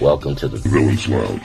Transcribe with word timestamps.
Welcome 0.00 0.36
to 0.36 0.46
the 0.46 0.58
Villains 0.58 1.08
Lounge. 1.08 1.42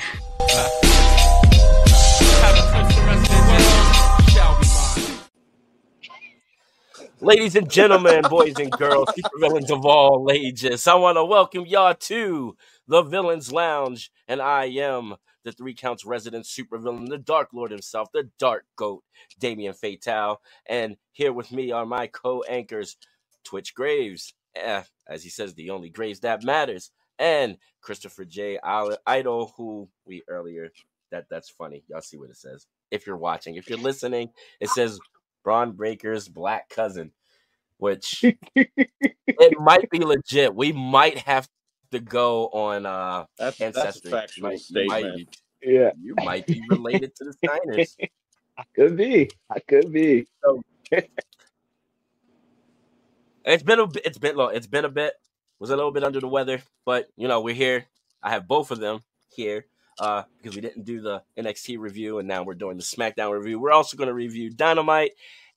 Ladies 7.19 7.55
and 7.55 7.67
gentlemen, 7.67 8.21
boys 8.29 8.53
and 8.59 8.69
girls, 8.69 9.09
super 9.15 9.39
villains 9.39 9.71
of 9.71 9.83
all 9.87 10.29
ages, 10.31 10.85
I 10.85 10.93
want 10.93 11.17
to 11.17 11.25
welcome 11.25 11.65
y'all 11.65 11.95
to 11.95 12.55
the 12.87 13.01
Villains 13.01 13.51
Lounge, 13.51 14.11
and 14.27 14.39
I 14.39 14.65
am 14.65 15.15
the 15.43 15.51
Three 15.51 15.73
Counts 15.73 16.05
resident 16.05 16.45
supervillain, 16.45 17.09
the 17.09 17.17
Dark 17.17 17.49
Lord 17.53 17.71
himself, 17.71 18.09
the 18.13 18.29
Dark 18.37 18.65
Goat, 18.75 19.03
Damian 19.39 19.73
Fatale, 19.73 20.41
and 20.67 20.97
here 21.11 21.33
with 21.33 21.51
me 21.51 21.71
are 21.71 21.87
my 21.87 22.05
co-anchors, 22.05 22.97
Twitch 23.43 23.73
Graves, 23.73 24.35
eh, 24.55 24.83
as 25.07 25.23
he 25.23 25.29
says, 25.29 25.55
the 25.55 25.71
only 25.71 25.89
Graves 25.89 26.19
that 26.19 26.43
matters, 26.43 26.91
and 27.23 27.57
Christopher 27.81 28.25
J. 28.25 28.59
Idol, 29.07 29.53
who 29.55 29.87
we 30.05 30.23
earlier 30.27 30.69
that 31.11 31.25
that's 31.29 31.49
funny. 31.49 31.83
Y'all 31.87 32.01
see 32.01 32.17
what 32.17 32.29
it 32.29 32.35
says. 32.37 32.67
If 32.91 33.07
you're 33.07 33.17
watching, 33.17 33.55
if 33.55 33.69
you're 33.69 33.79
listening, 33.79 34.29
it 34.59 34.69
says 34.69 34.99
Bron 35.43 35.71
Breakker's 35.71 36.27
black 36.27 36.67
cousin, 36.69 37.11
which 37.77 38.23
it 38.55 39.59
might 39.59 39.89
be 39.89 39.99
legit. 39.99 40.53
We 40.53 40.73
might 40.73 41.19
have 41.19 41.47
to 41.91 41.99
go 41.99 42.47
on 42.47 42.85
uh 42.85 43.25
That's, 43.39 43.57
that's 43.57 43.67
a 43.67 43.77
ancestry. 43.77 44.11
factual 44.11 44.51
you 44.51 44.85
might 44.87 44.99
statement. 45.01 45.29
be- 45.61 45.71
Yeah, 45.73 45.91
you 46.01 46.15
might 46.15 46.45
be 46.47 46.61
related 46.67 47.15
to 47.15 47.23
the 47.25 47.35
Steiners. 47.47 47.95
I 48.57 48.63
could 48.75 48.97
be. 48.97 49.29
I 49.49 49.59
could 49.59 49.91
be. 49.93 50.27
It's 53.45 53.63
been 53.63 53.79
a 53.79 53.87
bit, 53.87 54.05
it's 54.05 54.17
been 54.17 54.35
look, 54.37 54.55
it's 54.55 54.67
been 54.67 54.85
a 54.85 54.89
bit. 54.89 55.13
Was 55.63 55.69
a 55.69 55.77
little 55.77 55.93
bit 55.93 56.03
under 56.03 56.19
the 56.19 56.27
weather, 56.27 56.61
but 56.83 57.07
you 57.15 57.29
know 57.29 57.39
we're 57.39 57.55
here. 57.55 57.85
I 58.21 58.31
have 58.31 58.49
both 58.49 58.69
of 58.69 58.81
them 58.81 58.99
here 59.33 59.65
uh, 59.97 60.23
because 60.35 60.57
we 60.57 60.61
didn't 60.61 60.83
do 60.83 60.99
the 60.99 61.23
NXT 61.37 61.79
review, 61.79 62.19
and 62.19 62.27
now 62.27 62.43
we're 62.43 62.53
doing 62.53 62.75
the 62.75 62.83
SmackDown 62.83 63.31
review. 63.31 63.61
We're 63.61 63.71
also 63.71 63.95
going 63.95 64.09
to 64.09 64.13
review 64.13 64.49
Dynamite 64.49 65.11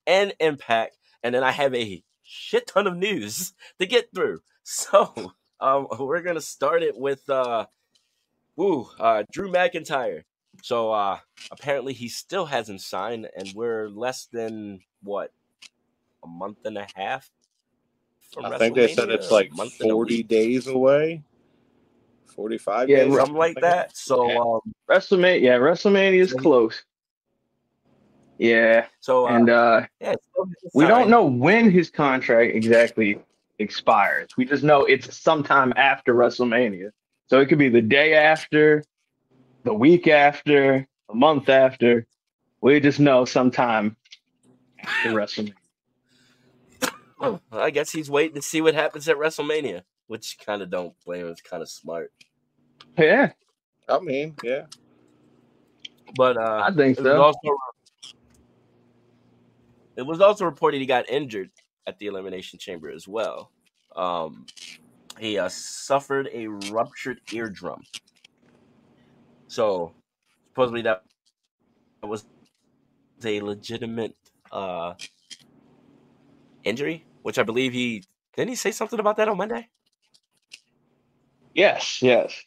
and 0.06 0.32
Impact, 0.38 0.96
and 1.24 1.34
then 1.34 1.42
I 1.42 1.50
have 1.50 1.74
a 1.74 2.04
shit 2.22 2.68
ton 2.68 2.86
of 2.86 2.96
news 2.96 3.54
to 3.80 3.86
get 3.86 4.10
through. 4.14 4.42
So 4.62 5.12
um, 5.58 5.88
we're 5.98 6.22
gonna 6.22 6.40
start 6.40 6.84
it 6.84 6.96
with 6.96 7.28
uh, 7.28 7.66
woo, 8.54 8.88
uh, 9.00 9.24
Drew 9.32 9.50
McIntyre. 9.50 10.22
So 10.62 10.92
uh, 10.92 11.18
apparently 11.50 11.94
he 11.94 12.08
still 12.08 12.46
hasn't 12.46 12.80
signed, 12.80 13.26
and 13.36 13.52
we're 13.56 13.88
less 13.88 14.26
than 14.26 14.82
what 15.02 15.32
a 16.22 16.28
month 16.28 16.58
and 16.64 16.78
a 16.78 16.86
half. 16.94 17.28
From 18.32 18.46
I 18.46 18.58
think 18.58 18.74
they 18.74 18.88
said 18.88 19.10
it's 19.10 19.30
like 19.30 19.50
A 19.50 19.54
month 19.54 19.74
and 19.80 19.90
a 19.90 19.94
40 19.94 20.22
days 20.24 20.66
away. 20.66 21.22
45 22.26 22.88
Yeah, 22.88 22.96
days. 22.98 23.08
right. 23.08 23.18
something 23.20 23.36
like 23.36 23.60
that. 23.60 23.96
So 23.96 24.28
Yeah. 24.28 24.38
um, 24.40 24.60
WrestleMania. 24.88 25.40
Yeah, 25.40 25.58
WrestleMania 25.58 26.20
is 26.20 26.32
close. 26.32 26.84
Yeah, 28.38 28.86
so 29.00 29.26
uh, 29.26 29.30
and 29.30 29.48
uh, 29.48 29.86
yeah, 30.00 30.12
it 30.12 30.20
still 30.30 30.44
hasn't 30.44 30.74
we 30.74 30.86
don't 30.86 30.98
signed. 30.98 31.10
know 31.10 31.24
when 31.24 31.70
his 31.70 31.88
contract 31.88 32.54
exactly 32.54 33.18
expires. 33.58 34.28
We 34.36 34.44
just 34.44 34.62
know 34.62 34.84
it's 34.84 35.16
sometime 35.18 35.72
after 35.76 36.14
WrestleMania. 36.14 36.90
So 37.28 37.40
it 37.40 37.46
could 37.46 37.58
be 37.58 37.70
the 37.70 37.80
day 37.80 38.14
after, 38.14 38.84
the 39.64 39.72
week 39.72 40.06
after, 40.06 40.86
a 41.08 41.14
month 41.14 41.48
after. 41.48 42.06
We 42.60 42.78
just 42.80 43.00
know 43.00 43.24
sometime 43.24 43.96
after 44.78 45.10
WrestleMania. 45.12 45.54
Well, 47.18 47.40
I 47.50 47.70
guess 47.70 47.90
he's 47.92 48.10
waiting 48.10 48.34
to 48.34 48.42
see 48.42 48.60
what 48.60 48.74
happens 48.74 49.08
at 49.08 49.16
WrestleMania, 49.16 49.82
which 50.06 50.38
kind 50.44 50.60
of 50.62 50.70
don't 50.70 50.94
blame 51.04 51.26
him. 51.26 51.32
It's 51.32 51.40
kind 51.40 51.62
of 51.62 51.68
smart, 51.70 52.12
Yeah, 52.98 53.32
I 53.88 54.00
mean, 54.00 54.34
yeah. 54.42 54.66
but 56.16 56.36
uh, 56.36 56.62
I 56.68 56.72
think 56.74 56.98
It 56.98 57.02
was 57.04 57.12
so. 57.12 57.22
also 57.22 57.56
it 59.96 60.02
was 60.02 60.20
also 60.20 60.44
reported 60.44 60.78
he 60.80 60.86
got 60.86 61.08
injured 61.08 61.50
at 61.86 61.98
the 61.98 62.06
elimination 62.06 62.58
chamber 62.58 62.90
as 62.90 63.08
well. 63.08 63.50
Um, 63.94 64.44
he 65.18 65.38
uh, 65.38 65.48
suffered 65.48 66.28
a 66.32 66.48
ruptured 66.48 67.20
eardrum. 67.32 67.82
So 69.48 69.94
supposedly 70.48 70.82
that 70.82 71.04
that 72.02 72.08
was 72.08 72.26
a 73.24 73.40
legitimate 73.40 74.14
uh, 74.52 74.94
injury, 76.66 77.04
which 77.22 77.38
I 77.38 77.42
believe 77.42 77.72
he 77.72 78.04
didn't 78.36 78.50
he 78.50 78.54
say 78.56 78.72
something 78.72 78.98
about 79.00 79.16
that 79.16 79.28
on 79.28 79.36
Monday. 79.36 79.68
Yes, 81.54 82.02
yes. 82.02 82.42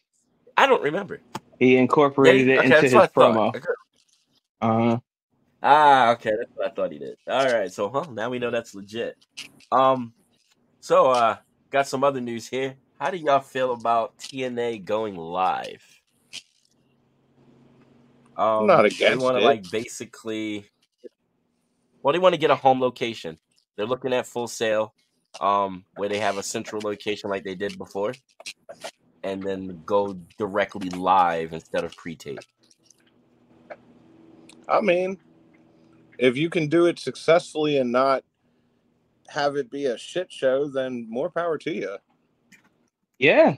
I 0.55 0.67
don't 0.67 0.83
remember. 0.83 1.21
He 1.57 1.77
incorporated 1.77 2.47
Yeah, 2.47 2.53
it 2.55 2.57
okay, 2.59 2.65
into 2.65 2.81
his 2.83 2.93
promo. 2.93 3.51
thought. 3.51 3.55
Okay. 3.55 3.67
Uh, 4.61 4.97
Ah, 5.61 6.11
okay, 6.11 6.31
that's 6.37 6.51
what 6.55 6.67
I 6.67 6.73
thought 6.73 6.91
he 6.91 6.99
did. 6.99 7.17
All 7.27 7.45
right, 7.45 7.71
so 7.71 7.89
huh, 7.89 8.05
now 8.11 8.29
we 8.29 8.39
know 8.39 8.49
that's 8.49 8.73
legit. 8.73 9.17
Um, 9.71 10.13
so 10.79 11.11
uh, 11.11 11.37
got 11.69 11.87
some 11.87 12.03
other 12.03 12.21
news 12.21 12.47
here. 12.47 12.75
How 12.97 13.11
do 13.11 13.17
y'all 13.17 13.41
feel 13.41 13.73
about 13.73 14.17
TNA 14.19 14.85
going 14.85 15.15
live? 15.17 15.83
Um, 18.37 18.67
not 18.67 18.85
They 18.85 18.89
against 18.89 19.21
want 19.23 19.37
to 19.37 19.43
like 19.43 19.69
basically, 19.69 20.65
well, 22.01 22.13
they 22.13 22.19
want 22.19 22.35
to 22.35 22.39
get 22.39 22.51
a 22.51 22.55
home 22.55 22.79
location. 22.79 23.37
They're 23.79 23.87
looking 23.87 24.11
at 24.11 24.27
Full 24.27 24.49
Sail, 24.49 24.93
um, 25.39 25.85
where 25.95 26.09
they 26.09 26.19
have 26.19 26.37
a 26.37 26.43
central 26.43 26.81
location 26.81 27.29
like 27.29 27.45
they 27.45 27.55
did 27.55 27.77
before, 27.77 28.13
and 29.23 29.41
then 29.41 29.83
go 29.85 30.19
directly 30.37 30.89
live 30.89 31.53
instead 31.53 31.85
of 31.85 31.95
pre-tape. 31.95 32.41
I 34.67 34.81
mean, 34.81 35.17
if 36.17 36.35
you 36.35 36.49
can 36.49 36.67
do 36.67 36.87
it 36.87 36.99
successfully 36.99 37.77
and 37.77 37.89
not 37.89 38.25
have 39.29 39.55
it 39.55 39.71
be 39.71 39.85
a 39.85 39.97
shit 39.97 40.29
show, 40.29 40.67
then 40.67 41.07
more 41.09 41.29
power 41.29 41.57
to 41.59 41.73
you. 41.73 41.95
yeah, 43.17 43.55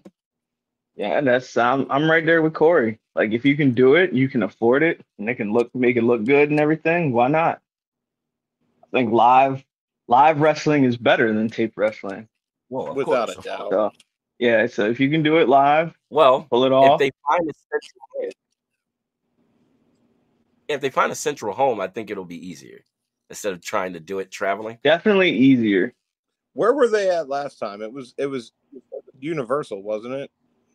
yeah. 0.95 1.19
That's 1.21 1.57
I'm 1.57 1.87
I'm 1.89 2.07
right 2.11 2.27
there 2.27 2.43
with 2.43 2.53
Corey. 2.53 2.99
Like 3.15 3.31
if 3.31 3.43
you 3.43 3.57
can 3.57 3.71
do 3.73 3.95
it, 3.95 4.13
you 4.13 4.29
can 4.29 4.43
afford 4.43 4.83
it, 4.83 5.03
and 5.17 5.27
it 5.27 5.33
can 5.37 5.51
look 5.51 5.73
make 5.73 5.97
it 5.97 6.03
look 6.03 6.25
good 6.25 6.51
and 6.51 6.59
everything. 6.59 7.11
Why 7.11 7.27
not? 7.27 7.59
I 8.83 8.87
think 8.97 9.11
live 9.11 9.63
live 10.07 10.39
wrestling 10.41 10.84
is 10.84 10.97
better 10.97 11.34
than 11.34 11.50
tape 11.50 11.73
wrestling. 11.75 12.28
Well, 12.69 12.89
of 12.89 12.95
Without 12.95 13.28
course. 13.28 13.38
a 13.39 13.41
doubt. 13.41 13.69
So 13.72 13.91
yeah, 14.39 14.66
so 14.67 14.85
if 14.89 15.00
you 15.00 15.09
can 15.09 15.23
do 15.23 15.38
it 15.38 15.47
live, 15.50 15.94
Well, 16.09 16.47
pull 16.50 16.63
it 16.63 16.67
if 16.67 16.73
off. 16.73 17.00
they 17.00 17.12
find 17.28 17.50
a 17.50 17.53
central 17.53 18.31
if 20.67 20.79
they 20.79 20.90
find 20.90 21.11
a 21.11 21.16
central 21.16 21.53
home, 21.53 21.81
I 21.81 21.88
think 21.88 22.09
it'll 22.09 22.23
be 22.23 22.47
easier 22.47 22.79
instead 23.29 23.51
of 23.51 23.61
trying 23.61 23.94
to 23.94 24.00
do 24.00 24.19
it 24.19 24.31
traveling. 24.31 24.78
definitely 24.84 25.31
easier. 25.31 25.94
Where 26.53 26.73
were 26.73 26.88
they 26.88 27.09
at 27.09 27.28
last 27.29 27.59
time? 27.59 27.81
It 27.81 27.91
was 27.91 28.13
it 28.17 28.28
was 28.28 28.51
Universal, 29.19 29.84
wasn't 29.84 30.13
it? 30.16 30.31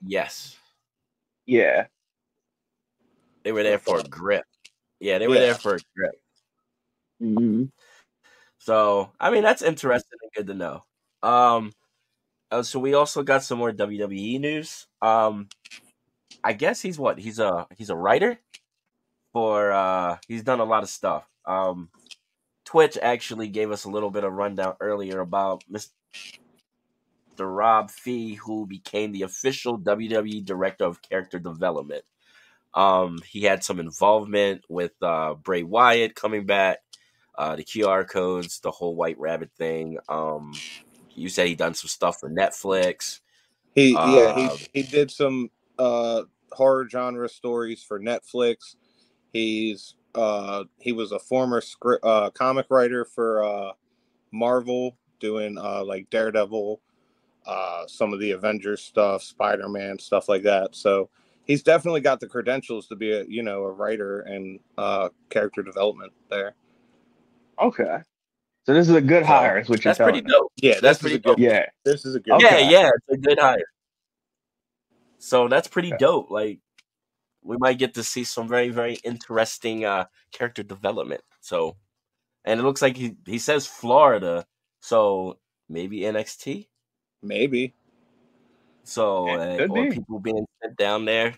Yes, 0.06 0.56
Yeah, 1.46 1.86
they 3.42 3.52
were 3.52 3.62
there 3.62 3.78
for 3.78 4.00
a 4.00 4.04
grip. 4.04 4.44
Yeah, 5.00 5.18
they 5.18 5.26
were 5.28 5.34
Yeah. 5.34 5.40
there 5.40 5.54
for 5.54 5.76
a 5.76 5.80
grip. 5.96 6.14
Mhm. 7.22 7.70
So 8.66 9.12
I 9.20 9.30
mean, 9.30 9.44
that's 9.44 9.62
interesting 9.62 10.18
and 10.20 10.32
good 10.34 10.48
to 10.48 10.54
know. 10.58 10.82
Um, 11.22 11.72
uh, 12.50 12.64
so 12.64 12.80
we 12.80 12.94
also 12.94 13.22
got 13.22 13.44
some 13.44 13.58
more 13.58 13.70
WWE 13.70 14.40
news. 14.40 14.88
Um, 15.00 15.48
I 16.42 16.52
guess 16.52 16.82
he's 16.82 16.98
what? 16.98 17.20
He's 17.20 17.38
a 17.38 17.68
he's 17.76 17.90
a 17.90 17.96
writer 17.96 18.40
for. 19.32 19.70
uh 19.70 20.16
He's 20.26 20.42
done 20.42 20.58
a 20.58 20.64
lot 20.64 20.82
of 20.82 20.88
stuff. 20.88 21.28
Um, 21.44 21.90
Twitch 22.64 22.98
actually 23.00 23.46
gave 23.46 23.70
us 23.70 23.84
a 23.84 23.90
little 23.90 24.10
bit 24.10 24.24
of 24.24 24.32
rundown 24.32 24.74
earlier 24.80 25.20
about 25.20 25.62
Mr. 25.72 25.90
Rob 27.38 27.92
Fee, 27.92 28.34
who 28.34 28.66
became 28.66 29.12
the 29.12 29.22
official 29.22 29.78
WWE 29.78 30.44
Director 30.44 30.86
of 30.86 31.02
Character 31.02 31.38
Development. 31.38 32.02
Um, 32.74 33.20
he 33.24 33.44
had 33.44 33.62
some 33.62 33.78
involvement 33.78 34.64
with 34.68 34.92
uh, 35.02 35.34
Bray 35.34 35.62
Wyatt 35.62 36.16
coming 36.16 36.46
back 36.46 36.78
uh, 37.38 37.56
the 37.56 37.64
QR 37.64 38.08
codes, 38.08 38.60
the 38.60 38.70
whole 38.70 38.94
White 38.94 39.18
Rabbit 39.18 39.50
thing. 39.56 39.98
Um, 40.08 40.52
you 41.14 41.28
said 41.28 41.48
he 41.48 41.54
done 41.54 41.74
some 41.74 41.88
stuff 41.88 42.20
for 42.20 42.30
Netflix. 42.30 43.20
He 43.74 43.90
yeah, 43.90 43.98
Uh, 43.98 44.56
he 44.72 44.80
he 44.80 44.82
did 44.82 45.10
some 45.10 45.50
uh 45.78 46.22
horror 46.52 46.88
genre 46.88 47.28
stories 47.28 47.82
for 47.82 48.00
Netflix. 48.00 48.76
He's 49.32 49.94
uh 50.14 50.64
he 50.78 50.92
was 50.92 51.12
a 51.12 51.18
former 51.18 51.60
script 51.60 52.04
uh 52.04 52.30
comic 52.30 52.66
writer 52.70 53.04
for 53.04 53.44
uh 53.44 53.72
Marvel 54.32 54.96
doing 55.20 55.58
uh 55.58 55.84
like 55.84 56.08
Daredevil, 56.10 56.80
uh 57.46 57.86
some 57.86 58.12
of 58.12 58.20
the 58.20 58.30
Avengers 58.32 58.82
stuff, 58.82 59.22
Spider-Man 59.22 59.98
stuff 59.98 60.28
like 60.28 60.42
that. 60.44 60.74
So 60.74 61.10
he's 61.44 61.62
definitely 61.62 62.00
got 62.00 62.20
the 62.20 62.28
credentials 62.28 62.86
to 62.88 62.96
be 62.96 63.12
a 63.12 63.24
you 63.26 63.42
know 63.42 63.62
a 63.64 63.70
writer 63.70 64.20
and 64.20 64.58
uh 64.78 65.10
character 65.28 65.62
development 65.62 66.12
there. 66.30 66.54
Okay. 67.60 67.98
So 68.64 68.74
this 68.74 68.88
is 68.88 68.94
a 68.94 69.00
good 69.00 69.22
So, 69.22 69.28
hire, 69.28 69.58
is 69.58 69.68
what 69.68 69.84
you're 69.84 69.90
That's 69.90 69.98
pretty 69.98 70.22
telling 70.22 70.24
me. 70.24 70.30
dope. 70.32 70.52
Yeah, 70.56 70.80
That's 70.80 70.98
pretty 70.98 71.16
a 71.16 71.18
good 71.20 71.38
Yeah, 71.38 71.66
this 71.84 72.04
is 72.04 72.16
a 72.16 72.20
good 72.20 72.34
Okay. 72.34 72.64
Yeah, 72.64 72.70
yeah, 72.70 72.90
it's 72.94 73.18
a 73.18 73.28
good 73.28 73.38
hire. 73.38 73.64
So 75.18 75.48
that's 75.48 75.68
pretty 75.68 75.92
dope. 75.98 76.30
Like 76.30 76.60
we 77.42 77.56
might 77.58 77.78
get 77.78 77.94
to 77.94 78.02
see 78.02 78.24
some 78.24 78.48
very 78.48 78.70
very 78.70 78.94
interesting 79.04 79.84
uh 79.84 80.06
character 80.32 80.62
development. 80.62 81.22
So 81.40 81.76
and 82.44 82.58
it 82.58 82.62
looks 82.64 82.82
like 82.82 82.96
he 82.96 83.16
he 83.24 83.38
says 83.38 83.66
Florida, 83.66 84.46
so 84.80 85.38
maybe 85.68 86.00
NXT. 86.00 86.66
Maybe. 87.22 87.74
So 88.84 89.28
It 89.34 89.60
uh, 89.60 89.72
or 89.72 89.84
be. 89.84 89.90
people 89.90 90.18
being 90.18 90.46
sent 90.62 90.76
down 90.76 91.04
there 91.04 91.34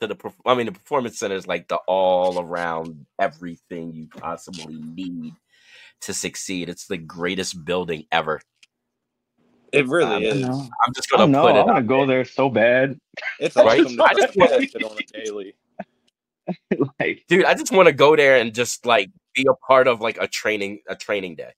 to 0.00 0.06
the 0.08 0.16
I 0.44 0.54
mean 0.54 0.66
the 0.66 0.72
performance 0.72 1.18
center 1.18 1.36
is 1.36 1.46
like 1.46 1.68
the 1.68 1.76
all 1.86 2.40
around 2.40 3.06
everything 3.18 3.92
you 3.92 4.08
possibly 4.08 4.76
need 4.80 5.34
to 6.02 6.14
succeed. 6.14 6.68
It's 6.68 6.86
the 6.86 6.98
greatest 6.98 7.64
building 7.64 8.06
ever. 8.12 8.40
It 9.72 9.88
really 9.88 10.26
I 10.26 10.30
is. 10.30 10.44
I'm 10.46 10.94
just 10.94 11.10
gonna 11.10 11.26
know. 11.26 11.42
put 11.42 11.56
I 11.56 11.60
it 11.60 11.66
want 11.66 11.76
to 11.78 11.82
go 11.82 12.06
there 12.06 12.24
so 12.24 12.48
bad. 12.48 12.96
It's 13.40 13.56
Right? 13.56 13.80
awesome 13.80 13.96
to 13.96 14.04
I 14.04 14.14
just 14.14 14.36
want- 14.36 14.50
test 14.50 14.74
it 14.76 14.84
on 14.84 14.96
a 14.98 15.24
daily. 15.24 15.54
like, 17.00 17.24
Dude, 17.28 17.44
I 17.44 17.54
just 17.54 17.72
want 17.72 17.86
to 17.88 17.92
go 17.92 18.14
there 18.16 18.36
and 18.36 18.54
just 18.54 18.86
like 18.86 19.10
be 19.34 19.46
a 19.50 19.54
part 19.66 19.88
of 19.88 20.00
like 20.00 20.18
a 20.20 20.28
training 20.28 20.80
a 20.86 20.94
training 20.94 21.34
day. 21.36 21.52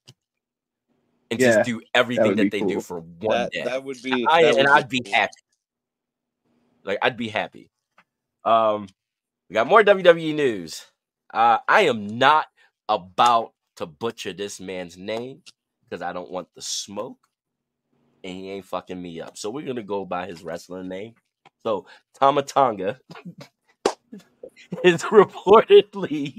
And 1.30 1.40
Yeah, 1.40 1.56
just 1.56 1.66
do 1.66 1.82
everything 1.92 2.28
would 2.28 2.36
that, 2.38 2.50
be 2.50 2.60
they 2.60 2.66
do 2.66 2.80
for 2.80 3.00
one 3.00 3.36
That 3.36 3.52
day. 3.52 3.64
that 3.64 3.82
would 3.84 4.00
be. 4.02 4.24
I, 4.28 4.42
that 4.44 4.48
and 4.58 4.68
would 4.68 4.68
I'd 4.68 4.88
be 4.88 5.00
cool. 5.00 5.12
happy. 5.12 5.32
Like 6.84 6.98
I'd 7.02 7.16
be 7.16 7.28
happy. 7.28 7.68
Um, 8.44 8.86
we 9.50 9.54
got 9.54 9.66
more 9.66 9.82
WWE 9.82 10.34
news. 10.34 10.86
Uh, 11.34 11.58
I 11.68 11.82
am 11.82 12.06
not 12.18 12.46
about 12.88 13.52
to 13.76 13.86
butcher 13.86 14.32
this 14.32 14.60
man's 14.60 14.96
name 14.96 15.42
because 15.88 16.02
I 16.02 16.12
don't 16.12 16.30
want 16.30 16.48
the 16.54 16.62
smoke, 16.62 17.18
and 18.24 18.34
he 18.36 18.50
ain't 18.50 18.64
fucking 18.64 19.00
me 19.00 19.20
up. 19.20 19.36
So 19.38 19.50
we're 19.50 19.66
gonna 19.66 19.82
go 19.82 20.04
by 20.04 20.26
his 20.26 20.42
wrestling 20.42 20.88
name. 20.88 21.14
So 21.62 21.86
Tama 22.18 22.42
Tonga 22.42 22.98
is 24.84 25.02
reportedly. 25.04 26.34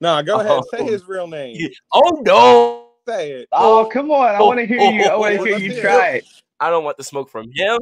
No, 0.00 0.22
go 0.22 0.40
ahead. 0.40 0.62
Say 0.70 0.78
Oh. 0.80 0.86
his 0.86 1.06
real 1.06 1.26
name. 1.26 1.56
Yeah. 1.58 1.68
Oh 1.92 2.22
no! 2.24 2.88
Say 3.06 3.32
it. 3.32 3.48
oh 3.52 3.88
come 3.92 4.10
on! 4.10 4.34
I 4.34 4.38
Oh, 4.38 4.46
want 4.46 4.60
to 4.60 4.66
hear 4.66 4.78
you. 4.80 5.04
I 5.04 5.16
want 5.16 5.34
oh, 5.38 5.44
to 5.44 5.50
hear 5.50 5.58
you 5.58 5.80
try 5.80 6.08
it. 6.10 6.24
I 6.60 6.70
don't 6.70 6.84
want 6.84 6.96
the 6.96 7.04
smoke 7.04 7.28
from 7.28 7.50
him, 7.52 7.78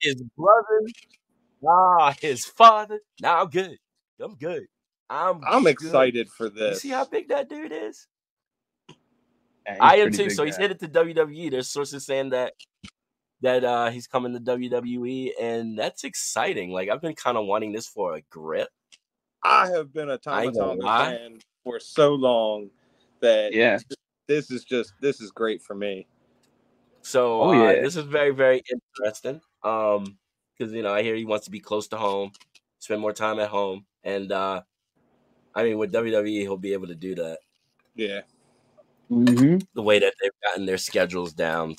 his 0.00 0.22
brother, 0.36 0.80
ah, 1.68 2.14
his 2.20 2.44
father. 2.44 3.00
Nah, 3.20 3.42
I'm 3.42 3.48
good. 3.50 3.76
I'm 4.20 4.34
good. 4.36 4.66
I'm 5.08 5.40
I'm 5.44 5.62
good. 5.64 5.70
excited 5.70 6.28
for 6.30 6.44
You 6.46 6.50
this. 6.50 6.82
see 6.82 6.90
how 6.90 7.04
big 7.04 7.28
that 7.28 7.48
dude 7.48 7.72
is? 7.72 8.06
Yeah, 9.66 9.76
I 9.80 9.96
am 9.96 10.10
too. 10.10 10.26
big 10.26 10.32
So 10.32 10.44
he's 10.44 10.56
headed 10.56 10.80
to 10.80 10.88
WWE. 10.88 11.50
There's 11.50 11.68
sources 11.68 12.04
saying 12.04 12.30
that 12.30 12.54
that 13.42 13.64
uh 13.64 13.90
he's 13.90 14.06
coming 14.06 14.32
to 14.34 14.40
WWE, 14.40 15.32
and 15.40 15.78
that's 15.78 16.04
exciting. 16.04 16.70
Like 16.70 16.88
I've 16.88 17.00
been 17.00 17.14
kind 17.14 17.36
of 17.38 17.46
wanting 17.46 17.72
this 17.72 17.86
for 17.86 18.14
a 18.14 18.20
grip. 18.30 18.68
I 19.42 19.68
have 19.70 19.92
been 19.92 20.10
a 20.10 20.14
ain't 20.14 20.20
gonna 20.28 20.52
Tama 20.52 20.82
Tonga 20.82 20.82
fan 20.82 21.38
for 21.64 21.80
so 21.80 22.14
long 22.14 22.70
that 23.20 23.52
Yeah. 23.52 23.78
this 24.26 24.50
is 24.50 24.64
just 24.64 24.92
this 25.00 25.20
is 25.20 25.30
great 25.30 25.62
for 25.62 25.74
me. 25.74 26.06
So 27.02 27.40
Oh, 27.40 27.66
uh, 27.66 27.72
this 27.72 27.96
is 27.96 28.04
very 28.04 28.30
very 28.30 28.62
interesting. 28.70 29.40
Um, 29.62 30.18
because 30.56 30.72
you 30.74 30.82
know 30.82 30.92
I 30.92 31.02
hear 31.02 31.14
he 31.14 31.24
wants 31.24 31.46
to 31.46 31.50
be 31.50 31.60
close 31.60 31.88
to 31.88 31.96
home, 31.96 32.32
spend 32.78 33.00
more 33.00 33.12
time 33.14 33.38
at 33.38 33.48
home, 33.48 33.86
and 34.04 34.30
uh, 34.30 34.62
I 35.54 35.64
mean 35.64 35.78
with 35.78 35.92
WWE 35.92 36.40
he'll 36.42 36.56
be 36.58 36.74
able 36.74 36.88
to 36.88 36.94
do 36.94 37.14
that. 37.14 37.38
Yeah. 37.94 38.20
Hmm 39.10 39.58
the 39.74 39.82
way 39.82 39.98
that 39.98 40.14
they've 40.22 40.40
gotten 40.42 40.64
their 40.66 40.78
schedules 40.78 41.32
down 41.32 41.76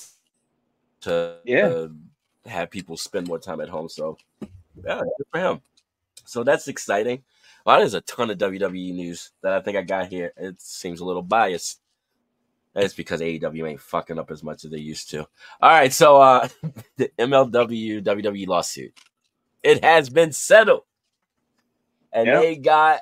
to 1.00 1.38
Yeah. 1.44 1.66
uh, 1.66 1.88
have 2.46 2.70
people 2.70 2.96
spend 2.96 3.26
more 3.26 3.38
time 3.38 3.60
at 3.60 3.68
home. 3.68 3.88
So, 3.88 4.18
yeah, 4.84 5.00
good 5.00 5.26
for 5.32 5.40
him. 5.40 5.60
So 6.24 6.44
that's 6.44 6.68
exciting. 6.68 7.24
Well, 7.66 7.78
there's 7.78 7.94
a 7.94 8.00
ton 8.02 8.30
of 8.30 8.38
WWE 8.38 8.92
news 8.94 9.30
that 9.42 9.52
I 9.52 9.60
think 9.60 9.76
I 9.76 9.82
got 9.82 10.08
here. 10.08 10.32
It 10.36 10.60
seems 10.60 11.00
a 11.00 11.04
little 11.04 11.22
biased. 11.22 11.80
That's 12.74 12.94
because 12.94 13.20
AEW 13.20 13.68
ain't 13.68 13.80
fucking 13.80 14.18
up 14.18 14.30
as 14.30 14.42
much 14.42 14.64
as 14.64 14.70
they 14.70 14.78
used 14.78 15.10
to. 15.10 15.20
All 15.60 15.70
right, 15.70 15.92
so 15.92 16.20
uh, 16.20 16.48
the 16.96 17.10
MLW 17.18 18.02
WWE 18.02 18.46
lawsuit. 18.46 18.92
It 19.62 19.84
has 19.84 20.08
been 20.10 20.32
settled, 20.32 20.82
and 22.12 22.26
Yep. 22.26 22.40
they 22.42 22.56
got 22.56 23.00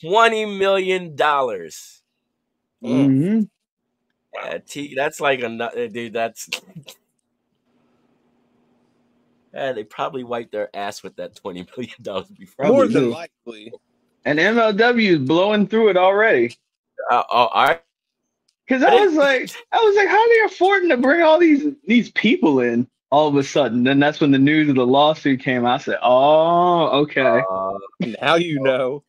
twenty 0.00 0.46
million 0.46 1.16
dollars. 1.16 2.02
Yeah, 4.34 4.58
T, 4.58 4.94
that's 4.94 5.20
like 5.20 5.40
a 5.40 5.88
dude. 5.88 6.12
That's 6.12 6.48
yeah, 9.54 9.72
they 9.72 9.84
probably 9.84 10.24
wiped 10.24 10.52
their 10.52 10.74
ass 10.74 11.02
with 11.02 11.16
that 11.16 11.36
twenty 11.36 11.66
million 11.76 11.94
dollars 12.02 12.28
before. 12.28 12.66
More 12.66 12.86
than 12.86 13.04
do. 13.04 13.10
likely. 13.10 13.72
And 14.24 14.38
MLW 14.38 15.10
is 15.10 15.18
blowing 15.18 15.66
through 15.66 15.90
it 15.90 15.96
already. 15.96 16.56
Uh, 17.10 17.22
oh, 17.30 17.46
all 17.46 17.66
right. 17.66 17.82
Cause 18.68 18.82
I 18.82 18.94
was 18.94 19.14
like, 19.14 19.50
I 19.72 19.78
was 19.78 19.96
like, 19.96 20.08
how 20.08 20.20
are 20.20 20.28
they 20.28 20.54
affording 20.54 20.90
to 20.90 20.98
bring 20.98 21.22
all 21.22 21.38
these 21.38 21.72
these 21.86 22.10
people 22.10 22.60
in 22.60 22.86
all 23.10 23.26
of 23.26 23.36
a 23.36 23.42
sudden? 23.42 23.82
Then 23.82 23.98
that's 23.98 24.20
when 24.20 24.30
the 24.30 24.38
news 24.38 24.68
of 24.68 24.74
the 24.74 24.86
lawsuit 24.86 25.40
came. 25.40 25.64
I 25.64 25.78
said, 25.78 25.96
oh, 26.02 26.88
okay. 27.00 27.42
Uh, 27.50 27.78
Now 28.20 28.34
you 28.34 28.60
know. 28.60 29.02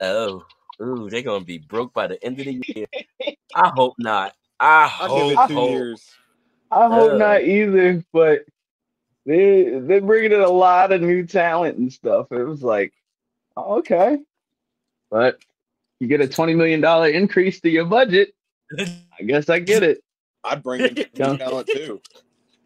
oh, 0.00 0.44
ooh, 0.82 1.08
they're 1.10 1.22
gonna 1.22 1.44
be 1.44 1.58
broke 1.58 1.92
by 1.92 2.06
the 2.06 2.22
end 2.24 2.38
of 2.40 2.46
the 2.46 2.62
year. 2.74 2.86
I 3.54 3.70
hope 3.74 3.94
not. 3.98 4.34
I 4.58 4.88
hope. 4.88 5.30
give 5.30 5.40
it 5.40 5.48
two 5.48 5.54
hope. 5.54 5.70
years. 5.70 6.10
I 6.70 6.88
hope 6.88 7.12
uh, 7.12 7.16
not 7.16 7.42
either. 7.42 8.04
But 8.12 8.44
they 9.26 9.78
they're 9.80 10.00
bringing 10.00 10.32
in 10.32 10.40
a 10.40 10.48
lot 10.48 10.92
of 10.92 11.00
new 11.02 11.26
talent 11.26 11.78
and 11.78 11.92
stuff. 11.92 12.26
It 12.30 12.42
was 12.42 12.62
like, 12.62 12.92
oh, 13.56 13.78
okay, 13.78 14.18
but 15.10 15.38
you 16.00 16.08
get 16.08 16.20
a 16.20 16.28
twenty 16.28 16.54
million 16.54 16.80
dollar 16.80 17.08
increase 17.08 17.60
to 17.60 17.70
your 17.70 17.84
budget. 17.86 18.34
I 18.78 19.22
guess 19.26 19.48
I 19.48 19.58
get 19.58 19.82
it. 19.82 20.02
I'd 20.44 20.62
bring 20.62 20.82
in 20.82 20.96
Yeah. 21.14 21.36
talent 21.36 21.68
too. 21.68 22.00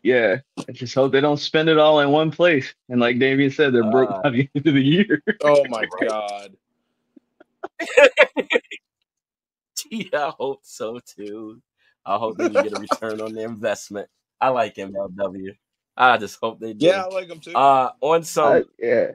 Yeah, 0.02 0.36
I 0.68 0.72
just 0.72 0.94
hope 0.94 1.12
they 1.12 1.20
don't 1.20 1.38
spend 1.38 1.68
it 1.68 1.78
all 1.78 2.00
in 2.00 2.10
one 2.10 2.30
place. 2.30 2.74
And 2.90 3.00
like 3.00 3.18
Damian 3.18 3.50
said, 3.50 3.72
they're 3.72 3.90
broke 3.90 4.10
Uh, 4.10 4.22
by 4.22 4.30
the 4.30 4.48
end 4.54 4.66
of 4.66 4.74
the 4.74 4.82
year. 4.82 5.22
Oh 5.42 5.64
my 5.68 5.86
god. 6.02 6.54
Yeah, 9.90 10.26
I 10.26 10.32
hope 10.38 10.60
so 10.62 11.00
too. 11.16 11.60
I 12.06 12.16
hope 12.18 12.36
they 12.36 12.48
get 12.48 12.72
a 12.72 12.78
return 12.78 13.20
on 13.20 13.32
their 13.34 13.48
investment. 13.48 14.08
I 14.40 14.48
like 14.50 14.74
MLW. 14.76 15.54
I 15.96 16.18
just 16.18 16.38
hope 16.40 16.60
they 16.60 16.72
do. 16.72 16.86
Yeah, 16.86 17.04
I 17.04 17.14
like 17.14 17.28
them 17.28 17.40
too. 17.40 17.54
Uh, 17.54 17.90
on 18.00 18.24
some 18.24 18.52
Uh, 18.56 18.60
yeah. 18.78 19.10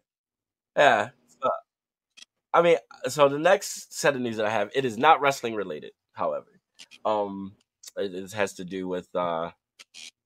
Yeah. 0.75 1.09
So, 1.41 1.49
I 2.53 2.61
mean, 2.61 2.77
so 3.07 3.29
the 3.29 3.39
next 3.39 3.93
set 3.93 4.15
of 4.15 4.21
news 4.21 4.37
that 4.37 4.45
I 4.45 4.49
have, 4.49 4.71
it 4.73 4.85
is 4.85 4.97
not 4.97 5.21
wrestling 5.21 5.55
related, 5.55 5.91
however. 6.13 6.47
Um 7.05 7.53
it, 7.97 8.13
it 8.13 8.31
has 8.33 8.53
to 8.55 8.65
do 8.65 8.87
with 8.87 9.07
uh 9.15 9.51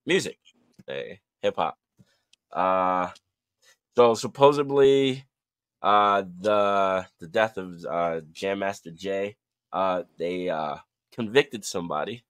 music, 0.06 0.38
eh, 0.88 1.16
hip 1.42 1.56
hop. 1.58 1.78
Uh 2.52 3.10
so 3.96 4.16
supposedly 4.16 5.26
uh 5.84 6.24
the 6.40 7.06
the 7.20 7.28
death 7.28 7.58
of 7.58 7.86
uh 7.86 8.22
Jam 8.32 8.60
Master 8.60 8.92
Jay, 8.92 9.36
uh 9.72 10.04
they 10.18 10.50
uh 10.50 10.78
convicted 11.12 11.64
somebody 11.64 12.24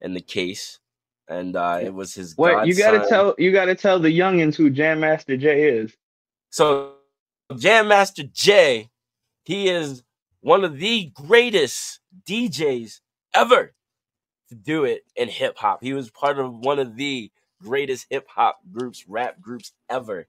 in 0.00 0.14
the 0.14 0.20
case 0.20 0.78
and 1.28 1.56
uh 1.56 1.80
it 1.82 1.92
was 1.92 2.14
his 2.14 2.36
Wait, 2.38 2.66
you 2.66 2.76
gotta 2.76 3.06
tell 3.08 3.34
you 3.38 3.52
gotta 3.52 3.74
tell 3.74 3.98
the 3.98 4.16
youngins 4.16 4.54
who 4.54 4.70
Jam 4.70 5.00
Master 5.00 5.36
Jay 5.36 5.68
is. 5.68 5.94
So 6.50 6.94
Jam 7.56 7.88
Master 7.88 8.22
Jay, 8.22 8.88
he 9.44 9.68
is 9.68 10.02
one 10.40 10.64
of 10.64 10.78
the 10.78 11.12
greatest 11.14 12.00
DJs 12.28 13.00
ever 13.34 13.74
to 14.48 14.54
do 14.54 14.84
it 14.84 15.04
in 15.16 15.28
hip 15.28 15.58
hop. 15.58 15.82
He 15.82 15.92
was 15.92 16.10
part 16.10 16.38
of 16.38 16.52
one 16.52 16.78
of 16.78 16.96
the 16.96 17.30
greatest 17.62 18.06
hip 18.10 18.26
hop 18.28 18.60
groups, 18.70 19.04
rap 19.08 19.40
groups 19.40 19.72
ever, 19.88 20.26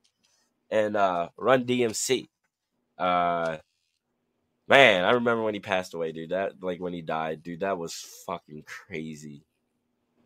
and 0.70 0.96
uh, 0.96 1.30
Run 1.38 1.66
DMC. 1.66 2.28
Uh, 2.98 3.58
man, 4.68 5.04
I 5.06 5.12
remember 5.12 5.44
when 5.44 5.54
he 5.54 5.60
passed 5.60 5.94
away, 5.94 6.12
dude. 6.12 6.32
That 6.32 6.64
like 6.64 6.80
when 6.80 6.94
he 6.94 7.02
died, 7.02 7.44
dude. 7.44 7.62
That 7.62 7.78
was 7.78 7.94
fucking 8.26 8.64
crazy. 8.66 9.44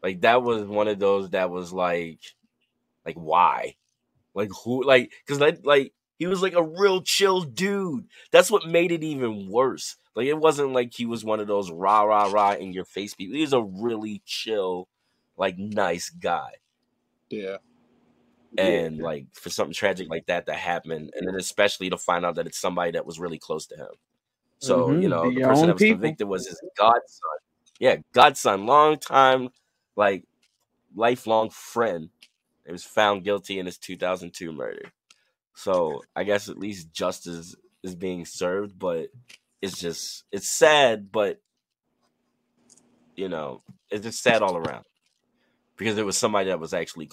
Like 0.03 0.21
that 0.21 0.43
was 0.43 0.65
one 0.65 0.87
of 0.87 0.99
those 0.99 1.31
that 1.31 1.49
was 1.49 1.73
like, 1.73 2.19
like 3.05 3.15
why, 3.15 3.75
like 4.33 4.49
who, 4.63 4.83
like 4.83 5.11
because 5.25 5.39
like 5.39 5.59
like 5.65 5.93
he 6.19 6.27
was 6.27 6.41
like 6.41 6.53
a 6.53 6.63
real 6.63 7.01
chill 7.01 7.41
dude. 7.41 8.07
That's 8.31 8.51
what 8.51 8.67
made 8.67 8.91
it 8.91 9.03
even 9.03 9.49
worse. 9.49 9.97
Like 10.15 10.27
it 10.27 10.37
wasn't 10.37 10.73
like 10.73 10.93
he 10.93 11.05
was 11.05 11.25
one 11.25 11.39
of 11.39 11.47
those 11.47 11.71
rah 11.71 12.03
rah 12.03 12.27
rah 12.31 12.53
in 12.53 12.73
your 12.73 12.85
face 12.85 13.13
people. 13.15 13.35
He 13.35 13.41
was 13.41 13.53
a 13.53 13.61
really 13.61 14.21
chill, 14.25 14.87
like 15.37 15.57
nice 15.57 16.09
guy. 16.09 16.53
yeah. 17.29 17.57
And 18.57 18.99
like 18.99 19.27
for 19.33 19.49
something 19.49 19.73
tragic 19.73 20.09
like 20.09 20.27
that 20.27 20.45
to 20.47 20.53
happen, 20.53 21.09
and 21.13 21.27
then 21.27 21.35
especially 21.35 21.89
to 21.89 21.97
find 21.97 22.25
out 22.25 22.35
that 22.35 22.47
it's 22.47 22.59
somebody 22.59 22.91
that 22.91 23.05
was 23.05 23.19
really 23.19 23.39
close 23.39 23.65
to 23.67 23.75
him. 23.77 23.89
So 24.59 24.93
you 24.93 25.07
Mhm, 25.07 25.09
know 25.09 25.31
the 25.31 25.41
your 25.41 25.41
person 25.41 25.67
that 25.67 25.73
was 25.75 25.85
people. 25.85 25.85
convicted 25.85 26.27
was 26.27 26.47
his 26.47 26.61
godson. 26.77 27.01
Yeah, 27.79 27.97
godson, 28.13 28.65
long 28.65 28.97
time, 28.99 29.49
like 29.95 30.25
lifelong 30.95 31.49
friend, 31.51 32.09
He 32.65 32.71
was 32.71 32.83
found 32.85 33.23
guilty 33.23 33.59
in 33.59 33.65
his 33.67 33.77
2002 33.77 34.51
murder. 34.53 34.91
So 35.55 36.03
I 36.15 36.23
guess 36.23 36.49
at 36.49 36.57
least 36.59 36.93
justice 36.93 37.55
is 37.83 37.95
being 37.95 38.25
served, 38.25 38.79
but 38.79 39.09
it's 39.61 39.79
just 39.79 40.25
it's 40.31 40.49
sad, 40.49 41.11
but 41.11 41.39
you 43.15 43.29
know, 43.29 43.61
it's 43.89 44.03
just 44.05 44.21
sad 44.23 44.41
all 44.41 44.57
around 44.57 44.85
because 45.77 45.97
it 45.97 46.05
was 46.05 46.17
somebody 46.17 46.49
that 46.49 46.59
was 46.59 46.73
actually 46.73 47.09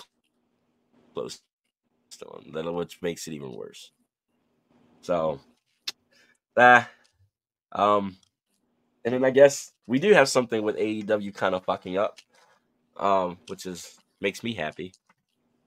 him, 1.17 2.53
that 2.53 2.73
which 2.73 3.01
makes 3.03 3.27
it 3.27 3.33
even 3.33 3.53
worse. 3.53 3.91
So, 5.01 5.41
that, 6.57 6.89
um, 7.73 8.17
and 9.05 9.15
then 9.15 9.25
I 9.25 9.31
guess 9.31 9.73
we 9.87 9.99
do 9.99 10.13
have 10.13 10.29
something 10.29 10.63
with 10.63 10.77
AEW 10.77 11.35
kind 11.35 11.55
of 11.55 11.65
fucking 11.65 11.99
up, 11.99 12.19
um, 12.97 13.39
which 13.49 13.67
is 13.67 13.97
makes 14.21 14.45
me 14.45 14.55
happy. 14.55 14.93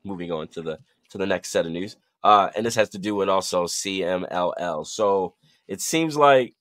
Moving 0.04 0.32
on 0.32 0.48
to 0.50 0.62
the 0.62 0.80
to 1.10 1.18
the 1.18 1.26
next 1.26 1.50
set 1.50 1.66
of 1.66 1.72
news, 1.72 1.98
uh, 2.24 2.50
and 2.56 2.66
this 2.66 2.76
has 2.76 2.90
to 2.90 3.00
do 3.00 3.16
with 3.16 3.28
also 3.28 3.66
CMLL. 3.66 4.86
So 4.86 5.34
it 5.68 5.82
seems 5.82 6.16
like 6.16 6.56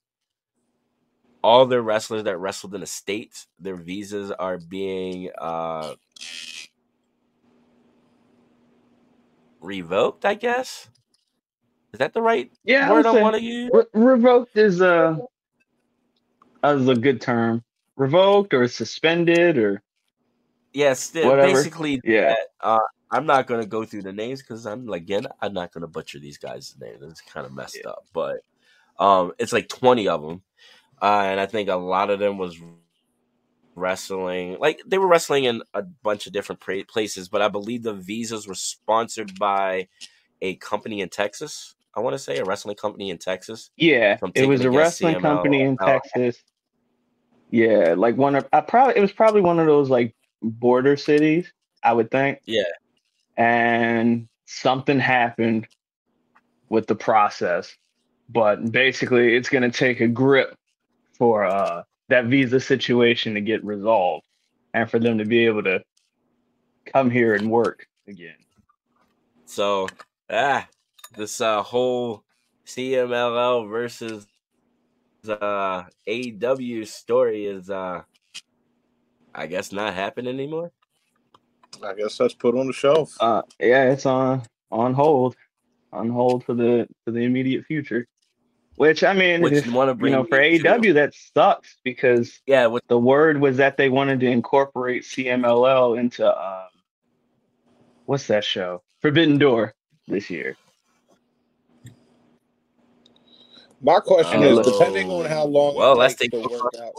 all 1.43 1.67
the 1.67 1.83
wrestlers 1.83 2.25
that 2.25 2.38
wrestled 2.38 2.75
in 2.75 2.81
the 2.81 2.87
states, 2.87 3.47
their 3.59 3.76
visas 3.76 4.31
are 4.31 4.57
being 4.57 5.31
uh, 5.38 5.95
revoked. 9.64 10.25
I 10.25 10.35
guess 10.35 10.88
is 11.92 11.99
that 11.99 12.12
the 12.12 12.23
right 12.23 12.50
Yeah, 12.64 12.90
word 12.92 13.06
I 13.06 13.12
want 13.12 13.37
to 13.37 13.42
use? 13.42 13.71
re- 13.73 13.85
revoked 13.94 14.56
is 14.56 14.80
a 14.80 15.18
is 16.64 16.88
a 16.88 16.94
good 16.94 17.21
term. 17.21 17.62
Revoked 17.97 18.52
or 18.52 18.66
suspended 18.66 19.56
or 19.59 19.80
Yeah, 20.73 20.94
whatever. 21.14 21.47
basically 21.47 22.00
Yeah. 22.02 22.30
that. 22.30 22.47
Uh, 22.61 22.78
I'm 23.12 23.26
not 23.26 23.47
gonna 23.47 23.64
go 23.66 23.85
through 23.85 24.02
the 24.02 24.12
names 24.12 24.42
because 24.42 24.66
I'm 24.66 24.88
again 24.92 25.26
I'm 25.40 25.52
not 25.54 25.73
gonna 25.73 25.87
butcher 25.87 26.18
these 26.18 26.38
guys' 26.38 26.75
names. 26.80 27.02
It's 27.02 27.21
kind 27.21 27.47
of 27.47 27.52
messed 27.52 27.78
Yeah. 27.85 27.90
up, 27.90 28.04
but 28.12 28.40
um, 28.99 29.33
it's 29.38 29.52
like 29.52 29.68
20 29.68 30.09
of 30.09 30.21
them, 30.23 30.42
uh, 31.00 31.23
and 31.26 31.38
I 31.38 31.47
think 31.47 31.68
a 31.68 31.76
lot 31.76 32.11
of 32.11 32.18
them 32.18 32.38
was 32.38 32.59
wrestling. 33.75 34.57
Like 34.59 34.81
they 34.87 34.99
were 34.99 35.07
wrestling 35.07 35.45
in 35.45 35.62
a 35.75 35.83
bunch 35.83 36.26
of 36.26 36.33
different 36.33 36.61
pra- 36.61 36.85
places, 36.85 37.28
but 37.28 37.43
I 37.43 37.49
believe 37.49 37.83
the 37.83 37.95
visas 37.95 38.47
were 38.47 38.54
sponsored 38.54 39.38
by 39.38 39.88
a 40.43 40.57
company 40.57 41.00
in 41.00 41.09
Texas. 41.09 41.75
I 41.97 42.00
want 42.00 42.14
to 42.14 42.19
say 42.19 42.38
a 42.38 42.45
wrestling 42.45 42.76
company 42.76 43.11
in 43.11 43.19
Texas. 43.19 43.71
Yeah, 43.76 44.16
From 44.16 44.33
it 44.35 44.47
was 44.47 44.62
a 44.62 44.71
wrestling 44.71 45.21
company 45.21 45.62
in 45.62 45.76
CMLL. 45.76 46.00
Texas. 46.02 46.43
Yeah, 47.50 47.95
like 47.97 48.16
one 48.16 48.35
of 48.35 48.49
I 48.52 48.61
probably 48.61 48.97
it 48.97 49.00
was 49.00 49.12
probably 49.12 49.40
one 49.40 49.61
of 49.61 49.66
those 49.66 49.90
like 49.90 50.14
border 50.43 50.97
cities, 50.97 51.52
I 51.83 51.93
would 51.93 52.11
think. 52.11 52.40
Yeah. 52.47 52.62
And 53.37 54.28
something 54.47 54.99
happened 54.99 55.69
with 56.69 56.87
the 56.87 56.95
process. 56.97 57.76
But 58.28 58.73
basically 58.73 59.37
it's 59.37 59.49
gonna 59.49 59.71
take 59.71 60.00
a 60.00 60.09
grip 60.09 60.57
for 61.16 61.45
uh 61.45 61.83
that 62.08 62.26
visa 62.26 62.61
situation 62.61 63.34
to 63.34 63.40
get 63.40 63.64
resolved 63.64 64.26
and 64.75 64.90
for 64.90 64.99
them 64.99 65.18
to 65.18 65.25
be 65.25 65.46
able 65.46 65.62
to 65.62 65.82
come 66.87 67.11
here 67.11 67.34
and 67.34 67.50
work 67.50 67.87
again. 68.06 68.37
So 69.46 69.88
ah, 70.30 70.66
this 71.16 71.40
uh, 71.40 71.62
whole 71.62 72.25
CMLL 72.66 73.68
versus 73.68 74.26
uh, 75.28 75.84
AEW 76.06 76.87
story 76.87 77.46
is 77.46 77.70
uh, 77.70 78.02
I 79.34 79.46
guess 79.46 79.73
not 79.73 79.94
happening 79.94 80.34
anymore. 80.34 80.70
I 81.82 81.94
guess 81.94 82.16
that's 82.16 82.34
put 82.34 82.56
on 82.56 82.66
the 82.66 82.73
shelf. 82.73 83.14
Uh, 83.20 83.42
yeah, 83.58 83.90
it's 83.90 84.06
on 84.06 84.42
on 84.70 84.94
hold, 84.94 85.37
on 85.92 86.08
hold 86.08 86.44
for 86.44 86.54
the 86.54 86.87
for 87.04 87.11
the 87.11 87.20
immediate 87.20 87.64
future. 87.64 88.06
Which 88.76 89.04
I 89.04 89.12
mean, 89.12 89.40
Which 89.40 89.52
if, 89.52 89.73
want 89.73 89.99
to 89.99 90.04
you 90.04 90.11
know, 90.11 90.25
for 90.25 90.40
me 90.40 90.59
AEW 90.59 90.95
that 90.95 91.14
sucks 91.14 91.76
because 91.85 92.40
yeah, 92.47 92.66
what, 92.66 92.83
the 92.88 92.99
word 92.99 93.40
was 93.40 93.57
that 93.59 93.76
they 93.76 93.88
wanted 93.88 94.21
to 94.21 94.26
incorporate 94.26 95.04
CMLL 95.04 95.99
into 95.99 96.26
um, 96.26 96.69
what's 98.07 98.26
that 98.26 98.45
show, 98.45 98.83
Forbidden 99.00 99.38
Door, 99.38 99.75
this 100.09 100.28
year. 100.28 100.57
My 103.81 104.00
question 104.00 104.43
Oh, 104.43 104.59
is, 104.59 104.66
depending 104.66 105.11
on 105.11 105.26
how 105.26 105.45
long 105.45 105.76
well, 105.76 105.93
it 105.93 105.99
let's 105.99 106.14
takes 106.16 106.33
take 106.33 106.43
to 106.43 106.49
work 106.49 106.73
out, 106.83 106.95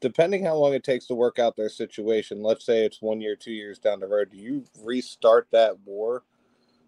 depending 0.00 0.44
how 0.44 0.56
long 0.56 0.74
it 0.74 0.84
takes 0.84 1.06
to 1.06 1.14
work 1.14 1.38
out 1.38 1.56
their 1.56 1.70
situation. 1.70 2.42
Let's 2.42 2.66
say 2.66 2.84
it's 2.84 3.00
one 3.00 3.20
year, 3.22 3.36
two 3.36 3.52
years 3.52 3.78
down 3.78 4.00
the 4.00 4.08
road. 4.08 4.30
Do 4.30 4.36
you 4.36 4.64
restart 4.82 5.46
that 5.52 5.78
war 5.86 6.24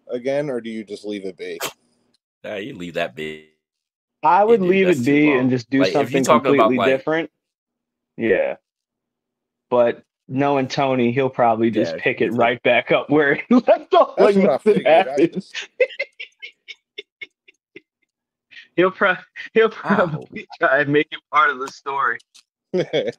again, 0.09 0.51
or 0.51 0.61
do 0.61 0.69
you 0.69 0.83
just 0.83 1.05
leave 1.05 1.25
it 1.25 1.37
be? 1.37 1.57
Ah, 2.45 2.55
you 2.55 2.75
leave 2.75 2.93
that 2.95 3.15
be. 3.15 3.49
I 4.23 4.43
would 4.43 4.59
dude, 4.61 4.69
leave 4.69 4.87
it 4.87 5.05
be 5.05 5.31
and 5.31 5.49
just 5.49 5.69
do 5.69 5.81
Like, 5.81 5.91
something 5.93 6.23
talking 6.23 6.55
about, 6.55 6.63
completely 6.65 6.77
like- 6.77 6.89
different. 6.97 7.31
Yeah. 8.17 8.55
But 9.69 10.03
knowing 10.27 10.67
Tony, 10.67 11.11
he'll 11.11 11.29
probably 11.29 11.69
just 11.71 11.95
Yeah, 11.95 12.01
pick 12.01 12.21
it 12.21 12.25
he's 12.27 12.35
a- 12.35 12.37
right 12.37 12.61
back 12.63 12.91
up 12.91 13.09
where 13.09 13.35
he 13.35 13.43
left 13.55 13.93
off. 13.93 14.15
That's 14.17 14.35
like 14.35 14.35
what 14.35 14.37
I 14.37 14.47
nothing 14.53 14.73
figured. 14.75 15.07
I 15.07 15.25
just, 15.27 15.55
He'll 18.75 18.91
pro- 18.91 19.15
he'll 19.53 19.69
probably 19.69 20.45
try 20.59 20.79
and 20.81 20.91
make 20.91 21.07
it 21.11 21.19
part 21.31 21.49
of 21.49 21.59
the 21.59 21.67
story. 21.69 22.19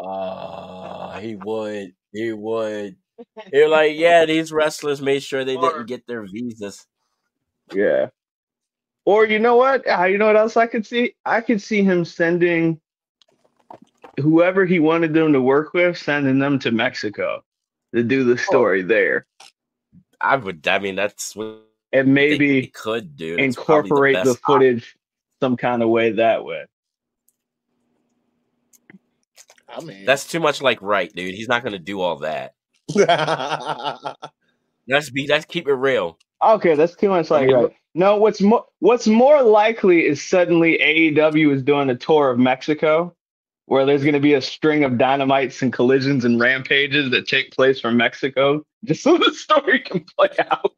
Uh, 0.00 1.18
he 1.18 1.34
would. 1.34 1.92
He 2.12 2.32
would. 2.32 2.94
You're 3.52 3.68
like, 3.68 3.96
yeah, 3.96 4.24
these 4.26 4.52
wrestlers 4.52 5.02
made 5.02 5.24
sure 5.24 5.44
they 5.44 5.56
Or- 5.56 5.72
didn't 5.72 5.86
get 5.86 6.06
their 6.06 6.22
visas. 6.24 6.86
Yeah. 7.74 8.10
Or 9.08 9.24
you 9.24 9.38
know 9.38 9.56
what? 9.56 9.84
Ah, 9.88 10.04
you 10.04 10.18
know 10.18 10.26
what 10.26 10.36
else 10.36 10.58
I 10.58 10.66
could 10.66 10.84
see? 10.84 11.14
I 11.24 11.40
could 11.40 11.62
see 11.62 11.82
him 11.82 12.04
sending 12.04 12.78
whoever 14.20 14.66
he 14.66 14.80
wanted 14.80 15.14
them 15.14 15.32
to 15.32 15.40
work 15.40 15.72
with, 15.72 15.96
sending 15.96 16.38
them 16.38 16.58
to 16.58 16.72
Mexico 16.72 17.42
to 17.94 18.02
do 18.02 18.22
the 18.24 18.36
story 18.36 18.82
there, 18.82 19.24
I 20.20 20.36
would. 20.36 20.68
I 20.68 20.78
mean, 20.78 20.94
that's 20.94 21.34
what 21.34 21.62
and 21.90 22.12
maybe 22.12 22.60
they 22.60 22.66
could 22.66 23.16
do. 23.16 23.36
That's 23.36 23.56
incorporate 23.56 24.14
the, 24.16 24.32
best 24.32 24.44
footage 24.44 24.94
some 25.40 25.56
kind 25.56 25.82
of 25.82 25.88
way 25.88 26.12
that 26.12 26.44
way. 26.44 26.66
I 29.70 29.80
mean, 29.80 30.04
That's 30.04 30.26
too 30.26 30.40
much 30.40 30.60
like 30.60 30.82
right, 30.82 31.10
dude. 31.10 31.34
He's 31.34 31.48
not 31.48 31.64
gonna 31.64 31.78
do 31.78 32.02
all 32.02 32.16
that. 32.16 32.52
Let's 34.86 35.08
be 35.08 35.26
let's 35.26 35.46
keep 35.46 35.66
it 35.66 35.72
real. 35.72 36.18
Okay, 36.44 36.74
that's 36.74 36.94
too 36.94 37.08
much 37.08 37.30
like 37.30 37.46
mean, 37.46 37.56
right. 37.56 37.76
No, 37.98 38.14
what's 38.14 38.40
more 38.40 38.64
what's 38.78 39.08
more 39.08 39.42
likely 39.42 40.06
is 40.06 40.22
suddenly 40.22 40.78
AEW 40.78 41.52
is 41.52 41.64
doing 41.64 41.90
a 41.90 41.96
tour 41.96 42.30
of 42.30 42.38
Mexico 42.38 43.12
where 43.66 43.84
there's 43.84 44.02
going 44.02 44.14
to 44.14 44.20
be 44.20 44.34
a 44.34 44.40
string 44.40 44.84
of 44.84 44.98
dynamites 44.98 45.62
and 45.62 45.72
collisions 45.72 46.24
and 46.24 46.38
rampages 46.38 47.10
that 47.10 47.26
take 47.26 47.50
place 47.50 47.80
from 47.80 47.96
Mexico 47.96 48.62
just 48.84 49.02
so 49.02 49.18
the 49.18 49.32
story 49.32 49.80
can 49.80 50.06
play 50.16 50.30
out. 50.48 50.76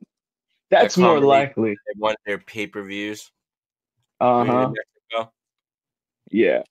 That's 0.71 0.97
more 0.97 1.21
likely. 1.21 1.73
They 1.73 1.99
want 1.99 2.17
their 2.25 2.39
pay 2.39 2.67
per 2.67 2.83
views. 2.83 3.31
Uh-huh. 4.19 4.73
Yeah. 6.31 6.63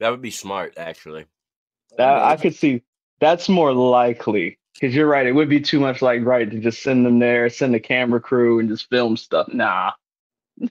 That 0.00 0.08
would 0.12 0.22
be 0.22 0.30
smart, 0.30 0.78
actually. 0.78 1.26
That 1.98 2.22
I 2.22 2.36
could 2.36 2.54
see 2.54 2.84
that's 3.20 3.50
more 3.50 3.74
likely. 3.74 4.57
Because 4.78 4.94
you're 4.94 5.08
right, 5.08 5.26
it 5.26 5.32
would 5.32 5.48
be 5.48 5.60
too 5.60 5.80
much 5.80 6.02
like 6.02 6.24
right 6.24 6.50
to 6.50 6.60
just 6.60 6.82
send 6.82 7.04
them 7.06 7.18
there, 7.18 7.50
send 7.50 7.74
a 7.74 7.80
camera 7.80 8.20
crew 8.20 8.60
and 8.60 8.68
just 8.68 8.88
film 8.90 9.16
stuff. 9.16 9.48
Nah. 9.52 9.92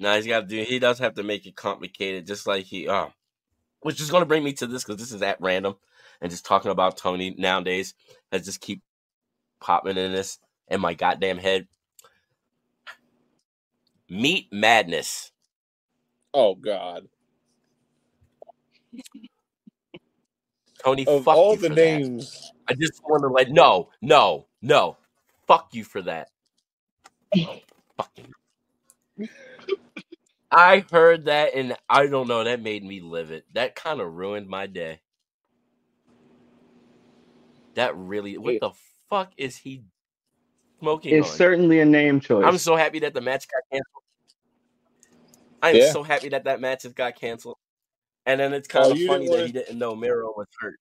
No, 0.00 0.16
he's 0.16 0.26
got 0.26 0.40
to 0.40 0.46
do. 0.46 0.62
He 0.62 0.78
does 0.78 0.98
have 0.98 1.14
to 1.14 1.22
make 1.22 1.46
it 1.46 1.56
complicated, 1.56 2.26
just 2.26 2.46
like 2.46 2.64
he. 2.64 2.88
Oh, 2.88 3.12
which 3.82 4.00
is 4.00 4.10
going 4.10 4.22
to 4.22 4.26
bring 4.26 4.44
me 4.44 4.52
to 4.54 4.66
this 4.66 4.84
because 4.84 5.00
this 5.00 5.12
is 5.12 5.22
at 5.22 5.40
random, 5.40 5.76
and 6.20 6.30
just 6.30 6.44
talking 6.46 6.70
about 6.70 6.96
Tony 6.96 7.34
nowadays 7.38 7.94
has 8.32 8.44
just 8.44 8.60
keep 8.60 8.82
popping 9.60 9.96
in 9.96 10.12
this 10.12 10.38
in 10.68 10.80
my 10.80 10.94
goddamn 10.94 11.38
head. 11.38 11.68
Meat 14.08 14.48
madness. 14.52 15.32
oh 16.34 16.54
God! 16.54 17.08
Tony, 20.84 21.04
Of 21.06 21.24
fuck 21.24 21.36
all 21.36 21.52
you 21.52 21.58
the 21.58 21.68
for 21.68 21.74
that. 21.74 21.76
names, 21.76 22.52
I 22.68 22.74
just 22.74 23.02
want 23.04 23.22
to 23.22 23.28
like, 23.28 23.50
no, 23.50 23.90
no, 24.02 24.46
no, 24.62 24.96
fuck 25.46 25.68
you 25.72 25.84
for 25.84 26.02
that. 26.02 26.30
Fucking. 27.96 28.32
I 30.50 30.84
heard 30.90 31.26
that, 31.26 31.54
and 31.54 31.76
I 31.88 32.06
don't 32.06 32.26
know. 32.26 32.42
That 32.44 32.60
made 32.62 32.82
me 32.84 33.00
livid. 33.00 33.44
That 33.54 33.76
kind 33.76 34.00
of 34.00 34.14
ruined 34.14 34.48
my 34.48 34.66
day. 34.66 35.00
That 37.74 37.96
really. 37.96 38.36
What 38.36 38.58
the 38.60 38.70
fuck 39.08 39.32
is 39.36 39.56
he 39.56 39.84
smoking 40.80 41.14
It's 41.14 41.30
on? 41.30 41.36
certainly 41.36 41.80
a 41.80 41.84
name 41.84 42.18
choice. 42.20 42.44
I'm 42.44 42.58
so 42.58 42.74
happy 42.74 42.98
that 43.00 43.14
the 43.14 43.20
match 43.20 43.46
got 43.48 43.62
canceled. 43.70 44.02
I 45.62 45.70
am 45.70 45.76
Yeah. 45.76 45.92
so 45.92 46.02
happy 46.02 46.30
that 46.30 46.44
that 46.44 46.60
match 46.60 46.82
has 46.84 46.94
got 46.94 47.14
canceled. 47.16 47.58
And 48.30 48.38
then 48.40 48.52
it's 48.54 48.68
kind 48.68 48.86
Oh, 48.86 48.90
of 48.92 48.98
funny 48.98 49.24
didn't 49.24 49.24
that 49.24 49.30
wanna- 49.32 49.46
he 49.46 49.52
didn't 49.52 49.78
know 49.78 49.96
Miro 49.96 50.32
was 50.36 50.46
hurt. 50.60 50.78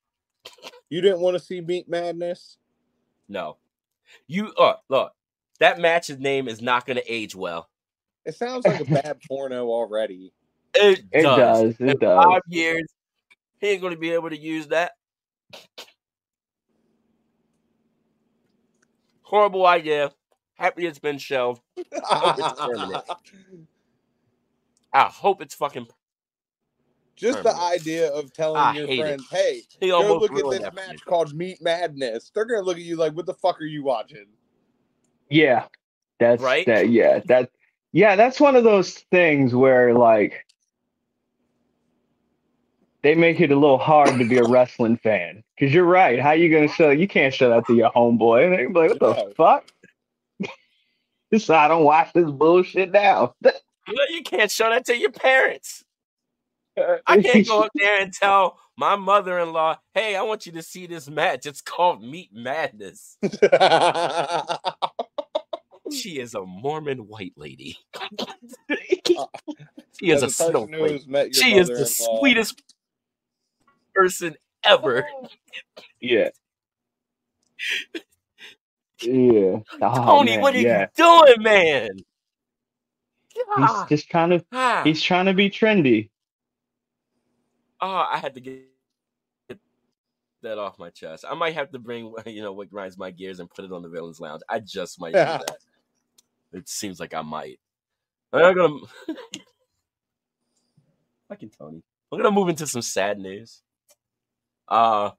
You 0.90 1.02
didn't 1.02 1.20
want 1.22 1.36
to 1.36 1.40
see 1.44 1.62
Meat 1.62 1.90
Madness? 1.90 2.58
No, 3.28 3.58
you 4.28 4.54
uh, 4.54 4.76
look. 4.88 5.14
That 5.60 5.80
match's 5.80 6.20
name 6.20 6.48
is 6.48 6.62
not 6.62 6.86
going 6.86 6.98
to 6.98 7.12
age 7.12 7.36
well. 7.36 7.68
It 8.26 8.36
sounds 8.36 8.66
like 8.68 8.80
a 8.82 8.86
bad 8.86 9.20
porno 9.28 9.68
already. 9.68 10.32
It, 10.76 11.02
It 11.12 11.24
does. 11.24 11.76
In 11.80 11.90
It 11.90 12.00
does. 12.00 12.24
five 12.24 12.42
years, 12.48 12.86
he 13.60 13.68
ain't 13.70 13.82
going 13.82 13.94
to 13.94 14.00
be 14.00 14.12
able 14.12 14.30
to 14.30 14.38
use 14.40 14.68
that. 14.68 14.92
Horrible 19.24 19.66
idea. 19.66 20.12
Happy 20.54 20.86
it's 20.86 21.00
been 21.00 21.18
shelved. 21.18 21.62
hope 22.04 22.40
it's 22.40 22.62
permanent. 22.62 23.04
I 24.94 25.04
hope 25.04 25.42
it's 25.42 25.56
fucking. 25.56 25.88
Just 27.20 27.44
the 27.44 27.56
idea 27.56 28.10
of 28.14 28.32
telling 28.34 28.62
I 28.62 28.74
your 28.74 28.88
hate 28.88 29.00
it. 29.00 29.04
friends, 29.04 29.28
"Hey, 29.30 29.64
He 29.82 29.90
go 29.90 29.98
almost 29.98 30.32
look 30.32 30.32
at 30.46 30.50
this 30.62 30.74
match 30.76 30.92
me. 30.94 30.98
called 31.06 31.36
Meat 31.36 31.62
Madness." 31.62 32.32
They're 32.34 32.46
gonna 32.46 32.62
look 32.62 32.78
at 32.78 32.84
you 32.84 32.96
like, 32.96 33.14
"What 33.14 33.26
the 33.26 33.34
fuck 33.34 33.62
are 33.62 33.66
you 33.66 33.84
watching?" 33.84 34.26
Yeah, 35.30 35.66
that's 36.20 36.42
Right? 36.42 36.66
That 36.66 36.90
yeah, 36.90 37.20
that 37.26 37.52
yeah, 37.92 38.16
that's 38.16 38.40
one 38.40 38.56
of 38.56 38.64
those 38.64 38.94
things 39.12 39.54
where 39.54 39.94
like 39.94 40.46
they 43.04 43.16
make 43.16 43.40
it 43.40 43.52
a 43.52 43.56
little 43.56 43.78
hard 43.78 44.18
to 44.20 44.26
be 44.28 44.38
a 44.38 44.44
wrestling 44.44 44.98
fan. 44.98 45.44
Cause 45.60 45.72
you're 45.74 45.86
right. 45.86 46.20
How 46.20 46.32
you 46.32 46.50
gonna 46.50 46.68
show? 46.68 46.90
You 46.90 47.08
can't 47.08 47.34
show 47.34 47.50
that 47.50 47.66
to 47.68 47.74
your 47.74 47.92
homeboy. 47.92 48.46
And 48.46 48.54
they 48.54 48.66
be 48.66 48.74
like, 48.74 48.90
what 48.92 49.00
the 49.00 49.14
No. 49.16 49.34
fuck? 49.36 49.66
so 51.38 51.56
I 51.56 51.68
don't 51.68 51.84
watch 51.84 52.14
this 52.14 52.30
bullshit 52.30 52.92
now. 52.92 53.36
You 53.44 53.52
know, 53.96 54.04
you 54.10 54.24
can't 54.24 54.52
show 54.52 54.70
that 54.70 54.86
to 54.86 54.98
your 54.98 55.12
parents. 55.12 55.84
I 57.08 57.22
can't 57.22 57.48
go 57.48 57.64
up 57.64 57.72
there 57.76 58.02
and 58.02 58.14
tell 58.14 58.60
my 58.78 58.96
mother-in-law, 58.96 59.78
"Hey, 59.94 60.16
I 60.16 60.22
want 60.22 60.46
you 60.46 60.52
to 60.54 60.62
see 60.62 60.88
this 60.88 61.10
match. 61.10 61.46
It's 61.46 61.62
called 61.62 62.04
Meat 62.04 62.30
Madness." 62.34 63.18
She 65.92 66.20
is 66.20 66.36
a 66.36 66.46
Mormon 66.46 67.08
white 67.08 67.34
lady. 67.36 67.78
she 68.70 70.12
is 70.12 70.24
As 70.24 70.24
a 70.24 70.30
snowflake. 70.30 70.92
has 70.92 71.08
met 71.08 71.36
your 71.36 71.44
She 71.44 71.56
is 71.56 71.68
the 71.68 71.86
sweetest 71.86 72.62
person 73.94 74.36
ever. 74.64 75.06
Yeah. 76.00 76.30
Yeah. 79.02 79.60
Oh, 79.82 79.96
Tony, 80.06 80.32
man, 80.32 80.42
what 80.42 80.56
are 80.56 80.60
yeah. 80.60 80.88
you 80.98 81.26
doing, 81.26 81.44
man? 81.44 81.90
He's 83.34 83.90
just 83.90 84.10
trying 84.10 84.32
to 84.32 84.46
ah. 84.52 84.82
he's 84.84 85.02
trying 85.02 85.26
to 85.26 85.34
be 85.34 85.50
trendy. 85.50 86.10
Oh, 87.82 88.06
I 88.12 88.18
had 88.18 88.34
to 88.36 88.42
get 88.42 88.66
that 90.42 90.58
off 90.58 90.80
my 90.80 90.90
chest. 90.90 91.26
I 91.30 91.34
might 91.34 91.54
have 91.54 91.72
to 91.72 91.80
bring, 91.80 92.14
you 92.26 92.42
know, 92.42 92.54
what 92.54 92.70
grinds 92.70 92.98
my 92.98 93.12
gears 93.12 93.40
and 93.40 93.50
put 93.50 93.66
it 93.66 93.72
on 93.72 93.82
the 93.82 93.90
Villains 93.90 94.20
Lounge. 94.20 94.42
I 94.50 94.60
just 94.60 95.00
might 95.00 95.14
do 95.14 95.20
that. 95.20 95.58
It 96.52 96.68
seems 96.68 97.00
like 97.00 97.14
I 97.14 97.22
might. 97.22 97.60
I'm 98.34 98.42
not 98.42 98.56
gonna. 98.56 98.80
Fucking 101.30 101.52
Tony. 101.58 101.84
We're 102.12 102.18
gonna 102.18 102.32
move 102.32 102.50
into 102.50 102.68
some 102.68 102.82
sad 102.82 103.20
news. 103.20 103.62
Uh, 104.68 105.12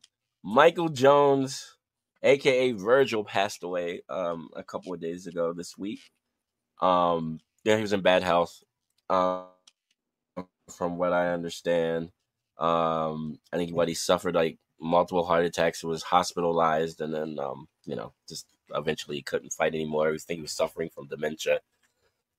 Michael 0.43 0.89
Jones, 0.89 1.77
aka 2.23 2.73
Virgil, 2.73 3.25
passed 3.25 3.63
away 3.63 4.03
um 4.09 4.49
a 4.57 4.63
couple 4.63 4.93
of 4.93 5.01
days 5.01 5.27
ago 5.27 5.53
this 5.53 5.79
week. 5.79 6.01
Um, 6.81 7.41
yeah, 7.65 7.77
he 7.77 7.83
was 7.83 7.93
in 7.93 8.01
bad 8.01 8.23
health. 8.23 8.63
Um, 9.09 9.47
from 10.77 10.97
what 10.97 11.13
I 11.13 11.33
understand, 11.33 12.11
um, 12.61 13.39
I 13.53 13.57
think 13.57 13.75
what 13.75 13.89
he 13.89 13.95
suffered 13.95 14.35
like 14.35 14.59
multiple 14.81 15.25
heart 15.25 15.45
attacks, 15.45 15.83
was 15.83 16.03
hospitalized, 16.03 17.01
and 17.01 17.13
then 17.13 17.39
um, 17.41 17.69
you 17.85 17.97
know, 17.97 18.13
just 18.29 18.47
eventually 18.75 19.17
he 19.17 19.23
couldn't 19.23 19.53
fight 19.53 19.75
anymore. 19.75 20.09
I 20.09 20.17
think 20.19 20.39
he 20.39 20.43
was 20.43 20.53
suffering 20.53 20.91
from 20.91 21.07
dementia. 21.09 21.61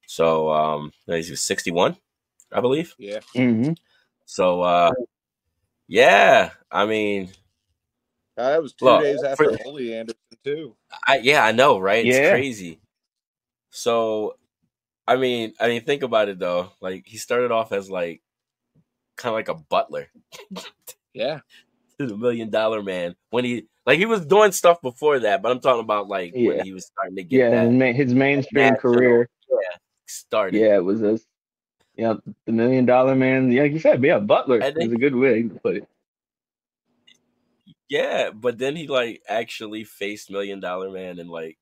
So 0.07 0.51
um, 0.51 0.93
he 1.05 1.12
was 1.13 1.41
sixty 1.41 1.71
one, 1.71 1.97
I 2.51 2.62
believe. 2.62 2.95
Yeah. 2.97 3.19
hmm 3.36 3.73
So 4.25 4.62
uh, 4.62 4.91
yeah, 5.88 6.51
I 6.71 6.86
mean, 6.86 7.29
Uh, 8.38 8.51
that 8.51 8.62
was 8.62 8.73
two 8.73 8.86
Look, 8.86 9.01
days 9.03 9.19
for- 9.21 9.51
after 9.51 9.57
Ole 9.65 9.93
Anderson 9.93 10.17
too. 10.43 10.75
I 11.07 11.17
yeah, 11.17 11.43
I 11.43 11.51
know, 11.51 11.79
right? 11.79 12.05
It's 12.05 12.29
crazy. 12.29 12.79
So, 13.69 14.36
I 15.07 15.15
mean, 15.15 15.53
I 15.60 15.67
mean, 15.67 15.81
think 15.84 16.03
about 16.03 16.29
it 16.29 16.39
though. 16.39 16.71
Like 16.81 17.07
he 17.07 17.17
started 17.17 17.51
off 17.51 17.71
as 17.71 17.89
like 17.89 18.21
kind 19.17 19.32
of 19.32 19.38
like 19.38 19.50
a 19.50 19.56
butler 19.56 20.08
Yeah. 21.13 21.39
to 22.00 22.08
the 22.08 22.17
Million 22.17 22.50
Dollar 22.50 22.82
Man 22.82 23.15
when 23.30 23.45
he 23.45 23.67
like 23.86 24.00
he 24.00 24.06
was 24.06 24.26
doing 24.26 24.52
stuff 24.52 24.82
before 24.82 25.19
that, 25.19 25.41
but 25.41 25.52
I'm 25.52 25.60
talking 25.60 25.82
about 25.84 26.08
like 26.08 26.34
Yeah. 26.36 26.50
when 26.50 26.65
he 26.65 26.71
was 26.74 26.86
starting 26.86 27.15
to 27.17 27.24
get 27.24 27.38
Yeah, 27.39 27.50
that 27.52 27.65
his, 27.67 27.74
ma- 27.74 27.93
his 27.93 28.13
mainstream 28.13 28.74
national- 28.74 28.93
career. 28.93 29.30
started. 30.08 30.60
Yeah, 30.60 30.76
it 30.76 30.84
was 30.84 31.02
a 31.02 31.19
yeah, 31.95 32.13
the 32.45 32.52
million 32.52 32.86
dollar 32.86 33.15
man. 33.15 33.52
Yeah, 33.52 33.63
like 33.63 33.74
you 33.74 33.80
said, 33.80 34.04
yeah, 34.04 34.19
Butler 34.19 34.60
And 34.60 34.76
then- 34.76 34.88
is 34.88 34.93
a 34.93 34.97
good 34.97 35.15
way 35.15 35.43
to 35.43 35.50
put 35.60 35.76
it. 35.78 35.88
Yeah, 37.89 38.30
but 38.32 38.58
then 38.58 38.76
he 38.78 38.88
like 38.88 39.21
actually 39.28 39.84
faced 39.84 40.32
Million 40.32 40.62
Dollar 40.62 40.89
Man 40.89 41.19
and 41.19 41.30
like 41.30 41.58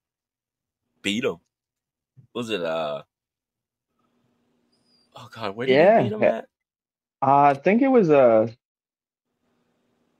beat 1.01 1.23
him. 1.23 1.37
Was 2.35 2.51
it 2.51 2.61
uh? 2.61 3.01
Oh 5.15 5.29
God, 5.33 5.55
where 5.55 5.65
did 5.65 5.73
Yeah. 5.73 5.97
he 6.03 6.09
beat 6.09 6.15
him 6.15 6.23
at? 6.23 6.45
Uh, 7.21 7.41
I 7.41 7.53
think 7.53 7.81
it 7.81 7.87
was 7.87 8.09
a 8.09 8.49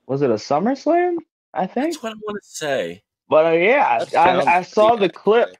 was 0.06 0.22
it 0.22 0.30
a 0.30 0.34
SummerSlam? 0.34 1.16
I 1.54 1.66
think. 1.66 1.94
That's 1.94 2.02
what 2.02 2.12
I 2.12 2.16
want 2.26 2.42
to 2.42 2.48
say. 2.48 3.02
But 3.28 3.46
uh, 3.46 3.50
yeah, 3.50 4.04
I, 4.16 4.58
I 4.58 4.62
saw 4.62 4.96
the 4.96 5.08
clip. 5.08 5.56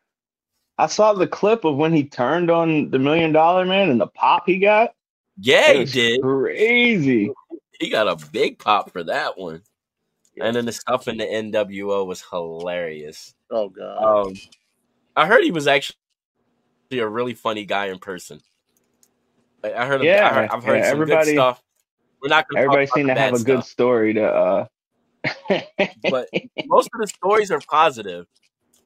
I 0.77 0.87
saw 0.87 1.13
the 1.13 1.29
clip 1.29 1.65
of 1.65 1.77
when 1.77 1.93
he 1.93 2.05
turned 2.05 2.51
on 2.51 2.91
the 2.91 2.99
million 2.99 3.33
dollar 3.33 3.65
man 3.65 3.91
and 3.91 4.01
the 4.01 4.07
pop 4.09 4.45
he 4.47 4.59
got. 4.59 4.95
Yeah, 5.39 5.71
It 5.71 5.89
he 5.89 5.93
did. 5.93 6.23
Crazy. 6.23 7.31
He 7.79 7.91
got 7.91 8.09
a 8.09 8.17
big 8.31 8.59
pop 8.59 8.91
for 8.91 9.05
that 9.05 9.39
one. 9.39 9.63
And 10.41 10.57
then 10.57 10.65
the 10.65 10.73
stuff 10.73 11.07
in 11.07 11.19
the 11.19 11.25
NWO 11.25 12.07
was 12.07 12.23
hilarious. 12.23 13.35
Oh 13.51 13.69
god. 13.69 14.27
Um, 14.27 14.35
I 15.17 15.27
heard 15.27 15.45
he 15.45 15.51
was 15.51 15.67
actually 15.67 15.97
a 16.93 17.07
really 17.07 17.35
funny 17.35 17.65
guy 17.65 17.87
in 17.87 17.99
person. 17.99 18.41
I 19.65 19.73
I 19.75 19.87
heard. 19.87 20.03
Yeah, 20.03 20.29
I 20.31 20.35
heard, 20.35 20.51
I've 20.51 20.65
heard 20.65 20.77
yeah, 20.79 20.91
some 20.91 20.99
good 20.99 21.03
everybody- 21.11 21.33
stuff. 21.33 21.63
We're 22.23 22.29
not. 22.29 22.47
Gonna 22.49 22.61
Everybody 22.65 22.87
talk 22.87 22.95
seemed 22.97 23.07
to 23.09 23.13
about 23.13 23.19
the 23.19 23.25
have 23.25 23.35
a 23.35 23.45
bad 23.45 23.47
good 23.47 23.65
story 23.65 24.15
to. 24.15 24.25
uh 24.27 24.67
but 26.11 26.29
most 26.67 26.89
of 26.95 27.01
the 27.01 27.07
stories 27.07 27.51
are 27.51 27.61
positive. 27.69 28.27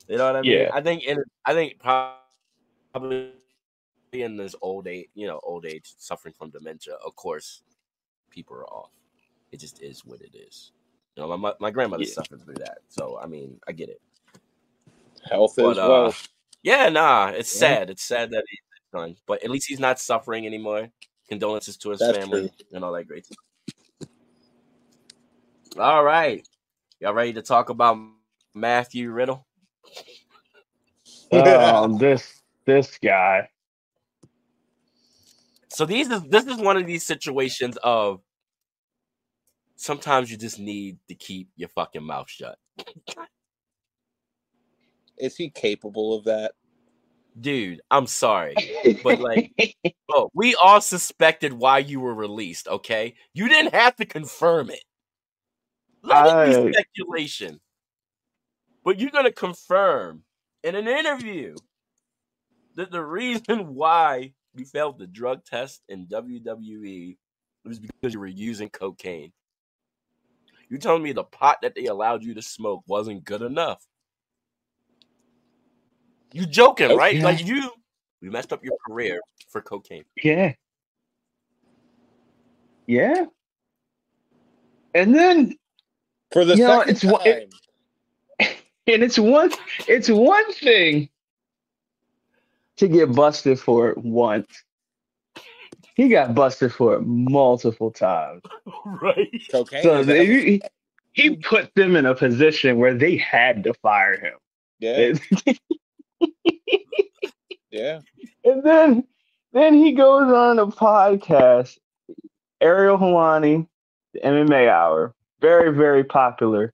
You 0.08 0.18
know 0.18 0.26
what 0.26 0.36
I 0.36 0.42
mean? 0.42 0.50
Yeah. 0.52 0.70
I 0.72 0.80
think 0.80 1.02
in 1.04 1.22
I 1.44 1.52
think 1.54 1.78
probably 1.80 3.32
in 4.12 4.36
this 4.36 4.54
old 4.62 4.86
age, 4.86 5.08
you 5.14 5.26
know, 5.26 5.40
old 5.42 5.66
age, 5.66 5.94
suffering 5.98 6.34
from 6.38 6.50
dementia. 6.50 6.94
Of 7.04 7.16
course, 7.16 7.62
people 8.30 8.56
are 8.56 8.66
off. 8.66 8.90
It 9.52 9.58
just 9.60 9.82
is 9.82 10.04
what 10.04 10.20
it 10.20 10.34
is. 10.36 10.72
You 11.16 11.22
know, 11.22 11.28
my 11.28 11.36
my, 11.36 11.52
my 11.60 11.70
grandmother 11.70 12.04
Yeah. 12.04 12.12
suffered 12.14 12.42
through 12.44 12.54
that, 12.54 12.78
so 12.88 13.18
I 13.20 13.26
mean, 13.26 13.58
I 13.68 13.72
get 13.72 13.88
it. 13.88 14.00
Health 15.30 15.54
But 15.56 15.70
as 15.72 15.78
uh, 15.78 15.86
well. 15.88 16.14
yeah, 16.62 16.88
nah, 16.88 17.28
it's 17.28 17.52
Yeah. 17.54 17.60
sad. 17.78 17.90
It's 17.90 18.02
sad 18.04 18.30
that 18.30 18.44
he's 18.48 18.60
done, 18.94 19.16
but 19.26 19.42
at 19.44 19.50
least 19.50 19.68
he's 19.68 19.80
not 19.80 19.98
suffering 19.98 20.46
anymore. 20.46 20.88
Condolences 21.28 21.76
to 21.78 21.90
his 21.90 22.00
That's 22.00 22.16
family 22.16 22.50
and 22.72 22.84
all 22.84 22.92
that 22.92 23.08
great 23.08 23.26
stuff. 23.26 23.38
All 25.78 26.04
right, 26.04 26.46
y'all 27.00 27.14
ready 27.14 27.32
to 27.32 27.42
talk 27.42 27.68
about 27.68 27.98
Matthew 28.54 29.10
Riddle? 29.10 29.46
oh, 31.32 31.88
this 31.98 32.42
this 32.64 32.98
guy. 33.02 33.48
So 35.68 35.84
these 35.84 36.08
is 36.08 36.22
this 36.24 36.46
is 36.46 36.58
one 36.58 36.76
of 36.76 36.86
these 36.86 37.04
situations 37.04 37.76
of 37.82 38.20
sometimes 39.74 40.30
you 40.30 40.36
just 40.36 40.60
need 40.60 40.98
to 41.08 41.14
keep 41.14 41.48
your 41.56 41.68
fucking 41.70 42.04
mouth 42.04 42.30
shut. 42.30 42.58
Is 45.18 45.36
he 45.36 45.50
capable 45.50 46.16
of 46.16 46.24
that? 46.24 46.52
Dude, 47.38 47.80
I'm 47.90 48.06
sorry. 48.06 48.54
But, 49.02 49.20
like, 49.20 49.52
Oh, 50.10 50.30
we 50.34 50.54
all 50.54 50.80
suspected 50.80 51.52
why 51.52 51.78
you 51.78 51.98
were 51.98 52.14
released, 52.14 52.68
okay? 52.68 53.14
You 53.32 53.48
didn't 53.48 53.74
have 53.74 53.96
to 53.96 54.04
confirm 54.04 54.70
it. 54.70 54.84
Let 56.02 56.26
it 56.26 56.64
be 56.64 56.72
speculation. 56.72 57.60
But 58.84 59.00
you're 59.00 59.10
gonna 59.10 59.32
confirm 59.32 60.22
in 60.62 60.74
an 60.74 60.86
interview 60.86 61.56
that 62.76 62.90
the 62.90 63.02
reason 63.02 63.74
why 63.74 64.34
you 64.54 64.64
failed 64.66 64.98
the 64.98 65.06
drug 65.06 65.44
test 65.44 65.82
in 65.88 66.06
WWE 66.06 67.16
was 67.64 67.80
because 67.80 68.12
you 68.12 68.20
were 68.20 68.26
using 68.26 68.68
cocaine. 68.68 69.32
You 70.68 70.78
telling 70.78 71.02
me 71.02 71.12
the 71.12 71.24
pot 71.24 71.58
that 71.62 71.74
they 71.74 71.86
allowed 71.86 72.22
you 72.22 72.34
to 72.34 72.42
smoke 72.42 72.84
wasn't 72.86 73.24
good 73.24 73.42
enough? 73.42 73.84
You 76.34 76.46
joking, 76.46 76.96
right? 76.96 77.14
Okay. 77.14 77.24
Like 77.24 77.46
you, 77.46 77.70
we 78.20 78.28
messed 78.28 78.52
up 78.52 78.64
your 78.64 78.76
career 78.86 79.20
for 79.48 79.60
cocaine. 79.62 80.04
yeah. 80.22 80.52
Yeah. 82.86 83.24
And 84.94 85.14
then 85.14 85.56
For 86.32 86.44
the 86.44 86.56
You 86.56 86.66
know, 86.66 86.78
second 86.80 86.90
it's 86.92 87.04
one- 87.04 87.24
time. 87.24 87.48
it- 88.40 88.56
and 88.92 89.02
it's 89.02 89.18
one 89.18 89.50
it's 89.88 90.10
one 90.10 90.52
thing 90.52 91.08
to 92.76 92.88
get 92.88 93.14
busted 93.14 93.58
for 93.60 93.90
it 93.90 93.98
once. 93.98 94.48
He 95.94 96.08
got 96.08 96.34
busted 96.34 96.72
for 96.74 96.96
it 96.96 97.02
multiple 97.06 97.90
times. 97.92 98.42
right. 98.84 99.30
cocaine. 99.50 99.82
So 99.84 100.02
they, 100.02 100.26
he, 100.26 100.62
he 101.12 101.36
put 101.36 101.72
them 101.76 101.94
in 101.94 102.04
a 102.04 102.14
position 102.16 102.78
where 102.78 102.94
they 102.94 103.16
had 103.16 103.62
to 103.64 103.74
fire 103.74 104.18
him. 104.18 104.34
yeah, 104.80 105.14
yeah. 107.74 108.00
and 108.44 108.62
then 108.62 109.04
then 109.52 109.74
he 109.74 109.92
goes 109.92 110.32
on 110.32 110.58
a 110.58 110.66
podcast, 110.66 111.78
Ariel 112.60 112.98
Helwani, 112.98 113.66
the 114.12 114.20
MMA 114.20 114.68
Hour, 114.68 115.14
very 115.40 115.72
very 115.74 116.04
popular 116.04 116.72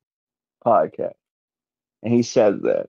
podcast, 0.64 1.14
and 2.02 2.12
he 2.12 2.22
says 2.22 2.60
that. 2.62 2.88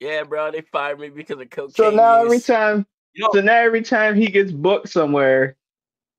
Yeah, 0.00 0.24
bro, 0.24 0.50
they 0.50 0.60
fired 0.60 1.00
me 1.00 1.08
because 1.08 1.40
of 1.40 1.48
cocaine. 1.50 1.70
So 1.70 1.90
now 1.90 2.22
every 2.22 2.40
time, 2.40 2.86
You 3.14 3.22
know- 3.24 3.30
so 3.32 3.40
now 3.40 3.56
every 3.56 3.82
time 3.82 4.14
he 4.16 4.26
gets 4.26 4.52
booked 4.52 4.88
somewhere, 4.90 5.56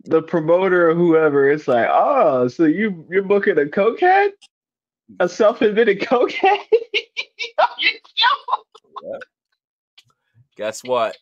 the 0.05 0.21
promoter 0.21 0.89
or 0.89 0.95
whoever 0.95 1.49
it's 1.49 1.67
like, 1.67 1.88
"Oh, 1.91 2.47
so 2.47 2.65
you 2.65 3.05
you're 3.09 3.21
booking 3.23 3.57
a 3.59 3.65
cokehead, 3.65 4.31
a 5.20 5.28
self-admitted 5.30 6.02
cokehead." 6.02 6.60
guess 10.56 10.84
what? 10.84 11.18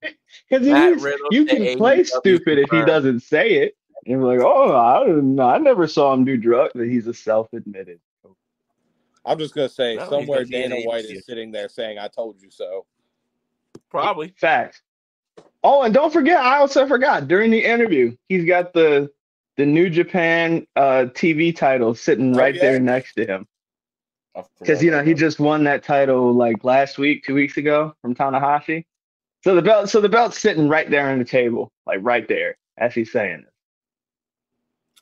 Because 0.00 0.66
Matt 0.66 0.98
you 1.30 1.44
can 1.44 1.78
play 1.78 2.00
AEW 2.00 2.06
stupid 2.06 2.58
if 2.58 2.70
he 2.70 2.84
doesn't 2.84 3.20
say 3.20 3.54
it. 3.54 3.76
And 4.04 4.20
you're 4.20 4.36
like, 4.36 4.44
oh, 4.44 4.76
I 4.76 5.06
don't 5.06 5.36
know. 5.36 5.48
I 5.48 5.58
never 5.58 5.86
saw 5.86 6.12
him 6.12 6.24
do 6.24 6.36
drugs. 6.36 6.72
But 6.74 6.88
he's 6.88 7.06
a 7.06 7.14
self-admitted. 7.14 8.00
I'm 9.24 9.38
just 9.38 9.54
gonna 9.54 9.68
say 9.68 9.96
No, 9.96 10.08
somewhere 10.08 10.38
gonna 10.38 10.48
be 10.48 10.62
an 10.62 10.70
Dana 10.70 10.82
White 10.82 11.04
is 11.04 11.24
sitting 11.24 11.52
there 11.52 11.68
saying, 11.68 11.98
"I 11.98 12.08
told 12.08 12.42
you 12.42 12.50
so." 12.50 12.86
Probably. 13.88 14.34
Facts. 14.36 14.82
Oh, 15.62 15.82
and 15.82 15.94
don't 15.94 16.12
forget, 16.12 16.42
I 16.42 16.58
also 16.58 16.86
forgot 16.86 17.28
during 17.28 17.50
the 17.50 17.64
interview, 17.64 18.16
he's 18.28 18.44
got 18.44 18.72
the 18.72 19.10
the 19.56 19.66
New 19.66 19.90
Japan 19.90 20.66
uh, 20.76 21.06
TV 21.12 21.54
title 21.54 21.94
sitting 21.94 22.34
Oh, 22.34 22.38
right 22.38 22.54
yeah. 22.54 22.60
there 22.62 22.80
next 22.80 23.14
to 23.14 23.26
him. 23.26 23.46
Because 24.58 24.82
you 24.82 24.90
know 24.90 25.02
he 25.02 25.12
just 25.12 25.38
won 25.38 25.64
that 25.64 25.82
title 25.82 26.32
like 26.32 26.64
last 26.64 26.96
week, 26.96 27.22
two 27.24 27.34
weeks 27.34 27.58
ago 27.58 27.94
from 28.00 28.14
Tanahashi. 28.14 28.84
So 29.44 29.54
the 29.54 29.60
belt, 29.62 29.90
so 29.90 30.00
the 30.00 30.08
belt's 30.08 30.38
sitting 30.38 30.68
right 30.68 30.88
there 30.88 31.10
on 31.10 31.18
the 31.18 31.24
table, 31.24 31.70
like 31.86 31.98
right 32.00 32.26
there, 32.26 32.56
as 32.78 32.94
he's 32.94 33.12
saying 33.12 33.44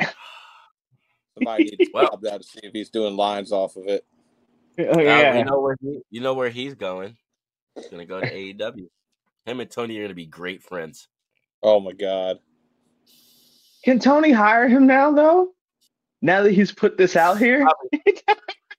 it. 0.01 0.09
Somebody 1.39 1.65
needs 1.65 1.77
to 1.77 1.91
Well- 1.95 2.07
stop 2.09 2.21
that 2.23 2.43
to 2.43 2.47
see 2.49 2.61
if 2.65 2.73
he's 2.73 2.91
doing 2.91 3.17
lines 3.17 3.53
off 3.53 3.77
of 3.77 3.87
it. 3.87 4.05
Oh, 4.79 4.99
yeah. 4.99 5.37
you 5.37 5.45
know 5.45 5.61
where 5.61 5.77
he, 5.83 6.01
you 6.11 6.21
know 6.23 6.33
where 6.33 6.49
he's 6.49 6.75
going. 6.75 7.15
He's 7.75 7.89
gonna 7.89 8.07
go 8.07 8.19
to 8.21 8.27
AEW. 8.33 8.87
Him 9.45 9.61
and 9.61 9.71
Tony 9.71 9.99
are 9.99 10.05
gonna 10.05 10.15
be 10.15 10.25
great 10.27 10.63
friends. 10.63 11.07
Oh 11.63 11.81
my 11.81 11.93
god. 11.93 12.39
Can 13.85 13.99
Tony 13.99 14.31
hire 14.31 14.69
him 14.69 14.87
now, 14.87 15.13
though? 15.13 15.53
Now 16.23 16.43
that 16.43 16.53
he's 16.53 16.71
put 16.73 16.99
this 16.99 17.17
out 17.17 17.39
here, 17.39 17.67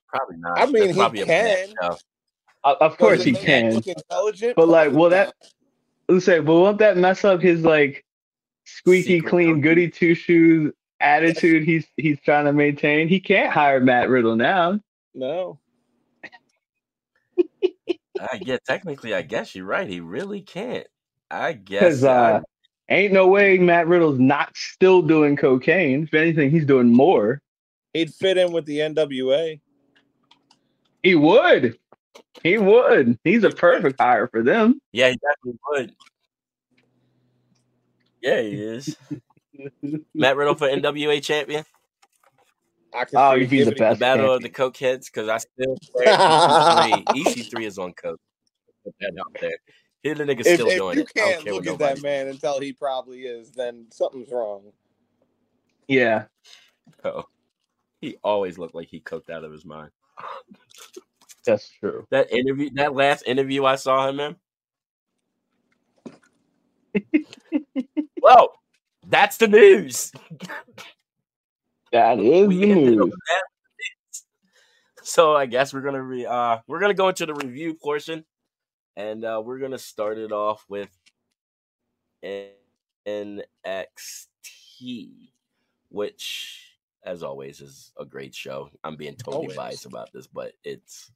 Probably 0.10 0.38
not. 0.38 0.60
I 0.60 0.66
mean, 0.68 0.74
That's 0.74 0.88
he 0.94 1.00
probably 1.00 1.22
a 1.22 1.26
bad 1.26 1.68
can. 1.68 1.76
show. 1.82 1.98
of 2.64 2.78
of 2.82 2.98
course 2.98 3.24
he 3.24 3.32
it 3.32 3.34
make 3.34 3.42
him 3.44 3.64
can. 3.72 3.74
Look 3.76 3.88
intelligent, 3.88 4.56
But, 4.56 4.68
like, 4.68 4.92
will 4.92 5.10
that- 5.10 5.34
Let's 6.10 6.26
say, 6.26 6.40
but 6.40 6.54
won't 6.56 6.80
that 6.80 6.98
mess 6.98 7.24
up 7.24 7.42
his 7.42 7.62
like 7.64 8.04
squeaky 8.66 9.18
Secret 9.20 9.30
clean, 9.30 9.54
code. 9.56 9.64
goody 9.64 9.90
two 9.90 10.14
shoes 10.14 10.74
attitude 11.00 11.64
he's 11.64 11.88
he's 11.96 12.20
trying 12.22 12.46
to 12.46 12.54
maintain? 12.54 13.08
He 13.08 13.20
can't 13.22 13.50
hire 13.52 13.80
Matt 13.80 14.10
Riddle 14.10 14.36
now. 14.36 14.80
No. 15.16 15.60
Uh, 18.20 18.38
yeah, 18.42 18.58
technically, 18.68 19.16
I 19.16 19.24
guess 19.24 19.56
you're 19.56 19.66
right. 19.66 19.88
He 19.88 20.00
really 20.00 20.42
can't. 20.42 20.86
I 21.32 21.54
guess. 21.54 21.80
Because 21.82 22.04
uh, 22.04 22.42
ain't 22.92 23.14
no 23.14 23.28
way 23.28 23.58
Matt 23.58 23.88
Riddle's 23.88 24.20
not 24.20 24.56
still 24.56 25.02
doing 25.02 25.36
cocaine. 25.36 26.04
If 26.04 26.14
anything, 26.14 26.52
he's 26.52 26.66
doing 26.66 26.92
more. 26.94 27.42
He'd 27.94 28.14
fit 28.14 28.38
in 28.38 28.52
with 28.52 28.66
the 28.66 28.80
NWA. 28.80 29.60
He 31.04 31.16
would. 31.16 31.78
He 32.44 32.58
would. 32.58 33.18
He's 33.24 33.44
a 33.44 33.50
perfect 33.50 34.00
hire 34.00 34.28
for 34.28 34.44
them. 34.44 34.80
yeah, 34.92 35.10
he 35.10 35.18
definitely 35.18 35.60
would. 35.70 35.96
Yeah, 38.22 38.42
he 38.42 38.50
is. 38.62 38.96
Matt 40.14 40.36
Riddle 40.38 40.56
for 40.56 40.68
NWA 40.68 41.22
champion. 41.24 41.66
I 42.94 43.06
can 43.06 43.18
Oh, 43.18 43.34
see 43.36 43.40
he'd 43.42 43.50
be 43.50 43.58
the 43.60 43.64
giving- 43.66 43.74
The 43.74 43.80
best. 43.80 44.00
battle 44.00 44.34
of 44.34 44.42
champion. 44.42 44.72
the 44.72 44.78
cokeheads 44.80 45.06
because 45.06 45.30
I 45.30 45.38
still 45.38 45.76
swear 45.84 46.08
EC3. 46.08 47.04
EC3 47.06 47.66
is 47.66 47.78
on 47.78 47.94
coke. 47.94 48.20
Put 48.84 48.94
that 49.00 49.14
out 49.20 49.36
there. 49.40 49.58
Here 50.04 50.16
the 50.16 50.24
nigga 50.24 50.40
If, 50.42 50.56
still 50.56 50.68
if 50.68 50.78
doing 50.78 50.98
you 50.98 51.04
it. 51.04 51.12
I 51.16 51.20
don't 51.20 51.32
can't 51.32 51.44
care 51.44 51.54
look 51.54 51.68
at 51.68 51.72
nobody 51.72 51.96
that 51.96 52.04
man 52.04 52.28
and 52.28 52.40
tell 52.40 52.60
he 52.60 52.74
probably 52.74 53.22
is, 53.22 53.52
then 53.52 53.86
something's 53.92 54.32
wrong. 54.32 54.72
Yeah. 55.88 56.26
Oh, 57.04 57.26
he 58.00 58.18
always 58.24 58.58
looked 58.58 58.76
like 58.76 58.88
he 58.88 59.00
cooked 59.00 59.30
out 59.30 59.44
of 59.44 59.52
his 59.52 59.66
mind. 59.66 59.92
That's 61.46 61.70
true. 61.70 62.08
That 62.12 62.32
interview, 62.32 62.70
that 62.76 62.94
last 62.94 63.24
interview 63.26 63.66
I 63.66 63.76
saw 63.76 64.08
him 64.10 64.20
in. 64.20 64.36
well, 68.22 68.54
that's 69.08 69.38
the 69.38 69.48
news. 69.48 70.12
That 71.92 72.20
is 72.20 72.48
We 72.48 72.60
the 72.60 72.76
news. 72.76 73.14
So 75.04 75.36
I 75.36 75.46
guess 75.46 75.74
we're 75.74 75.82
gonna 75.82 76.02
re 76.02 76.26
uh 76.26 76.60
we're 76.68 76.80
gonna 76.80 76.94
go 76.94 77.10
into 77.10 77.26
the 77.26 77.34
review 77.34 77.74
portion, 77.74 78.24
and 78.98 79.24
uh 79.26 79.42
we're 79.44 79.60
gonna 79.60 79.78
start 79.78 80.18
it 80.18 80.32
off 80.32 80.66
with 80.70 80.90
NXT, 83.08 85.10
which, 85.90 86.76
as 87.04 87.24
always, 87.24 87.62
is 87.62 87.92
a 88.00 88.06
great 88.06 88.34
show. 88.36 88.70
I'm 88.84 88.96
being 88.96 89.16
totally 89.16 89.44
Always. 89.46 89.58
biased 89.58 89.86
about 89.86 90.12
this, 90.14 90.28
but 90.28 90.54
it's 90.64 91.12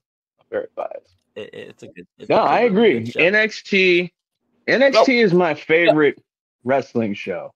Very 0.50 0.68
biased. 0.76 1.16
it, 1.36 1.50
it's 1.54 1.84
a 1.84 1.88
good. 1.88 2.08
It's 2.18 2.30
No, 2.30 2.38
a 2.38 2.40
good, 2.40 2.48
I 2.50 2.60
agree. 2.62 3.00
good 3.00 3.14
show. 3.14 3.20
NXT 3.20 4.12
NXT 4.68 5.24
is 5.24 5.34
my 5.34 5.54
favorite 5.54 6.22
wrestling 6.64 7.14
show. 7.14 7.52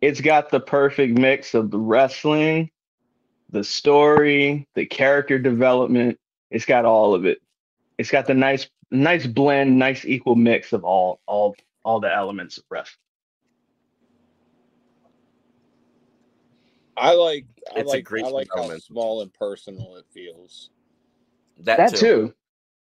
It's 0.00 0.20
got 0.20 0.50
the 0.50 0.60
perfect 0.60 1.18
mix 1.18 1.54
of 1.54 1.70
the 1.70 1.78
wrestling, 1.78 2.70
the 3.50 3.64
story, 3.64 4.68
the 4.74 4.84
character 4.84 5.38
development. 5.38 6.18
It's 6.50 6.66
got 6.66 6.84
all 6.84 7.14
of 7.14 7.24
it. 7.24 7.38
It's 7.96 8.10
got 8.10 8.26
the 8.26 8.34
nice 8.34 8.68
nice 8.94 9.26
blend, 9.26 9.78
nice 9.78 10.04
equal 10.04 10.36
mix 10.36 10.72
of 10.72 10.84
all 10.84 11.20
all 11.26 11.56
all 11.84 12.00
the 12.00 12.12
elements 12.14 12.58
of 12.58 12.64
wrestling. 12.70 12.98
I 16.96 17.12
like 17.14 17.46
I 17.74 17.80
It's 17.80 17.92
a 17.92 17.96
like 17.96 18.04
great 18.04 18.24
I 18.24 18.28
like 18.28 18.48
how 18.54 18.76
small 18.78 19.22
and 19.22 19.32
personal 19.34 19.96
it 19.96 20.06
feels. 20.12 20.70
that, 21.60 21.76
That 21.78 21.90
too. 21.90 21.96
too. 21.96 22.34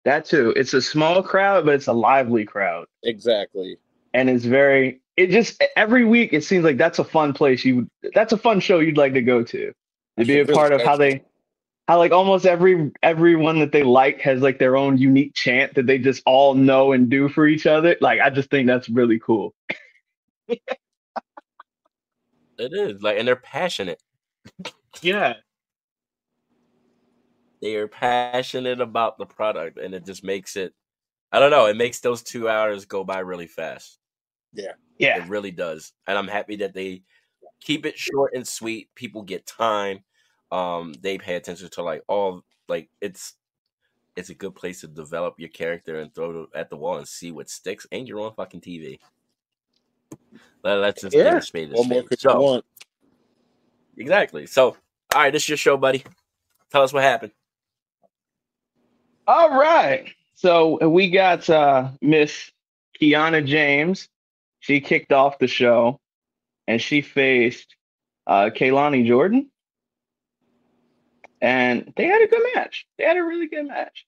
That 0.05 0.25
too. 0.25 0.53
It's 0.57 0.75
a 0.75 0.83
small 0.83 1.23
crowd, 1.23 1.65
but 1.65 1.75
it's 1.75 1.87
a 1.87 1.93
lively 1.93 2.45
crowd. 2.45 2.87
Exactly. 3.05 3.79
and 4.15 4.29
it's 4.29 4.45
very 4.45 5.01
it 5.17 5.29
just 5.31 5.63
every 5.77 6.05
week 6.05 6.33
it 6.33 6.45
seems 6.45 6.65
like 6.65 6.77
that's 6.77 6.99
a 6.99 7.05
fun 7.05 7.33
place 7.33 7.65
you 7.65 7.89
that's 8.15 8.33
a 8.33 8.37
fun 8.39 8.61
show 8.61 8.79
you'd 8.81 8.97
like 8.99 9.15
to 9.15 9.23
go 9.23 9.43
to 9.43 9.73
to 10.19 10.25
be 10.25 10.41
a 10.41 10.47
part 10.47 10.73
of 10.73 10.83
how 10.83 10.97
they 10.97 11.23
how 11.89 11.99
like 11.99 12.13
almost 12.13 12.47
every 12.47 12.91
everyone 13.03 13.59
that 13.59 13.73
they 13.73 13.83
like 13.83 14.21
has 14.21 14.41
like 14.41 14.59
their 14.59 14.77
own 14.77 14.97
unique 14.99 15.35
chant 15.35 15.75
that 15.75 15.87
they 15.87 15.99
just 15.99 16.23
all 16.27 16.55
know 16.55 16.93
and 16.93 17.11
do 17.11 17.29
for 17.29 17.47
each 17.47 17.67
other 17.67 17.97
like 18.01 18.21
i 18.21 18.31
just 18.31 18.51
think 18.51 18.67
that's 18.67 18.89
really 18.89 19.19
cool 19.19 19.55
It 22.59 22.73
is 22.73 23.03
like, 23.03 23.19
and 23.19 23.27
they're 23.27 23.37
passionate. 23.37 24.01
yeah 25.03 25.35
They 27.61 27.77
are 27.77 27.89
passionate 27.89 28.81
about 28.81 29.19
the 29.19 29.27
product, 29.27 29.79
and 29.79 29.95
it 29.95 30.05
just 30.05 30.25
makes 30.25 30.57
it. 30.57 30.75
I 31.33 31.39
don't 31.39 31.51
know. 31.51 31.67
It 31.67 31.77
makes 31.77 32.01
those 32.01 32.23
two 32.23 32.49
hours 32.49 32.85
go 32.85 33.05
by 33.05 33.21
really 33.21 33.47
fast. 33.47 33.99
yeah 34.53 34.73
yeah, 34.99 35.25
It 35.25 35.29
really 35.29 35.51
does, 35.51 35.93
and 36.07 36.19
I'm 36.19 36.29
happy 36.29 36.57
that 36.57 36.75
they 36.75 37.03
keep 37.61 37.87
it 37.87 37.99
short 37.99 38.35
and 38.35 38.47
sweet. 38.47 38.91
People 38.95 39.23
get 39.23 39.47
time. 39.47 40.05
Um, 40.53 40.95
they 41.03 41.19
pay 41.19 41.37
attention 41.37 41.71
to 41.73 41.83
like 41.85 42.05
all 42.09 42.45
like 42.69 42.91
it's 43.03 43.35
it's 44.17 44.31
a 44.31 44.35
good 44.37 44.55
place 44.57 44.83
to 44.83 44.89
develop 44.89 45.37
your 45.39 45.51
character 45.51 46.01
and 46.01 46.15
throw 46.15 46.45
it 46.45 46.51
at 46.57 46.71
the 46.71 46.77
wall 46.77 46.99
and 46.99 47.09
see 47.09 47.33
what 47.33 47.51
sticks. 47.51 47.87
And 47.93 48.09
you're 48.09 48.21
on 48.21 48.35
fucking 48.35 48.63
TV. 48.63 49.01
Let, 50.65 50.77
let's 50.81 51.03
just 51.03 51.21
Yeah. 51.21 51.23
get 51.23 51.37
a 51.37 51.43
spade 51.43 51.73
a 51.73 51.77
What 51.77 51.87
more 51.89 52.05
spade. 52.05 52.21
you 52.31 52.39
So 52.39 52.39
want? 52.39 52.65
exactly. 53.99 54.47
So 54.47 54.77
all 55.15 55.23
right, 55.23 55.33
this 55.33 55.45
is 55.45 55.51
your 55.51 55.59
show, 55.59 55.77
buddy. 55.79 56.05
Tell 56.73 56.83
us 56.83 56.93
what 56.93 57.05
happened. 57.05 57.33
all 59.29 59.51
right 59.59 60.13
so 60.35 60.89
we 60.89 61.11
got 61.11 61.49
uh 61.51 61.91
miss 62.03 62.51
kiana 63.01 63.45
james 63.47 64.09
she 64.63 64.81
kicked 64.81 65.13
off 65.13 65.41
the 65.41 65.49
show, 65.49 66.01
and 66.69 66.83
she 66.83 67.03
faced 67.03 67.77
uh, 68.29 68.51
Kelani 68.57 69.07
Jordan, 69.07 69.52
and 71.43 71.93
they 71.97 72.07
had 72.07 72.23
a 72.23 72.27
good 72.29 72.43
match. 72.55 72.87
They 72.97 73.05
had 73.05 73.19
a 73.19 73.23
really 73.23 73.49
good 73.49 73.67
match. 73.67 74.07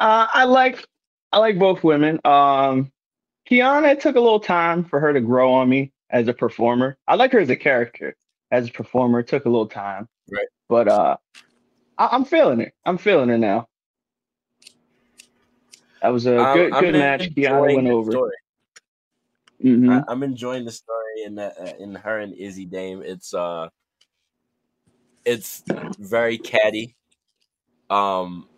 Uh, 0.00 0.26
I 0.32 0.44
like 0.44 0.84
I 1.32 1.38
like 1.38 1.58
both 1.58 1.84
women. 1.84 2.18
Um, 2.24 2.90
Kiana 3.48 3.92
it 3.92 4.00
took 4.00 4.16
a 4.16 4.20
little 4.20 4.40
time 4.40 4.84
for 4.84 4.98
her 4.98 5.12
to 5.12 5.20
grow 5.20 5.52
on 5.52 5.68
me 5.68 5.92
as 6.10 6.26
a 6.26 6.32
performer. 6.32 6.96
I 7.06 7.14
like 7.14 7.30
her 7.32 7.38
as 7.38 7.50
a 7.50 7.56
character. 7.56 8.16
As 8.50 8.68
a 8.68 8.72
performer, 8.72 9.20
it 9.20 9.28
took 9.28 9.44
a 9.44 9.48
little 9.48 9.66
time. 9.68 10.08
Right. 10.30 10.46
But 10.68 10.88
uh, 10.88 11.16
I- 11.98 12.08
I'm 12.10 12.24
feeling 12.24 12.60
it. 12.60 12.72
I'm 12.84 12.98
feeling 12.98 13.30
it 13.30 13.38
now. 13.38 13.68
That 16.02 16.08
was 16.08 16.26
a 16.26 16.36
I'm- 16.36 16.56
good 16.56 16.72
I'm 16.72 16.84
good 16.84 16.94
match. 16.94 17.30
Kiana 17.34 17.74
went 17.74 17.88
over. 17.88 18.30
Mhm. 19.64 19.90
I, 19.90 20.04
I'm 20.12 20.22
enjoying 20.22 20.64
the 20.64 20.72
story 20.72 21.22
in 21.24 21.34
that 21.36 21.58
uh, 21.58 21.72
in 21.82 21.94
her 21.94 22.18
and 22.20 22.34
Izzy 22.34 22.66
Dame. 22.66 23.02
It's 23.02 23.32
uh, 23.34 23.68
it's 25.26 25.62
very 25.98 26.38
catty. 26.38 26.96
Um, 27.90 28.48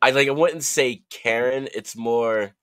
I 0.00 0.10
like. 0.10 0.28
I 0.28 0.32
wouldn't 0.32 0.62
say 0.64 1.02
Karen. 1.10 1.68
It's 1.74 1.96
more, 1.96 2.54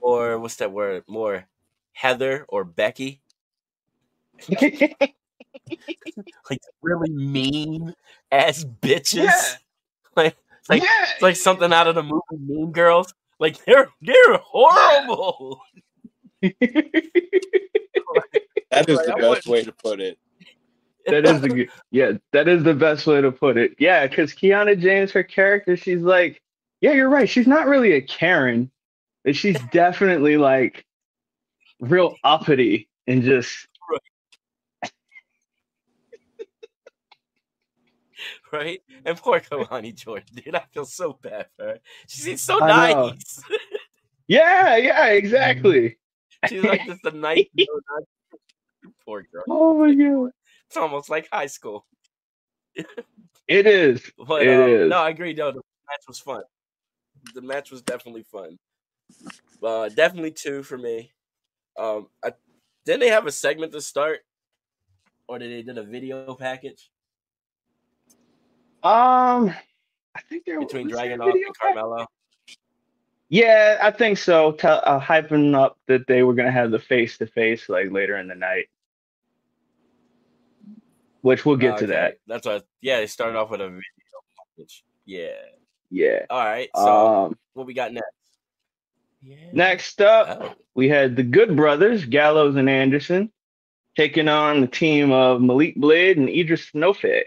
or 0.00 0.38
what's 0.38 0.56
that 0.56 0.72
word? 0.72 1.04
More 1.08 1.46
Heather 1.92 2.44
or 2.48 2.64
Becky. 2.64 3.20
Like 6.50 6.60
really 6.82 7.10
mean 7.10 7.94
ass 8.32 8.64
bitches. 8.64 9.24
Yeah. 9.24 9.42
Like 10.16 10.36
like- 10.68 10.82
yeah. 10.82 11.06
it's 11.12 11.22
like 11.22 11.36
something 11.36 11.72
out 11.72 11.86
of 11.86 11.94
the 11.94 12.02
movie 12.02 12.22
Mean 12.44 12.72
Girls. 12.72 13.14
Like 13.38 13.64
they're 13.64 13.88
they're 14.02 14.38
horrible. 14.42 15.60
That 18.70 18.88
is 18.88 18.96
Like, 18.96 19.06
the 19.06 19.14
I 19.16 19.20
best 19.20 19.46
wouldn't- 19.46 19.46
way 19.46 19.64
to 19.64 19.72
put 19.72 20.00
it. 20.00 20.18
That 21.10 21.26
is 21.26 21.40
the 21.40 21.68
yeah, 21.90 22.12
that 22.32 22.48
is 22.48 22.62
the 22.62 22.74
best 22.74 23.06
way 23.06 23.20
to 23.20 23.32
put 23.32 23.56
it. 23.56 23.74
Yeah, 23.78 24.06
because 24.06 24.32
Kiana 24.32 24.78
James, 24.78 25.12
her 25.12 25.22
character, 25.22 25.76
she's 25.76 26.02
like, 26.02 26.40
yeah, 26.80 26.92
you're 26.92 27.08
right. 27.08 27.28
She's 27.28 27.46
not 27.46 27.66
really 27.66 27.92
a 27.92 28.00
Karen, 28.00 28.70
but 29.24 29.36
she's 29.36 29.58
definitely 29.72 30.36
like 30.36 30.84
real 31.80 32.14
uppity 32.24 32.88
and 33.06 33.22
just 33.22 33.66
right? 38.52 38.80
And 39.04 39.16
poor 39.16 39.40
Kelani 39.40 39.94
Jordan, 39.94 40.26
dude. 40.34 40.54
I 40.54 40.64
feel 40.72 40.84
so 40.84 41.18
bad 41.22 41.46
for 41.56 41.64
her. 41.64 41.78
She 42.06 42.20
seems 42.20 42.42
so 42.42 42.58
nice. 42.58 43.42
yeah, 44.28 44.76
yeah, 44.76 45.06
exactly. 45.06 45.96
She's 46.48 46.62
like 46.62 46.84
just 46.84 47.04
a 47.04 47.12
nice- 47.12 47.46
poor 49.04 49.24
girl. 49.32 49.44
Oh 49.48 49.78
my 49.78 49.94
god, 49.94 50.30
It's 50.70 50.76
almost 50.76 51.10
like 51.10 51.28
high 51.32 51.46
school. 51.46 51.84
it 53.48 53.66
is. 53.66 54.08
But 54.24 54.46
It 54.46 54.54
um, 54.54 54.70
is. 54.70 54.88
no, 54.88 54.98
I 54.98 55.10
agree. 55.10 55.34
No, 55.34 55.50
the 55.50 55.62
match 55.88 56.04
was 56.06 56.20
fun. 56.20 56.42
The 57.34 57.42
match 57.42 57.72
was 57.72 57.82
definitely 57.82 58.22
fun. 58.22 58.56
Uh, 59.60 59.88
definitely 59.88 60.30
two 60.30 60.62
for 60.62 60.78
me. 60.78 61.10
Um, 61.76 62.06
I, 62.24 62.34
didn't 62.84 63.00
they 63.00 63.08
have 63.08 63.26
a 63.26 63.32
segment 63.32 63.72
to 63.72 63.80
start, 63.80 64.20
or 65.26 65.40
did 65.40 65.50
they 65.50 65.62
did 65.62 65.76
a 65.76 65.82
video 65.82 66.36
package 66.36 66.88
Um, 68.84 69.52
I 70.14 70.20
think 70.28 70.44
there 70.44 70.60
between 70.60 70.92
a 70.92 70.96
and? 70.96 71.20
Carmelo? 71.60 72.06
Yeah, 73.28 73.78
I 73.82 73.90
think 73.90 74.18
so. 74.18 74.52
Tell 74.52 74.80
uh, 74.84 75.00
hyping 75.00 75.56
up 75.56 75.78
that 75.88 76.06
they 76.06 76.22
were 76.22 76.34
gonna 76.34 76.52
have 76.52 76.70
the 76.70 76.78
face 76.78 77.18
to 77.18 77.26
face 77.26 77.68
like 77.68 77.90
later 77.90 78.16
in 78.18 78.28
the 78.28 78.36
night, 78.36 78.68
which 81.22 81.44
we'll 81.44 81.56
get 81.56 81.78
to 81.78 81.84
Okay, 81.84 81.92
that. 81.92 82.18
That's 82.26 82.46
what. 82.46 82.64
Yeah, 82.80 82.98
they 82.98 83.06
started 83.06 83.38
off 83.38 83.50
with 83.50 83.60
a 83.60 83.68
video 83.68 83.82
package. 84.56 84.84
Yeah. 85.04 85.28
Yeah. 85.90 86.26
All 86.30 86.44
right. 86.44 86.68
So 86.74 87.06
Um, 87.26 87.38
what 87.54 87.66
we 87.66 87.74
got 87.74 87.92
next? 87.92 88.06
Yeah. 89.22 89.36
next 89.52 90.00
up, 90.00 90.38
Oh, 90.40 90.54
we 90.74 90.88
had 90.88 91.14
the 91.16 91.22
Good 91.22 91.54
Brothers, 91.56 92.04
Gallows 92.06 92.56
and 92.56 92.70
Anderson, 92.70 93.30
taking 93.96 94.28
on 94.28 94.62
the 94.62 94.66
team 94.66 95.12
of 95.12 95.42
Malik 95.42 95.76
Blade 95.76 96.16
and 96.16 96.28
Edris 96.28 96.70
Enofe. 96.70 97.22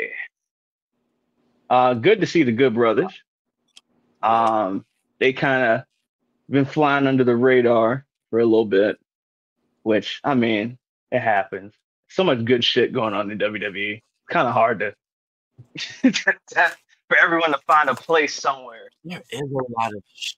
Uh, 1.69 1.93
good 1.93 2.21
to 2.21 2.27
see 2.27 2.43
the 2.43 2.51
Good 2.51 2.73
Brothers. 2.73 3.13
Um, 4.23 4.86
they 5.19 5.34
kind 5.34 5.63
of 5.63 5.84
been 6.49 6.65
flying 6.65 7.08
under 7.08 7.23
the 7.23 7.36
radar 7.36 8.06
for 8.29 8.39
a 8.39 8.45
little 8.45 8.65
bit, 8.65 8.97
which 9.84 10.19
I 10.23 10.34
mean, 10.36 10.77
it 11.12 11.19
happens. 11.19 11.73
So 12.13 12.23
much 12.23 12.45
good 12.45 12.63
shit 12.63 12.93
going 12.93 13.15
on 13.15 13.32
in 13.32 13.39
WWE. 13.39 13.93
It's 13.95 14.04
Kind 14.30 14.47
of 14.47 14.54
hard 14.54 14.80
to 14.80 16.12
for 17.10 17.17
everyone 17.17 17.52
to 17.52 17.58
find 17.65 17.89
a 17.89 17.95
place 17.95 18.36
somewhere. 18.36 18.88
there 19.04 19.21
is 19.32 19.41
a 19.41 19.71
lot 19.80 19.88
of 19.95 20.04
shit. 20.13 20.38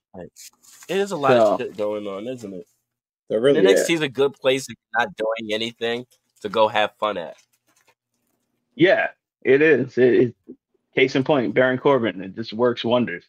It 0.88 0.96
is 0.96 1.10
a 1.10 1.16
lot 1.16 1.30
So- 1.32 1.54
of 1.54 1.60
shit 1.60 1.76
going 1.76 2.06
on, 2.06 2.26
isn't 2.26 2.52
it? 2.54 2.66
They're 3.28 3.40
really 3.40 3.58
And 3.58 3.68
NXT 3.68 3.90
is 3.90 4.00
a 4.02 4.08
good 4.08 4.32
place 4.34 4.62
if 4.68 4.76
you're 4.94 5.04
not 5.06 5.16
doing 5.16 5.52
anything 5.52 6.06
to 6.42 6.48
go 6.48 6.68
have 6.68 6.92
fun 6.98 7.18
at. 7.18 7.36
Yeah, 8.76 9.08
it 9.42 9.60
is. 9.60 9.98
It, 9.98 10.14
it, 10.14 10.34
case 10.94 11.14
in 11.16 11.24
point, 11.24 11.52
Baron 11.52 11.76
Corbin. 11.78 12.22
It 12.22 12.34
just 12.36 12.52
works 12.52 12.84
wonders. 12.84 13.24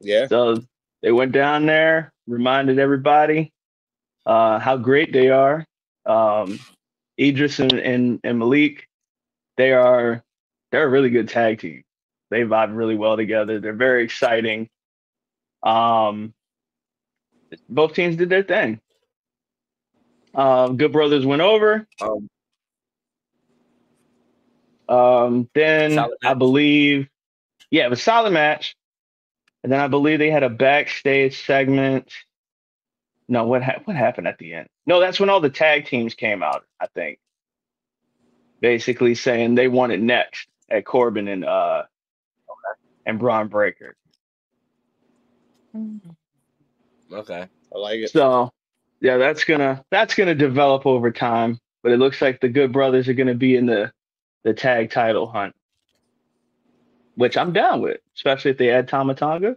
yeah. 0.00 0.26
So 0.26 0.56
they 1.02 1.12
went 1.12 1.32
down 1.32 1.66
there, 1.66 2.12
reminded 2.26 2.78
everybody 2.78 3.52
uh, 4.26 4.58
how 4.58 4.76
great 4.78 5.12
they 5.12 5.28
are. 5.28 5.66
Um, 6.06 6.58
Edris 7.20 7.58
and, 7.58 7.72
and, 7.72 8.20
and 8.24 8.38
Malik, 8.38 8.88
they 9.56 9.72
are 9.72 10.22
they're 10.72 10.86
a 10.86 10.88
really 10.88 11.10
good 11.10 11.28
tag 11.28 11.60
team. 11.60 11.84
They 12.30 12.42
vibe 12.42 12.76
really 12.76 12.94
well 12.96 13.16
together. 13.16 13.60
They're 13.60 13.72
very 13.72 14.04
exciting. 14.04 14.68
Um, 15.62 16.32
both 17.68 17.94
teams 17.94 18.16
did 18.16 18.28
their 18.28 18.44
thing. 18.44 18.80
Um, 20.34 20.76
Good 20.76 20.92
Brothers 20.92 21.26
went 21.26 21.42
over. 21.42 21.86
Um, 22.00 22.28
Um, 24.90 25.48
then 25.54 26.00
I 26.24 26.34
believe, 26.34 27.08
yeah, 27.70 27.86
it 27.86 27.90
was 27.90 28.00
a 28.00 28.02
solid 28.02 28.32
match. 28.32 28.74
And 29.62 29.70
then 29.70 29.78
I 29.78 29.86
believe 29.86 30.18
they 30.18 30.30
had 30.30 30.42
a 30.42 30.50
backstage 30.50 31.44
segment. 31.46 32.12
No, 33.30 33.44
what 33.44 33.62
ha- 33.62 33.80
what 33.84 33.94
happened 33.96 34.26
at 34.26 34.38
the 34.38 34.52
end? 34.54 34.68
No, 34.86 34.98
that's 35.00 35.20
when 35.20 35.30
all 35.30 35.40
the 35.40 35.48
tag 35.48 35.86
teams 35.86 36.14
came 36.14 36.42
out. 36.42 36.64
I 36.80 36.88
think, 36.88 37.20
basically 38.60 39.14
saying 39.14 39.54
they 39.54 39.68
wanted 39.68 40.02
next 40.02 40.48
at 40.68 40.84
Corbin 40.84 41.28
and 41.28 41.44
uh 41.44 41.84
and 43.06 43.20
Bron 43.20 43.46
Breakker. 43.46 43.94
okay. 47.12 47.46
I 47.72 47.78
like 47.78 48.00
it. 48.00 48.10
So, 48.10 48.50
yeah, 49.00 49.16
that's 49.16 49.44
gonna 49.44 49.84
that's 49.92 50.14
gonna 50.16 50.34
develop 50.34 50.84
over 50.84 51.12
time. 51.12 51.60
But 51.84 51.92
it 51.92 51.98
looks 51.98 52.20
like 52.20 52.40
the 52.40 52.48
Good 52.48 52.72
Brothers 52.72 53.08
are 53.08 53.14
gonna 53.14 53.34
be 53.34 53.54
in 53.54 53.66
the 53.66 53.92
the 54.42 54.54
tag 54.54 54.90
title 54.90 55.28
hunt, 55.28 55.54
which 57.14 57.36
I'm 57.36 57.52
down 57.52 57.80
with, 57.80 58.00
especially 58.16 58.50
if 58.50 58.58
they 58.58 58.70
add 58.70 58.88
Tama 58.88 59.14
Tonga. 59.14 59.56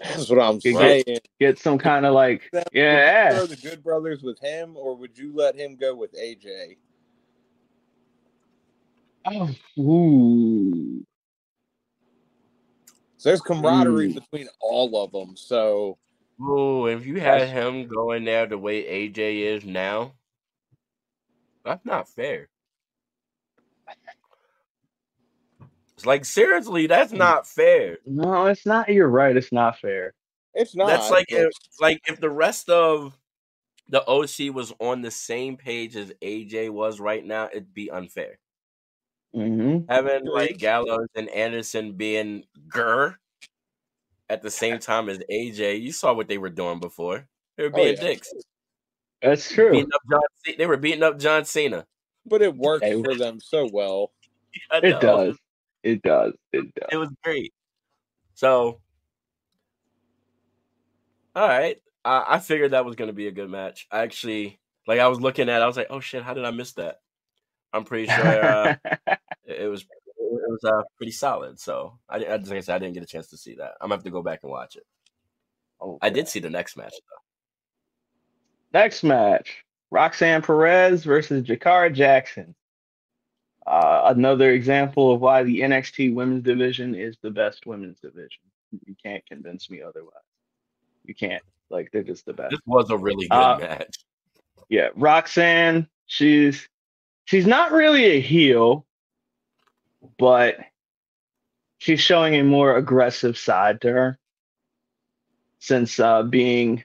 That's 0.00 0.30
what 0.30 0.40
I'm 0.40 0.60
Good 0.64 0.76
saying. 0.76 1.04
Get 1.40 1.58
some 1.58 1.78
kind 1.78 2.06
of 2.06 2.14
like 2.14 2.52
Would 2.52 2.64
you 3.04 3.12
yeah, 3.12 3.30
throw 3.30 3.46
the 3.46 3.56
Good 3.56 3.82
Brothers 3.84 4.22
with 4.22 4.40
him, 4.40 4.76
or 4.76 4.96
would 4.96 5.18
you 5.18 5.32
let 5.34 5.56
him 5.56 5.76
go 5.76 5.94
with 5.94 6.14
AJ? 6.14 6.76
oh, 9.26 9.50
ooh, 9.78 11.04
So 13.18 13.30
there's 13.30 13.40
camaraderie 13.42 14.08
Mm. 14.08 14.14
between 14.14 14.48
all 14.60 15.02
of 15.04 15.12
them. 15.12 15.36
So 15.36 15.98
Ooh, 16.42 16.86
if 16.88 17.06
you 17.06 17.20
had 17.20 17.48
him 17.48 17.88
going 17.88 18.24
there 18.24 18.46
the 18.46 18.58
way 18.58 18.84
AJ 18.84 19.40
is 19.56 19.64
now, 19.64 20.14
that's 21.64 21.84
not 21.86 22.08
fair. 22.08 22.48
It's 25.70 25.83
like 26.04 26.24
seriously, 26.24 26.86
that's 26.86 27.12
Hmm. 27.12 27.18
not 27.18 27.46
fair. 27.46 27.98
no, 28.06 28.46
it's 28.46 28.66
not. 28.66 28.88
You're 28.88 29.08
right. 29.08 29.36
It's 29.36 29.52
not 29.52 29.78
fair. 29.78 30.14
it's 30.54 30.74
not. 30.74 30.86
That's 30.88 31.10
like 31.10 31.26
if, 31.30 31.52
like 31.80 32.00
if 32.08 32.20
the 32.20 32.30
rest 32.30 32.68
of 32.68 33.16
the 33.88 34.02
OC 34.08 34.50
was 34.54 34.72
on 34.80 35.02
the 35.02 35.10
same 35.10 35.56
page 35.56 35.94
as 35.96 36.10
AJ 36.22 36.70
was 36.70 37.00
right 37.00 37.24
now, 37.24 37.46
it'd 37.52 37.74
be 37.74 37.90
unfair. 37.90 38.38
hmm 39.34 39.78
Having 39.88 40.26
like 40.26 40.58
Gallows 40.58 41.08
and 41.14 41.28
Anderson 41.28 41.92
being 41.92 42.44
Gur 42.68 43.16
at 44.30 44.42
the 44.42 44.50
same 44.50 44.78
time 44.80 45.08
as 45.08 45.18
AJ, 45.30 45.80
you 45.82 45.92
saw 45.92 46.12
what 46.14 46.28
they 46.28 46.38
were 46.38 46.50
doing 46.50 46.80
before. 46.80 47.26
They 47.56 47.64
were 47.64 47.70
Oh, 47.72 47.76
being 47.76 47.94
yeah. 47.96 48.00
dicks. 48.02 48.32
That's 49.22 49.50
true. 49.52 49.70
Beating 49.72 49.90
up 49.94 50.02
John 50.10 50.20
C- 50.44 50.54
they 50.56 50.66
were 50.66 50.76
beating 50.76 51.02
up 51.02 51.18
John 51.18 51.44
Cena. 51.44 51.86
but 52.26 52.40
it 52.42 52.56
works 52.56 52.84
Hey. 52.86 53.02
for 53.02 53.14
them 53.14 53.38
so 53.40 53.68
well. 53.72 54.12
It 54.72 55.00
does. 55.00 55.36
It 55.84 56.02
does. 56.02 56.32
It 56.52 56.74
does. 56.74 56.88
It 56.90 56.96
was 56.96 57.10
great. 57.22 57.52
So, 58.34 58.80
all 61.36 61.48
right. 61.48 61.76
I, 62.04 62.24
I 62.26 62.38
figured 62.40 62.72
that 62.72 62.84
was 62.84 62.96
going 62.96 63.08
to 63.08 63.14
be 63.14 63.28
a 63.28 63.32
good 63.32 63.50
match. 63.50 63.86
I 63.92 64.00
actually, 64.00 64.58
like, 64.88 64.98
I 64.98 65.08
was 65.08 65.20
looking 65.20 65.48
at, 65.48 65.62
I 65.62 65.66
was 65.66 65.76
like, 65.76 65.88
oh 65.90 66.00
shit, 66.00 66.24
how 66.24 66.34
did 66.34 66.44
I 66.44 66.50
miss 66.50 66.72
that? 66.72 67.00
I'm 67.74 67.84
pretty 67.84 68.06
sure 68.06 68.44
uh, 68.44 68.76
it 69.44 69.68
was 69.68 69.82
it 69.82 70.50
was 70.50 70.64
uh, 70.64 70.82
pretty 70.96 71.12
solid. 71.12 71.58
So 71.58 71.98
I, 72.08 72.16
I 72.16 72.38
just 72.38 72.50
like 72.50 72.58
I 72.58 72.60
said, 72.60 72.76
I 72.76 72.78
didn't 72.78 72.94
get 72.94 73.02
a 73.02 73.06
chance 73.06 73.26
to 73.28 73.36
see 73.36 73.56
that. 73.56 73.72
I'm 73.80 73.88
gonna 73.88 73.96
have 73.96 74.04
to 74.04 74.10
go 74.10 74.22
back 74.22 74.40
and 74.42 74.52
watch 74.52 74.76
it. 74.76 74.86
oh, 75.80 75.98
I 76.00 76.10
did 76.10 76.28
see 76.28 76.40
the 76.40 76.50
next 76.50 76.76
match 76.76 76.92
though. 76.92 78.78
Next 78.78 79.02
match: 79.02 79.64
Roxanne 79.90 80.42
Perez 80.42 81.04
versus 81.04 81.44
Jakara 81.44 81.92
Jackson. 81.92 82.54
Uh, 83.66 84.02
another 84.14 84.50
example 84.52 85.12
of 85.12 85.20
why 85.20 85.42
the 85.42 85.60
NXT 85.60 86.14
Women's 86.14 86.44
Division 86.44 86.94
is 86.94 87.16
the 87.22 87.30
best 87.30 87.66
women's 87.66 87.98
division. 88.00 88.42
You 88.86 88.94
can't 89.02 89.24
convince 89.26 89.70
me 89.70 89.80
otherwise. 89.80 90.12
You 91.04 91.14
can't. 91.14 91.42
Like 91.70 91.90
they're 91.92 92.02
just 92.02 92.26
the 92.26 92.34
best. 92.34 92.50
This 92.50 92.60
was 92.66 92.90
a 92.90 92.96
really 92.98 93.26
good 93.26 93.36
Uh, 93.36 93.58
match. 93.58 93.96
Yeah, 94.68 94.88
Roxanne, 94.94 95.88
she's 96.06 96.68
she's 97.24 97.46
not 97.46 97.72
really 97.72 98.04
a 98.04 98.20
heel, 98.20 98.86
but 100.18 100.56
she's 101.78 102.00
showing 102.00 102.34
a 102.34 102.44
more 102.44 102.76
aggressive 102.76 103.38
side 103.38 103.80
to 103.82 103.92
her 103.92 104.18
since 105.58 105.98
uh 105.98 106.22
being 106.22 106.84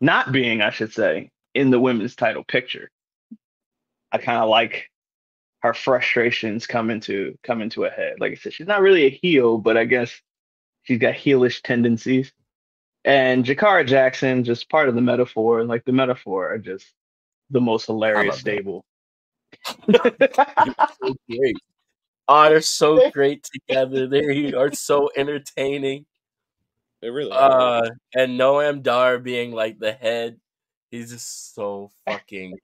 not 0.00 0.32
being, 0.32 0.60
I 0.60 0.70
should 0.70 0.92
say, 0.92 1.30
in 1.54 1.70
the 1.70 1.80
women's 1.80 2.16
title 2.16 2.44
picture. 2.44 2.90
I 4.10 4.18
kind 4.18 4.42
of 4.42 4.48
like 4.48 4.90
her 5.62 5.74
frustrations 5.74 6.66
come 6.66 6.90
into 6.90 7.38
come 7.42 7.62
into 7.62 7.84
a 7.84 7.90
head. 7.90 8.14
Like 8.18 8.32
I 8.32 8.34
said, 8.34 8.52
she's 8.52 8.66
not 8.66 8.82
really 8.82 9.04
a 9.04 9.10
heel, 9.10 9.58
but 9.58 9.76
I 9.76 9.84
guess 9.84 10.10
she's 10.82 10.98
got 10.98 11.14
heelish 11.14 11.62
tendencies. 11.62 12.32
And 13.04 13.44
Jakara 13.44 13.86
Jackson, 13.86 14.44
just 14.44 14.68
part 14.68 14.88
of 14.88 14.94
the 14.94 15.00
Meta-Four, 15.00 15.64
like 15.64 15.84
the 15.84 15.92
Meta-Four 15.92 16.52
are 16.52 16.58
just 16.58 16.86
the 17.50 17.60
most 17.60 17.86
hilarious 17.86 18.38
stable. 18.38 18.84
So 19.88 21.14
great. 21.28 21.56
Oh, 22.28 22.48
they're 22.48 22.60
so 22.62 23.10
great 23.10 23.46
together. 23.52 24.06
They 24.06 24.52
are 24.54 24.72
so 24.72 25.10
entertaining. 25.16 26.06
It 27.02 27.08
really. 27.08 27.32
are. 27.32 27.84
Uh, 27.84 27.90
and 28.14 28.40
Noam 28.40 28.82
Dar 28.82 29.18
being 29.18 29.52
like 29.52 29.78
the 29.78 29.92
head, 29.92 30.38
he's 30.90 31.10
just 31.10 31.54
so 31.54 31.90
fucking 32.06 32.56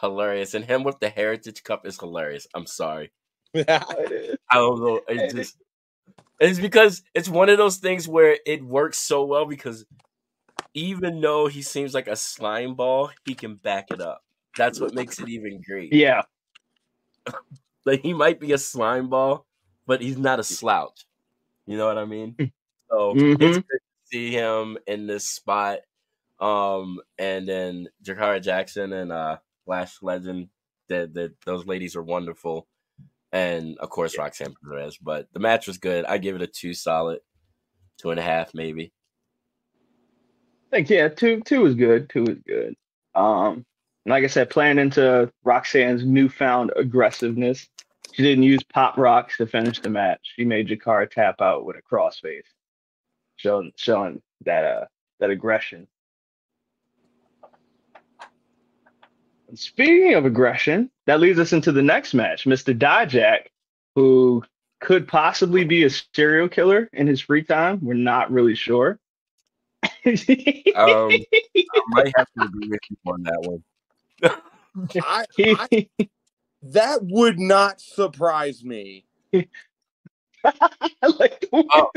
hilarious. 0.00 0.54
And 0.54 0.64
him 0.64 0.84
with 0.84 1.00
the 1.00 1.08
Heritage 1.10 1.62
Cup 1.62 1.86
is 1.86 1.98
hilarious. 1.98 2.46
I'm 2.54 2.66
sorry. 2.66 3.12
I 3.56 4.26
don't 4.54 4.80
know. 4.80 5.00
It's 5.08 5.32
just 5.32 5.56
it's 6.40 6.60
because 6.60 7.02
it's 7.14 7.28
one 7.28 7.48
of 7.48 7.58
those 7.58 7.78
things 7.78 8.08
where 8.08 8.38
it 8.46 8.64
works 8.64 8.98
so 8.98 9.24
well 9.24 9.46
because 9.46 9.86
even 10.74 11.20
though 11.20 11.48
he 11.48 11.62
seems 11.62 11.94
like 11.94 12.08
a 12.08 12.16
slime 12.16 12.74
ball, 12.74 13.10
he 13.24 13.34
can 13.34 13.56
back 13.56 13.90
it 13.90 14.00
up. 14.00 14.22
That's 14.56 14.80
what 14.80 14.94
makes 14.94 15.20
it 15.20 15.28
even 15.28 15.62
great. 15.62 15.96
yeah, 15.96 16.22
Like 17.84 18.02
he 18.02 18.12
might 18.12 18.40
be 18.40 18.52
a 18.52 18.58
slime 18.58 19.08
ball, 19.08 19.46
but 19.86 20.00
he's 20.02 20.18
not 20.18 20.40
a 20.40 20.44
slouch. 20.44 21.06
You 21.66 21.78
know 21.78 21.86
what 21.86 21.98
I 21.98 22.04
mean? 22.04 22.38
So 22.90 23.20
it's 23.40 23.58
Mhm. 23.58 23.64
good 23.70 23.78
to 23.80 24.06
see 24.06 24.32
him 24.32 24.78
in 24.86 25.06
this 25.06 25.26
spot. 25.26 25.80
Um, 26.40 27.00
and 27.18 27.48
then 27.48 27.88
Jakara 28.04 28.42
Jackson 28.42 28.92
and 28.92 29.12
uh 29.12 29.38
Lash 29.70 30.02
Legend, 30.02 30.48
that 30.88 31.14
that 31.14 31.32
those 31.46 31.66
ladies 31.66 31.96
are 31.96 32.02
wonderful. 32.02 32.66
And 33.32 33.78
of 33.78 33.88
course 33.90 34.18
Roxanne 34.18 34.54
Perez. 34.62 34.98
But 34.98 35.28
the 35.32 35.40
match 35.40 35.66
was 35.68 35.78
good. 35.78 36.04
I 36.04 36.18
give 36.18 36.36
it 36.36 36.42
a 36.42 36.46
two 36.46 36.74
solid, 36.74 37.20
two 37.96 38.10
and 38.10 38.20
a 38.20 38.22
half 38.22 38.52
maybe. 38.52 38.92
I 40.66 40.76
think 40.76 40.90
yeah, 40.90 41.08
two 41.08 41.40
two 41.42 41.64
is 41.66 41.74
good. 41.74 42.10
Two 42.10 42.24
is 42.24 42.38
good. 42.46 42.74
Um, 43.14 43.64
like 44.06 44.24
I 44.24 44.28
said, 44.28 44.50
playing 44.50 44.78
into 44.78 45.30
Roxanne's 45.44 46.04
newfound 46.04 46.72
aggressiveness, 46.76 47.68
she 48.12 48.22
didn't 48.22 48.44
use 48.44 48.62
pop 48.64 48.96
rocks 48.98 49.36
to 49.36 49.46
finish 49.46 49.78
the 49.80 49.90
match. 49.90 50.20
She 50.22 50.44
made 50.44 50.68
Jakara 50.68 51.08
tap 51.08 51.40
out 51.40 51.64
with 51.64 51.76
a 51.76 51.82
crossface, 51.82 52.42
showing 53.36 53.72
showing 53.76 54.22
that 54.44 54.64
uh 54.64 54.84
that 55.20 55.30
aggression. 55.30 55.86
Speaking 59.54 60.14
of 60.14 60.24
aggression, 60.26 60.90
that 61.06 61.20
leads 61.20 61.38
us 61.38 61.52
into 61.52 61.72
the 61.72 61.82
next 61.82 62.14
match, 62.14 62.44
Mr. 62.44 62.76
Dijak, 62.76 63.46
who 63.94 64.44
could 64.80 65.06
possibly 65.08 65.64
be 65.64 65.84
a 65.84 65.90
serial 65.90 66.48
killer 66.48 66.88
in 66.92 67.06
his 67.06 67.20
free 67.20 67.42
time. 67.42 67.78
We're 67.82 67.94
not 67.94 68.30
really 68.32 68.54
sure. 68.54 68.98
Um, 69.82 71.10
I 71.10 71.20
might 71.88 72.12
have 72.16 72.26
to 72.38 72.44
agree 72.44 72.68
with 72.68 72.80
you 72.88 72.96
on 73.06 73.22
that 73.24 73.40
one. 73.42 73.62
I, 75.04 75.24
I, 75.38 75.88
that 76.62 77.00
would 77.02 77.38
not 77.38 77.80
surprise 77.80 78.64
me. 78.64 79.04
like 79.32 79.46
the 81.40 81.48
way, 81.52 81.64
Oh. 81.74 81.90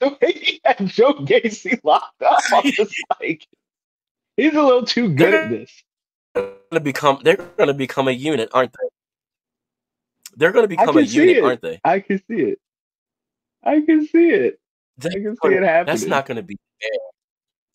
the 0.00 0.08
way 0.20 0.32
he 0.32 0.60
had 0.64 0.86
Joe 0.86 1.14
Gacy 1.14 1.80
locked 1.82 2.22
up, 2.22 2.40
I'm 2.52 2.70
just 2.70 2.94
like, 3.20 3.46
he's 4.36 4.54
a 4.54 4.62
little 4.62 4.84
too 4.84 5.12
good 5.12 5.34
at 5.34 5.50
this. 5.50 5.82
Gonna 6.70 6.80
become 6.80 7.20
they're 7.22 7.36
gonna 7.36 7.74
become 7.74 8.08
a 8.08 8.12
unit, 8.12 8.48
aren't 8.52 8.72
they? 8.72 8.88
They're 10.36 10.52
gonna 10.52 10.68
become 10.68 10.96
a 10.96 11.02
unit, 11.02 11.38
it. 11.38 11.44
aren't 11.44 11.62
they? 11.62 11.80
I 11.84 12.00
can 12.00 12.18
see 12.28 12.40
it. 12.42 12.58
I 13.64 13.80
can 13.80 14.06
see 14.06 14.30
it. 14.30 14.60
That's, 14.96 15.14
I 15.14 15.18
can 15.18 15.36
see 15.42 15.48
it 15.48 15.62
happening. 15.62 15.86
that's 15.86 16.06
not 16.06 16.26
gonna 16.26 16.42
be 16.42 16.56
fair. 16.80 16.90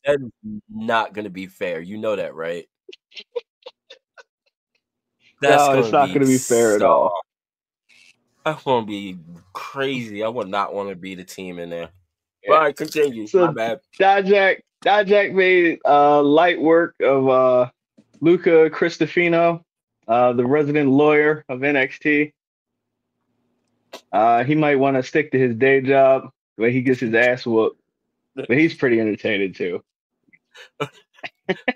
That 0.05 0.21
is 0.21 0.61
not 0.69 1.13
gonna 1.13 1.29
be 1.29 1.47
fair. 1.47 1.81
You 1.81 1.97
know 1.97 2.15
that, 2.15 2.35
right? 2.35 2.65
No, 5.41 5.79
it's 5.79 5.91
not 5.91 6.07
gonna 6.07 6.25
be 6.25 6.37
fair 6.37 6.75
at 6.75 6.81
all. 6.81 7.11
That's 8.45 8.63
gonna 8.63 8.85
be 8.85 9.17
crazy. 9.53 10.23
I 10.23 10.27
would 10.27 10.47
not 10.47 10.73
want 10.73 10.89
to 10.89 10.95
be 10.95 11.15
the 11.15 11.23
team 11.23 11.59
in 11.59 11.69
there. 11.69 11.89
Yeah. 12.43 12.53
All 12.53 12.59
right, 12.59 12.75
continue. 12.75 13.27
So- 13.27 13.47
My 13.47 13.53
bad. 13.53 13.79
Dijak 13.99 14.61
Dijak 14.83 15.33
made 15.33 15.79
uh, 15.83 16.21
light 16.21 16.61
work 16.61 16.95
of 17.01 17.27
uh, 17.27 17.69
Luca 18.25 18.71
Crusifino, 18.71 19.61
uh, 20.07 20.33
the 20.33 20.43
resident 20.43 20.89
lawyer 20.89 21.45
of 21.47 21.59
NXT. 21.59 22.33
Uh, 24.11 24.43
he 24.43 24.55
might 24.55 24.77
want 24.77 24.97
to 24.97 25.03
stick 25.03 25.31
to 25.31 25.37
his 25.37 25.55
day 25.55 25.79
job 25.79 26.31
where 26.55 26.71
he 26.71 26.81
gets 26.81 26.99
his 27.01 27.13
ass 27.13 27.45
whooped, 27.45 27.79
but 28.35 28.49
he's 28.49 28.73
pretty 28.73 28.99
entertaining 28.99 29.53
too. 29.53 29.83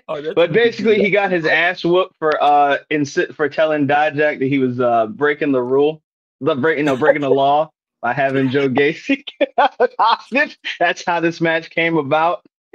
Oh, 0.08 0.34
But 0.34 0.52
basically, 0.52 1.00
he 1.00 1.10
got 1.10 1.30
his 1.30 1.46
ass 1.46 1.84
whooped 1.84 2.16
for 2.18 2.42
uh 2.42 2.78
insi- 2.90 3.32
for 3.32 3.48
telling 3.48 3.86
Dijak 3.86 4.40
that 4.40 4.46
he 4.46 4.58
was 4.58 4.80
uh 4.80 5.06
breaking 5.06 5.52
the 5.52 5.62
rule, 5.62 6.02
the 6.40 6.56
break, 6.56 6.78
you 6.78 6.84
know, 6.84 6.96
breaking 6.96 7.20
the 7.20 7.30
law 7.30 7.70
by 8.00 8.12
having 8.12 8.50
Joe 8.50 8.68
Gacy 8.68 9.22
get 9.38 9.52
hostage. 9.96 10.58
That's 10.80 11.04
how 11.06 11.20
this 11.20 11.40
match 11.40 11.70
came 11.70 11.96
about. 11.96 12.44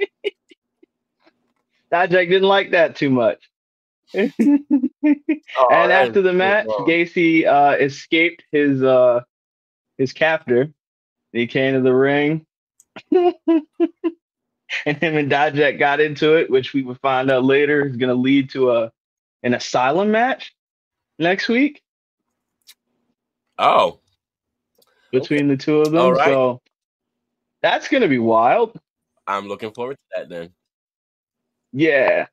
Dijak 1.92 2.30
didn't 2.30 2.48
like 2.48 2.70
that 2.70 2.96
too 2.96 3.10
much. 3.10 3.42
and 5.02 5.30
oh, 5.58 5.70
after 5.70 6.22
the 6.22 6.32
match. 6.32 6.66
Gacy 6.66 7.46
uh 7.46 7.76
escaped 7.78 8.44
his 8.50 8.82
uh 8.82 9.20
his 9.98 10.12
captor. 10.12 10.72
He 11.32 11.46
came 11.46 11.74
to 11.74 11.80
the 11.80 11.94
ring. 11.94 12.46
and 13.10 13.34
him 14.84 15.16
and 15.16 15.30
Dijak 15.30 15.78
got 15.78 16.00
into 16.00 16.34
it, 16.34 16.50
which 16.50 16.72
we 16.72 16.82
would 16.82 17.00
find 17.00 17.30
out 17.30 17.44
later 17.44 17.86
is 17.86 17.96
going 17.96 18.08
to 18.08 18.14
lead 18.14 18.50
to 18.50 18.72
a 18.72 18.92
an 19.42 19.54
asylum 19.54 20.10
match 20.10 20.54
next 21.18 21.48
week 21.48 21.82
Oh, 23.58 24.00
between 25.12 25.48
the 25.48 25.56
two 25.56 25.80
of 25.80 25.90
them. 25.90 26.00
All 26.00 26.12
right. 26.12 26.26
So 26.26 26.60
that's 27.62 27.88
going 27.88 28.02
to 28.02 28.08
be 28.08 28.18
wild. 28.18 28.78
I'm 29.26 29.48
looking 29.48 29.72
forward 29.72 29.96
to 29.96 30.02
that 30.16 30.28
then. 30.28 30.50
Yeah. 31.72 32.26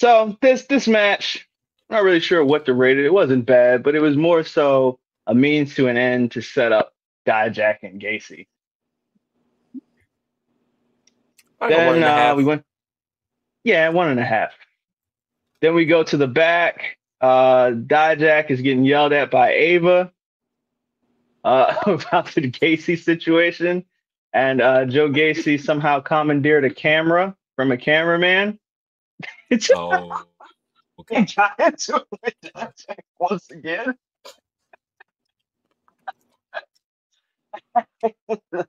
So 0.00 0.34
this 0.40 0.64
this 0.64 0.88
match, 0.88 1.46
I'm 1.90 1.96
not 1.96 2.04
really 2.04 2.20
sure 2.20 2.42
what 2.42 2.64
to 2.64 2.72
rate 2.72 2.98
it. 2.98 3.04
It 3.04 3.12
wasn't 3.12 3.44
bad, 3.44 3.82
but 3.82 3.94
it 3.94 4.00
was 4.00 4.16
more 4.16 4.42
so 4.42 4.98
a 5.26 5.34
means 5.34 5.74
to 5.74 5.88
an 5.88 5.98
end 5.98 6.30
to 6.32 6.40
set 6.40 6.72
up 6.72 6.94
Dijak 7.26 7.82
and 7.82 8.00
Gacy. 8.00 8.46
Then 11.60 12.02
uh, 12.02 12.34
we 12.34 12.44
went, 12.44 12.64
yeah, 13.62 13.90
one 13.90 14.08
and 14.08 14.18
a 14.18 14.24
half. 14.24 14.52
Then 15.60 15.74
we 15.74 15.84
go 15.84 16.02
to 16.02 16.16
the 16.16 16.26
back. 16.26 16.96
Uh, 17.20 17.72
Dijak 17.72 18.50
is 18.50 18.62
getting 18.62 18.86
yelled 18.86 19.12
at 19.12 19.30
by 19.30 19.52
Ava 19.52 20.10
uh, 21.44 21.74
about 21.84 22.34
the 22.34 22.50
Gacy 22.50 22.98
situation, 22.98 23.84
and 24.32 24.62
uh, 24.62 24.86
Joe 24.86 25.10
Gacy 25.10 25.62
somehow 25.62 26.00
commandeered 26.00 26.64
a 26.64 26.70
camera 26.70 27.36
from 27.54 27.70
a 27.70 27.76
cameraman. 27.76 28.58
It's 29.50 29.70
Oh, 29.74 30.24
okay. 31.00 31.24
he 31.24 31.34
got 31.34 31.58
into 31.58 31.96
it 31.96 32.06
with 32.22 32.34
Dijak 32.54 32.98
once 33.18 33.50
again. 33.50 33.94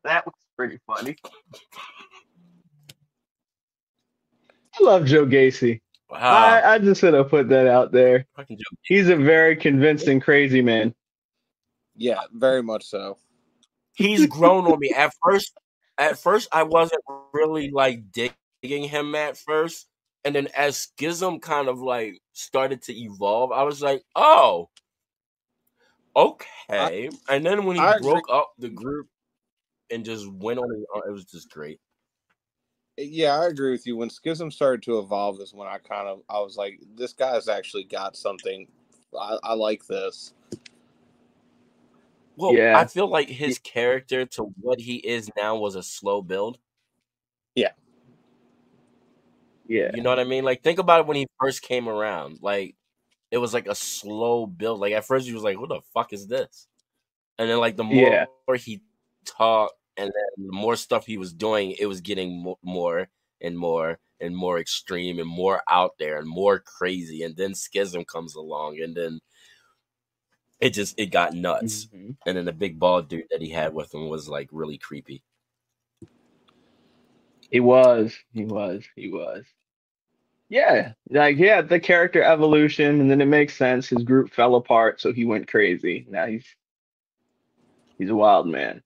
that 0.03 0.25
was 0.25 0.33
pretty 0.57 0.79
funny. 0.87 1.15
I 4.79 4.83
love 4.83 5.05
Joe 5.05 5.25
Gacy. 5.25 5.81
Wow. 6.09 6.19
I, 6.19 6.73
I 6.73 6.79
just 6.79 7.03
want 7.03 7.15
to 7.15 7.23
put 7.23 7.47
that 7.49 7.67
out 7.67 7.91
there. 7.91 8.25
He's 8.81 9.09
a 9.09 9.15
very 9.15 9.55
convincing 9.55 10.19
crazy 10.19 10.61
man. 10.61 10.93
Yeah, 11.95 12.21
very 12.33 12.63
much 12.63 12.85
so. 12.85 13.17
He's 13.93 14.25
grown 14.25 14.65
on 14.65 14.79
me. 14.79 14.93
At 14.95 15.13
first, 15.23 15.53
at 15.97 16.17
first, 16.17 16.49
I 16.51 16.63
wasn't 16.63 17.01
really 17.33 17.69
like 17.71 18.11
digging 18.11 18.83
him 18.83 19.13
at 19.15 19.37
first, 19.37 19.87
and 20.23 20.35
then 20.35 20.47
as 20.55 20.77
Schism 20.77 21.39
kind 21.39 21.67
of 21.67 21.81
like 21.81 22.21
started 22.33 22.81
to 22.83 22.93
evolve, 22.93 23.51
I 23.51 23.63
was 23.63 23.81
like, 23.81 24.03
oh, 24.15 24.69
okay. 26.15 27.09
and 27.29 27.45
then 27.45 27.65
when 27.65 27.75
he 27.77 27.81
I 27.81 27.95
agree. 27.95 28.11
broke 28.11 28.29
up 28.31 28.53
the 28.57 28.69
group 28.69 29.07
and 29.89 30.05
just 30.05 30.31
went 30.31 30.59
on 30.59 30.85
it 31.07 31.11
was 31.11 31.25
just 31.25 31.49
great. 31.51 31.79
Eh, 32.97 33.07
yeah, 33.09 33.37
I 33.37 33.47
agree 33.47 33.71
with 33.71 33.85
you. 33.87 33.97
When 33.97 34.09
Schism 34.09 34.51
started 34.51 34.83
to 34.83 34.99
evolve, 34.99 35.39
is 35.41 35.53
when 35.53 35.67
I 35.67 35.77
kind 35.77 36.07
of 36.07 36.21
I 36.29 36.39
was 36.39 36.57
like, 36.57 36.79
this 36.95 37.13
guy's 37.13 37.47
actually 37.47 37.83
got 37.83 38.15
something. 38.15 38.67
I, 39.19 39.37
I 39.43 39.53
like 39.53 39.85
this. 39.87 40.33
Well, 42.37 42.53
Yeah. 42.53 42.77
I 42.77 42.85
feel 42.85 43.07
like 43.07 43.27
his 43.27 43.59
character 43.59 44.25
to 44.25 44.43
what 44.61 44.79
he 44.79 44.95
is 44.95 45.29
now 45.35 45.57
was 45.57 45.75
a 45.75 45.83
slow 45.83 46.21
build. 46.21 46.57
Yeah. 47.55 47.71
You 49.95 50.01
know 50.03 50.09
what 50.09 50.19
I 50.19 50.23
mean? 50.25 50.43
Like 50.43 50.63
think 50.63 50.79
about 50.79 51.01
it 51.01 51.07
when 51.07 51.17
he 51.17 51.27
first 51.39 51.61
came 51.61 51.87
around. 51.87 52.39
Like 52.41 52.75
it 53.31 53.37
was 53.37 53.53
like 53.53 53.67
a 53.67 53.75
slow 53.75 54.45
build. 54.45 54.79
Like 54.79 54.93
at 54.93 55.05
first 55.05 55.25
he 55.27 55.33
was 55.33 55.43
like, 55.43 55.59
"What 55.59 55.69
the 55.69 55.81
fuck 55.93 56.13
is 56.13 56.27
this?" 56.27 56.67
And 57.39 57.49
then 57.49 57.59
like 57.59 57.77
the 57.77 57.83
more 57.83 57.95
Yeah. 58.11 58.25
he 58.57 58.81
talked, 59.25 59.75
and 59.97 60.07
then 60.13 60.45
the 60.47 60.53
more 60.53 60.75
stuff 60.75 61.05
he 61.05 61.17
was 61.17 61.33
doing, 61.33 61.71
it 61.79 61.85
was 61.85 62.01
getting 62.01 62.43
mo- 62.43 62.59
more 62.63 63.09
and 63.41 63.57
more 63.57 63.99
and 64.19 64.35
more 64.35 64.59
extreme 64.59 65.17
and 65.19 65.27
more 65.29 65.61
out 65.69 65.97
there 65.97 66.19
and 66.19 66.27
more 66.27 66.59
crazy. 66.59 67.23
And 67.23 67.35
then 67.35 67.55
Schism 67.55 68.05
comes 68.05 68.35
along, 68.35 68.79
and 68.81 68.95
then 68.95 69.19
it 70.59 70.71
just 70.71 70.99
it 70.99 71.07
got 71.07 71.33
nuts. 71.33 71.85
Mhm. 71.85 72.17
And 72.25 72.37
then 72.37 72.45
the 72.45 72.53
big 72.53 72.77
bald 72.79 73.07
dude 73.07 73.25
that 73.31 73.41
he 73.41 73.49
had 73.49 73.73
with 73.73 73.93
him 73.93 74.09
was 74.09 74.27
like 74.29 74.49
really 74.51 74.77
creepy. 74.77 75.23
He 77.49 77.59
was. 77.59 78.15
He 78.33 78.45
was. 78.45 78.85
He 78.95 79.09
was. 79.09 79.43
Yeah. 80.51 80.91
Like, 81.09 81.37
yeah, 81.37 81.61
the 81.61 81.79
character 81.79 82.21
evolution, 82.21 82.99
and 82.99 83.09
then 83.09 83.21
it 83.21 83.25
makes 83.27 83.55
sense. 83.55 83.87
His 83.87 84.03
group 84.03 84.33
fell 84.33 84.55
apart, 84.55 84.99
so 84.99 85.13
he 85.13 85.23
went 85.23 85.47
crazy. 85.47 86.05
Now 86.09 86.25
he's 86.25 86.45
he's 87.97 88.09
a 88.09 88.15
wild 88.15 88.49
man. 88.49 88.83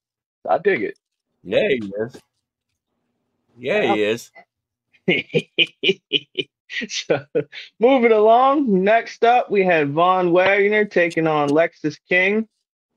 I 0.48 0.60
dig 0.60 0.84
it. 0.84 1.00
Yeah, 1.44 1.68
he 1.68 1.92
is. 2.00 2.22
Yeah, 3.58 3.96
he 3.96 4.04
is. 4.04 4.32
so, 6.88 7.26
moving 7.80 8.12
along, 8.12 8.84
next 8.84 9.24
up 9.24 9.50
we 9.50 9.64
had 9.64 9.90
Von 9.90 10.34
Wagner 10.34 10.86
taking 10.86 11.26
on 11.26 11.50
Lexis 11.50 11.98
King. 12.08 12.48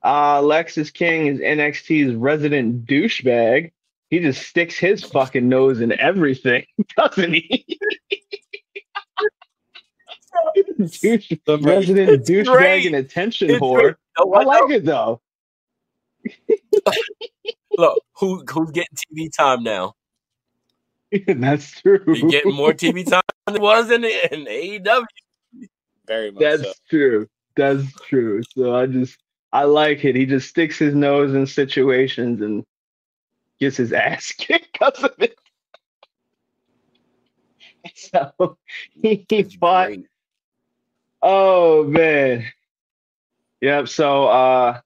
Uh, 0.03 0.41
Lexis 0.41 0.93
King 0.93 1.25
is 1.25 1.39
NXT's 1.39 2.13
resident 2.13 2.85
douchebag. 2.85 3.71
He 4.11 4.19
just 4.19 4.47
sticks 4.47 4.77
his 4.77 5.03
fucking 5.03 5.49
nose 5.49 5.81
in 5.81 5.91
everything, 5.99 6.67
doesn't 6.95 7.33
he? 7.33 7.79
Douche, 10.77 11.31
resident 11.47 12.25
douchebag 12.25 12.85
and 12.87 12.95
attention 12.95 13.49
It's 13.51 13.59
whore. 13.59 13.95
You 14.17 14.25
know 14.25 14.33
I 14.33 14.43
like 14.43 14.69
it 14.71 14.85
though. 14.85 15.21
Look, 17.77 18.03
who 18.15 18.43
who's 18.49 18.71
getting 18.71 18.97
TV 19.13 19.29
time 19.35 19.63
now? 19.63 19.95
That's 21.27 21.71
true. 21.81 22.03
He 22.13 22.23
getting 22.23 22.53
more 22.53 22.73
TV 22.73 23.09
time 23.09 23.21
than 23.45 23.55
it 23.55 23.61
was 23.61 23.89
in, 23.89 24.03
in 24.03 24.45
AEW. 24.45 25.05
Very 26.07 26.31
much 26.31 26.41
That's 26.41 26.63
so. 26.63 26.73
true. 26.89 27.27
That's 27.55 27.91
true. 28.07 28.41
So 28.55 28.75
I 28.75 28.85
just 28.85 29.17
I 29.51 29.63
like 29.63 30.05
it. 30.05 30.15
He 30.15 30.25
just 30.25 30.49
sticks 30.49 30.77
his 30.77 30.93
nose 30.93 31.33
in 31.33 31.47
situations 31.47 32.41
and 32.41 32.63
gets 33.59 33.77
his 33.77 33.93
ass 33.93 34.31
kicked 34.37 34.73
because 34.73 35.03
of 35.03 35.13
it. 35.19 35.35
So 37.95 38.57
he 39.01 39.25
It's 39.29 39.55
fought. 39.55 39.87
great. 39.87 40.05
Oh 41.21 41.83
man. 41.83 42.45
Yep. 43.61 43.87
So 43.89 44.25
uh 44.25 44.79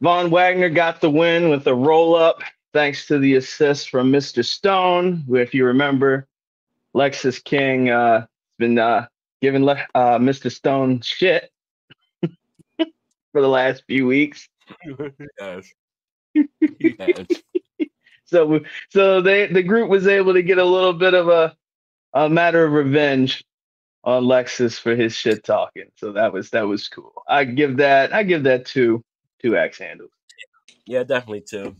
Von 0.00 0.30
Wagner 0.30 0.70
got 0.70 1.00
the 1.00 1.10
win 1.10 1.50
with 1.50 1.66
a 1.66 1.74
roll 1.74 2.14
up 2.14 2.40
thanks 2.72 3.06
to 3.08 3.18
the 3.18 3.34
assist 3.34 3.90
from 3.90 4.10
Mr. 4.12 4.44
Stone, 4.44 5.24
who, 5.26 5.34
if 5.36 5.52
you 5.54 5.66
remember, 5.66 6.26
Lexis 6.94 7.42
King 7.42 7.90
uh 7.90 8.26
been 8.58 8.78
uh 8.78 9.06
giving 9.40 9.64
Le- 9.64 9.86
uh 9.94 10.18
Mr. 10.18 10.50
Stone 10.52 11.00
shit 11.00 11.50
for 12.22 13.40
the 13.40 13.48
last 13.48 13.84
few 13.86 14.06
weeks. 14.06 14.48
Yes. 15.40 15.72
Yes. 16.78 17.26
So 18.26 18.60
so 18.90 19.20
they 19.20 19.48
the 19.48 19.64
group 19.64 19.90
was 19.90 20.06
able 20.06 20.34
to 20.34 20.42
get 20.42 20.58
a 20.58 20.64
little 20.64 20.92
bit 20.92 21.14
of 21.14 21.28
a 21.28 21.56
a 22.14 22.28
matter 22.28 22.64
of 22.64 22.72
revenge 22.72 23.44
on 24.04 24.24
Lexis 24.24 24.78
for 24.80 24.96
his 24.96 25.14
shit 25.14 25.44
talking. 25.44 25.86
So 25.96 26.12
that 26.12 26.32
was 26.32 26.50
that 26.50 26.62
was 26.68 26.88
cool. 26.88 27.12
I 27.28 27.44
give 27.44 27.78
that 27.78 28.12
I 28.14 28.22
give 28.22 28.44
that 28.44 28.66
two 28.66 29.04
two 29.42 29.56
axe 29.56 29.78
handles. 29.78 30.10
Yeah, 30.86 31.04
definitely 31.04 31.42
two. 31.42 31.76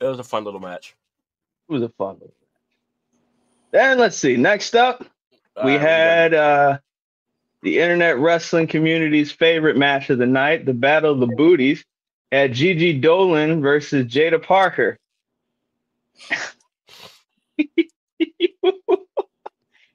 It 0.00 0.04
was 0.06 0.18
a 0.18 0.24
fun 0.24 0.44
little 0.44 0.60
match. 0.60 0.94
It 1.68 1.72
was 1.72 1.82
a 1.82 1.88
fun 1.90 2.16
one. 2.20 2.30
And 3.72 4.00
let's 4.00 4.16
see. 4.16 4.36
Next 4.36 4.74
up, 4.76 5.04
we 5.60 5.76
Uh, 5.76 5.80
had 5.80 6.34
uh 6.34 6.78
the 7.62 7.78
internet 7.80 8.18
wrestling 8.18 8.68
community's 8.68 9.32
favorite 9.32 9.76
match 9.76 10.10
of 10.10 10.18
the 10.18 10.26
night, 10.26 10.66
the 10.66 10.74
Battle 10.74 11.12
of 11.12 11.20
the 11.20 11.26
Booties, 11.26 11.84
at 12.32 12.52
Gigi 12.52 12.98
Dolan 13.00 13.62
versus 13.62 14.06
Jaida 14.06 14.42
Parker. 14.42 14.98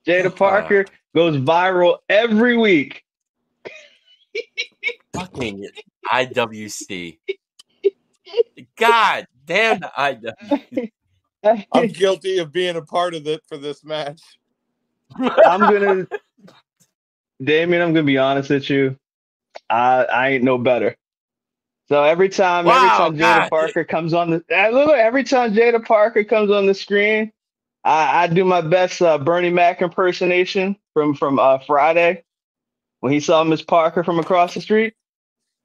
Jaida 0.07 0.35
Parker 0.35 0.85
goes 1.15 1.37
viral 1.37 1.97
every 2.09 2.57
week. 2.57 3.03
fucking 5.13 5.67
IWC. 6.11 7.19
God 8.77 9.27
damn 9.45 9.79
the 9.79 9.91
IWC. 9.97 10.91
I'm 11.71 11.87
guilty 11.87 12.37
of 12.39 12.51
being 12.51 12.75
a 12.75 12.81
part 12.81 13.13
of 13.13 13.27
it 13.27 13.41
for 13.47 13.57
this 13.57 13.83
match. 13.83 14.21
I'm 15.19 15.61
gonna, 15.61 16.07
Damian. 17.43 17.81
I'm 17.81 17.93
gonna 17.93 18.03
be 18.03 18.17
honest 18.17 18.49
with 18.49 18.69
you. 18.69 18.97
I 19.69 20.03
I 20.05 20.29
ain't 20.29 20.43
no 20.43 20.57
better. 20.57 20.95
So 21.87 22.03
every 22.03 22.29
time, 22.29 22.67
every 22.67 22.87
Wow, 22.87 22.97
time 22.97 23.17
Jaida 23.17 23.19
God. 23.41 23.49
Parker 23.49 23.83
comes 23.83 24.13
on 24.13 24.29
the, 24.29 24.43
uh, 24.49 24.69
look, 24.69 24.91
every 24.91 25.25
time 25.25 25.53
Jaida 25.53 25.83
Parker 25.83 26.23
comes 26.23 26.49
on 26.49 26.65
the 26.65 26.73
screen, 26.73 27.33
I, 27.83 28.23
I 28.23 28.27
do 28.27 28.45
my 28.45 28.61
best 28.61 29.01
uh, 29.01 29.17
Bernie 29.17 29.49
Mac 29.49 29.81
impersonation 29.81 30.75
from 30.93 31.15
from 31.15 31.39
uh, 31.39 31.59
Friday 31.59 32.23
when 32.99 33.11
he 33.11 33.19
saw 33.19 33.43
Miss 33.43 33.61
Parker 33.61 34.03
from 34.03 34.19
across 34.19 34.53
the 34.53 34.61
street. 34.61 34.93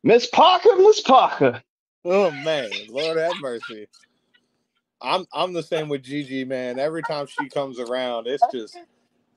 Miss 0.03 0.27
Parker, 0.27 0.77
Miss 0.77 1.01
Parker. 1.01 1.63
Oh 2.05 2.31
man, 2.31 2.71
Lord 2.89 3.19
have 3.19 3.39
mercy. 3.41 3.89
I'm 5.03 5.27
I'm 5.33 5.53
the 5.53 5.63
same 5.63 5.89
with 5.89 6.03
Gigi, 6.03 6.45
man. 6.45 6.79
Every 6.79 7.03
time 7.03 7.27
she 7.27 7.49
comes 7.49 7.79
around, 7.79 8.27
it's 8.27 8.45
just 8.53 8.79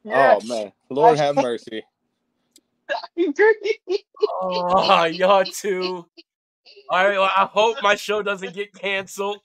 oh 0.05 0.39
man, 0.41 0.71
Lord 0.89 1.17
have 1.17 1.35
mercy. 1.35 1.83
Oh, 4.41 5.03
y'all 5.05 5.45
two. 5.45 6.05
All 6.89 7.05
right, 7.05 7.19
well, 7.19 7.23
I 7.35 7.45
hope 7.45 7.77
my 7.83 7.95
show 7.95 8.23
doesn't 8.23 8.53
get 8.53 8.73
canceled. 8.73 9.39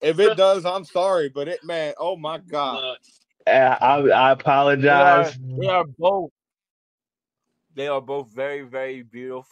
If 0.00 0.20
it 0.20 0.36
does, 0.36 0.64
I'm 0.64 0.84
sorry, 0.84 1.28
but 1.28 1.48
it 1.48 1.64
man, 1.64 1.94
oh 1.98 2.16
my 2.16 2.38
god. 2.38 2.96
Uh, 3.46 3.50
I 3.50 3.96
I 3.98 4.00
They 4.08 4.08
are, 4.08 4.32
apologize. 4.32 5.38
they 5.58 5.66
are 5.66 5.84
both. 5.98 6.30
They 7.74 7.88
are 7.88 8.00
both 8.00 8.30
very, 8.34 8.62
very 8.62 9.02
beautiful 9.02 9.46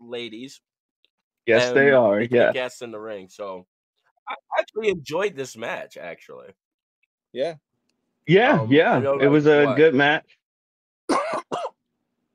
ladies. 0.00 0.60
Yes, 1.46 1.72
they 1.72 1.90
are. 1.90 2.18
They 2.18 2.28
Yeah. 2.28 2.52
kick 2.52 2.56
ass 2.56 2.82
in 2.82 2.90
the 2.90 3.00
ring. 3.00 3.28
So 3.30 3.66
I 4.28 4.34
actually 4.58 4.88
enjoyed 4.88 5.36
this 5.36 5.56
match. 5.56 5.96
Actually, 5.96 6.52
Yeah. 7.32 7.54
Yeah, 8.26 8.60
Um, 8.60 8.70
yeah, 8.70 8.98
it 9.22 9.28
was 9.28 9.46
a 9.46 9.64
what? 9.64 9.76
good 9.76 9.94
match. 9.94 10.26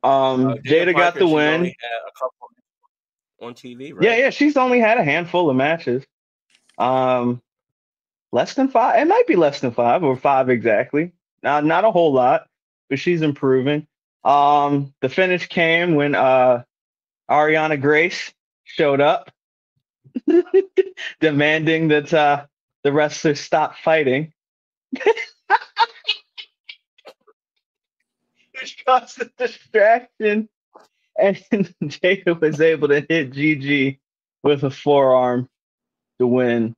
Um, 0.06 0.48
Uh, 0.50 0.56
Jaida 0.56 0.92
got 0.92 1.14
Parker, 1.14 1.20
the 1.20 1.28
win. 1.28 1.66
a 1.66 2.12
couple 2.20 2.50
on 3.42 3.54
TV, 3.54 3.94
right? 3.94 4.04
Yeah, 4.04 4.16
yeah, 4.18 4.30
she's 4.32 4.58
only 4.58 4.80
had 4.82 4.98
a 4.98 5.04
handful 5.04 5.50
of 5.50 5.56
matches. 5.56 6.04
Um, 6.78 7.42
less 8.32 8.56
than 8.56 8.68
five. 8.68 9.00
It 9.02 9.06
might 9.08 9.28
be 9.28 9.36
less 9.36 9.62
than 9.62 9.72
five 9.72 10.04
or 10.04 10.18
five 10.18 10.50
exactly. 10.50 11.14
Not 11.42 11.66
not 11.66 11.86
a 11.86 11.92
whole 11.92 12.14
lot, 12.14 12.48
but 12.90 13.00
she's 13.00 13.22
improving. 13.22 13.88
Um, 14.24 14.94
the 15.02 15.10
finish 15.10 15.48
came 15.48 15.96
when 15.96 16.16
uh 16.16 16.64
Ariana 17.30 17.80
Grace 17.80 18.34
showed 18.64 19.02
up, 19.02 19.32
demanding 21.20 21.90
that 21.90 22.14
uh 22.14 22.46
the 22.84 22.92
wrestlers 22.92 23.40
stop 23.40 23.78
fighting. 23.78 24.34
Which 28.60 28.86
caused 28.86 29.22
a 29.22 29.30
distraction. 29.38 30.50
And 31.20 31.38
Jaida 31.84 32.40
was 32.40 32.60
able 32.62 32.88
to 32.88 33.06
hit 33.08 33.34
Gigi 33.34 34.00
with 34.42 34.64
a 34.64 34.72
forearm 34.72 35.48
to 36.24 36.28
win 36.28 36.74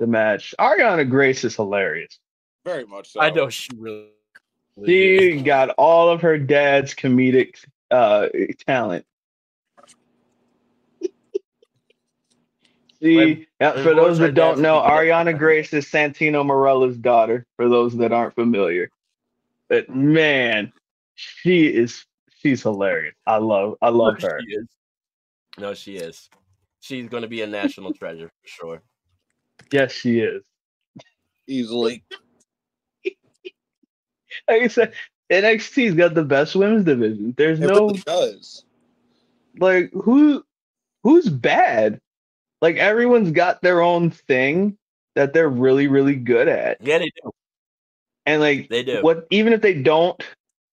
the 0.00 0.06
match. 0.06 0.52
Ariana 0.58 1.08
Grace 1.08 1.44
is 1.44 1.54
hilarious. 1.54 2.18
Very 2.64 2.84
much 2.84 3.12
so. 3.12 3.20
I 3.20 3.30
know 3.30 3.48
she 3.48 3.70
really. 3.76 4.08
She 4.84 5.40
got 5.42 5.70
all 5.70 6.08
of 6.08 6.22
her 6.22 6.38
dad's 6.38 6.94
comedic 6.94 7.56
uh, 7.90 8.28
talent. 8.66 9.04
See, 13.02 13.16
When- 13.16 13.46
yeah, 13.60 13.74
when 13.74 13.82
for 13.84 13.94
those 13.94 14.18
that 14.18 14.34
don't 14.34 14.60
know. 14.60 14.80
Ariana 14.80 15.38
Grace 15.38 15.72
is 15.72 15.86
Santino 15.86 16.44
Marella's 16.44 16.96
daughter. 16.96 17.46
For 17.56 17.68
those 17.68 17.96
that 17.98 18.12
aren't 18.12 18.34
familiar, 18.34 18.90
but 19.68 19.88
man, 19.88 20.72
she 21.14 21.66
is 21.66 22.04
she's 22.38 22.62
hilarious. 22.62 23.14
I 23.26 23.36
love 23.36 23.76
I 23.82 23.90
love 23.90 24.20
No, 24.20 24.28
her. 24.28 24.40
She 24.40 24.54
is. 24.54 24.66
No, 25.58 25.74
she 25.74 25.96
is. 25.96 26.30
She's 26.80 27.08
going 27.08 27.22
to 27.22 27.28
be 27.28 27.42
a 27.42 27.46
national 27.46 27.92
treasure 27.92 28.28
for 28.42 28.48
sure. 28.48 28.82
Yes, 29.70 29.92
she 29.92 30.20
is. 30.20 30.42
Easily. 31.46 32.04
Like 34.48 34.62
I 34.62 34.68
said, 34.68 34.92
NXT's 35.30 35.94
got 35.96 36.14
the 36.14 36.22
best 36.24 36.54
women's 36.54 36.84
division. 36.84 37.34
There's 37.36 37.60
It 37.60 37.66
no 37.66 37.88
really 37.88 37.98
does. 37.98 38.64
like 39.58 39.90
who 39.92 40.44
who's 41.02 41.28
bad 41.28 42.00
like 42.62 42.76
everyone's 42.76 43.32
got 43.32 43.60
their 43.60 43.82
own 43.82 44.10
thing 44.10 44.76
that 45.16 45.32
they're 45.32 45.48
really 45.48 45.88
really 45.88 46.14
good 46.14 46.46
at 46.48 46.78
Yeah, 46.80 46.98
they 46.98 47.10
do. 47.22 47.30
and 48.26 48.40
like 48.40 48.68
They 48.68 48.82
do. 48.84 49.02
what 49.02 49.26
even 49.30 49.52
if 49.52 49.60
they 49.60 49.74
don't 49.82 50.22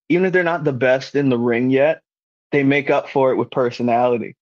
even 0.09 0.25
if 0.25 0.33
they're 0.33 0.43
not 0.43 0.63
the 0.63 0.73
best 0.73 1.15
in 1.15 1.29
the 1.29 1.37
ring 1.37 1.69
yet 1.71 2.01
they 2.51 2.63
make 2.63 2.89
up 2.91 3.09
for 3.09 3.31
it 3.31 3.35
with 3.37 3.49
personality 3.51 4.35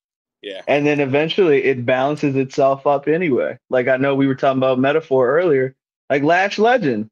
Yeah. 0.45 0.61
and 0.67 0.85
then 0.85 0.99
eventually 0.99 1.63
it 1.63 1.85
balances 1.87 2.35
itself 2.35 2.85
up 2.85 3.07
anyway. 3.07 3.57
Like 3.71 3.87
i 3.87 3.97
know 3.97 4.13
we 4.13 4.27
were 4.27 4.35
talking 4.35 4.59
about 4.59 4.79
Meta-Four 4.79 5.27
earlier. 5.39 5.75
Like 6.09 6.21
lash 6.21 6.59
legend. 6.59 7.09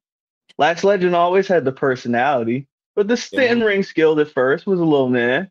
Lash 0.60 0.84
legend 0.84 1.16
always 1.16 1.48
had 1.48 1.66
the 1.66 1.72
personality 1.72 2.68
but 2.96 3.08
the 3.08 3.50
in 3.52 3.62
ring 3.62 3.82
skill 3.82 4.20
at 4.20 4.30
first 4.30 4.68
was 4.68 4.80
a 4.80 4.84
little 4.86 5.10
meh 5.10 5.46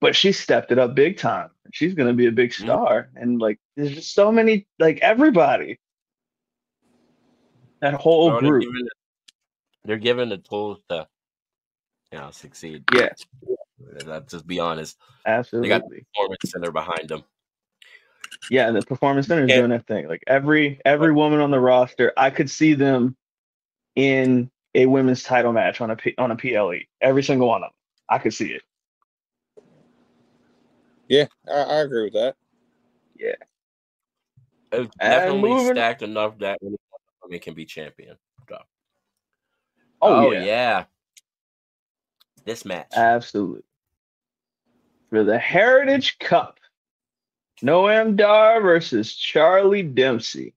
but 0.00 0.14
she 0.14 0.30
stepped 0.30 0.70
it 0.70 0.78
up 0.78 0.94
big 0.94 1.16
time. 1.18 1.50
She's 1.72 1.94
going 1.94 2.06
to 2.08 2.14
be 2.14 2.26
a 2.26 2.30
big 2.32 2.50
Mhm. 2.50 2.62
star. 2.64 3.08
And 3.16 3.40
like 3.40 3.58
there's 3.76 3.92
just 3.92 4.14
so 4.14 4.30
many 4.30 4.66
like 4.78 5.00
everybody. 5.00 5.78
That 7.80 7.94
whole 7.94 8.30
Bro, 8.30 8.40
group. 8.40 8.64
they're 9.84 9.96
given 9.98 10.28
the 10.28 10.38
tools 10.38 10.78
to, 10.90 11.08
you 12.12 12.18
know, 12.18 12.30
succeed. 12.30 12.84
yeah 12.94 13.08
Let's 14.04 14.32
just 14.32 14.46
be 14.46 14.58
honest. 14.60 14.96
absolutely 15.26 15.68
They 15.68 15.78
got 15.78 15.88
the 15.88 16.02
Performance 16.14 16.38
center 16.50 16.72
behind 16.72 17.08
them. 17.08 17.24
Yeah, 18.50 18.70
the 18.70 18.82
performance 18.82 19.26
center 19.28 19.44
is 19.44 19.50
Yeah. 19.50 19.58
doing 19.58 19.70
that 19.70 19.86
thing. 19.86 20.08
Like 20.08 20.22
every 20.26 20.80
every 20.84 21.12
woman 21.12 21.40
on 21.40 21.50
the 21.50 21.60
roster, 21.60 22.12
I 22.16 22.30
could 22.30 22.50
see 22.50 22.74
them 22.74 23.16
in 23.94 24.50
a 24.74 24.86
women's 24.86 25.22
title 25.22 25.52
match 25.52 25.80
on 25.80 25.90
a 25.90 25.96
P, 25.96 26.14
on 26.18 26.30
a 26.30 26.36
PLE. 26.36 26.80
Every 27.00 27.22
single 27.22 27.48
one 27.48 27.62
of 27.62 27.70
them, 27.70 27.74
I 28.08 28.18
could 28.18 28.34
see 28.34 28.52
it. 28.52 28.62
Yeah, 31.08 31.26
I, 31.48 31.52
I 31.62 31.74
agree 31.82 32.04
with 32.04 32.12
that. 32.14 32.36
Yeah, 33.18 33.34
it's 34.72 34.94
definitely 34.96 35.50
moving- 35.50 35.74
stacked 35.74 36.02
enough 36.02 36.38
that 36.38 36.58
when 36.60 36.76
it 37.30 37.42
can 37.42 37.54
be 37.54 37.64
champion. 37.64 38.16
So. 38.48 38.58
Oh, 40.02 40.26
oh, 40.26 40.30
yeah. 40.32 40.44
yeah, 40.44 40.84
This 42.44 42.64
match. 42.64 42.92
absolutely. 42.94 43.62
For 45.10 45.24
the 45.24 45.38
Heritage 45.38 46.18
Cup, 46.18 46.58
Noam 47.62 48.16
Dar 48.16 48.60
versus 48.60 49.14
Charlie 49.14 49.82
Dempsey. 49.82 50.54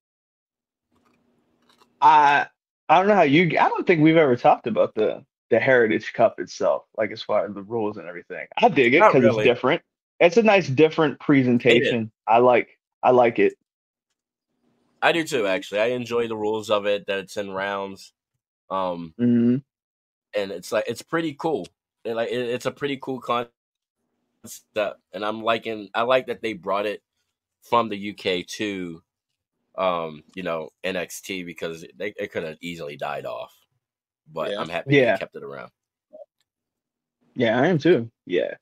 I 2.02 2.48
I 2.88 3.00
don't 3.00 3.08
know 3.08 3.16
how 3.16 3.22
you. 3.22 3.46
I 3.60 3.70
don't 3.70 3.86
think 3.86 4.02
we've 4.02 4.18
ever 4.18 4.36
talked 4.36 4.68
about 4.68 4.96
the 4.96 5.24
the 5.50 5.60
Heritage 5.60 6.14
Cup 6.14 6.40
itself, 6.40 6.84
like 6.98 7.12
as 7.12 7.22
far 7.22 7.46
as 7.46 7.54
the 7.54 7.62
rules 7.62 7.98
and 7.98 8.08
everything. 8.08 8.48
I 8.58 8.70
dig 8.70 8.94
it 8.94 9.00
because 9.00 9.24
really. 9.24 9.44
it's 9.44 9.56
different. 9.56 9.82
It's 10.20 10.38
a 10.38 10.44
nice 10.44 10.68
different 10.68 11.20
presentation. 11.20 12.12
I 12.28 12.40
like 12.40 12.78
I 13.04 13.12
like 13.12 13.40
it. 13.40 13.54
I 15.02 15.12
do 15.12 15.24
too, 15.24 15.48
actually. 15.48 15.80
I 15.80 15.88
enjoy 15.88 16.28
the 16.28 16.36
rules 16.36 16.70
of 16.70 16.86
it, 16.86 17.06
that 17.08 17.20
it's 17.20 17.38
in 17.38 17.52
rounds. 17.52 18.14
Um, 18.70 19.14
hmm 19.18 19.58
and 20.36 20.52
it's 20.52 20.72
like 20.72 20.86
it's 20.88 21.02
pretty 21.02 21.34
cool. 21.34 21.68
And 22.06 22.16
like 22.16 22.30
it, 22.30 22.50
it's 22.50 22.66
a 22.66 22.72
pretty 22.72 22.98
cool 23.02 23.20
concept, 23.20 23.54
and 24.76 25.26
I'm 25.26 25.42
liking. 25.44 25.90
I 25.94 26.04
like 26.04 26.28
that 26.28 26.42
they 26.42 26.54
brought 26.54 26.86
it 26.86 27.02
from 27.62 27.90
the 27.90 28.12
UK 28.12 28.46
to, 28.48 29.02
um, 29.78 30.24
you 30.36 30.44
know, 30.44 30.70
NXT 30.84 31.46
because 31.46 31.86
they 31.98 32.14
it 32.18 32.32
could 32.32 32.44
have 32.44 32.58
easily 32.62 32.96
died 32.98 33.26
off, 33.26 33.54
but 34.32 34.52
Yeah. 34.52 34.62
I'm 34.62 34.70
happy 34.70 34.96
Yeah. 34.96 35.14
they 35.14 35.20
kept 35.20 35.36
it 35.36 35.44
around. 35.44 35.72
Yeah, 37.36 37.60
I 37.60 37.68
am 37.68 37.78
too. 37.78 38.10
Yeah. 38.26 38.56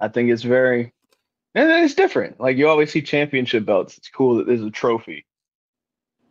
I 0.00 0.08
think 0.08 0.30
it's 0.30 0.42
very 0.42 0.92
and 1.54 1.70
it's 1.84 1.94
different. 1.94 2.40
Like 2.40 2.56
you 2.56 2.68
always 2.68 2.90
see 2.92 3.02
championship 3.02 3.64
belts. 3.66 3.98
It's 3.98 4.08
cool 4.08 4.36
that 4.36 4.46
there's 4.46 4.62
a 4.62 4.70
trophy 4.70 5.26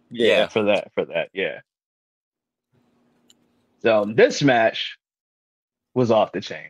Yeah. 0.10 0.47
for 0.47 0.64
that 0.64 0.91
for 0.93 1.06
that. 1.06 1.30
Yeah. 1.34 1.62
So 3.82 4.06
this 4.06 4.41
match 4.41 4.97
was 5.93 6.12
off 6.12 6.32
the 6.32 6.41
chain. 6.41 6.70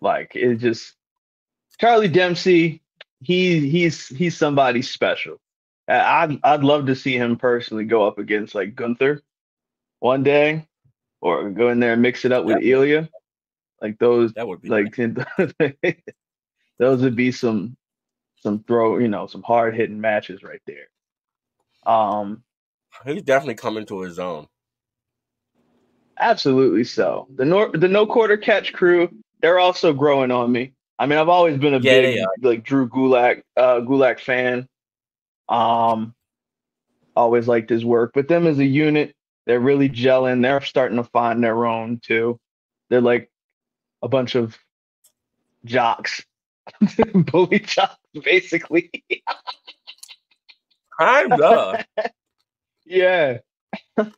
Like 0.00 0.36
it 0.36 0.56
just 0.56 0.94
Charlie 1.78 2.08
Dempsey, 2.08 2.82
he 3.22 3.68
he's 3.68 4.08
he's 4.08 4.36
somebody 4.36 4.82
special. 4.82 5.40
I'd 5.88 6.38
I'd 6.42 6.64
love 6.64 6.86
to 6.86 6.94
see 6.94 7.16
him 7.16 7.36
personally 7.36 7.84
go 7.84 8.06
up 8.06 8.18
against 8.18 8.54
like 8.54 8.74
Gunther 8.74 9.22
one 10.00 10.22
day, 10.22 10.66
or 11.20 11.50
go 11.50 11.70
in 11.70 11.80
there 11.80 11.94
and 11.94 12.02
mix 12.02 12.24
it 12.24 12.32
up 12.32 12.44
with 12.44 12.62
Ilya. 12.62 13.08
Like 13.80 13.98
those 13.98 14.32
That 14.34 14.46
would 14.48 14.60
be 14.62 14.68
like 14.68 14.94
those 16.78 17.02
would 17.02 17.16
be 17.16 17.32
some 17.32 17.76
some 18.40 18.62
throw 18.64 18.98
you 18.98 19.08
know 19.08 19.26
some 19.26 19.42
hard 19.42 19.74
hitting 19.74 20.00
matches 20.00 20.42
right 20.42 20.62
there 20.66 20.88
um 21.86 22.42
he's 23.04 23.22
definitely 23.22 23.54
coming 23.54 23.86
to 23.86 24.00
his 24.00 24.18
own. 24.18 24.46
absolutely 26.18 26.84
so 26.84 27.26
the 27.36 27.44
nor 27.44 27.70
the 27.72 27.88
no 27.88 28.06
quarter 28.06 28.36
catch 28.36 28.72
crew 28.72 29.08
they're 29.40 29.58
also 29.58 29.92
growing 29.92 30.30
on 30.30 30.50
me. 30.50 30.72
I 30.98 31.06
mean 31.06 31.18
i've 31.18 31.28
always 31.28 31.58
been 31.58 31.74
a 31.74 31.78
Yeah, 31.78 32.00
big 32.00 32.18
like 32.42 32.64
drew 32.64 32.88
gulak 32.88 33.42
uh 33.56 33.80
gulak 33.80 34.20
fan. 34.20 34.66
Um 35.48 36.14
always 37.16 37.48
liked 37.48 37.70
his 37.70 37.84
work 37.84 38.12
but 38.14 38.28
them 38.28 38.46
as 38.46 38.58
a 38.58 38.64
unit 38.64 39.14
they're 39.46 39.60
really 39.60 39.88
gelling. 39.88 40.42
They're 40.42 40.60
starting 40.60 40.98
to 40.98 41.04
find 41.04 41.42
their 41.42 41.64
own 41.64 42.00
too. 42.04 42.38
They're 42.90 43.00
like 43.00 43.30
a 44.02 44.08
bunch 44.08 44.34
of 44.34 44.58
jocks. 45.64 46.22
Bully 47.14 47.60
jocks 47.60 47.96
basically. 48.22 48.90
Kinda. 51.00 51.84
Yeah. 52.84 53.38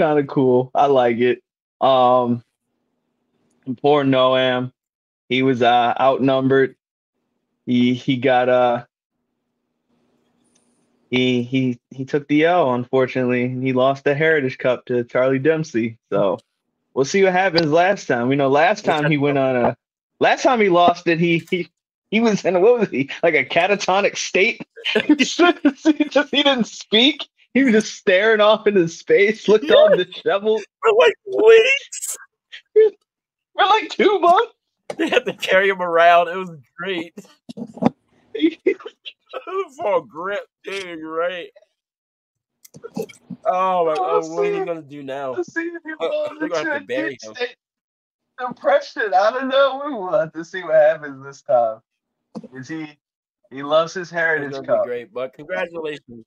kind 0.00 0.18
of 0.18 0.26
cool. 0.26 0.70
I 0.74 0.86
like 0.86 1.18
it. 1.18 1.42
Um 1.80 2.42
poor 3.82 4.02
Noam. 4.02 4.72
He 5.28 5.42
was 5.42 5.62
uh 5.62 5.94
outnumbered. 6.00 6.76
He 7.66 7.94
he 7.94 8.16
got 8.16 8.48
uh 8.48 8.84
he 11.10 11.42
he 11.42 11.78
he 11.90 12.04
took 12.04 12.26
the 12.28 12.46
L 12.46 12.72
unfortunately. 12.74 13.48
He 13.48 13.72
lost 13.72 14.04
the 14.04 14.14
Heritage 14.14 14.56
Cup 14.58 14.86
to 14.86 15.04
Charlie 15.04 15.38
Dempsey. 15.38 15.98
So 16.10 16.38
we'll 16.94 17.04
see 17.04 17.22
what 17.22 17.32
happens 17.32 17.70
last 17.70 18.06
time. 18.06 18.28
We 18.28 18.36
know 18.36 18.48
last 18.48 18.84
time 18.84 19.10
he 19.10 19.18
went 19.18 19.36
on 19.36 19.56
a 19.56 19.76
last 20.18 20.42
time 20.42 20.60
he 20.60 20.70
lost 20.70 21.06
it, 21.08 21.20
he 21.20 21.46
he 21.50 21.68
he 22.10 22.20
was 22.20 22.44
in 22.44 22.60
what 22.60 22.80
was 22.80 22.88
he 22.88 23.10
like 23.22 23.34
a 23.34 23.44
catatonic 23.44 24.16
state? 24.16 24.62
he 24.94 25.14
just 25.14 26.30
he 26.30 26.42
didn't 26.42 26.66
speak. 26.66 27.28
He 27.54 27.64
was 27.64 27.72
just 27.72 27.94
staring 27.94 28.40
off 28.40 28.66
into 28.66 28.86
space, 28.88 29.48
looked 29.48 29.70
all 29.70 29.96
disheveled 29.96 30.62
For 30.82 30.92
like 30.98 31.14
weeks. 31.26 32.16
for 32.74 33.64
like 33.66 33.88
two 33.88 34.18
months. 34.20 34.52
They 34.96 35.08
had 35.08 35.24
to 35.24 35.32
carry 35.34 35.68
him 35.68 35.80
around. 35.82 36.28
It 36.28 36.36
was 36.36 36.50
great. 36.76 37.14
For 39.76 39.98
a 39.98 40.02
grip, 40.02 40.46
dude, 40.64 41.00
right. 41.04 41.50
Oh 43.46 43.86
my 43.86 43.94
Oh, 43.98 44.20
god, 44.20 44.30
what 44.30 44.46
are 44.46 44.52
you 44.58 44.64
gonna 44.64 44.82
do 44.82 45.02
now? 45.02 45.32
Let's 45.32 45.52
see 45.54 45.60
if 45.62 45.82
he 45.84 45.92
will 45.98 46.28
they're 46.38 46.48
gonna 46.48 46.70
have 46.72 46.80
to 46.82 46.86
bury 46.86 47.18
him. 47.22 47.34
Depression. 48.38 49.12
I 49.14 49.30
don't 49.30 49.48
know. 49.48 49.82
We 49.86 49.92
will 49.92 50.12
have 50.18 50.32
to 50.32 50.44
see 50.44 50.62
what 50.62 50.74
happens 50.74 51.24
this 51.24 51.42
time. 51.42 51.80
Is 52.54 52.68
he 52.68 52.98
He 53.50 53.62
loves 53.62 53.94
his 53.94 54.10
Heritage 54.10 54.64
Cup. 54.66 54.84
great. 54.84 55.12
But 55.12 55.32
congratulations. 55.34 56.24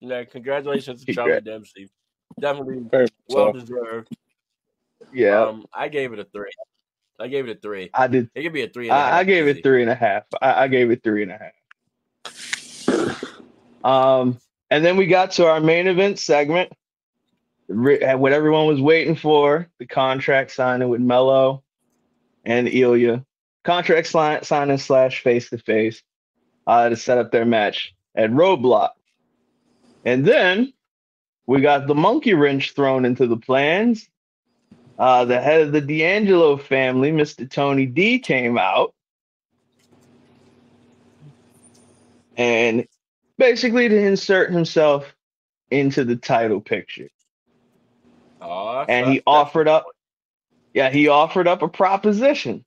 Yeah, 0.00 0.24
congratulations 0.24 1.04
to. 1.04 1.14
Charlie 1.14 1.40
Dempsey. 1.40 1.88
Definitely 2.40 2.80
Very 2.90 3.08
well 3.28 3.52
so. 3.52 3.60
deserved. 3.60 4.08
Yeah, 5.12 5.42
Um, 5.44 5.66
I 5.72 5.88
gave 5.88 6.12
it 6.12 6.18
a 6.18 6.24
three. 6.24 6.50
I 7.18 7.28
gave 7.28 7.48
it 7.48 7.56
a 7.56 7.60
three. 7.60 7.90
I 7.94 8.06
did. 8.06 8.30
It 8.34 8.42
could 8.42 8.52
be 8.52 8.62
a 8.62 8.68
three. 8.68 8.88
and 8.88 8.96
a 8.96 9.00
I, 9.00 9.18
I 9.18 9.24
gave 9.24 9.48
it 9.48 9.62
three 9.62 9.82
and 9.82 9.90
a 9.90 9.94
half. 9.94 10.24
I, 10.40 10.64
I 10.64 10.68
gave 10.68 10.90
it 10.90 11.02
three 11.02 11.22
and 11.22 11.32
a 11.32 11.38
half. 11.38 11.52
Um, 13.84 14.38
and 14.70 14.84
then 14.84 14.96
we 14.96 15.06
got 15.06 15.32
to 15.32 15.46
our 15.46 15.60
main 15.60 15.86
event 15.86 16.18
segment. 16.18 16.72
What 17.68 18.32
everyone 18.32 18.66
was 18.66 18.80
waiting 18.80 19.16
for: 19.16 19.68
the 19.78 19.86
contract 19.86 20.52
signing 20.52 20.88
with 20.88 21.00
Mello 21.00 21.62
and 22.44 22.68
Ilya. 22.68 23.24
Contract 23.64 24.06
signing 24.06 24.78
slash 24.78 25.22
face 25.22 25.50
to 25.50 25.58
face 25.58 26.02
uh, 26.66 26.88
to 26.88 26.96
set 26.96 27.18
up 27.18 27.30
their 27.32 27.44
match 27.44 27.94
at 28.14 28.30
Roadblock. 28.30 28.90
And 30.08 30.24
then 30.24 30.72
we 31.46 31.60
got 31.60 31.86
the 31.86 31.94
monkey 31.94 32.32
wrench 32.32 32.72
thrown 32.72 33.04
into 33.04 33.26
the 33.26 33.36
plans. 33.36 34.08
Uh, 34.98 35.26
the 35.26 35.38
head 35.38 35.60
of 35.60 35.72
the 35.72 35.82
D'Angelo 35.82 36.56
family, 36.56 37.12
Mr. 37.12 37.48
Tony 37.48 37.84
D, 37.84 38.18
came 38.18 38.56
out 38.56 38.94
and 42.38 42.88
basically 43.36 43.86
to 43.90 43.96
insert 43.98 44.50
himself 44.50 45.14
into 45.70 46.04
the 46.04 46.16
title 46.16 46.62
picture. 46.62 47.10
And 48.88 49.12
he 49.12 49.22
offered 49.26 49.68
up, 49.68 49.84
yeah, 50.72 50.88
he 50.88 51.08
offered 51.08 51.46
up 51.46 51.60
a 51.60 51.68
proposition. 51.68 52.64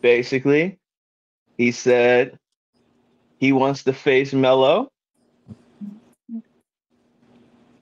Basically, 0.00 0.78
he 1.58 1.72
said 1.72 2.38
he 3.38 3.50
wants 3.50 3.82
to 3.82 3.92
face 3.92 4.32
Mello 4.32 4.92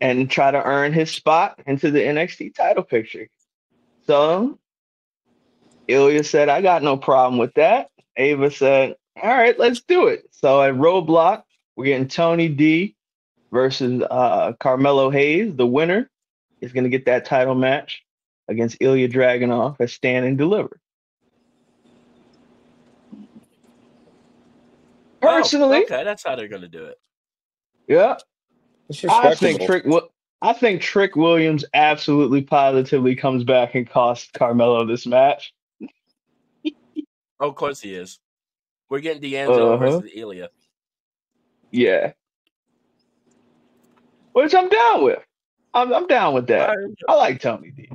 and 0.01 0.31
try 0.31 0.51
to 0.51 0.63
earn 0.63 0.93
his 0.93 1.11
spot 1.11 1.61
into 1.67 1.91
the 1.91 2.01
NXT 2.01 2.55
title 2.55 2.83
picture. 2.83 3.29
So 4.07 4.59
Ilya 5.89 6.25
said, 6.25 6.49
I 6.49 6.63
got 6.63 6.83
no 6.83 6.97
problem 6.97 7.39
with 7.39 7.55
that. 7.55 7.91
Ava 8.17 8.51
said, 8.51 8.97
All 9.21 9.31
right, 9.31 9.59
let's 9.59 9.81
do 9.81 10.07
it. 10.09 10.29
So 10.31 10.63
at 10.63 10.75
Roadblock, 10.75 11.43
we're 11.77 11.87
getting 11.87 12.09
Tony 12.09 12.49
D 12.49 12.97
versus 13.53 14.03
uh, 14.11 14.53
Carmelo 14.61 15.11
Hayes. 15.11 15.55
The 15.55 15.67
winner 15.67 16.11
is 16.61 16.73
going 16.73 16.85
to 16.85 16.91
get 16.91 17.07
that 17.07 17.25
title 17.25 17.55
match 17.55 18.03
against 18.49 18.77
Ilya 18.81 19.09
Dragunov 19.09 19.77
at 19.81 19.91
Stand 19.91 20.27
and 20.27 20.37
Deliver. 20.39 20.81
Oh, 25.23 25.27
Personally, 25.27 25.85
okay, 25.85 26.05
that's 26.05 26.23
how 26.23 26.37
they're 26.37 26.49
gonna 26.49 26.69
do 26.69 26.85
it. 26.85 26.99
yeah, 27.89 28.19
I 29.09 29.35
think. 29.35 29.63
Trick. 29.63 29.85
Wi- 29.85 30.09
I 30.43 30.53
think 30.53 30.83
Trick 30.83 31.17
Williams 31.17 31.65
absolutely 31.73 32.43
positively 32.43 33.17
comes 33.17 33.45
back 33.45 33.75
and 33.75 33.89
costs 33.89 34.31
Carmelo 34.37 34.85
this 34.87 35.07
match. 35.07 35.53
Oh, 37.41 37.49
of 37.49 37.57
course 37.57 37.81
he 37.81 37.93
is. 37.95 38.21
We're 38.89 39.01
getting 39.01 39.21
D'Angelo 39.21 39.75
Uh-huh. 39.75 39.77
versus 39.99 40.11
Ilya. 40.15 40.49
Yeah, 41.73 42.13
which 44.33 44.55
I'm 44.55 44.69
down 44.69 45.03
with. 45.03 45.19
I'm, 45.75 45.93
I'm 45.93 46.07
down 46.07 46.33
with 46.35 46.47
that. 46.47 46.71
Alright, 46.71 46.95
I 47.09 47.15
like 47.17 47.41
Tony 47.41 47.73
D. 47.73 47.89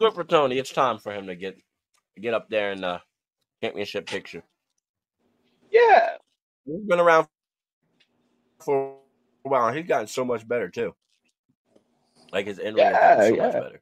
Good 0.00 0.12
for 0.12 0.24
Tony. 0.24 0.58
It's 0.58 0.72
time 0.72 0.98
for 0.98 1.12
him 1.12 1.28
to 1.28 1.36
get 1.36 1.56
get 2.20 2.34
up 2.34 2.48
there 2.50 2.72
in 2.72 2.80
the 2.80 3.00
championship 3.62 4.06
picture. 4.06 4.42
Yeah, 5.70 6.16
He's 6.66 6.84
been 6.84 6.98
around 6.98 7.28
for 8.68 8.96
a 9.46 9.48
while. 9.48 9.72
He's 9.72 9.86
gotten 9.86 10.06
so 10.08 10.26
much 10.26 10.46
better 10.46 10.68
too. 10.68 10.94
Like 12.30 12.46
his 12.46 12.58
in 12.58 12.74
ring 12.74 12.84
has 12.84 12.92
gotten 12.92 13.24
Yeah, 13.24 13.30
so 13.30 13.36
much 13.42 13.52
better. 13.54 13.80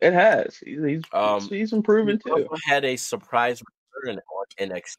it 0.00 0.12
has. 0.12 0.56
He's 0.56 0.82
he's, 0.84 1.02
Um, 1.12 1.40
he's 1.48 1.72
improving 1.72 2.20
He 2.24 2.30
too. 2.30 2.48
had 2.64 2.84
a 2.84 2.96
surprise 2.96 3.62
return 3.94 4.18
on 4.18 4.68
NXT. 4.70 4.96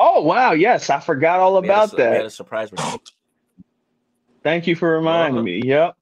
Oh 0.00 0.22
wow, 0.22 0.50
yes, 0.50 0.90
I 0.90 0.98
forgot 0.98 1.38
all 1.38 1.60
We 1.60 1.68
had 1.68 1.74
a 1.74 1.76
about 1.78 1.90
su- 1.90 1.96
We 1.96 2.02
had 2.02 2.12
that. 2.14 2.24
a 2.26 2.30
surprise 2.30 2.72
return. 2.72 2.98
Thank 4.42 4.66
you 4.66 4.74
for 4.74 4.90
reminding 4.96 5.36
Uh-huh. 5.36 5.44
me. 5.44 5.62
Yep. 5.64 5.94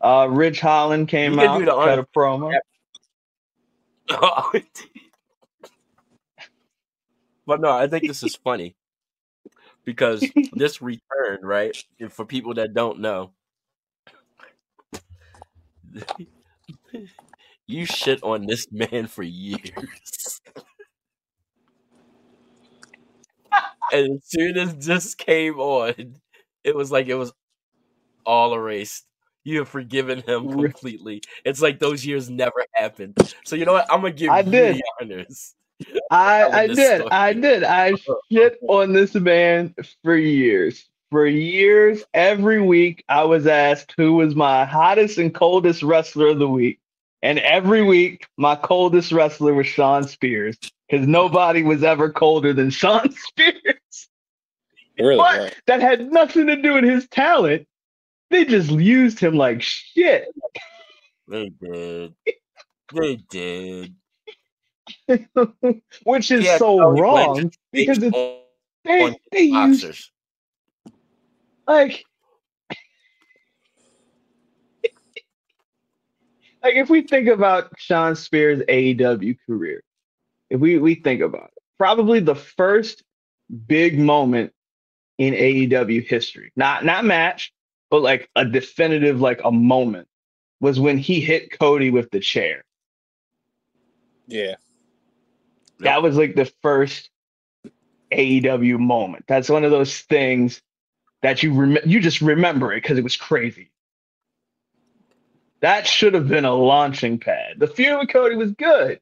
Uh, 0.00 0.26
Ridge 0.28 0.58
Holland 0.58 1.06
came 1.08 1.38
out, 1.38 1.60
cut 1.60 1.68
honor- 1.68 2.00
a 2.00 2.06
promo. 2.18 2.52
but 7.46 7.60
no, 7.60 7.70
I 7.70 7.86
think 7.86 8.06
this 8.08 8.22
is 8.24 8.34
funny 8.36 8.74
because 9.88 10.22
this 10.52 10.82
return, 10.82 11.38
right? 11.40 11.74
For 12.10 12.26
people 12.26 12.52
that 12.54 12.74
don't 12.74 13.00
know, 13.00 13.30
you 17.66 17.86
shit 17.86 18.22
on 18.22 18.44
this 18.44 18.66
man 18.72 19.06
for 19.06 19.22
years. 19.22 20.42
and 23.90 24.16
as 24.16 24.20
soon 24.26 24.58
as 24.58 24.76
this 24.86 25.14
came 25.14 25.58
on, 25.58 26.16
it 26.64 26.76
was 26.76 26.92
like 26.92 27.06
it 27.06 27.14
was 27.14 27.32
all 28.26 28.52
erased. 28.52 29.06
You 29.42 29.60
have 29.60 29.70
forgiven 29.70 30.20
him 30.20 30.50
completely. 30.50 31.22
It's 31.46 31.62
like 31.62 31.78
those 31.78 32.04
years 32.04 32.28
never 32.28 32.62
happened. 32.74 33.16
So 33.46 33.56
you 33.56 33.64
know 33.64 33.72
what? 33.72 33.90
I'm 33.90 34.02
gonna 34.02 34.12
give 34.12 34.30
I 34.30 34.40
you 34.40 34.50
did. 34.50 34.76
the 34.76 34.82
honors. 35.00 35.54
I 36.10 36.44
I 36.44 36.66
did. 36.66 37.00
story. 37.00 37.10
I 37.10 37.32
did. 37.32 37.64
I 37.64 37.92
shit 38.32 38.58
on 38.68 38.92
this 38.92 39.14
man 39.14 39.74
for 40.02 40.16
years. 40.16 40.88
For 41.10 41.26
years, 41.26 42.04
every 42.12 42.60
week 42.60 43.02
I 43.08 43.24
was 43.24 43.46
asked 43.46 43.94
who 43.96 44.14
was 44.14 44.34
my 44.34 44.66
hottest 44.66 45.16
and 45.16 45.34
coldest 45.34 45.82
wrestler 45.82 46.28
of 46.28 46.38
the 46.38 46.48
week. 46.48 46.80
And 47.22 47.38
every 47.38 47.82
week 47.82 48.26
my 48.36 48.54
coldest 48.54 49.10
wrestler 49.10 49.54
was 49.54 49.66
Shawn 49.66 50.06
Spears. 50.06 50.58
Because 50.88 51.06
nobody 51.06 51.62
was 51.62 51.82
ever 51.82 52.10
colder 52.10 52.52
than 52.52 52.70
Shawn 52.70 53.10
Spears. 53.12 54.08
Really? 54.98 55.16
But 55.16 55.38
right. 55.38 55.56
that 55.66 55.80
had 55.80 56.10
nothing 56.12 56.46
to 56.48 56.60
do 56.60 56.74
with 56.74 56.84
his 56.84 57.06
talent. 57.08 57.66
They 58.30 58.44
just 58.44 58.70
used 58.70 59.18
him 59.18 59.34
like 59.34 59.62
shit. 59.62 60.28
They 61.28 61.50
did. 61.50 62.14
They 62.94 63.16
did. 63.30 63.94
Which 66.04 66.30
is 66.30 66.44
Yeah, 66.44 66.58
so 66.58 66.78
Tony 66.78 67.00
wrong 67.00 67.32
Blanchard 67.32 67.56
because 67.72 68.02
it's, 68.02 68.16
on 68.16 68.38
they, 68.84 69.16
they 69.32 69.40
used 69.42 69.82
boxers. 69.82 70.12
like 71.66 72.04
like 76.62 76.74
if 76.74 76.88
we 76.90 77.02
think 77.02 77.28
about 77.28 77.70
Shawn 77.78 78.16
Spears' 78.16 78.62
AEW 78.68 79.36
career, 79.46 79.82
if 80.50 80.60
we 80.60 80.78
we 80.78 80.94
think 80.94 81.20
about 81.20 81.50
it, 81.56 81.62
probably 81.78 82.20
the 82.20 82.34
first 82.34 83.02
big 83.66 83.98
moment 83.98 84.52
in 85.18 85.34
AEW 85.34 86.06
history, 86.06 86.52
not 86.56 86.84
not 86.84 87.04
match, 87.04 87.52
but 87.90 88.02
like 88.02 88.30
a 88.36 88.44
definitive 88.44 89.20
like 89.20 89.40
a 89.44 89.52
moment, 89.52 90.08
was 90.60 90.80
when 90.80 90.98
he 90.98 91.20
hit 91.20 91.58
Cody 91.58 91.90
with 91.90 92.10
the 92.10 92.20
chair. 92.20 92.64
Yeah. 94.26 94.56
That 95.80 96.02
was 96.02 96.16
like 96.16 96.34
the 96.34 96.50
first 96.62 97.10
AEW 98.12 98.78
moment. 98.78 99.24
That's 99.28 99.48
one 99.48 99.64
of 99.64 99.70
those 99.70 100.00
things 100.00 100.60
that 101.22 101.42
you 101.42 101.52
rem- 101.52 101.78
you 101.84 102.00
just 102.00 102.20
remember 102.20 102.72
it 102.72 102.82
because 102.82 102.98
it 102.98 103.04
was 103.04 103.16
crazy. 103.16 103.70
That 105.60 105.86
should 105.86 106.14
have 106.14 106.28
been 106.28 106.44
a 106.44 106.54
launching 106.54 107.18
pad. 107.18 107.58
The 107.58 107.66
feud 107.66 107.98
with 107.98 108.10
Cody 108.10 108.36
was 108.36 108.52
good, 108.52 109.00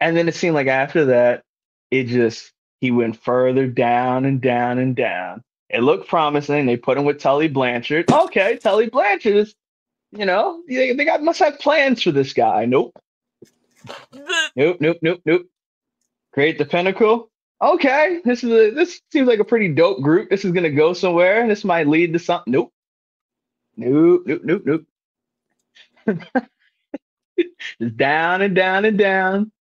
and 0.00 0.16
then 0.16 0.28
it 0.28 0.34
seemed 0.34 0.54
like 0.54 0.66
after 0.66 1.06
that, 1.06 1.42
it 1.90 2.04
just 2.04 2.52
he 2.80 2.90
went 2.90 3.22
further 3.22 3.66
down 3.66 4.24
and 4.24 4.40
down 4.40 4.78
and 4.78 4.96
down. 4.96 5.42
It 5.68 5.80
looked 5.80 6.08
promising. 6.08 6.66
They 6.66 6.76
put 6.76 6.98
him 6.98 7.04
with 7.04 7.18
Tully 7.18 7.48
Blanchard. 7.48 8.10
Okay, 8.10 8.58
Tully 8.58 8.88
Blanchard 8.88 9.36
is, 9.36 9.54
you 10.12 10.24
know, 10.26 10.62
they, 10.68 10.92
they 10.92 11.04
got 11.04 11.22
must 11.22 11.40
have 11.40 11.58
plans 11.58 12.02
for 12.02 12.12
this 12.12 12.32
guy. 12.32 12.64
Nope. 12.66 12.92
Nope, 14.56 14.76
nope, 14.80 14.98
nope, 15.02 15.20
nope. 15.26 15.46
Create 16.34 16.58
the 16.58 16.64
pinnacle. 16.64 17.30
Okay, 17.62 18.20
this 18.24 18.42
is 18.42 18.50
a 18.50 18.70
this 18.70 19.00
seems 19.12 19.28
like 19.28 19.38
a 19.38 19.44
pretty 19.44 19.68
dope 19.68 20.02
group. 20.02 20.30
This 20.30 20.44
is 20.44 20.50
gonna 20.50 20.68
go 20.68 20.92
somewhere. 20.92 21.46
This 21.46 21.64
might 21.64 21.86
lead 21.86 22.12
to 22.12 22.18
something. 22.18 22.52
Nope. 22.52 22.72
Nope, 23.76 24.24
nope, 24.26 24.42
nope, 24.44 24.62
nope. 24.66 24.84
Just 27.80 27.96
down 27.96 28.42
and 28.42 28.54
down 28.56 28.84
and 28.84 28.98
down, 28.98 29.52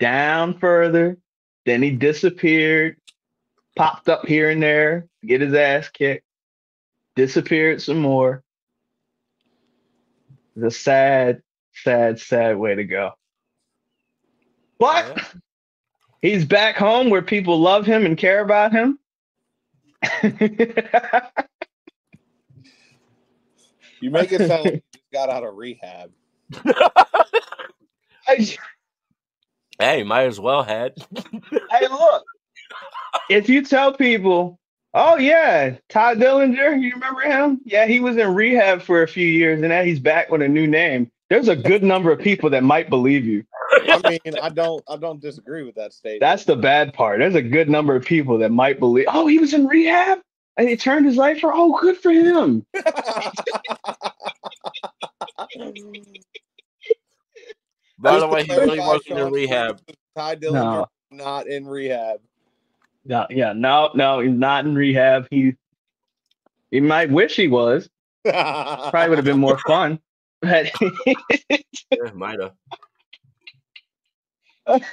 down 0.00 0.58
further. 0.58 1.18
Then 1.66 1.82
he 1.82 1.90
disappeared, 1.90 2.96
popped 3.76 4.08
up 4.08 4.26
here 4.26 4.48
and 4.48 4.62
there, 4.62 5.06
get 5.26 5.42
his 5.42 5.52
ass 5.52 5.90
kicked, 5.90 6.24
disappeared 7.16 7.82
some 7.82 7.98
more. 7.98 8.42
The 10.56 10.70
sad, 10.70 11.42
sad, 11.74 12.18
sad 12.18 12.56
way 12.56 12.76
to 12.76 12.84
go. 12.84 13.12
But. 14.78 15.22
He's 16.24 16.44
back 16.44 16.76
home 16.76 17.10
where 17.10 17.22
people 17.22 17.60
love 17.60 17.86
him 17.86 18.06
and 18.06 18.16
care 18.18 18.40
about 18.40 18.72
him. 18.72 18.98
You 24.00 24.10
make 24.10 24.32
it 24.32 24.46
sound 24.46 24.66
like 24.66 24.74
you 24.74 24.82
just 24.92 25.10
got 25.14 25.30
out 25.30 25.44
of 25.44 25.56
rehab. 25.56 26.10
Hey, 29.78 30.02
might 30.02 30.24
as 30.26 30.38
well 30.38 30.62
had. 30.62 30.94
hey, 31.70 31.88
look. 31.88 32.24
If 33.30 33.48
you 33.48 33.62
tell 33.64 33.92
people, 33.94 34.58
oh 34.92 35.16
yeah, 35.16 35.76
Todd 35.88 36.18
Dillinger, 36.18 36.80
you 36.80 36.92
remember 36.92 37.22
him? 37.22 37.60
Yeah, 37.64 37.86
he 37.86 38.00
was 38.00 38.16
in 38.18 38.34
rehab 38.34 38.82
for 38.82 39.02
a 39.02 39.08
few 39.08 39.26
years 39.26 39.60
and 39.60 39.70
now 39.70 39.82
he's 39.82 40.00
back 40.00 40.30
with 40.30 40.42
a 40.42 40.48
new 40.48 40.66
name. 40.66 41.10
There's 41.30 41.48
a 41.48 41.56
good 41.56 41.82
number 41.82 42.12
of 42.12 42.18
people 42.18 42.50
that 42.50 42.62
might 42.62 42.90
believe 42.90 43.24
you. 43.24 43.44
I 43.82 44.00
mean, 44.08 44.38
I 44.42 44.48
don't, 44.48 44.82
I 44.88 44.96
don't 44.96 45.20
disagree 45.20 45.62
with 45.64 45.74
that 45.76 45.92
statement. 45.92 46.20
That's 46.20 46.44
the 46.44 46.56
bad 46.56 46.94
part. 46.94 47.18
There's 47.18 47.34
a 47.34 47.42
good 47.42 47.68
number 47.68 47.94
of 47.96 48.04
people 48.04 48.38
that 48.38 48.50
might 48.50 48.78
believe, 48.78 49.06
oh, 49.08 49.26
he 49.26 49.38
was 49.38 49.52
in 49.54 49.66
rehab 49.66 50.20
and 50.56 50.68
he 50.68 50.76
turned 50.76 51.06
his 51.06 51.16
life 51.16 51.42
around. 51.42 51.56
Oh, 51.56 51.78
good 51.80 51.96
for 51.98 52.10
him. 52.10 52.64
By 57.98 58.18
the 58.18 58.28
way, 58.28 58.44
he 58.44 58.52
really 58.52 58.76
clarify, 58.76 58.86
wasn't 58.86 59.18
in 59.18 59.32
rehab. 59.32 59.80
Tye 60.16 60.36
Dillinger 60.36 60.52
No. 60.52 60.86
not 61.10 61.46
in 61.46 61.66
rehab. 61.66 62.20
No, 63.06 63.26
yeah, 63.30 63.52
no, 63.52 63.90
no, 63.94 64.20
he's 64.20 64.32
not 64.32 64.64
in 64.64 64.74
rehab. 64.74 65.26
He 65.30 65.54
he 66.70 66.80
might 66.80 67.10
wish 67.10 67.36
he 67.36 67.48
was. 67.48 67.88
Probably 68.24 69.08
would 69.08 69.18
have 69.18 69.24
been 69.24 69.38
more 69.38 69.58
fun. 69.58 70.00
But 70.40 70.70
Yeah, 71.50 72.10
might 72.14 72.40
have. 72.40 72.52
That's 74.66 74.84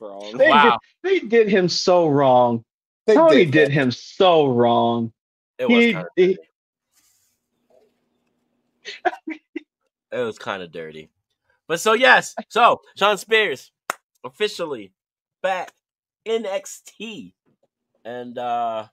wrong. 0.00 0.36
they, 0.36 0.48
Wow. 0.48 0.78
did, 1.02 1.22
they 1.22 1.28
did 1.28 1.48
him 1.48 1.68
so 1.68 2.08
wrong. 2.08 2.64
They 3.06 3.14
Tony 3.14 3.44
did 3.44 3.50
did 3.52 3.70
him 3.70 3.90
so 3.90 4.46
wrong. 4.46 5.12
It 5.58 5.66
was 5.66 5.84
He, 5.84 5.92
kind 5.92 6.06
of 6.06 6.12
he- 6.16 6.38
it 10.12 10.18
was 10.18 10.38
kind 10.38 10.62
of 10.62 10.72
dirty. 10.72 11.10
But 11.68 11.80
so 11.80 11.92
yes, 11.94 12.34
so 12.48 12.80
Shawn 12.96 13.18
Spears 13.18 13.72
officially 14.24 14.92
back 15.42 15.72
in 16.24 16.44
NXT, 16.44 17.32
and 18.04 18.38
uh, 18.38 18.86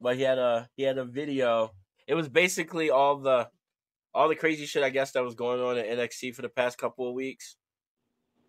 but 0.00 0.16
he 0.16 0.22
had 0.22 0.38
a 0.38 0.68
he 0.76 0.82
had 0.82 0.98
a 0.98 1.04
video. 1.04 1.72
It 2.06 2.14
was 2.14 2.28
basically 2.28 2.90
all 2.90 3.16
the 3.16 3.48
all 4.14 4.28
the 4.28 4.34
crazy 4.36 4.66
shit 4.66 4.82
I 4.82 4.90
guess 4.90 5.12
that 5.12 5.24
was 5.24 5.34
going 5.34 5.60
on 5.60 5.78
in 5.78 5.98
NXT 5.98 6.34
for 6.34 6.42
the 6.42 6.48
past 6.48 6.78
couple 6.78 7.08
of 7.08 7.14
weeks. 7.14 7.56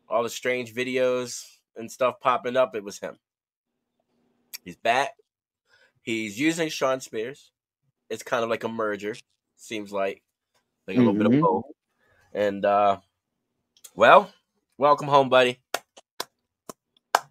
All 0.07 0.23
the 0.23 0.29
strange 0.29 0.73
videos 0.73 1.43
and 1.75 1.91
stuff 1.91 2.19
popping 2.19 2.57
up. 2.57 2.75
It 2.75 2.83
was 2.83 2.99
him. 2.99 3.17
He's 4.65 4.75
back. 4.75 5.11
He's 6.01 6.39
using 6.39 6.69
Shawn 6.69 7.01
Spears. 7.01 7.51
It's 8.09 8.23
kind 8.23 8.43
of 8.43 8.49
like 8.49 8.63
a 8.63 8.69
merger. 8.69 9.15
Seems 9.57 9.91
like 9.91 10.23
like 10.87 10.97
a 10.97 10.99
little 10.99 11.13
bit 11.13 11.27
of 11.27 11.31
Mhm. 11.33 11.41
both. 11.41 11.65
And 12.33 12.65
uh 12.65 12.97
well, 13.95 14.31
welcome 14.77 15.07
home, 15.07 15.29
buddy. 15.29 15.59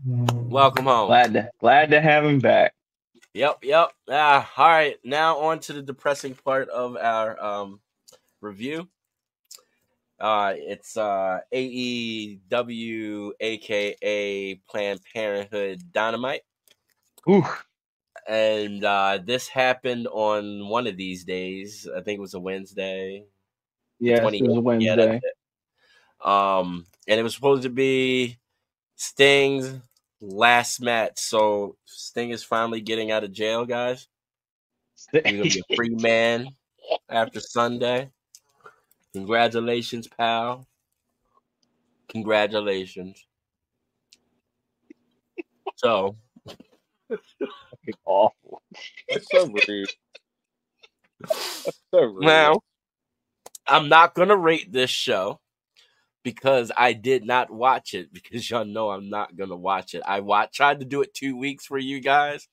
Welcome 0.06 0.84
home. 0.84 1.08
glad 1.08 1.32
to 1.32 1.50
glad 1.58 1.90
to 1.90 2.00
have 2.00 2.24
him 2.24 2.38
back. 2.38 2.74
Yep, 3.34 3.58
yep. 3.64 3.92
Ah, 4.08 4.50
all 4.56 4.68
right. 4.68 4.96
Now 5.04 5.38
on 5.38 5.60
to 5.60 5.72
the 5.72 5.82
depressing 5.82 6.34
part 6.34 6.68
of 6.68 6.96
our 6.96 7.40
um 7.42 7.80
review. 8.40 8.88
Uh 10.20 10.54
it's 10.56 10.96
uh 10.96 11.40
AEW 11.52 13.30
aka 13.40 14.54
Planned 14.68 15.00
Parenthood 15.14 15.80
Dynamite. 15.92 16.42
Ooh, 17.28 17.44
And 18.26 18.82
uh 18.84 19.18
this 19.24 19.46
happened 19.48 20.08
on 20.08 20.68
one 20.68 20.86
of 20.86 20.96
these 20.96 21.24
days. 21.24 21.88
I 21.88 22.00
think 22.00 22.18
it 22.18 22.22
was 22.22 22.34
a 22.34 22.40
Wednesday. 22.40 23.26
yes, 24.00 24.18
it 24.32 24.42
was 24.42 24.56
a 24.56 24.60
Wednesday. 24.60 25.20
Um, 26.20 26.86
and 27.06 27.20
it 27.20 27.22
was 27.22 27.34
supposed 27.34 27.62
to 27.62 27.70
be 27.70 28.38
Sting's 28.96 29.78
last 30.20 30.80
match. 30.80 31.20
So 31.20 31.76
Sting 31.84 32.30
is 32.30 32.42
finally 32.42 32.80
getting 32.80 33.12
out 33.12 33.22
of 33.22 33.30
jail, 33.32 33.64
guys. 33.64 34.08
He's 35.12 35.22
gonna 35.22 35.42
be 35.42 35.62
a 35.70 35.76
free 35.76 35.94
man 36.00 36.48
after 37.08 37.38
Sunday. 37.38 38.10
Congratulations, 39.14 40.08
pal. 40.08 40.66
Congratulations. 42.10 43.26
So 45.76 46.16
awful. 48.06 48.62
That's 49.08 49.30
so 49.30 49.44
rude. 49.68 49.90
That's 51.66 51.78
so 51.94 52.02
rude. 52.04 52.52
now 52.52 52.60
I'm 53.68 53.88
not 53.88 54.14
gonna 54.14 54.36
rate 54.36 54.72
this 54.72 54.90
show 54.90 55.40
because 56.24 56.72
I 56.76 56.92
did 56.94 57.24
not 57.26 57.50
watch 57.50 57.94
it 57.94 58.12
because 58.12 58.50
y'all 58.50 58.64
know 58.66 58.90
I'm 58.90 59.10
not 59.10 59.36
gonna 59.36 59.56
watch 59.56 59.94
it. 59.94 60.02
I 60.06 60.20
wa- 60.20 60.48
tried 60.52 60.80
to 60.80 60.86
do 60.86 61.02
it 61.02 61.14
two 61.14 61.36
weeks 61.36 61.66
for 61.66 61.78
you 61.78 62.00
guys, 62.00 62.48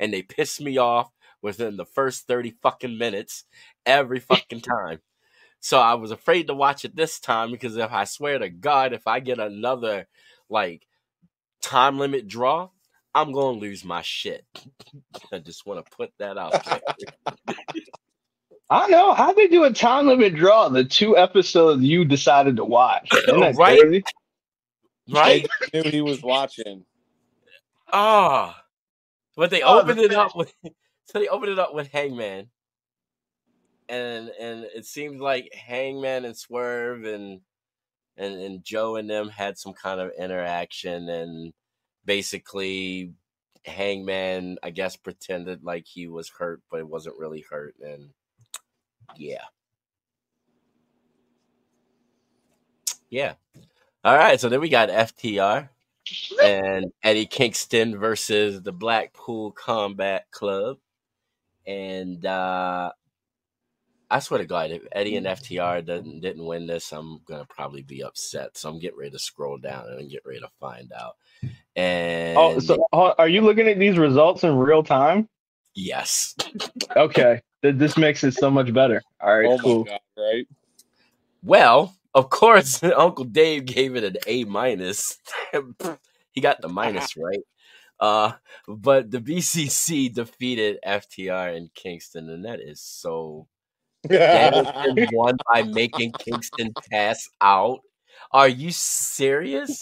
and 0.00 0.12
they 0.12 0.22
pissed 0.22 0.60
me 0.60 0.78
off 0.78 1.10
within 1.42 1.76
the 1.76 1.86
first 1.86 2.26
thirty 2.28 2.54
fucking 2.62 2.98
minutes 2.98 3.44
every 3.86 4.20
fucking 4.20 4.62
time. 4.62 5.00
So 5.60 5.78
I 5.78 5.94
was 5.94 6.10
afraid 6.10 6.46
to 6.46 6.54
watch 6.54 6.84
it 6.84 6.94
this 6.94 7.18
time 7.20 7.50
because 7.50 7.76
if 7.76 7.90
I 7.92 8.04
swear 8.04 8.38
to 8.38 8.48
God, 8.48 8.92
if 8.92 9.06
I 9.06 9.20
get 9.20 9.38
another 9.38 10.06
like 10.48 10.86
time 11.62 11.98
limit 11.98 12.28
draw, 12.28 12.70
I'm 13.14 13.32
gonna 13.32 13.58
lose 13.58 13.84
my 13.84 14.02
shit. 14.02 14.44
I 15.32 15.38
just 15.38 15.66
want 15.66 15.84
to 15.84 15.96
put 15.96 16.12
that 16.18 16.38
out 16.38 16.54
there. 16.64 16.80
I 18.70 18.86
know 18.88 19.14
how 19.14 19.32
they 19.32 19.48
do 19.48 19.64
a 19.64 19.72
time 19.72 20.06
limit 20.08 20.34
draw. 20.34 20.68
The 20.68 20.84
two 20.84 21.16
episodes 21.16 21.82
you 21.82 22.04
decided 22.04 22.56
to 22.56 22.64
watch, 22.64 23.10
Right? 23.26 23.80
crazy? 23.80 24.04
right? 25.08 25.48
They 25.72 25.82
knew 25.82 25.90
he 25.90 26.00
was 26.02 26.22
watching. 26.22 26.84
Ah, 27.90 28.62
but 29.36 29.50
they 29.50 29.62
Oh, 29.62 29.80
opened 29.80 30.00
the 30.00 30.04
it 30.04 30.12
up 30.14 30.36
with 30.36 30.52
so 31.06 31.18
they 31.18 31.28
opened 31.28 31.52
it 31.52 31.58
up 31.58 31.74
with 31.74 31.90
Hangman, 31.90 32.50
and 33.88 34.30
and 34.40 34.64
it 34.74 34.86
seems 34.86 35.20
like 35.20 35.52
Hangman 35.54 36.24
and 36.24 36.36
Swerve 36.36 37.04
and 37.04 37.40
and 38.16 38.34
and 38.40 38.64
Joe 38.64 38.96
and 38.96 39.10
them 39.10 39.28
had 39.30 39.58
some 39.58 39.74
kind 39.74 40.00
of 40.00 40.12
interaction, 40.18 41.08
and 41.08 41.52
basically 42.04 43.12
Hangman, 43.66 44.58
I 44.62 44.70
guess, 44.70 44.96
pretended 44.96 45.64
like 45.64 45.86
he 45.86 46.08
was 46.08 46.30
hurt, 46.30 46.62
but 46.70 46.80
it 46.80 46.88
wasn't 46.88 47.18
really 47.18 47.44
hurt, 47.50 47.76
and 47.82 48.10
yeah, 49.16 49.44
yeah. 53.10 53.34
All 54.04 54.16
right, 54.16 54.40
so 54.40 54.48
then 54.48 54.60
we 54.60 54.68
got 54.68 54.90
FTR 54.90 55.70
and 56.42 56.86
Eddie 57.02 57.26
Kingston 57.26 57.98
versus 57.98 58.62
the 58.62 58.72
Blackpool 58.72 59.52
Combat 59.52 60.26
Club. 60.32 60.78
And 61.66 62.24
uh 62.26 62.92
I 64.10 64.20
swear 64.20 64.38
to 64.38 64.46
God, 64.46 64.70
if 64.70 64.82
Eddie 64.92 65.16
and 65.16 65.26
FTR 65.26 65.84
didn't 65.84 66.20
didn't 66.20 66.44
win 66.44 66.66
this, 66.66 66.92
I'm 66.92 67.20
gonna 67.26 67.46
probably 67.46 67.82
be 67.82 68.02
upset. 68.02 68.56
So 68.56 68.70
I'm 68.70 68.78
getting 68.78 68.98
ready 68.98 69.10
to 69.10 69.18
scroll 69.18 69.58
down 69.58 69.86
and 69.88 70.10
get 70.10 70.22
ready 70.24 70.40
to 70.40 70.48
find 70.58 70.90
out. 70.92 71.16
And 71.76 72.36
Oh, 72.38 72.58
so 72.58 72.86
are 72.92 73.28
you 73.28 73.42
looking 73.42 73.68
at 73.68 73.78
these 73.78 73.98
results 73.98 74.44
in 74.44 74.56
real 74.56 74.82
time? 74.82 75.28
yes, 75.74 76.34
Okay, 76.96 77.40
this 77.62 77.96
makes 77.96 78.24
it 78.24 78.32
so 78.32 78.50
much 78.50 78.72
better. 78.72 79.02
All 79.20 79.36
right, 79.36 79.46
oh 79.46 79.58
cool. 79.58 79.84
my 79.84 79.90
god! 79.90 80.00
Right? 80.16 80.48
well, 81.42 81.94
of 82.14 82.30
course, 82.30 82.82
Uncle 82.96 83.24
Dave 83.24 83.66
gave 83.66 83.94
it 83.94 84.04
an 84.04 84.16
A 84.26 84.44
minus. 84.44 85.18
he 86.32 86.40
got 86.40 86.60
the 86.60 86.68
minus 86.68 87.16
right. 87.16 87.40
Uh, 88.00 88.32
but 88.66 89.10
the 89.10 89.18
BCC 89.18 90.12
defeated 90.12 90.78
FTR 90.86 91.56
in 91.56 91.68
Kingston, 91.74 92.30
and 92.30 92.44
that 92.44 92.60
is 92.60 92.80
so 92.80 93.46
Danielson 94.08 95.08
won 95.12 95.36
by 95.52 95.62
making 95.62 96.12
Kingston 96.12 96.72
pass 96.90 97.28
out. 97.40 97.80
Are 98.32 98.48
you 98.48 98.70
serious? 98.70 99.80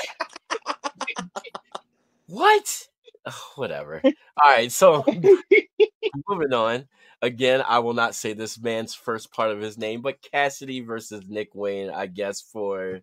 what? 2.27 2.89
Ugh, 3.25 3.35
whatever. 3.57 4.01
All 4.05 4.13
right, 4.51 4.71
so 4.71 5.05
moving 6.29 6.53
on. 6.53 6.87
Again, 7.23 7.63
I 7.67 7.79
will 7.79 7.95
not 7.95 8.15
say 8.15 8.35
this 8.35 8.59
man's 8.59 8.95
first 8.95 9.33
part 9.33 9.51
of 9.51 9.61
his 9.61 9.79
name, 9.79 10.03
but 10.03 10.21
Cassidy 10.21 10.81
versus 10.81 11.25
Nick 11.29 11.55
Wayne, 11.55 11.91
I 11.91 12.07
guess, 12.07 12.43
for 12.43 13.01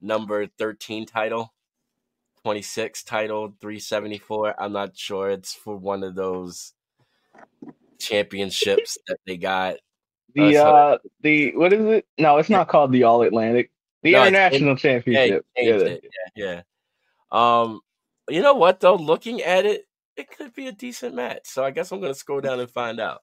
number 0.00 0.46
13 0.46 1.06
title, 1.06 1.54
26 2.42 3.04
title, 3.04 3.54
374. 3.60 4.60
I'm 4.60 4.72
not 4.72 4.96
sure. 4.96 5.30
It's 5.30 5.54
for 5.54 5.76
one 5.76 6.02
of 6.02 6.14
those 6.14 6.74
championships 7.98 8.98
that 9.06 9.18
they 9.26 9.36
got. 9.36 9.76
The 10.34 10.56
Uh, 10.58 10.64
uh, 10.64 10.98
the 11.22 11.56
what 11.56 11.72
is 11.72 11.84
it? 11.86 12.06
No, 12.18 12.38
it's 12.38 12.50
not 12.50 12.68
called 12.68 12.92
the 12.92 13.04
All 13.04 13.22
Atlantic. 13.22 13.70
The 14.02 14.12
No, 14.12 14.22
international 14.26 14.70
Yeah, 14.70 14.76
championship. 14.76 15.46
Yeah, 15.56 15.74
it. 15.74 16.04
Yeah, 16.36 16.44
yeah. 16.44 16.62
Um, 17.30 17.80
you 18.28 18.42
know 18.42 18.54
what 18.54 18.80
though? 18.80 18.94
Looking 18.96 19.42
at 19.42 19.66
it, 19.66 19.86
it 20.16 20.30
could 20.30 20.52
be 20.54 20.68
a 20.68 20.72
decent 20.72 21.14
match. 21.14 21.42
So 21.44 21.64
I 21.64 21.70
guess 21.70 21.90
I'm 21.92 22.00
gonna 22.00 22.14
scroll 22.14 22.40
down 22.40 22.60
and 22.60 22.70
find 22.70 23.00
out. 23.00 23.22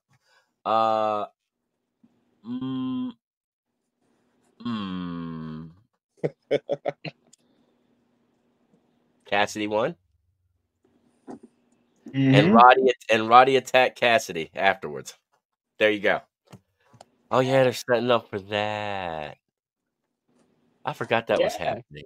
Uh, 0.64 1.26
mm, 2.46 3.12
mm. 4.64 5.70
Cassidy 9.26 9.66
won, 9.66 9.96
and 12.12 12.14
Mhm. 12.14 12.52
Roddy 12.54 12.92
and 13.10 13.28
Roddy 13.28 13.56
attacked 13.56 13.98
Cassidy 13.98 14.50
afterwards. 14.54 15.14
There 15.78 15.90
you 15.90 16.00
go. 16.00 16.20
Oh 17.30 17.40
yeah, 17.40 17.64
they're 17.64 17.72
setting 17.72 18.10
up 18.10 18.30
for 18.30 18.38
that. 18.38 19.36
I 20.84 20.92
forgot 20.92 21.26
that 21.26 21.42
was 21.42 21.54
happening. 21.56 22.04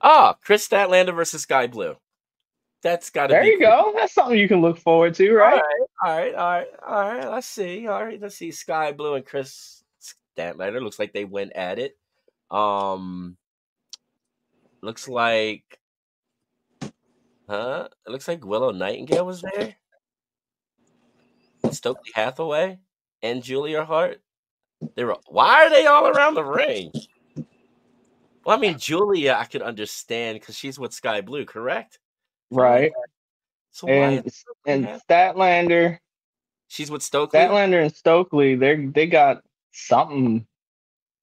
Oh, 0.00 0.34
Kris 0.40 0.66
Statlander 0.68 1.14
versus 1.14 1.42
Skye 1.42 1.66
Blue. 1.66 1.96
That's 2.82 3.10
got 3.10 3.28
to 3.28 3.32
There 3.32 3.44
you 3.44 3.58
go. 3.58 3.92
That's 3.96 4.12
something 4.12 4.38
you 4.38 4.46
can 4.46 4.60
look 4.60 4.78
forward 4.78 5.14
to, 5.14 5.30
All 5.30 5.36
right? 5.36 5.54
right, 5.54 5.64
all 6.04 6.16
right, 6.16 6.34
all 6.34 6.50
right, 6.50 6.66
all 6.86 7.14
right. 7.14 7.28
Let's 7.28 7.46
see. 7.48 7.88
All 7.88 8.04
right, 8.04 8.20
let's 8.20 8.36
see. 8.36 8.52
Skye 8.52 8.92
Blue 8.92 9.14
and 9.14 9.26
Kris 9.26 9.82
Statlander 10.38 10.80
looks 10.80 10.98
like 11.00 11.12
they 11.12 11.24
went 11.24 11.52
at 11.54 11.80
it. 11.80 11.96
Um, 12.48 13.36
looks 14.82 15.08
like, 15.08 15.80
huh? 17.48 17.88
It 18.06 18.10
looks 18.10 18.28
like 18.28 18.44
Willow 18.44 18.70
Nightingale 18.70 19.26
was 19.26 19.42
there. 19.42 19.74
Stokely 21.72 22.12
Hathaway 22.14 22.78
and 23.30 23.42
Julia 23.42 23.84
Hart. 23.84 24.20
They 24.94 25.04
were. 25.04 25.16
Why 25.28 25.64
are 25.64 25.70
they 25.70 25.86
all 25.86 26.08
around 26.08 26.34
the 26.34 26.44
ring? 26.44 26.92
Well, 28.44 28.56
I 28.56 28.60
mean, 28.60 28.78
Julia, 28.78 29.36
I 29.38 29.44
could 29.44 29.62
understand 29.62 30.38
because 30.38 30.56
she's 30.56 30.78
with 30.78 30.92
Skye 30.92 31.20
Blue, 31.20 31.44
correct? 31.44 31.98
Right. 32.50 32.92
So? 33.72 33.88
And 33.88 34.30
and 34.66 34.86
Statlander, 35.08 35.98
she's 36.68 36.90
with 36.90 37.02
Stokely. 37.02 37.40
Statlander 37.40 37.82
and 37.82 37.94
Stokely, 37.94 38.54
they 38.54 38.86
they 38.86 39.06
got 39.06 39.42
something 39.72 40.46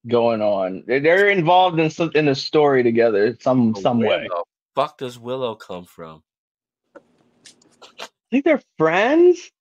going 0.08 0.42
on. 0.42 0.84
They're, 0.86 1.00
they're 1.00 1.30
involved 1.30 1.80
in 1.80 1.90
some 1.90 2.12
in 2.14 2.28
a 2.28 2.36
story 2.36 2.84
together, 2.84 3.38
some 3.40 3.74
some 3.76 4.00
way. 4.00 4.28
the 4.28 4.44
fuck 4.76 4.98
does 4.98 5.18
Willow 5.18 5.56
come 5.56 5.86
from? 5.86 6.24
I 6.96 8.08
think 8.32 8.46
they're 8.46 8.62
friends. 8.78 9.52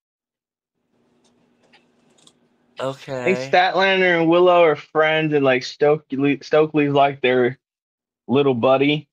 I 2.82 2.86
Okay. 2.86 3.34
think 3.34 3.38
Statlander 3.38 4.20
and 4.20 4.28
Willow 4.28 4.62
are 4.64 4.76
friends, 4.76 5.32
and 5.34 5.44
like 5.44 5.62
Stokely 5.62 6.38
Stokely's 6.42 6.92
like 6.92 7.20
their 7.20 7.58
little 8.26 8.54
buddy. 8.54 9.08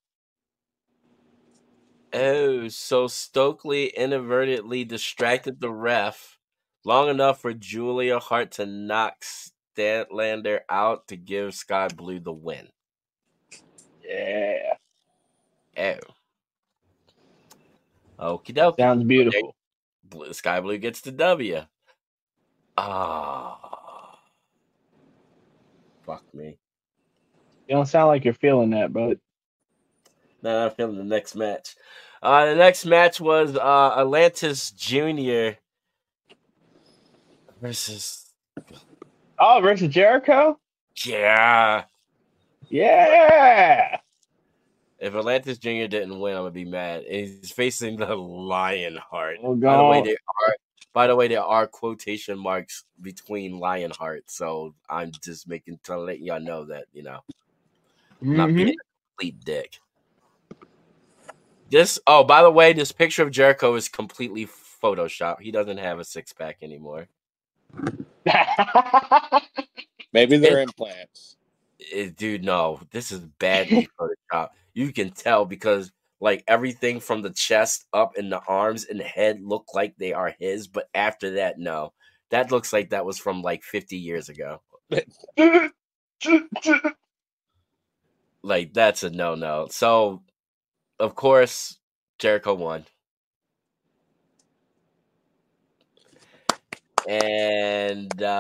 oh, 2.14 2.68
so 2.70 3.08
Stokely 3.08 3.88
inadvertently 3.88 4.84
distracted 4.84 5.60
the 5.62 5.72
ref 5.72 6.40
long 6.84 7.10
enough 7.10 7.42
for 7.42 7.54
Julia 7.54 8.20
Hart 8.20 8.52
to 8.54 8.66
knock 8.66 9.24
Statlander 9.78 10.62
out 10.70 11.08
to 11.10 11.16
give 11.18 11.54
Skye 11.54 11.90
Blue 11.90 12.20
the 12.20 12.34
win. 12.34 12.70
Yeah, 14.04 14.78
Oh. 15.78 16.00
Okie 18.20 18.54
dokie. 18.54 18.78
sounds 18.80 19.04
beautiful. 19.06 19.56
Blue, 20.04 20.34
Skye 20.34 20.60
Blue 20.62 20.78
gets 20.78 21.02
the 21.02 21.12
W. 21.12 21.66
Ah. 22.80 24.18
Fuck 26.06 26.24
me. 26.34 26.58
You 27.68 27.76
don't 27.76 27.86
sound 27.86 28.08
like 28.08 28.26
you're 28.26 28.34
feeling 28.34 28.72
that, 28.72 28.92
but 28.94 29.18
Now 30.42 30.66
I'm 30.66 30.72
feeling 30.72 30.98
the 30.98 31.04
next 31.04 31.36
match. 31.36 31.76
Uh, 32.22 32.46
the 32.48 32.56
next 32.56 32.86
match 32.86 33.22
was 33.22 33.56
uh, 33.56 33.96
Atlantis 34.00 34.72
Junior 34.72 35.58
versus 37.62 38.34
oh, 39.40 39.60
versus 39.62 39.90
Jericho. 39.90 40.60
yeah. 41.06 41.84
Yeah. 42.70 43.98
If 45.00 45.16
Atlantis 45.16 45.58
Junior 45.60 45.88
didn't 45.88 46.20
win, 46.20 46.36
I'm 46.36 46.42
gonna 46.42 46.52
be 46.52 46.66
mad. 46.66 47.04
He's 47.10 47.52
facing 47.52 47.96
the 47.98 48.16
Lionheart. 48.16 49.38
We'll 49.42 49.56
By 49.56 49.78
the 49.78 49.84
way, 49.86 50.00
go. 50.02 50.06
there 50.06 50.18
are 50.48 50.56
by 50.94 51.08
the 51.08 51.16
way 51.16 51.28
there 51.28 51.44
are 51.44 51.68
quotation 51.68 52.38
marks 52.38 52.84
between 53.02 53.60
Lionheart, 53.60 54.30
so 54.30 54.74
I'm 54.90 55.12
just 55.24 55.48
making 55.48 55.80
to 55.84 55.98
let 55.98 56.20
y'all 56.20 56.40
know 56.40 56.66
that 56.66 56.86
you 56.94 57.04
know 57.04 57.20
I'm 58.22 58.38
not 58.38 58.48
being 58.48 58.70
a 58.70 59.18
complete 59.18 59.44
dick. 59.44 59.80
This 61.70 62.00
oh 62.08 62.24
by 62.24 62.42
the 62.42 62.52
way, 62.52 62.74
this 62.74 62.92
picture 62.92 63.24
of 63.24 63.32
Jericho 63.32 63.76
is 63.76 63.88
completely 63.88 64.48
photoshopped. 64.82 65.42
He 65.42 65.52
doesn't 65.52 65.78
have 65.78 66.00
a 66.00 66.04
six 66.04 66.34
pack 66.34 66.58
anymore. 66.62 67.08
Maybe 70.14 70.38
they're 70.38 70.62
implants. 70.62 71.38
Eh, 71.94 72.10
dude, 72.16 72.44
no, 72.44 72.82
this 72.92 73.12
is 73.12 73.20
badly 73.20 73.88
photoshopped. 74.00 74.50
You 74.74 74.92
can 74.92 75.12
tell 75.12 75.46
because 75.46 75.92
like 76.22 76.44
everything 76.48 77.00
from 77.00 77.22
the 77.22 77.32
chest 77.32 77.86
up 77.94 78.14
and 78.18 78.32
the 78.32 78.42
arms 78.48 78.86
and 78.86 79.00
the 79.00 79.04
head 79.06 79.40
look 79.42 79.68
like 79.74 79.96
they 79.98 80.14
are 80.14 80.36
his, 80.40 80.68
but 80.68 80.90
after 80.94 81.32
that, 81.36 81.58
no. 81.60 81.94
That 82.32 82.52
looks 82.52 82.72
like 82.74 82.92
that 82.92 83.06
was 83.06 83.18
from 83.20 83.42
like 83.42 83.64
50 83.64 83.98
years 83.98 84.30
ago. 84.30 84.62
Like 88.44 88.74
that's 88.74 89.04
a 89.04 89.10
no 89.10 89.36
no. 89.36 89.68
So 89.70 90.24
of 91.00 91.16
course 91.16 91.80
Jericho 92.20 92.54
won. 92.56 92.86
And 97.06 98.22
uh 98.22 98.40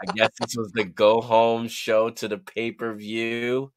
I 0.00 0.06
guess 0.14 0.30
this 0.40 0.56
was 0.56 0.72
the 0.72 0.84
go 0.84 1.20
home 1.20 1.68
show 1.68 2.10
to 2.10 2.28
the 2.28 2.38
pay-per-view. 2.38 3.72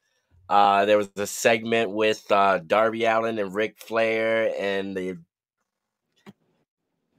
Uh 0.48 0.84
there 0.86 0.98
was 0.98 1.10
a 1.16 1.26
segment 1.26 1.90
with 1.90 2.30
uh 2.30 2.58
Darby 2.58 3.04
Allin 3.04 3.38
and 3.38 3.54
Ric 3.54 3.78
Flair 3.78 4.52
and 4.58 4.96
the 4.96 5.18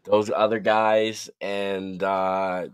those 0.06 0.30
other 0.30 0.60
guys 0.60 1.30
and 1.42 2.02
uh 2.04 2.68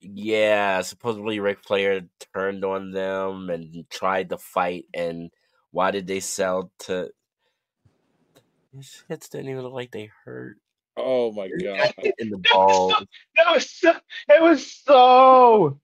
yeah, 0.00 0.82
supposedly 0.82 1.40
Ric 1.40 1.60
Flair 1.64 2.02
turned 2.34 2.64
on 2.64 2.92
them 2.92 3.50
and 3.50 3.88
tried 3.90 4.30
to 4.30 4.38
fight. 4.38 4.86
And 4.94 5.30
why 5.72 5.90
did 5.90 6.06
they 6.06 6.20
sell 6.20 6.70
to? 6.80 7.10
These 8.72 9.04
hits 9.08 9.28
didn't 9.28 9.50
even 9.50 9.62
look 9.62 9.72
like 9.72 9.90
they 9.90 10.10
hurt 10.24 10.58
Oh 10.96 11.32
my 11.32 11.48
god. 11.48 11.92
in 12.18 12.30
the 12.30 12.44
balls. 12.52 12.94
That 13.36 13.52
was 13.54 13.70
so, 13.70 13.94
it 14.28 14.42
was 14.42 14.72
so 14.72 15.80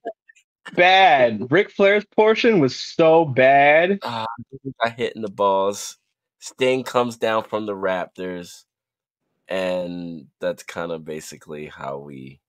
bad. 0.74 1.50
Ric 1.50 1.70
Flair's 1.70 2.04
portion 2.04 2.60
was 2.60 2.78
so 2.78 3.24
bad. 3.24 3.98
I 4.02 4.26
got 4.82 4.96
hit 4.96 5.14
in 5.16 5.22
the 5.22 5.30
balls. 5.30 5.98
Sting 6.38 6.84
comes 6.84 7.16
down 7.16 7.44
from 7.44 7.66
the 7.66 7.74
Raptors, 7.74 8.64
and 9.48 10.26
that's 10.40 10.62
kind 10.62 10.92
of 10.92 11.04
basically 11.04 11.66
how 11.66 11.98
we 11.98 12.40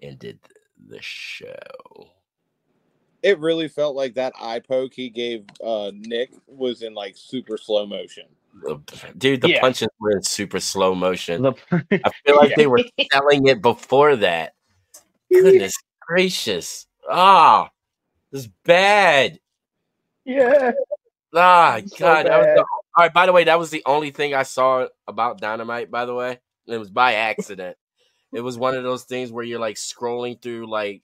ended 0.00 0.40
the 0.88 1.00
show. 1.00 2.10
It 3.22 3.38
really 3.38 3.68
felt 3.68 3.94
like 3.94 4.14
that 4.14 4.32
eye 4.40 4.58
poke 4.58 4.94
he 4.94 5.08
gave 5.08 5.44
uh 5.64 5.92
Nick 5.94 6.30
was 6.48 6.82
in 6.82 6.92
like 6.92 7.16
super 7.16 7.56
slow 7.56 7.86
motion. 7.86 8.24
Dude, 9.16 9.40
the 9.40 9.48
Yeah. 9.48 9.60
punches 9.60 9.88
were 10.00 10.10
in 10.10 10.22
super 10.24 10.58
slow 10.58 10.94
motion. 10.94 11.46
I 11.70 12.10
feel 12.26 12.36
like 12.36 12.56
they 12.56 12.66
were 12.66 12.80
selling 13.12 13.46
it 13.46 13.62
before 13.62 14.16
that. 14.16 14.54
Goodness 15.32 15.72
gracious. 16.00 16.86
Ah, 17.12 17.70
this 18.30 18.42
is 18.42 18.48
bad. 18.64 19.38
yeah. 20.24 20.72
Ah, 21.34 21.80
So 21.86 21.96
God. 21.98 22.26
that 22.26 22.38
was 22.38 22.48
the, 22.54 22.60
all 22.60 23.04
right, 23.04 23.12
by 23.12 23.26
the 23.26 23.32
way, 23.32 23.44
that 23.44 23.58
was 23.58 23.70
the 23.70 23.82
only 23.86 24.10
thing 24.10 24.34
I 24.34 24.42
saw 24.44 24.86
about 25.06 25.40
Dynamite, 25.40 25.90
by 25.90 26.04
the 26.04 26.14
way. 26.14 26.40
It 26.66 26.78
was 26.78 26.90
by 26.90 27.14
accident. 27.14 27.76
it 28.32 28.40
was 28.42 28.58
one 28.58 28.74
of 28.76 28.84
those 28.84 29.04
things 29.04 29.32
where 29.32 29.44
you're 29.44 29.60
like 29.60 29.76
scrolling 29.76 30.40
through 30.40 30.70
like 30.70 31.02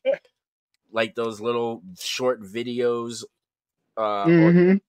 like 0.93 1.15
those 1.15 1.41
little 1.41 1.83
short 1.99 2.43
videos 2.43 3.25
uh 3.97 4.27
Mhm. 4.29 4.81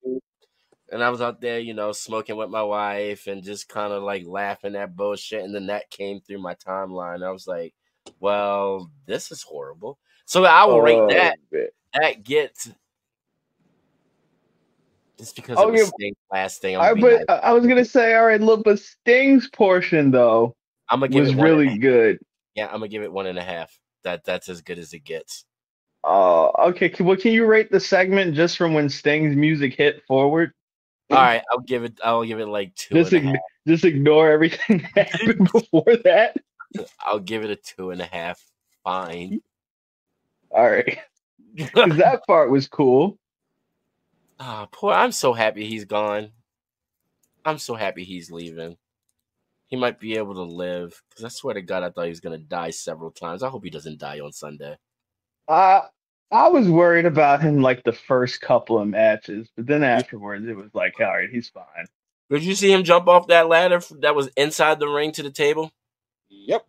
and 0.91 1.03
I 1.03 1.09
was 1.09 1.21
out 1.21 1.41
there, 1.41 1.59
you 1.59 1.73
know, 1.73 1.91
smoking 1.91 2.35
with 2.37 2.49
my 2.49 2.63
wife 2.63 3.27
and 3.27 3.43
just 3.43 3.69
kind 3.69 3.93
of 3.93 4.03
like 4.03 4.25
laughing 4.25 4.75
at 4.75 4.95
bullshit. 4.95 5.43
And 5.43 5.53
then 5.53 5.67
that 5.67 5.89
came 5.91 6.19
through 6.21 6.39
my 6.41 6.55
timeline. 6.55 7.23
I 7.23 7.31
was 7.31 7.47
like, 7.47 7.73
well, 8.19 8.89
this 9.05 9.31
is 9.31 9.43
horrible. 9.43 9.99
So 10.29 10.45
I 10.45 10.63
will 10.65 10.79
rate 10.79 10.95
Oh, 10.95 11.09
that. 11.09 11.39
man. 11.51 11.67
That 11.99 12.23
gets 12.23 12.69
just 15.17 15.35
because 15.35 15.57
I'll 15.57 15.73
it 15.73 15.87
Sting's 15.87 16.17
last 16.31 16.61
thing. 16.61 16.77
I'm 16.77 16.97
I, 16.97 17.01
gonna, 17.01 17.25
I 17.27 17.51
was 17.51 17.65
gonna 17.65 17.83
say, 17.83 18.13
all 18.13 18.27
right, 18.27 18.39
look, 18.39 18.63
but 18.63 18.77
Sting's 18.77 19.49
portion 19.49 20.11
though 20.11 20.55
I'm 20.87 20.99
gonna 20.99 21.11
give 21.11 21.21
was 21.21 21.31
it 21.31 21.37
really 21.37 21.79
good. 21.79 22.19
yeah. 22.53 22.67
I'm 22.67 22.73
gonna 22.73 22.89
give 22.89 23.01
it 23.01 23.11
one 23.11 23.25
and 23.25 23.39
a 23.39 23.43
half. 23.43 23.75
That 24.03 24.23
that's 24.23 24.49
as 24.49 24.61
good 24.61 24.77
as 24.77 24.93
it 24.93 25.03
gets. 25.03 25.45
Oh, 26.03 26.51
okay. 26.69 26.89
Can, 26.89 27.07
well, 27.07 27.17
can 27.17 27.31
you 27.31 27.47
rate 27.47 27.71
the 27.71 27.79
segment 27.79 28.35
just 28.35 28.55
from 28.55 28.75
when 28.75 28.87
Sting's 28.87 29.35
music 29.35 29.73
hit 29.73 30.03
forward? 30.05 30.53
All 31.09 31.17
right, 31.17 31.41
I'll 31.51 31.61
give 31.61 31.83
it. 31.83 31.99
I'll 32.03 32.23
give 32.23 32.39
it 32.39 32.45
like 32.45 32.75
two. 32.75 32.93
Just, 32.93 33.13
and 33.13 33.29
a 33.29 33.31
ign- 33.31 33.39
just 33.67 33.83
ignore 33.83 34.29
everything 34.29 34.87
that 34.93 35.09
happened 35.09 35.49
before 35.51 35.95
that. 36.03 36.37
I'll 36.99 37.17
give 37.17 37.43
it 37.43 37.49
a 37.49 37.55
two 37.55 37.89
and 37.89 37.99
a 37.99 38.05
half. 38.05 38.39
Fine. 38.83 39.41
All 40.51 40.69
right, 40.69 40.99
'Cause 41.57 41.97
that 41.97 42.21
part 42.27 42.49
was 42.51 42.67
cool. 42.67 43.17
Ah, 44.39 44.67
poor. 44.71 44.93
I'm 44.93 45.11
so 45.11 45.33
happy 45.33 45.65
he's 45.65 45.85
gone. 45.85 46.31
I'm 47.45 47.57
so 47.57 47.75
happy 47.75 48.03
he's 48.03 48.31
leaving. 48.31 48.77
He 49.67 49.75
might 49.75 49.99
be 49.99 50.15
able 50.17 50.33
to 50.35 50.43
live. 50.43 51.01
Because 51.09 51.25
I 51.25 51.29
swear 51.29 51.53
to 51.53 51.61
God, 51.61 51.83
I 51.83 51.89
thought 51.89 52.03
he 52.05 52.09
was 52.09 52.19
gonna 52.21 52.37
die 52.37 52.69
several 52.71 53.11
times. 53.11 53.43
I 53.43 53.49
hope 53.49 53.63
he 53.63 53.69
doesn't 53.69 53.99
die 53.99 54.19
on 54.19 54.31
Sunday. 54.31 54.77
Uh, 55.47 55.81
I 56.31 56.47
was 56.49 56.69
worried 56.69 57.05
about 57.05 57.41
him 57.41 57.61
like 57.61 57.83
the 57.83 57.91
first 57.93 58.41
couple 58.41 58.79
of 58.79 58.87
matches, 58.87 59.49
but 59.55 59.65
then 59.65 59.83
afterwards 59.83 60.47
it 60.47 60.55
was 60.55 60.69
like, 60.73 60.99
all 60.99 61.07
right, 61.07 61.29
he's 61.29 61.49
fine. 61.49 61.87
Did 62.29 62.43
you 62.43 62.53
see 62.55 62.71
him 62.71 62.83
jump 62.83 63.07
off 63.07 63.27
that 63.27 63.47
ladder 63.47 63.81
that 63.99 64.15
was 64.15 64.27
inside 64.37 64.79
the 64.79 64.87
ring 64.87 65.11
to 65.13 65.23
the 65.23 65.31
table? 65.31 65.71
Yep. 66.29 66.65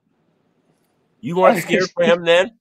You 1.20 1.36
weren't 1.36 1.58
scared 1.62 1.90
for 1.90 2.04
him 2.04 2.24
then? 2.24 2.58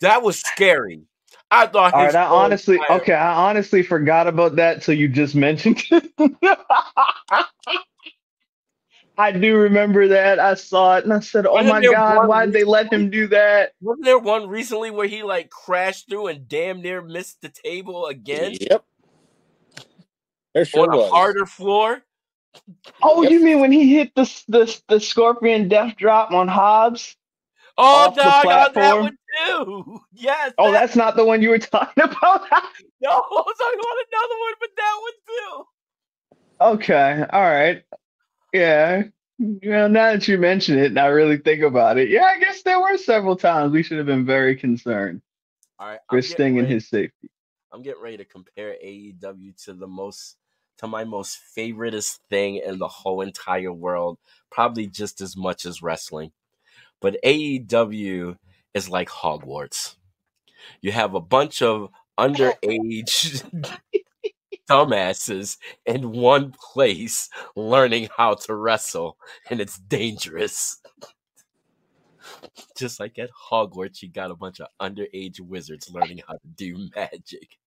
That 0.00 0.22
was 0.22 0.40
scary. 0.40 1.02
I 1.50 1.66
thought. 1.66 1.94
All 1.94 2.04
his 2.04 2.14
right, 2.14 2.20
I 2.20 2.26
honestly, 2.26 2.76
entire- 2.76 3.00
okay, 3.00 3.12
I 3.14 3.48
honestly 3.48 3.82
forgot 3.82 4.26
about 4.26 4.56
that 4.56 4.82
till 4.82 4.94
you 4.94 5.08
just 5.08 5.34
mentioned 5.34 5.82
it. 5.90 6.10
I 9.18 9.32
do 9.32 9.56
remember 9.58 10.08
that. 10.08 10.38
I 10.38 10.54
saw 10.54 10.96
it 10.96 11.04
and 11.04 11.12
I 11.12 11.20
said, 11.20 11.44
"Oh 11.46 11.62
my 11.62 11.82
god, 11.82 12.26
why 12.26 12.46
did 12.46 12.54
they 12.54 12.64
let 12.64 12.90
him 12.90 13.10
do 13.10 13.26
that?" 13.28 13.72
Wasn't 13.82 14.04
there 14.04 14.18
one 14.18 14.48
recently 14.48 14.90
where 14.90 15.06
he 15.06 15.22
like 15.22 15.50
crashed 15.50 16.08
through 16.08 16.28
and 16.28 16.48
damn 16.48 16.80
near 16.80 17.02
missed 17.02 17.42
the 17.42 17.50
table 17.50 18.06
again 18.06 18.54
Yep. 18.60 18.84
There 20.54 20.64
sure 20.64 20.84
on 20.84 20.94
a 20.94 20.96
was. 20.96 21.10
harder 21.10 21.44
floor? 21.46 22.02
Oh, 23.02 23.22
Yep. 23.22 23.32
you 23.32 23.40
mean 23.44 23.60
when 23.60 23.72
he 23.72 23.94
hit 23.94 24.14
the 24.14 24.24
the 24.48 24.80
the 24.88 25.00
scorpion 25.00 25.68
death 25.68 25.96
drop 25.96 26.30
on 26.30 26.48
Hobbs? 26.48 27.14
Oh, 27.76 28.08
Off 28.08 28.14
the 28.14 28.22
dog, 28.22 28.46
on 28.46 28.72
that 28.74 28.96
one 29.00 29.18
too. 29.46 30.00
Yes. 30.12 30.52
Oh, 30.58 30.72
that- 30.72 30.80
that's 30.80 30.96
not 30.96 31.16
the 31.16 31.24
one 31.24 31.42
you 31.42 31.50
were 31.50 31.58
talking 31.58 32.02
about. 32.04 32.14
no. 33.00 33.10
I 33.10 33.28
was 33.30 33.56
talking 33.58 33.80
about 33.80 33.98
another 34.08 34.38
one, 34.40 34.54
but 34.60 34.70
that 34.76 34.96
one 35.00 35.12
too. 35.26 35.64
okay, 36.60 37.24
all 37.32 37.42
right, 37.50 37.82
yeah. 38.52 39.04
Well, 39.38 39.88
now 39.88 40.12
that 40.12 40.28
you 40.28 40.36
mention 40.36 40.78
it, 40.78 40.86
and 40.86 40.98
I 40.98 41.06
really 41.06 41.38
think 41.38 41.62
about 41.62 41.96
it, 41.96 42.10
yeah, 42.10 42.24
I 42.24 42.38
guess 42.38 42.62
there 42.62 42.78
were 42.80 42.98
several 42.98 43.36
times 43.36 43.72
we 43.72 43.82
should 43.82 43.96
have 43.96 44.06
been 44.06 44.26
very 44.26 44.54
concerned 44.54 45.22
All 45.78 45.88
right, 45.88 45.98
for 46.10 46.16
I'm 46.16 46.20
getting 46.20 46.34
Sting 46.34 46.46
and 46.58 46.62
ready- 46.66 46.74
his 46.74 46.88
safety. 46.88 47.30
I'm 47.72 47.82
getting 47.82 48.02
ready 48.02 48.16
to 48.18 48.24
compare 48.26 48.76
AEW 48.84 49.64
to 49.64 49.72
the 49.72 49.86
most 49.86 50.36
to 50.78 50.86
my 50.88 51.04
most 51.04 51.38
favoriteest 51.56 52.18
thing 52.28 52.56
in 52.56 52.78
the 52.78 52.88
whole 52.88 53.20
entire 53.20 53.72
world, 53.72 54.18
probably 54.50 54.86
just 54.86 55.20
as 55.20 55.36
much 55.36 55.64
as 55.66 55.82
wrestling. 55.82 56.32
But 57.00 57.16
AEW 57.24 58.36
is 58.74 58.88
like 58.88 59.08
Hogwarts. 59.08 59.96
You 60.80 60.92
have 60.92 61.14
a 61.14 61.20
bunch 61.20 61.62
of 61.62 61.90
underage 62.18 63.42
dumbasses 64.70 65.56
in 65.86 66.12
one 66.12 66.52
place 66.52 67.28
learning 67.56 68.08
how 68.16 68.34
to 68.34 68.54
wrestle, 68.54 69.16
and 69.50 69.60
it's 69.60 69.78
dangerous. 69.78 70.80
Just 72.76 73.00
like 73.00 73.18
at 73.18 73.30
Hogwarts, 73.50 74.02
you 74.02 74.08
got 74.10 74.30
a 74.30 74.36
bunch 74.36 74.60
of 74.60 74.68
underage 74.80 75.40
wizards 75.40 75.90
learning 75.90 76.20
how 76.26 76.34
to 76.34 76.48
do 76.56 76.88
magic. 76.94 77.58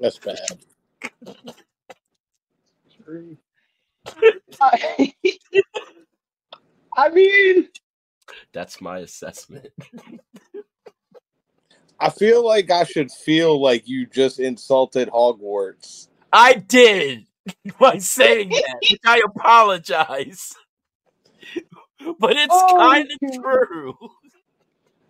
That's 0.00 0.18
bad. 0.18 0.38
I, 4.60 5.14
I 6.96 7.08
mean, 7.10 7.68
That's 8.52 8.80
my 8.80 8.98
assessment. 8.98 9.68
I 12.00 12.10
feel 12.10 12.44
like 12.44 12.70
I 12.70 12.84
should 12.84 13.10
feel 13.10 13.60
like 13.62 13.88
you 13.88 14.06
just 14.06 14.40
insulted 14.40 15.08
Hogwarts. 15.08 16.08
I 16.32 16.54
did 16.54 17.26
by 17.78 17.98
saying 17.98 18.50
that, 18.50 18.98
I 19.04 19.22
apologize. 19.24 20.54
But 22.18 22.36
it's 22.36 22.52
Oh, 22.52 22.76
kind 22.78 23.08
of 23.10 23.42
true. 23.42 23.96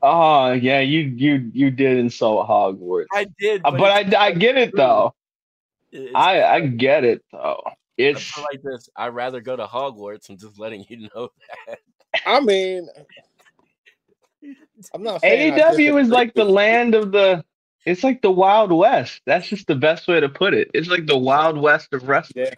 oh 0.03 0.53
yeah, 0.53 0.79
you 0.81 1.01
you 1.01 1.51
you 1.53 1.71
did 1.71 1.99
insult 1.99 2.47
Hogwarts, 2.49 3.07
I 3.13 3.27
did, 3.41 3.63
Uh, 3.65 3.73
but, 3.73 3.79
but 3.79 4.15
I 4.17 4.27
I 4.27 4.33
get 4.33 4.57
it 4.57 4.77
though. 4.77 5.15
it's- 5.91 6.13
I 6.15 6.43
I 6.45 6.61
get 6.61 7.03
it 7.05 7.25
though. 7.33 7.61
I 7.67 7.73
It's 7.97 8.23
feel 8.23 8.45
like 8.53 8.63
this. 8.63 8.89
I'd 8.95 9.09
rather 9.15 9.41
go 9.41 9.57
to 9.57 9.67
Hogwarts. 9.67 10.29
I'm 10.29 10.37
just 10.37 10.59
letting 10.59 10.85
you 10.89 11.09
know 11.15 11.31
that. 11.67 11.79
I 12.27 12.41
mean, 12.41 12.89
I'm 14.95 15.03
not 15.03 15.21
saying 15.21 15.55
AEW 15.55 16.01
is 16.01 16.09
like 16.09 16.35
the 16.35 16.45
land 16.45 16.95
of 16.95 17.13
the. 17.13 17.45
It's 17.87 18.03
like 18.03 18.23
the 18.23 18.31
Wild 18.31 18.73
West. 18.73 19.21
That's 19.27 19.47
just 19.47 19.67
the 19.67 19.75
best 19.75 20.09
way 20.09 20.19
to 20.19 20.29
put 20.29 20.55
it. 20.55 20.71
It's 20.73 20.89
like 20.89 21.07
the 21.07 21.19
Wild 21.19 21.59
West 21.59 21.93
of 21.93 22.09
wrestling. 22.09 22.47
Yeah. 22.47 22.55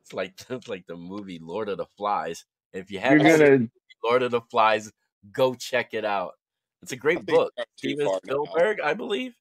It's 0.00 0.12
like 0.12 0.34
it's 0.50 0.68
like 0.68 0.86
the 0.86 0.96
movie 0.96 1.38
Lord 1.42 1.68
of 1.68 1.78
the 1.78 1.86
Flies. 1.96 2.44
If 2.72 2.90
you 2.90 2.98
haven't 2.98 3.26
seen 3.26 3.38
gonna 3.38 3.68
Lord 4.04 4.22
of 4.22 4.30
the 4.30 4.40
Flies, 4.42 4.92
go 5.32 5.54
check 5.54 5.94
it 5.94 6.04
out. 6.04 6.34
It's 6.82 6.92
a 6.92 6.96
great 6.96 7.26
book. 7.26 7.52
Steven. 7.76 8.08
Spielberg, 8.24 8.80
I 8.80 8.94
believe. 8.94 9.34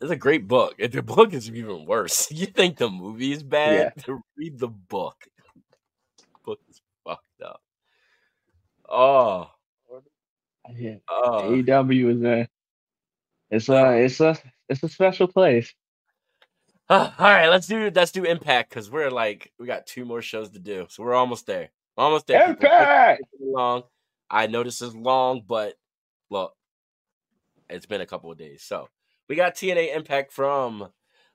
It's 0.00 0.10
a 0.10 0.16
great 0.16 0.46
book. 0.46 0.74
And 0.78 0.92
the 0.92 1.02
book 1.16 1.32
is 1.32 1.50
even 1.50 1.86
worse. 1.86 2.30
You 2.36 2.46
think 2.46 2.76
the 2.76 2.90
movie 2.90 3.32
is 3.32 3.42
bad? 3.42 3.94
To 4.04 4.20
read 4.36 4.58
the 4.58 4.68
book. 4.68 5.16
book 6.44 6.60
is 6.68 6.76
fucked 6.76 6.80
up. 6.80 6.85
Oh, 8.88 9.50
yeah. 10.74 10.96
oh. 11.08 11.42
AEW 11.50 12.16
is 12.16 12.22
a. 12.22 12.48
It's 13.50 13.68
a 13.68 13.76
oh. 13.76 13.90
it's 13.90 14.20
a 14.20 14.36
it's 14.68 14.82
a 14.82 14.88
special 14.88 15.28
place. 15.28 15.72
all 16.90 17.12
right, 17.18 17.48
let's 17.48 17.66
do 17.66 17.90
let's 17.94 18.12
do 18.12 18.24
Impact 18.24 18.70
because 18.70 18.90
we're 18.90 19.10
like 19.10 19.52
we 19.58 19.66
got 19.66 19.86
two 19.86 20.04
more 20.04 20.22
shows 20.22 20.50
to 20.50 20.58
do, 20.58 20.86
so 20.88 21.02
we're 21.02 21.14
almost 21.14 21.46
there. 21.46 21.70
Almost 21.96 22.26
there. 22.26 22.50
Impact. 22.50 23.22
Long. 23.40 23.82
I 24.30 24.46
know 24.46 24.62
this 24.62 24.82
is 24.82 24.94
long, 24.94 25.42
but 25.46 25.74
look, 26.30 26.52
it's 27.70 27.86
been 27.86 28.00
a 28.00 28.06
couple 28.06 28.30
of 28.30 28.38
days. 28.38 28.62
So 28.62 28.88
we 29.28 29.36
got 29.36 29.54
TNA 29.54 29.96
Impact 29.96 30.32
from 30.32 30.88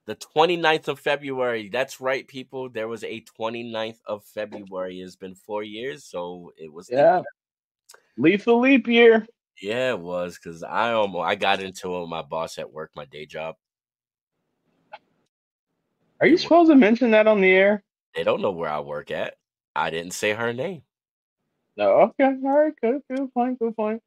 the 0.06 0.16
29th 0.16 0.88
of 0.88 0.99
February. 0.99 1.70
That's 1.70 2.02
right, 2.02 2.28
people. 2.28 2.70
There 2.70 2.88
was 2.88 3.04
a 3.04 3.24
29th 3.39 3.99
of 4.06 4.24
February. 4.26 4.99
It's 4.99 5.16
been 5.16 5.36
four 5.36 5.64
years, 5.64 6.06
so 6.06 6.52
it 6.58 6.72
was 6.72 6.89
Yeah. 6.91 7.22
Lethal 8.22 8.59
leap 8.59 8.88
year. 8.88 9.26
yeah, 9.61 9.91
it 9.91 9.99
was 9.99 10.38
because 10.38 10.63
I 10.63 10.91
almost 10.93 11.26
I 11.26 11.36
got 11.36 11.61
into 11.61 11.95
it 11.95 11.99
with 12.01 12.09
my 12.09 12.22
boss 12.22 12.57
at 12.57 12.72
work, 12.72 12.91
my 12.95 13.05
day 13.05 13.26
job. 13.26 13.55
Are 16.19 16.28
you 16.28 16.38
supposed 16.38 16.69
to 16.69 16.76
mention 16.76 17.11
that 17.11 17.28
on 17.28 17.41
the 17.41 17.49
air? 17.51 17.84
They 18.15 18.24
don't 18.24 18.41
know 18.41 18.51
where 18.51 18.69
I 18.69 18.80
work 18.80 19.11
at. 19.11 19.36
I 19.76 19.89
didn't 19.89 20.13
say 20.13 20.34
her 20.34 20.53
name, 20.53 20.84
No. 21.78 22.01
Okay. 22.01 22.26
All 22.26 22.57
right. 22.59 22.74
Good. 22.82 23.01
Good 23.09 23.34
point. 23.34 23.59
Good 23.59 23.76
point. 23.76 24.01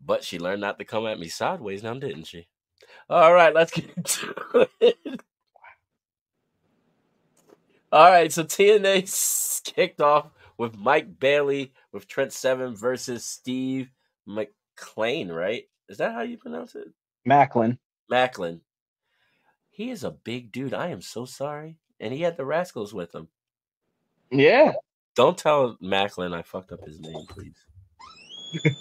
but 0.00 0.22
she 0.24 0.38
learned 0.38 0.60
not 0.60 0.78
to 0.78 0.84
come 0.84 1.06
at 1.06 1.18
me 1.18 1.28
sideways 1.28 1.82
now, 1.82 1.94
didn't 1.94 2.24
she? 2.24 2.46
All 3.08 3.32
right, 3.34 3.54
let's 3.54 3.72
get 3.72 3.90
into 3.96 4.68
it. 4.80 4.96
All 7.92 8.10
right, 8.10 8.32
so 8.32 8.44
TNA 8.44 9.64
kicked 9.74 10.00
off 10.00 10.28
with 10.58 10.76
Mike 10.76 11.18
Bailey 11.18 11.72
with 11.92 12.06
Trent 12.08 12.32
Seven 12.32 12.74
versus 12.76 13.24
Steve 13.24 13.90
McLean, 14.26 15.30
right? 15.30 15.64
Is 15.88 15.98
that 15.98 16.12
how 16.12 16.22
you 16.22 16.36
pronounce 16.38 16.74
it? 16.74 16.88
Macklin. 17.24 17.78
Macklin. 18.08 18.60
He 19.70 19.90
is 19.90 20.04
a 20.04 20.10
big 20.10 20.52
dude. 20.52 20.74
I 20.74 20.88
am 20.88 21.00
so 21.02 21.24
sorry. 21.24 21.76
And 22.00 22.12
he 22.12 22.20
had 22.22 22.36
the 22.36 22.44
Rascals 22.44 22.92
with 22.94 23.14
him. 23.14 23.28
Yeah. 24.30 24.72
Don't 25.16 25.36
tell 25.36 25.76
Macklin 25.80 26.32
I 26.32 26.42
fucked 26.42 26.72
up 26.72 26.84
his 26.84 27.00
name, 27.00 27.26
please. 27.28 27.56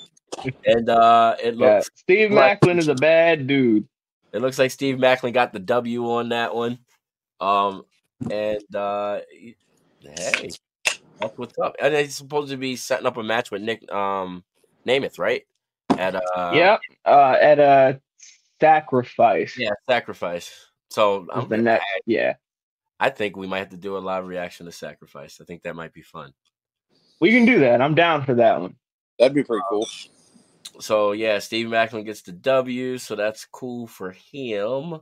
and 0.65 0.89
uh 0.89 1.35
it 1.43 1.55
Yeah. 1.55 1.75
looks 1.75 1.89
Steve 1.95 2.31
like- 2.31 2.61
Macklin 2.61 2.79
is 2.79 2.87
a 2.87 2.95
bad 2.95 3.47
dude. 3.47 3.87
it 4.31 4.41
looks 4.41 4.59
like 4.59 4.71
Steve 4.71 4.99
Macklin 4.99 5.33
got 5.33 5.53
the 5.53 5.59
W 5.59 6.11
on 6.11 6.29
that 6.29 6.53
one. 6.55 6.79
Um 7.39 7.83
and 8.29 8.75
uh 8.75 9.19
hey, 10.01 10.49
that's 11.19 11.37
what's 11.37 11.57
up. 11.59 11.75
And 11.81 11.93
he's 11.95 12.15
supposed 12.15 12.51
to 12.51 12.57
be 12.57 12.75
setting 12.75 13.05
up 13.05 13.17
a 13.17 13.23
match 13.23 13.51
with 13.51 13.61
Nick 13.61 13.89
um 13.91 14.43
Nemeth, 14.85 15.19
right? 15.19 15.43
At 15.97 16.15
uh 16.15 16.51
yeah, 16.53 16.77
Uh, 17.05 17.35
at 17.39 17.59
a 17.59 18.01
sacrifice. 18.59 19.57
yeah, 19.57 19.71
sacrifice. 19.87 20.67
So 20.89 21.21
Was 21.21 21.29
I'm, 21.33 21.49
the 21.49 21.57
next. 21.57 21.85
Yeah. 22.05 22.35
I 22.99 23.09
think 23.09 23.37
we 23.37 23.47
might 23.47 23.59
have 23.59 23.69
to 23.69 23.77
do 23.77 23.97
a 23.97 23.99
live 23.99 24.25
reaction 24.27 24.65
to 24.65 24.71
sacrifice. 24.71 25.39
I 25.41 25.45
think 25.45 25.63
that 25.63 25.75
might 25.75 25.93
be 25.93 26.01
fun. 26.01 26.33
We 27.19 27.31
can 27.31 27.45
do 27.45 27.59
that. 27.59 27.81
I'm 27.81 27.95
down 27.95 28.25
for 28.25 28.33
that 28.35 28.59
one. 28.59 28.75
That'd 29.17 29.35
be 29.35 29.43
pretty 29.43 29.63
cool. 29.69 29.87
So 30.79 31.11
yeah, 31.11 31.39
Steve 31.39 31.69
Macklin 31.69 32.05
gets 32.05 32.21
the 32.21 32.31
W, 32.31 32.97
so 32.97 33.15
that's 33.15 33.45
cool 33.45 33.87
for 33.87 34.11
him. 34.11 34.99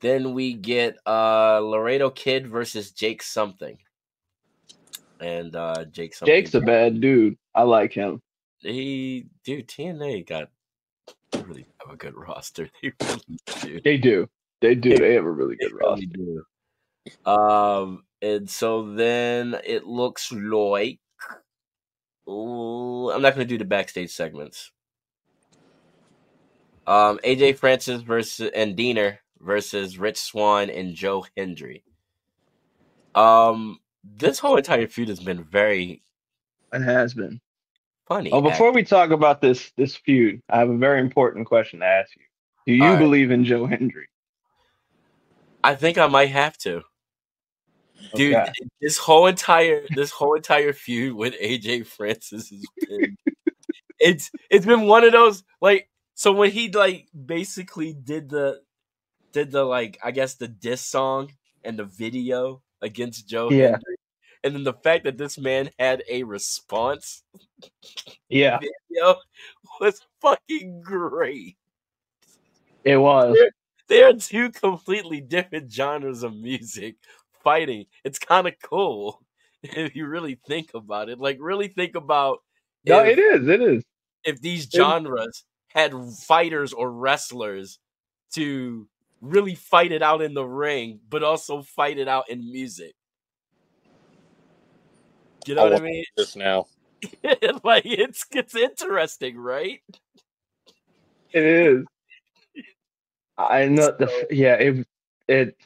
Then 0.00 0.34
we 0.34 0.54
get 0.54 0.96
uh 1.06 1.60
Laredo 1.60 2.10
Kid 2.10 2.46
versus 2.46 2.92
Jake 2.92 3.22
something. 3.22 3.78
And 5.20 5.54
uh 5.56 5.84
Jake 5.86 6.14
something. 6.14 6.34
Jake's 6.34 6.54
a 6.54 6.60
bad 6.60 7.00
dude. 7.00 7.36
I 7.54 7.62
like 7.62 7.92
him. 7.92 8.20
he 8.60 9.26
dude, 9.44 9.68
TNA 9.68 10.26
got 10.26 10.48
really 11.46 11.66
have 11.84 11.94
a 11.94 11.96
good 11.96 12.14
roster. 12.14 12.68
They 12.82 12.92
really 13.00 13.40
do. 13.46 13.80
They 13.82 13.96
do. 13.96 14.28
They 14.60 14.74
do. 14.74 14.96
They 14.96 15.14
have 15.14 15.24
a 15.24 15.30
really 15.30 15.56
good 15.56 15.72
really 15.72 16.06
roster. 16.06 16.42
do. 17.24 17.30
Um 17.30 18.04
and 18.22 18.48
so 18.48 18.94
then 18.94 19.56
it 19.64 19.86
looks 19.86 20.32
like 20.32 20.98
Ooh, 22.28 23.10
I'm 23.10 23.22
not 23.22 23.34
gonna 23.34 23.44
do 23.44 23.58
the 23.58 23.64
backstage 23.64 24.10
segments. 24.10 24.72
Um, 26.86 27.18
AJ 27.24 27.58
Francis 27.58 28.02
versus 28.02 28.50
and 28.54 28.76
Diener 28.76 29.18
versus 29.40 29.98
Rich 29.98 30.18
Swann 30.18 30.70
and 30.70 30.94
Joe 30.94 31.24
Hendry. 31.36 31.82
Um, 33.14 33.78
this 34.16 34.38
whole 34.38 34.56
entire 34.56 34.86
feud 34.86 35.08
has 35.08 35.20
been 35.20 35.44
very 35.44 36.02
It 36.72 36.82
has 36.82 37.14
been. 37.14 37.40
funny. 38.06 38.30
Oh, 38.32 38.40
before 38.40 38.72
we 38.72 38.82
talk 38.84 39.10
about 39.10 39.40
this 39.40 39.72
this 39.76 39.96
feud, 39.96 40.40
I 40.48 40.58
have 40.58 40.70
a 40.70 40.76
very 40.76 41.00
important 41.00 41.46
question 41.46 41.80
to 41.80 41.86
ask 41.86 42.14
you. 42.16 42.22
Do 42.66 42.72
you 42.72 42.82
All 42.82 42.90
right. 42.94 42.98
believe 42.98 43.30
in 43.30 43.44
Joe 43.44 43.66
Hendry? 43.66 44.08
I 45.64 45.74
think 45.74 45.98
I 45.98 46.06
might 46.06 46.30
have 46.30 46.56
to, 46.58 46.82
dude. 48.14 48.34
Okay. 48.34 48.52
This 48.80 48.98
whole 48.98 49.26
entire 49.26 49.86
this 49.94 50.10
whole 50.10 50.34
entire 50.34 50.72
feud 50.72 51.14
with 51.16 51.34
AJ 51.40 51.86
Francis 51.86 52.50
has 52.50 52.66
been 52.88 53.16
it's 53.98 54.30
it's 54.50 54.66
been 54.66 54.86
one 54.86 55.04
of 55.04 55.12
those 55.12 55.42
like 55.60 55.88
so 56.14 56.32
when 56.32 56.50
he 56.50 56.70
like 56.70 57.08
basically 57.26 57.92
did 57.92 58.28
the 58.28 58.60
did 59.32 59.50
the 59.50 59.64
like 59.64 59.98
I 60.04 60.10
guess 60.12 60.34
the 60.34 60.48
diss 60.48 60.80
song 60.80 61.32
and 61.64 61.78
the 61.78 61.84
video 61.84 62.62
against 62.82 63.28
Joe 63.28 63.50
Yeah. 63.50 63.72
Hendry, 63.72 63.95
and 64.46 64.54
then 64.54 64.64
the 64.64 64.72
fact 64.72 65.04
that 65.04 65.18
this 65.18 65.36
man 65.38 65.68
had 65.78 66.02
a 66.08 66.22
response 66.22 67.24
Yeah, 68.28 68.58
video 68.58 69.16
was 69.80 70.00
fucking 70.22 70.80
great. 70.82 71.56
it 72.84 72.96
was. 72.96 73.36
They 73.88 74.02
are 74.02 74.12
two 74.14 74.50
completely 74.50 75.20
different 75.20 75.72
genres 75.72 76.22
of 76.22 76.34
music 76.36 76.96
fighting. 77.44 77.86
It's 78.04 78.18
kind 78.18 78.46
of 78.48 78.54
cool 78.62 79.20
if 79.62 79.94
you 79.94 80.06
really 80.06 80.38
think 80.46 80.70
about 80.74 81.08
it. 81.08 81.18
Like 81.20 81.38
really 81.40 81.68
think 81.68 81.94
about 81.94 82.38
No, 82.84 83.00
if- 83.04 83.18
it 83.18 83.20
is. 83.20 83.48
It 83.48 83.60
is. 83.62 83.84
if 84.24 84.40
these 84.40 84.68
genres 84.70 85.44
had 85.68 85.92
fighters 86.24 86.72
or 86.72 86.90
wrestlers 86.90 87.78
to 88.34 88.88
really 89.20 89.54
fight 89.54 89.92
it 89.92 90.02
out 90.02 90.20
in 90.22 90.34
the 90.34 90.44
ring, 90.44 91.00
but 91.08 91.22
also 91.22 91.62
fight 91.62 91.98
it 91.98 92.08
out 92.08 92.28
in 92.28 92.50
music. 92.50 92.94
You 95.46 95.54
know 95.54 95.66
I 95.66 95.70
what 95.70 95.80
I 95.80 95.84
mean? 95.84 96.04
This 96.16 96.36
now. 96.36 96.66
like 97.64 97.84
it's 97.84 98.24
it's 98.32 98.54
interesting, 98.54 99.38
right? 99.38 99.80
It 101.32 101.42
is. 101.42 101.84
I 103.38 103.66
know 103.66 103.92
the 103.98 104.26
yeah. 104.30 104.54
It 104.54 104.86
it 105.28 105.56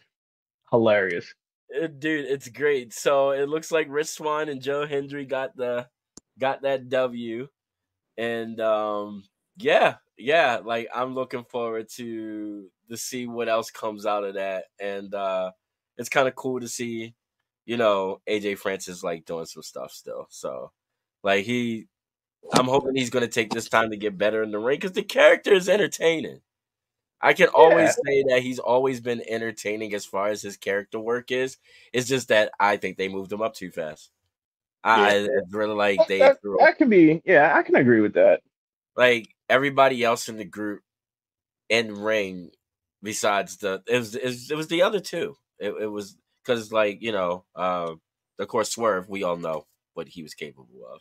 hilarious. 0.71 1.33
Uh, 1.75 1.87
Dude, 1.87 2.27
it's 2.27 2.49
great. 2.49 2.93
So 2.93 3.31
it 3.31 3.49
looks 3.49 3.71
like 3.71 3.87
Rich 3.89 4.09
Swann 4.09 4.49
and 4.49 4.61
Joe 4.61 4.87
Hendry 4.87 5.25
got 5.25 5.57
the 5.57 5.87
got 6.39 6.63
that 6.63 6.89
W. 6.89 7.49
And 8.19 8.61
um 8.61 9.25
yeah, 9.57 9.97
yeah, 10.19 10.61
like 10.65 10.89
I'm 10.95 11.15
looking 11.15 11.45
forward 11.45 11.89
to 11.97 12.67
to 12.91 12.97
see 12.97 13.27
what 13.27 13.49
else 13.49 13.71
comes 13.71 14.05
out 14.05 14.25
of 14.25 14.35
that. 14.35 14.65
And 14.81 15.15
uh 15.15 15.53
it's 15.97 16.09
kind 16.09 16.29
of 16.29 16.35
cool 16.35 16.61
to 16.61 16.69
see, 16.69 17.15
you 17.71 17.77
know, 17.77 18.21
AJ 18.29 18.59
Francis 18.59 19.05
like 19.05 19.25
doing 19.27 19.47
some 19.47 19.63
stuff 19.63 19.93
still. 19.93 20.27
So 20.29 20.73
like 21.23 21.45
he 21.45 21.87
I'm 22.53 22.67
hoping 22.67 22.97
he's 22.97 23.11
gonna 23.11 23.29
take 23.29 23.53
this 23.53 23.69
time 23.69 23.91
to 23.91 23.97
get 23.97 24.19
better 24.19 24.43
in 24.43 24.51
the 24.51 24.59
ring 24.59 24.79
because 24.79 24.91
the 24.91 25.05
character 25.05 25.53
is 25.53 25.69
entertaining. 25.69 26.41
I 27.21 27.33
can 27.33 27.47
always 27.47 27.91
say 27.91 28.25
that 28.31 28.41
he's 28.43 28.59
always 28.59 29.01
been 29.01 29.23
entertaining 29.25 29.95
as 29.95 30.05
far 30.05 30.31
as 30.31 30.43
his 30.43 30.57
character 30.57 30.99
work 30.99 31.31
is. 31.31 31.59
It's 31.93 32.09
just 32.09 32.27
that 32.27 32.51
I 32.59 32.77
think 32.77 32.97
they 32.97 33.07
moved 33.07 33.33
him 33.33 33.41
up 33.41 33.55
too 33.55 33.71
fast. 33.71 34.11
I 34.83 35.21
I 35.21 35.29
really 35.53 35.77
like 35.77 36.01
they 36.09 36.19
that, 36.19 36.39
that 36.59 36.77
can 36.77 36.89
be. 36.89 37.23
Yeah, 37.25 37.57
I 37.57 37.63
can 37.63 37.77
agree 37.77 38.01
with 38.01 38.15
that. 38.15 38.41
like 38.97 39.29
everybody 39.49 40.03
else 40.03 40.29
in 40.29 40.39
the 40.39 40.45
group 40.45 40.83
in 41.69 42.01
ring 42.01 42.51
besides 43.01 43.59
the 43.59 43.81
it 43.87 43.97
was 43.97 44.17
it 44.17 44.25
was, 44.25 44.51
it 44.51 44.57
was 44.57 44.67
the 44.67 44.83
other 44.83 44.99
two. 44.99 45.37
It, 45.61 45.73
it 45.83 45.87
was 45.87 46.17
because 46.45 46.73
like 46.73 47.03
you 47.03 47.13
know, 47.13 47.45
uh, 47.55 47.95
of 48.39 48.49
course, 48.49 48.71
Swerve. 48.71 49.09
We 49.09 49.23
all 49.23 49.37
know 49.37 49.67
what 49.95 50.09
he 50.09 50.23
was 50.23 50.35
capable 50.35 50.87
of. 50.93 51.01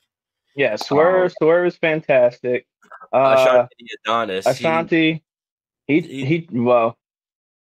Yeah, 0.55 0.75
Swerve. 0.75 1.33
Swerve 1.33 1.67
is 1.67 1.77
fantastic. 1.77 2.67
Uh, 3.13 3.35
Ashante 3.35 3.67
Adonis. 4.05 4.57
he- 4.57 4.65
Ashante. 4.65 5.21
He 5.87 5.99
he- 6.01 6.25
he. 6.25 6.47
Well, 6.51 6.97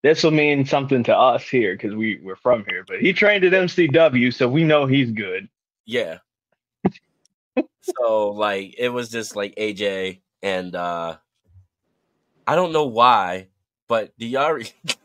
this 0.02 0.22
will 0.22 0.32
mean 0.32 0.66
something 0.66 1.02
to 1.04 1.16
us 1.16 1.48
here 1.48 1.74
because 1.74 1.94
we 1.94 2.20
we're 2.22 2.36
from 2.36 2.64
here. 2.68 2.84
But 2.86 3.00
he 3.00 3.12
trained 3.12 3.44
at 3.44 3.52
MCW, 3.52 4.34
so 4.34 4.48
we 4.48 4.64
know 4.64 4.86
he's 4.86 5.10
good. 5.10 5.48
Yeah. 5.86 6.18
so 7.80 8.30
like 8.30 8.74
it 8.78 8.90
was 8.90 9.08
just 9.08 9.34
like 9.36 9.54
AJ 9.56 10.20
and 10.42 10.74
uh 10.76 11.16
I 12.46 12.54
don't 12.54 12.72
know 12.72 12.84
why, 12.84 13.48
but 13.88 14.12
do 14.18 14.26
y'all 14.26 14.52
re- 14.52 14.66
I 14.88 14.94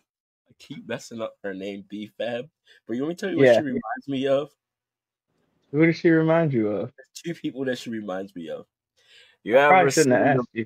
keep 0.60 0.88
messing 0.88 1.22
up 1.22 1.36
her 1.44 1.54
name 1.54 1.86
B 1.90 2.12
Fab. 2.18 2.48
But 2.88 2.96
you 2.96 3.04
want 3.04 3.10
me 3.10 3.16
to 3.16 3.22
tell 3.22 3.30
you 3.32 3.38
what 3.38 3.56
she 3.56 3.62
reminds 3.62 4.08
me 4.08 4.28
of? 4.28 4.52
Who 5.72 5.86
does 5.86 5.96
she 5.98 6.10
remind 6.10 6.54
you 6.54 6.70
of? 6.70 6.92
Two 7.14 7.34
people 7.34 7.66
that 7.66 7.78
she 7.78 7.90
reminds 7.90 8.36
me 8.36 8.50
of. 8.50 8.66
You 9.44 9.58
I 9.58 9.62
ever 9.62 9.70
probably 9.70 9.92
shouldn't 9.92 10.16
have 10.16 10.38
asked 10.38 10.48
you 10.54 10.66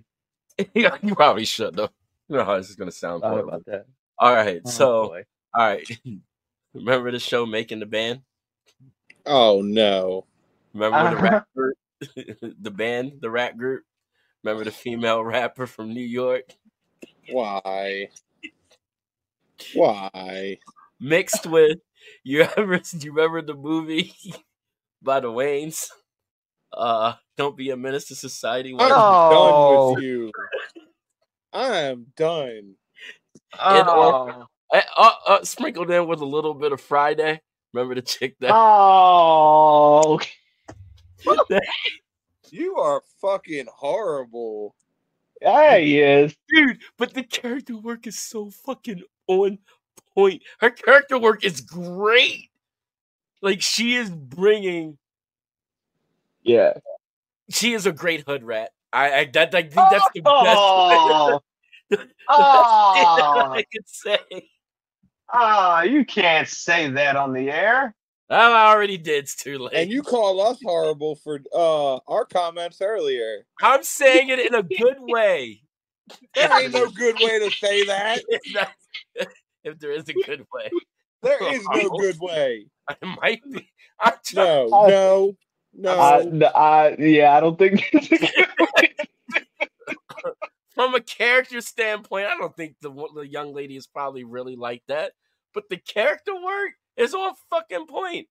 Yeah, 0.74 0.98
you 1.02 1.16
probably 1.16 1.46
should 1.46 1.76
though. 1.76 1.90
You 2.30 2.38
know 2.38 2.46
how 2.46 2.58
this 2.58 2.70
is 2.70 2.76
gonna 2.76 2.92
sound 2.92 3.22
thought 3.22 3.40
about 3.40 3.66
that. 3.66 3.86
All 4.18 4.34
right, 4.34 4.62
Oh, 4.66 4.70
so 4.70 5.08
boy. 5.08 5.24
all 5.56 5.68
right. 5.68 6.00
Remember 6.74 7.12
the 7.12 7.20
show 7.20 7.46
Making 7.46 7.80
the 7.80 7.86
Band? 7.86 8.22
Oh 9.26 9.62
no. 9.62 10.26
Remember 10.74 10.98
the 10.98 11.18
uh-huh. 11.18 11.24
rap 11.24 11.48
group? 11.56 11.78
the 12.62 12.72
band, 12.72 13.14
the 13.22 13.30
rap 13.30 13.58
group? 13.58 13.84
Remember 14.44 14.64
the 14.64 14.72
female 14.72 15.24
rapper 15.24 15.68
from 15.68 15.94
New 15.94 16.02
York? 16.04 16.46
Why? 17.30 18.10
Why? 19.74 20.58
Mixed 21.00 21.46
with 21.48 21.80
you 22.24 22.42
ever 22.58 22.78
do 22.80 22.98
you 23.00 23.12
remember 23.14 23.42
the 23.42 23.54
movie 23.56 24.14
by 25.02 25.20
the 25.20 25.28
Wayans? 25.30 25.88
Uh 26.72 27.14
Don't 27.38 27.56
Be 27.58 27.70
a 27.72 27.78
Menace 27.78 28.06
to 28.10 28.16
Society. 28.16 28.72
I'm 28.78 28.92
Oh. 28.94 29.30
done 29.32 29.96
with 29.96 30.04
you. 30.04 30.32
I 31.54 31.78
am 31.82 32.08
done. 32.16 32.76
And, 33.62 33.88
uh, 33.88 33.94
Oh. 33.96 34.48
Uh, 34.74 34.82
uh, 34.98 35.12
uh, 35.28 35.44
sprinkled 35.44 35.92
in 35.92 36.08
with 36.08 36.20
a 36.22 36.26
little 36.26 36.56
bit 36.56 36.72
of 36.72 36.82
Friday. 36.82 37.40
Remember 37.74 37.94
the 37.96 38.02
chick 38.02 38.36
that 38.40 38.52
Oh. 38.54 40.20
You 42.50 42.76
are 42.78 43.02
fucking 43.22 43.68
horrible. 43.74 44.76
There 45.42 45.80
he 45.80 46.00
is. 46.02 46.36
dude, 46.50 46.80
but 46.98 47.14
the 47.14 47.24
character 47.24 47.76
work 47.78 48.08
is 48.08 48.20
so 48.20 48.50
fucking 48.66 49.04
on 49.28 49.58
point. 50.16 50.42
Her 50.60 50.70
character 50.70 51.18
work 51.18 51.44
is 51.44 51.62
great. 51.62 52.50
Like 53.42 53.62
she 53.62 53.96
is 53.96 54.10
bringing 54.10 54.98
Yeah. 56.44 56.74
she 57.50 57.74
is 57.74 57.86
a 57.86 57.92
great 57.92 58.26
hood 58.28 58.44
rat. 58.44 58.72
I, 58.94 59.12
I 59.14 59.26
that, 59.34 59.52
that 59.52 59.72
that's 59.72 60.10
the 60.16 60.22
Oh. 60.26 61.40
best 61.92 62.10
Oh. 62.30 63.52
I 63.54 63.64
could 63.72 63.88
say. 63.88 64.18
Ah, 65.32 65.82
you 65.82 66.06
can't 66.06 66.48
say 66.48 66.90
that 66.92 67.16
on 67.16 67.34
the 67.34 67.50
air. 67.52 67.96
I 68.30 68.72
already 68.72 68.98
did. 68.98 69.24
It's 69.26 69.36
too 69.36 69.58
late. 69.60 69.74
And 69.74 69.92
you 69.92 70.02
call 70.02 70.42
us 70.42 70.58
horrible 70.64 71.16
for 71.16 71.42
uh 71.54 71.96
our 72.08 72.26
comments 72.26 72.82
earlier. 72.82 73.46
I'm 73.62 73.84
saying 73.84 74.30
it 74.30 74.40
in 74.40 74.56
a 74.56 74.64
good 74.64 74.98
way. 75.00 75.62
There 76.36 76.62
ain't 76.64 76.74
no 76.74 76.90
good 76.90 77.16
way 77.20 77.40
to 77.40 77.52
say 77.52 77.84
that. 77.86 78.22
If 79.64 79.80
there 79.80 79.92
is 79.92 80.10
a 80.10 80.14
good 80.14 80.46
way, 80.54 80.72
There 81.22 81.42
is 81.54 81.68
no 81.70 81.90
good 81.90 82.20
way. 82.20 82.68
I 82.90 82.96
might 83.22 83.42
be. 83.52 83.70
I'm 84.00 84.14
trying, 84.26 84.50
No, 84.70 84.70
no, 84.88 85.36
no. 85.74 85.90
I, 85.92 86.20
n- 86.22 86.44
I- 86.56 86.96
yeah, 87.00 87.36
I 87.38 87.40
don't 87.40 87.58
think. 87.58 87.84
from 90.76 90.96
a 90.96 91.02
character 91.02 91.62
standpoint, 91.62 92.28
I 92.28 92.36
don't 92.38 92.56
think 92.56 92.76
the 92.82 92.92
the 93.16 93.28
young 93.28 93.54
lady 93.54 93.78
is 93.78 93.88
probably 93.88 94.24
really 94.24 94.56
like 94.56 94.84
that. 94.88 95.14
But 95.54 95.70
the 95.70 95.78
character 95.78 96.34
work 96.36 96.72
is 96.98 97.14
on 97.14 97.34
fucking 97.50 97.88
point. 97.88 98.28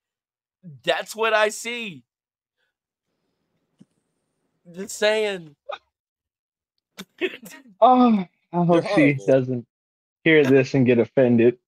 That's 0.84 1.16
what 1.16 1.34
I 1.34 1.48
see. 1.50 2.04
Just 4.72 4.98
saying. 4.98 5.56
Oh, 7.80 8.24
I 8.52 8.64
hope 8.64 8.84
she 8.94 9.14
doesn't 9.26 9.66
hear 10.24 10.44
this 10.44 10.74
and 10.74 10.86
get 10.86 10.98
offended. 10.98 11.58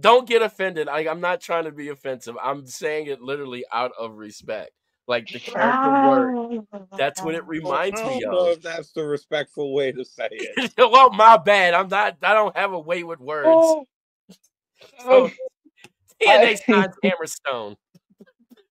Don't 0.00 0.26
get 0.26 0.42
offended. 0.42 0.88
I, 0.88 1.00
I'm 1.08 1.20
not 1.20 1.40
trying 1.40 1.64
to 1.64 1.72
be 1.72 1.88
offensive. 1.88 2.36
I'm 2.42 2.66
saying 2.66 3.06
it 3.06 3.20
literally 3.20 3.64
out 3.72 3.92
of 3.98 4.16
respect. 4.16 4.70
Like 5.06 5.30
the 5.30 5.40
character 5.40 6.08
work. 6.08 6.64
That's 6.96 7.22
what 7.22 7.34
it 7.34 7.46
reminds 7.46 8.00
I 8.00 8.08
me 8.08 8.20
don't 8.20 8.32
know 8.32 8.46
of. 8.46 8.56
if 8.56 8.62
that's 8.62 8.92
the 8.92 9.04
respectful 9.04 9.74
way 9.74 9.92
to 9.92 10.04
say 10.04 10.28
it. 10.30 10.72
well, 10.78 11.10
my 11.10 11.36
bad. 11.36 11.74
I'm 11.74 11.88
not. 11.88 12.16
I 12.22 12.32
don't 12.34 12.56
have 12.56 12.72
a 12.72 12.78
way 12.78 13.02
with 13.02 13.20
words. 13.20 13.48
Oh, 13.50 13.84
So, 15.04 15.28
TNA 16.22 16.46
I- 16.46 16.54
signs 16.54 16.94
Hammerstone. 17.04 17.76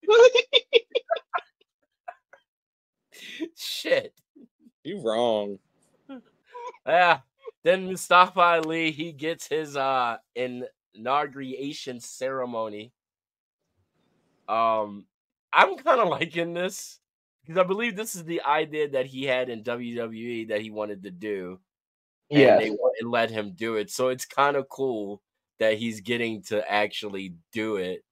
Shit. 3.57 4.13
You 4.83 5.01
wrong. 5.01 5.59
Yeah. 6.85 7.19
Then 7.63 7.85
Mustafa 7.85 8.39
Ali, 8.39 8.91
he 8.91 9.11
gets 9.11 9.47
his 9.47 9.77
uh 9.77 10.17
inauguration 10.35 11.99
ceremony. 11.99 12.91
Um, 14.47 15.05
I'm 15.53 15.77
kind 15.77 16.01
of 16.01 16.09
liking 16.09 16.53
this 16.53 16.99
because 17.41 17.57
I 17.57 17.63
believe 17.63 17.95
this 17.95 18.15
is 18.15 18.23
the 18.23 18.41
idea 18.43 18.89
that 18.89 19.05
he 19.05 19.25
had 19.25 19.49
in 19.49 19.63
WWE 19.63 20.49
that 20.49 20.61
he 20.61 20.71
wanted 20.71 21.03
to 21.03 21.11
do. 21.11 21.59
Yeah, 22.29 22.57
they 22.57 22.67
and 22.69 23.11
let 23.11 23.29
him 23.29 23.51
do 23.51 23.75
it. 23.75 23.89
So 23.91 24.07
it's 24.07 24.25
kind 24.25 24.55
of 24.55 24.69
cool 24.69 25.21
that 25.59 25.77
he's 25.77 25.99
getting 26.01 26.41
to 26.43 26.69
actually 26.71 27.35
do 27.51 27.75
it, 27.75 28.03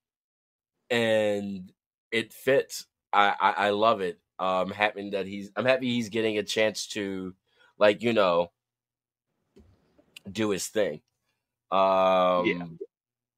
and 0.90 1.72
it 2.12 2.34
fits. 2.34 2.86
I 3.14 3.34
I, 3.40 3.52
I 3.68 3.70
love 3.70 4.02
it. 4.02 4.20
Um, 4.38 4.72
happy 4.72 5.10
that 5.12 5.26
he's 5.26 5.52
I'm 5.56 5.66
happy 5.66 5.88
he's 5.88 6.10
getting 6.10 6.38
a 6.38 6.44
chance 6.44 6.88
to, 6.88 7.34
like 7.78 8.02
you 8.02 8.12
know, 8.12 8.52
do 10.34 10.50
his 10.52 10.68
thing. 10.68 11.02
Um, 11.72 12.80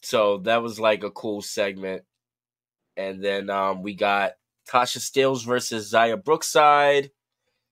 so 0.02 0.38
that 0.40 0.62
was 0.64 0.80
like 0.80 1.04
a 1.04 1.12
cool 1.12 1.42
segment, 1.42 2.04
and 2.98 3.24
then 3.24 3.50
um 3.50 3.84
we 3.84 3.94
got 3.96 4.34
Tasha 4.70 5.00
Steelz 5.00 5.46
versus 5.46 5.92
Xia 5.92 6.24
Brookside, 6.24 7.12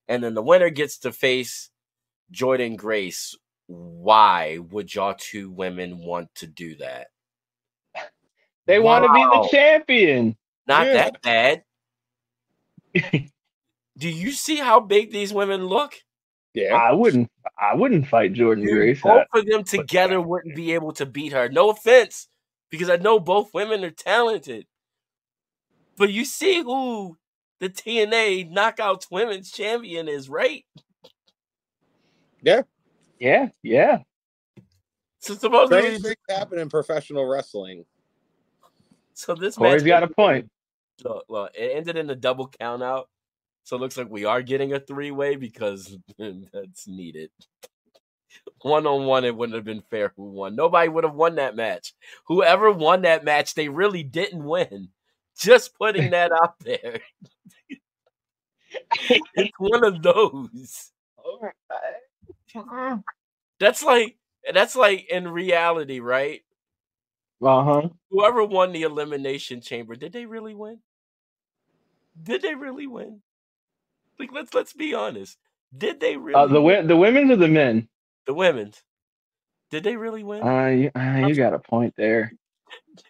and 0.08 0.24
then 0.24 0.34
the 0.34 0.42
winner 0.42 0.70
gets 0.70 1.00
to 1.00 1.12
face 1.12 1.70
Jordynne 2.34 2.78
Grace. 2.78 3.36
Why 3.68 4.58
would 4.58 4.94
y'all 4.94 5.16
two 5.18 5.52
women 5.52 6.00
want 6.00 6.34
to 6.36 6.48
do 6.48 6.76
that? 6.78 7.08
They 8.66 8.80
want 8.80 9.06
to 9.06 9.14
be 9.14 9.22
the 9.24 9.48
champion. 9.52 10.36
Not 10.68 10.88
Yeah. 10.88 10.94
that 10.94 11.22
bad. 11.22 11.64
Do 13.98 14.10
you 14.10 14.32
see 14.32 14.58
how 14.58 14.80
big 14.80 15.12
these 15.12 15.34
women 15.34 15.66
look? 15.66 15.94
Yeah. 16.64 16.76
I 16.76 16.92
wouldn't. 16.92 17.30
I 17.58 17.76
wouldn't 17.76 18.08
fight 18.08 18.34
Jordynne 18.34 18.66
Dude, 18.66 18.70
Grace. 18.72 19.02
both 19.02 19.26
I- 19.34 19.40
of 19.40 19.46
them 19.46 19.64
together 19.64 20.22
wouldn't 20.22 20.56
be 20.56 20.74
able 20.74 20.94
to 20.94 21.06
beat 21.06 21.34
her. 21.34 21.50
No 21.50 21.70
offense, 21.70 22.28
because 22.70 22.90
I 22.90 22.96
know 22.98 23.20
both 23.20 23.54
women 23.54 23.84
are 23.84 23.92
talented. 23.92 24.66
But 25.98 26.12
you 26.12 26.24
see 26.26 26.62
who 26.62 27.18
the 27.60 27.70
TNA 27.70 28.52
Knockouts 28.54 29.08
Women's 29.12 29.52
Champion 29.52 30.08
is, 30.08 30.30
right? 30.30 30.66
Yeah. 32.42 32.62
yeah, 33.20 33.50
yeah. 33.64 34.00
So 35.20 35.36
supposedly, 35.36 35.82
Strange 35.82 36.02
things 36.04 36.16
happen 36.30 36.60
in 36.60 36.70
professional 36.70 37.26
wrestling. 37.26 37.84
so 39.14 39.36
this 39.36 39.56
Corey's 39.58 39.84
match 39.84 39.88
got 39.90 40.04
a 40.04 40.08
point. 40.08 40.50
Look, 41.04 41.26
look, 41.28 41.52
it 41.54 41.76
ended 41.76 41.98
in 41.98 42.10
a 42.10 42.16
double 42.16 42.48
count 42.48 42.82
out. 42.82 43.10
So 43.70 43.76
it 43.76 43.82
looks 43.82 43.98
like 43.98 44.10
we 44.10 44.26
are 44.26 44.42
getting 44.42 44.74
a 44.74 44.80
three 44.80 45.12
way 45.12 45.36
because 45.36 45.96
that's 46.18 46.88
needed. 46.88 47.30
One 48.64 48.88
on 48.88 49.06
one, 49.06 49.26
it 49.26 49.36
wouldn't 49.36 49.56
have 49.56 49.64
been 49.64 49.84
fair 49.92 50.12
who 50.16 50.24
won. 50.24 50.56
Nobody 50.56 50.90
would 50.90 51.04
have 51.04 51.14
won 51.14 51.36
that 51.36 51.56
match. 51.56 51.94
Whoever 52.26 52.72
won 52.72 53.04
that 53.04 53.24
match, 53.24 53.54
they 53.54 53.70
really 53.70 54.02
didn't 54.02 54.44
win. 54.44 54.90
Just 55.38 55.78
putting 55.78 56.10
that 56.10 56.32
out 56.32 56.56
there. 56.62 57.00
it's 59.36 59.60
one 59.60 59.84
of 59.84 60.02
those. 60.02 60.92
That's 63.60 63.84
like 63.84 64.18
that's 64.52 64.76
like 64.76 65.06
in 65.12 65.28
reality, 65.28 66.00
right? 66.00 66.42
Uh 67.40 67.64
huh. 67.64 67.90
Whoever 68.10 68.44
won 68.46 68.72
the 68.72 68.82
elimination 68.82 69.62
chamber, 69.62 69.96
did 69.96 70.12
they 70.12 70.26
really 70.26 70.56
win? 70.56 70.80
Did 72.24 72.42
they 72.42 72.56
really 72.56 72.88
win? 72.88 73.22
Like 74.20 74.32
let's 74.34 74.54
let's 74.54 74.74
be 74.74 74.94
honest. 74.94 75.38
Did 75.76 76.00
they 76.00 76.18
really 76.18 76.36
Uh, 76.36 76.48
the 76.48 76.62
win? 76.62 76.88
the 76.88 76.98
women 76.98 77.32
or 77.32 77.36
the 77.38 77.48
men? 77.48 77.88
the 78.26 78.34
women's? 78.34 78.82
Did 79.72 79.84
they 79.84 79.96
really 79.96 80.24
win? 80.24 80.42
Uh, 80.44 80.68
you, 80.68 80.92
uh, 80.96 81.28
you 81.28 81.36
got 81.36 81.54
a 81.54 81.60
point 81.60 81.94
there. 81.96 82.34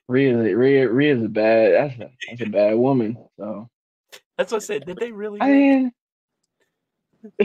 Rhea, 0.07 0.35
Rhea, 0.55 0.89
Rhea's 0.89 1.23
a 1.23 1.29
bad. 1.29 1.73
That's 1.73 1.99
a, 1.99 2.11
that's 2.29 2.41
a 2.41 2.45
bad 2.45 2.75
woman. 2.77 3.17
So 3.37 3.69
That's 4.37 4.51
what 4.51 4.61
I 4.61 4.65
said. 4.65 4.85
Did 4.85 4.97
they 4.97 5.11
really 5.11 5.41
I 5.41 5.49
mean, 5.51 5.91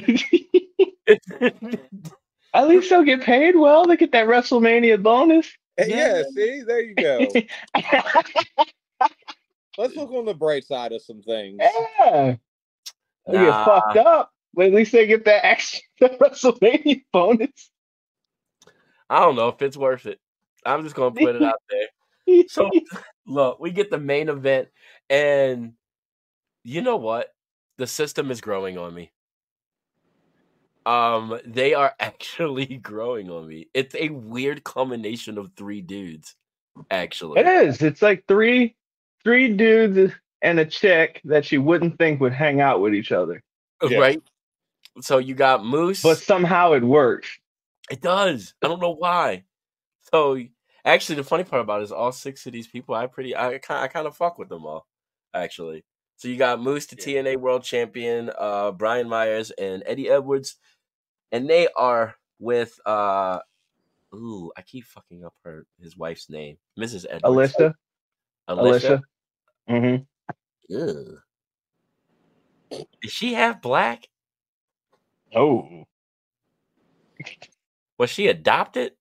at 2.55 2.69
least 2.69 2.91
they'll 2.91 3.03
get 3.03 3.23
paid 3.23 3.57
well. 3.57 3.86
They 3.86 3.97
get 3.97 4.12
that 4.12 4.27
WrestleMania 4.27 5.03
bonus. 5.03 5.49
Yeah. 5.78 5.86
yeah, 5.86 6.23
see, 6.35 6.62
there 6.66 6.82
you 6.82 6.95
go. 6.95 7.27
Let's 9.77 9.97
look 9.97 10.12
on 10.12 10.24
the 10.24 10.35
bright 10.35 10.65
side 10.65 10.93
of 10.93 11.03
some 11.03 11.20
things. 11.23 11.59
yeah. 11.61 12.36
They 13.27 13.33
get 13.33 13.65
fucked 13.65 13.97
up, 13.97 14.31
but 14.53 14.67
at 14.67 14.73
least 14.73 14.93
they 14.93 15.07
get 15.07 15.25
that 15.25 15.45
extra 15.45 15.81
WrestleMania 16.03 17.03
bonus. 17.13 17.71
I 19.09 19.21
don't 19.21 19.37
know 19.37 19.49
if 19.49 19.63
it's 19.63 19.77
worth 19.77 20.07
it. 20.07 20.19
I'm 20.65 20.83
just 20.83 20.95
gonna 20.95 21.15
put 21.15 21.37
it 21.37 21.43
out 21.43 21.61
there. 21.69 22.45
So 22.49 22.71
look, 23.27 23.61
we 23.61 23.71
get 23.71 23.91
the 23.91 23.99
main 23.99 24.29
event, 24.29 24.69
and 25.11 25.75
you 26.63 26.83
know 26.83 26.97
what? 26.97 27.29
The 27.77 27.87
system 27.87 28.31
is 28.31 28.41
growing 28.41 28.79
on 28.79 28.95
me. 28.95 29.11
Um, 30.87 31.39
they 31.47 31.75
are 31.75 31.95
actually 32.01 32.67
growing 32.67 33.31
on 33.31 33.47
me. 33.47 33.69
It's 33.75 33.95
a 33.95 34.09
weird 34.11 34.65
combination 34.65 35.39
of 35.39 35.51
three 35.57 35.81
dudes, 35.81 36.35
actually. 36.91 37.41
It 37.41 37.47
is. 37.47 37.83
It's 37.83 38.03
like 38.03 38.25
three 38.27 38.77
three 39.23 39.49
dudes 39.49 40.13
and 40.45 40.61
a 40.61 40.65
chick 40.65 41.21
that 41.25 41.51
you 41.51 41.62
wouldn't 41.62 41.99
think 41.99 42.21
would 42.21 42.33
hang 42.33 42.61
out 42.61 42.81
with 42.81 42.95
each 42.95 43.11
other. 43.11 43.43
Yeah. 43.83 43.99
right? 43.99 44.23
So 45.01 45.19
you 45.19 45.35
got 45.35 45.65
Moose. 45.65 46.03
But 46.03 46.19
somehow 46.19 46.73
it 46.75 46.85
works. 46.85 47.29
It 47.91 48.01
does. 48.01 48.55
I 48.62 48.69
don't 48.69 48.81
know 48.81 48.95
why. 48.95 49.45
So 50.12 50.39
actually, 50.85 51.16
the 51.16 51.25
funny 51.25 51.45
part 51.45 51.62
about 51.62 51.81
it 51.81 51.85
is 51.85 51.93
all 51.93 52.12
six 52.12 52.47
of 52.47 52.53
these 52.53 52.69
people. 52.69 52.95
I 52.95 53.07
pretty. 53.07 53.35
I 53.35 53.59
kind. 53.59 53.83
I 53.83 53.89
kind 53.89 54.07
of 54.07 54.16
fuck 54.16 54.39
with 54.39 54.49
them 54.49 54.65
all. 54.65 54.87
Actually. 55.35 55.85
So 56.16 56.29
you 56.29 56.37
got 56.37 56.62
Moose, 56.62 56.87
the 56.87 56.97
Yeah. 56.97 57.23
TNA 57.23 57.37
World 57.39 57.65
Champion, 57.65 58.31
uh, 58.39 58.71
Brian 58.71 59.09
Myers, 59.09 59.51
and 59.51 59.83
Eddie 59.85 60.09
Edwards, 60.09 60.57
and 61.33 61.51
they 61.51 61.66
are 61.77 62.15
with. 62.39 62.79
uh 62.87 63.41
Ooh, 64.15 64.53
I 64.57 64.62
keep 64.62 64.85
fucking 64.85 65.25
up 65.25 65.35
her 65.45 65.66
his 65.83 65.97
wife's 65.97 66.31
name, 66.31 66.57
Mrs. 66.79 67.05
Edwards. 67.11 67.53
Alyssa. 67.57 67.75
Alyssa. 68.49 69.03
Alyssa. 69.69 69.69
hmm 69.69 69.97
Ugh. 70.73 71.19
Is 73.03 73.12
she 73.12 73.35
half 73.35 73.61
black? 73.62 74.09
Oh. 75.35 75.85
Was 77.99 78.11
she 78.11 78.28
adopted? 78.28 78.93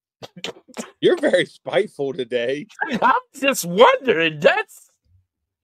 You're 1.01 1.17
very 1.17 1.45
spiteful 1.45 2.13
today. 2.13 2.67
I'm 3.01 3.13
just 3.35 3.65
wondering. 3.65 4.39
That's 4.39 4.89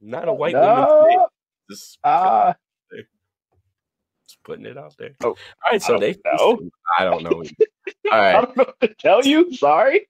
not 0.02 0.28
a 0.28 0.34
white. 0.34 0.54
No. 0.54 1.28
Just, 1.70 2.00
Ah. 2.04 2.56
just 4.28 4.44
putting 4.44 4.66
it 4.66 4.78
out 4.78 4.96
there. 4.98 5.16
Oh, 5.24 5.30
all 5.30 5.36
right. 5.72 5.82
So 5.82 5.96
I 5.96 6.00
they. 6.00 6.16
know. 6.26 6.60
I 7.00 7.04
don't 7.04 7.24
know. 7.24 7.44
all 8.12 8.12
I 8.12 8.32
don't 8.34 8.58
know 8.58 8.74
to 8.82 8.94
tell 8.96 9.24
you. 9.26 9.54
Sorry. 9.54 10.08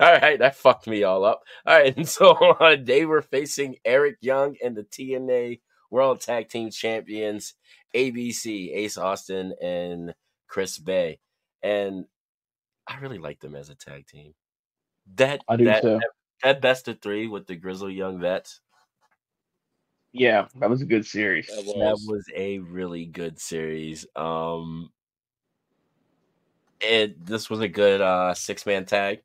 All 0.00 0.12
right. 0.12 0.38
That 0.38 0.56
fucked 0.56 0.86
me 0.86 1.02
all 1.04 1.24
up. 1.24 1.42
All 1.66 1.76
right. 1.78 1.96
And 1.96 2.08
so 2.08 2.30
uh, 2.32 2.76
they 2.80 3.06
were 3.06 3.22
facing 3.22 3.76
Eric 3.84 4.16
Young 4.20 4.56
and 4.62 4.76
the 4.76 4.84
TNA 4.84 5.60
World 5.90 6.20
Tag 6.20 6.48
Team 6.48 6.70
Champions, 6.70 7.54
ABC, 7.94 8.74
Ace 8.74 8.98
Austin, 8.98 9.54
and 9.62 10.14
Chris 10.48 10.78
Bey. 10.78 11.20
And 11.62 12.06
I 12.86 12.98
really 12.98 13.18
like 13.18 13.40
them 13.40 13.54
as 13.54 13.70
a 13.70 13.74
tag 13.74 14.06
team. 14.06 14.34
That 15.16 15.42
I 15.48 15.56
do 15.56 15.64
that, 15.64 15.82
too. 15.82 15.98
that 15.98 16.10
that 16.42 16.60
best 16.60 16.88
of 16.88 17.00
three 17.00 17.26
with 17.26 17.46
the 17.46 17.56
Grizzled 17.56 17.92
Young 17.92 18.20
Vets. 18.20 18.60
Yeah, 20.12 20.46
that 20.56 20.70
was 20.70 20.82
a 20.82 20.86
good 20.86 21.04
series. 21.06 21.46
That 21.46 21.64
That 21.64 21.92
was. 21.92 22.06
was 22.06 22.24
a 22.36 22.58
really 22.58 23.04
good 23.06 23.40
series. 23.40 24.06
Um, 24.14 24.90
it 26.80 27.24
this 27.24 27.48
was 27.48 27.60
a 27.60 27.68
good 27.68 28.00
uh 28.00 28.34
six 28.34 28.66
man 28.66 28.84
tag. 28.84 29.22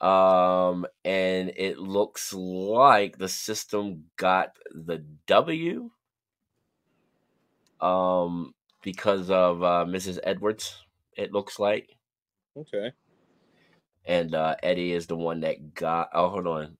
Um, 0.00 0.86
and 1.04 1.52
it 1.56 1.78
looks 1.78 2.32
like 2.32 3.18
the 3.18 3.28
system 3.28 4.04
got 4.16 4.56
the 4.72 5.04
W. 5.26 5.90
Um, 7.80 8.54
because 8.82 9.30
of 9.30 9.62
uh, 9.62 9.84
Mrs. 9.88 10.18
Edwards. 10.22 10.84
It 11.16 11.32
looks 11.32 11.58
like, 11.58 11.96
Okay. 12.56 12.92
and 14.04 14.34
uh, 14.34 14.56
Eddie 14.62 14.92
is 14.92 15.06
the 15.06 15.16
one 15.16 15.40
that 15.40 15.74
got. 15.74 16.10
Oh, 16.12 16.28
hold 16.30 16.46
on. 16.46 16.76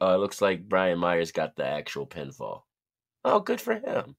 Uh, 0.00 0.14
it 0.14 0.18
looks 0.18 0.42
like 0.42 0.68
Brian 0.68 0.98
Myers 0.98 1.32
got 1.32 1.56
the 1.56 1.64
actual 1.64 2.06
pinfall. 2.06 2.62
Oh, 3.24 3.40
good 3.40 3.60
for 3.62 3.74
him. 3.74 4.16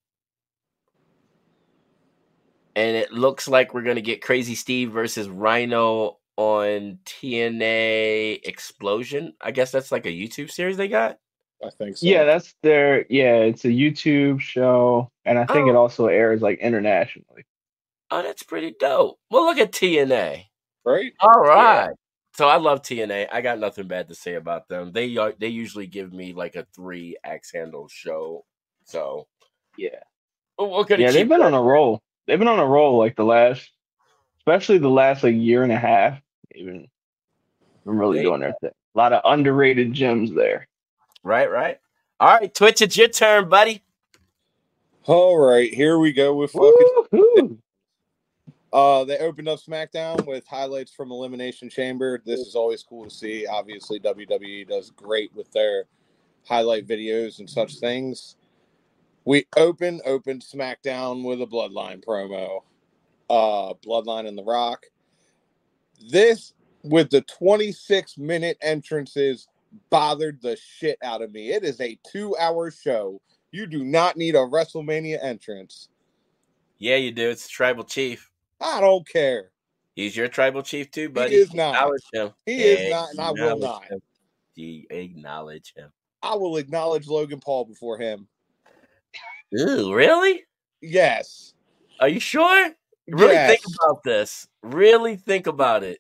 And 2.76 2.96
it 2.96 3.12
looks 3.12 3.48
like 3.48 3.74
we're 3.74 3.82
gonna 3.84 4.02
get 4.02 4.22
Crazy 4.22 4.56
Steve 4.56 4.92
versus 4.92 5.28
Rhino 5.30 6.18
on 6.38 7.00
TNA 7.06 8.40
Explosion. 8.46 9.34
I 9.42 9.52
guess 9.52 9.72
that's 9.72 9.92
like 9.92 10.06
a 10.06 10.10
YouTube 10.10 10.50
series 10.52 10.78
they 10.78 10.88
got. 10.88 11.18
I 11.64 11.70
think 11.70 11.98
so. 11.98 12.06
Yeah, 12.08 12.24
that's 12.24 12.56
their 12.64 13.06
yeah. 13.10 13.36
It's 13.36 13.66
a 13.66 13.70
YouTube 13.70 14.40
show, 14.40 15.12
and 15.26 15.38
I 15.38 15.46
think 15.46 15.68
it 15.68 15.76
Oh. 15.76 15.82
also 15.82 16.08
airs 16.08 16.42
like 16.42 16.60
internationally. 16.60 17.44
Oh, 18.10 18.24
that's 18.24 18.44
pretty 18.44 18.74
dope. 18.80 19.20
Well, 19.30 19.46
look 19.46 19.58
at 19.60 19.72
TNA. 19.72 20.46
right. 20.86 21.14
All 21.20 21.42
right. 21.42 21.92
So 22.34 22.48
I 22.48 22.58
love 22.58 22.82
TNA. 22.82 23.28
I 23.32 23.42
got 23.42 23.60
nothing 23.60 23.88
bad 23.88 24.08
to 24.08 24.16
say 24.16 24.36
about 24.36 24.68
them. 24.70 24.92
They 24.92 25.16
are 25.18 25.34
they 25.38 25.50
usually 25.50 25.86
give 25.88 26.14
me 26.14 26.34
like 26.34 26.56
a 26.56 26.66
three 26.74 27.18
axe 27.24 27.52
handle 27.52 27.88
show. 27.90 28.46
So 28.86 29.28
Yeah, 29.78 29.90
we're 30.58 30.68
we're 30.68 30.86
yeah. 30.98 31.12
They've 31.12 31.28
been 31.30 31.42
on 31.44 31.54
a 31.54 31.62
roll. 31.62 32.02
They've 32.28 32.40
been 32.40 32.48
on 32.48 32.60
a 32.60 32.66
roll 32.66 32.98
like 32.98 33.16
the 33.16 33.26
last, 33.26 33.70
especially 34.40 34.78
the 34.78 34.90
last 34.90 35.24
like 35.24 35.36
year 35.36 35.64
and 35.64 35.72
a 35.72 35.78
half. 35.80 36.20
Even 36.56 36.88
been 37.86 37.98
really 37.98 38.18
They- 38.20 38.24
doing 38.24 38.42
their 38.42 38.56
thing. 38.62 38.72
A 38.94 38.98
lot 38.98 39.14
of 39.14 39.22
underrated 39.26 39.94
gems 39.94 40.34
there. 40.34 40.68
right, 41.24 41.50
right. 41.50 41.80
All 42.20 42.28
right, 42.28 42.54
Twitch, 42.54 42.82
it's 42.82 42.98
your 42.98 43.08
turn, 43.08 43.48
buddy. 43.50 43.82
All 45.06 45.38
right, 45.38 45.74
here 45.74 45.98
we 45.98 46.12
go 46.12 46.36
with 46.36 46.52
fucking. 46.52 46.72
Woo-hoo. 47.12 47.58
Uh, 48.74 49.04
they 49.04 49.18
opened 49.18 49.50
up 49.50 49.60
SmackDown 49.60 50.26
with 50.26 50.48
highlights 50.48 50.94
from 50.94 51.12
Elimination 51.12 51.70
Chamber. 51.70 52.22
This 52.26 52.40
is 52.40 52.56
always 52.56 52.82
cool 52.84 53.04
to 53.04 53.10
see. 53.10 53.46
Obviously, 53.46 54.00
WWE 54.00 54.66
does 54.66 54.92
great 54.92 55.30
with 55.36 55.52
their 55.52 55.84
highlight 56.48 56.88
videos 56.88 57.40
and 57.40 57.50
such 57.50 57.80
things. 57.80 58.38
We 59.26 59.46
open 59.56 60.02
open 60.06 60.40
SmackDown 60.40 61.24
with 61.24 61.42
a 61.42 61.46
Bloodline 61.46 62.04
promo. 62.04 62.62
Uh, 63.30 63.74
Bloodline 63.86 64.28
and 64.28 64.38
The 64.38 64.44
Rock. 64.44 64.86
This 66.10 66.54
with 66.84 67.12
the 67.12 67.22
26 67.22 68.18
minute 68.18 68.58
entrances 68.62 69.48
bothered 69.90 70.42
the 70.42 70.58
shit 70.58 70.98
out 71.04 71.22
of 71.22 71.32
me. 71.32 71.52
It 71.52 71.64
is 71.64 71.80
a 71.80 71.98
two 72.12 72.36
hour 72.38 72.72
show. 72.72 73.22
You 73.52 73.68
do 73.68 73.84
not 73.84 74.18
need 74.18 74.36
a 74.36 74.40
WrestleMania 74.40 75.24
entrance. 75.24 75.90
Yeah, 76.80 76.96
you 76.96 77.12
do. 77.12 77.30
It's 77.30 77.48
Tribal 77.48 77.84
Chief. 77.84 78.30
I 78.60 78.82
don't 78.82 79.08
care. 79.08 79.52
He's 79.96 80.16
your 80.16 80.28
Tribal 80.28 80.64
Chief 80.64 80.90
too, 80.90 81.10
buddy. 81.10 81.36
He 81.36 81.42
is 81.42 81.54
not. 81.54 81.76
Acknowledge 81.76 82.02
him. 82.12 82.32
He 82.46 82.64
is 82.64 82.90
not, 82.90 83.12
and 83.12 83.22
I 83.22 83.32
will 83.32 83.60
not. 83.60 83.84
him. 83.86 84.02
You 84.56 84.86
acknowledge 84.90 85.74
him. 85.76 85.92
I 86.24 86.36
will 86.36 86.58
acknowledge 86.58 87.08
Logan 87.08 87.40
Paul 87.40 87.66
before 87.66 87.98
him. 87.98 88.28
Ooh, 89.60 89.94
really? 89.94 90.44
Yes. 90.82 91.54
Are 92.00 92.08
you 92.08 92.20
sure? 92.20 92.72
Really 93.08 93.34
yes. 93.34 93.50
think 93.50 93.62
about 93.82 94.04
this. 94.04 94.48
Really 94.64 95.16
think 95.16 95.48
about 95.48 95.84
it. 95.84 96.00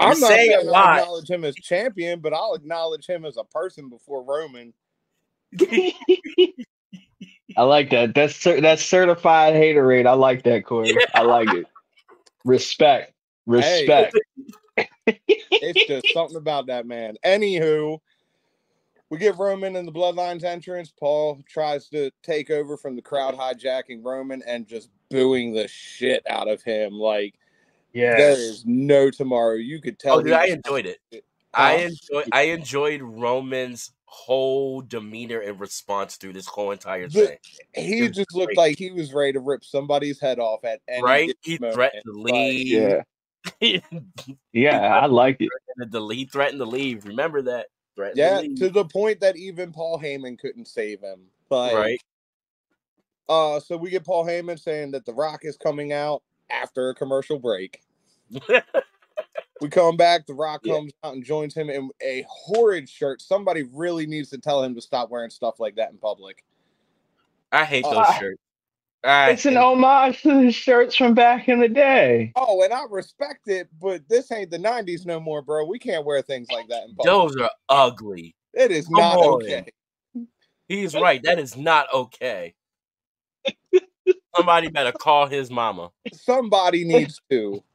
I'm 0.00 0.12
You're 0.12 0.20
not 0.20 0.28
saying 0.28 0.50
saying 0.50 0.66
a 0.66 0.66
I'll 0.66 0.72
lot. 0.72 0.98
acknowledge 0.98 1.30
him 1.30 1.44
as 1.44 1.54
champion, 1.56 2.20
but 2.20 2.32
I'll 2.32 2.54
acknowledge 2.54 3.06
him 3.06 3.24
as 3.24 3.36
a 3.36 3.44
person 3.44 3.88
before 3.88 4.22
Roman. 4.22 4.72
I 7.56 7.62
like 7.62 7.90
that. 7.90 8.14
That's 8.14 8.34
cer- 8.34 8.60
that's 8.60 8.84
certified 8.84 9.54
hater 9.54 9.86
rate. 9.86 10.06
I 10.06 10.12
like 10.14 10.42
that, 10.44 10.64
Corey. 10.64 10.96
I 11.14 11.22
like 11.22 11.52
it. 11.54 11.66
Respect. 12.44 13.12
Respect. 13.46 14.16
It's 15.06 15.86
just 15.86 16.12
something 16.12 16.36
about 16.36 16.66
that 16.66 16.86
man. 16.86 17.16
Anywho, 17.24 18.00
we 19.14 19.20
get 19.20 19.38
Roman 19.38 19.76
in 19.76 19.86
the 19.86 19.92
Bloodlines 19.92 20.42
entrance. 20.42 20.92
Paul 20.98 21.40
tries 21.48 21.88
to 21.90 22.10
take 22.24 22.50
over 22.50 22.76
from 22.76 22.96
the 22.96 23.02
crowd 23.02 23.36
hijacking 23.36 24.04
Roman 24.04 24.42
and 24.44 24.66
just 24.66 24.90
booing 25.08 25.54
the 25.54 25.68
shit 25.68 26.24
out 26.28 26.48
of 26.48 26.62
him. 26.62 26.94
Like 26.94 27.34
yeah. 27.92 28.16
there 28.16 28.32
is 28.32 28.64
no 28.66 29.10
tomorrow. 29.10 29.54
You 29.54 29.80
could 29.80 30.00
tell. 30.00 30.18
Oh, 30.18 30.22
dude, 30.22 30.32
I 30.32 30.46
enjoyed 30.46 30.86
it. 30.86 30.98
I 31.54 31.74
enjoyed. 31.76 32.28
I 32.32 32.42
enjoyed 32.42 33.02
Roman's 33.02 33.92
whole 34.06 34.80
demeanor 34.80 35.38
and 35.40 35.60
response 35.60 36.16
through 36.16 36.32
this 36.32 36.46
whole 36.46 36.72
entire 36.72 37.08
The- 37.08 37.26
thing. 37.28 37.38
He 37.74 37.98
It 38.00 38.08
was 38.08 38.16
just 38.16 38.34
looked 38.34 38.56
like 38.56 38.78
he 38.78 38.90
was 38.90 39.12
ready 39.14 39.34
to 39.34 39.40
rip 39.40 39.64
somebody's 39.64 40.20
head 40.20 40.40
off 40.40 40.64
at 40.64 40.80
any 40.88 41.02
right? 41.04 41.36
He 41.42 41.58
moment. 41.58 41.74
threatened 41.74 42.02
to 42.06 42.12
Like, 42.20 42.32
leave. 42.32 42.66
Yeah. 42.68 43.00
Yeah, 44.52 44.78
I 44.98 45.06
like 45.06 45.36
it. 45.40 45.50
threatened 45.76 45.92
to 45.92 46.00
leave. 46.00 46.18
He 46.18 46.24
threatened 46.26 46.60
to 46.60 46.64
leave. 46.64 47.04
Remember 47.04 47.42
that? 47.42 47.66
Threatened 47.96 48.18
Yeah, 48.18 48.40
to 48.66 48.70
the 48.72 48.84
point 48.84 49.20
that 49.20 49.36
even 49.36 49.72
Paul 49.72 49.98
Heyman 50.00 50.38
couldn't 50.38 50.66
save 50.66 51.00
him. 51.00 51.20
Like, 51.50 51.74
right. 51.74 52.00
Uh, 53.28 53.60
so 53.60 53.76
we 53.76 53.90
get 53.90 54.04
Paul 54.04 54.26
Heyman 54.26 54.58
saying 54.58 54.90
that 54.92 55.04
The 55.06 55.14
Rock 55.14 55.40
is 55.44 55.56
coming 55.56 55.92
out 55.92 56.22
after 56.50 56.90
a 56.90 56.94
commercial 56.94 57.38
break. 57.38 57.80
We 59.60 59.68
come 59.70 59.96
back, 59.96 60.26
The 60.26 60.34
Rock 60.34 60.60
Yeah. 60.64 60.74
comes 60.74 60.92
out 61.04 61.14
and 61.14 61.24
joins 61.24 61.54
him 61.54 61.70
in 61.70 61.88
a 62.02 62.26
horrid 62.28 62.88
shirt. 62.88 63.22
Somebody 63.22 63.62
really 63.72 64.04
needs 64.06 64.28
to 64.30 64.38
tell 64.38 64.62
him 64.62 64.74
to 64.74 64.80
stop 64.82 65.10
wearing 65.10 65.30
stuff 65.30 65.60
like 65.60 65.76
that 65.76 65.90
in 65.90 65.96
public. 65.96 66.44
I 67.52 67.64
hate 67.64 67.84
those 67.84 67.94
Uh, 67.94 68.18
shirts. 68.18 68.42
I 69.04 69.30
It's 69.30 69.44
an 69.44 69.56
homage 69.56 70.22
to 70.22 70.44
the 70.44 70.50
shirts 70.50 70.96
from 70.96 71.14
back 71.14 71.48
in 71.48 71.60
the 71.60 71.68
day. 71.68 72.32
Oh, 72.36 72.62
and 72.62 72.72
I 72.72 72.84
respect 72.88 73.48
it, 73.48 73.68
but 73.80 74.08
this 74.08 74.32
ain't 74.32 74.50
the 74.50 74.58
90s 74.58 75.04
no 75.04 75.20
more, 75.20 75.42
bro. 75.42 75.66
We 75.66 75.78
can't 75.78 76.06
wear 76.06 76.22
things 76.22 76.48
like 76.50 76.68
that 76.68 76.84
in 76.84 76.94
public. 76.94 77.12
those 77.12 77.36
are 77.36 77.50
ugly. 77.68 78.34
It 78.54 78.70
is 78.70 78.86
Come 78.86 78.94
not 78.94 79.16
on. 79.18 79.42
okay. 79.42 79.66
He's 80.68 80.94
right. 80.94 81.22
That 81.22 81.38
is 81.38 81.56
not 81.56 81.92
okay. 81.92 82.54
Somebody 84.34 84.68
better 84.68 84.92
call 84.92 85.26
his 85.26 85.50
mama. 85.50 85.90
Somebody 86.12 86.84
needs 86.84 87.20
to. 87.30 87.62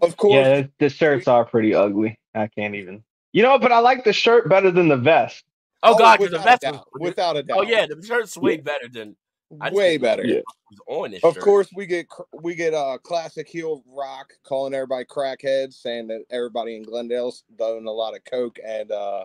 Of 0.00 0.16
course, 0.16 0.32
Yeah, 0.32 0.62
the, 0.62 0.70
the 0.78 0.88
shirts 0.88 1.28
are 1.28 1.44
pretty 1.44 1.74
ugly. 1.74 2.18
I 2.34 2.46
can't 2.46 2.74
even. 2.74 3.04
You 3.32 3.42
know, 3.42 3.58
but 3.58 3.72
I 3.72 3.78
like 3.80 4.02
the 4.02 4.12
shirt 4.14 4.48
better 4.48 4.70
than 4.70 4.88
the 4.88 4.96
vest. 4.96 5.44
oh, 5.82 5.92
oh 5.92 5.98
God, 5.98 6.18
because 6.18 6.30
the 6.30 6.38
without 6.38 6.46
a 6.46 6.50
vest 6.50 6.62
was 6.62 6.72
doubt, 6.72 6.88
without 6.98 7.36
a 7.36 7.38
oh, 7.40 7.42
doubt. 7.42 7.58
Oh 7.58 7.62
yeah, 7.62 7.84
the 7.84 8.02
shirt's 8.06 8.38
way 8.38 8.56
better 8.56 8.88
than 8.90 9.08
I 9.10 9.10
just 9.10 9.27
way 9.50 9.96
better. 9.98 10.24
Yeah. 10.26 10.40
on 10.86 11.10
this 11.12 11.24
Of 11.24 11.34
shirt. 11.34 11.42
course, 11.42 11.68
we 11.74 11.86
get 11.86 12.06
we 12.32 12.54
get 12.54 12.74
uh 12.74 12.98
classic 13.02 13.48
heel 13.48 13.82
rock 13.86 14.32
calling 14.44 14.74
everybody 14.74 15.04
crackheads, 15.04 15.74
saying 15.74 16.08
that 16.08 16.24
everybody 16.30 16.76
in 16.76 16.82
Glendale's 16.82 17.44
doing 17.58 17.86
a 17.86 17.90
lot 17.90 18.14
of 18.14 18.24
coke 18.24 18.58
and 18.64 18.90
uh 18.92 19.24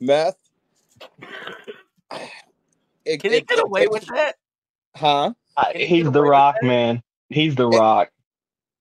meth. 0.00 0.36
It- 3.04 3.20
Can 3.20 3.30
they 3.32 3.40
get 3.40 3.60
away 3.62 3.82
takes- 3.82 3.92
with 3.92 4.06
that? 4.06 4.36
Huh? 4.96 5.32
I, 5.56 5.72
Can 5.72 5.80
he 5.80 5.86
he's 5.86 6.10
the 6.10 6.22
Rock, 6.22 6.56
that? 6.60 6.66
man. 6.66 7.02
He's 7.28 7.54
the 7.54 7.68
It- 7.68 7.76
Rock. 7.78 8.10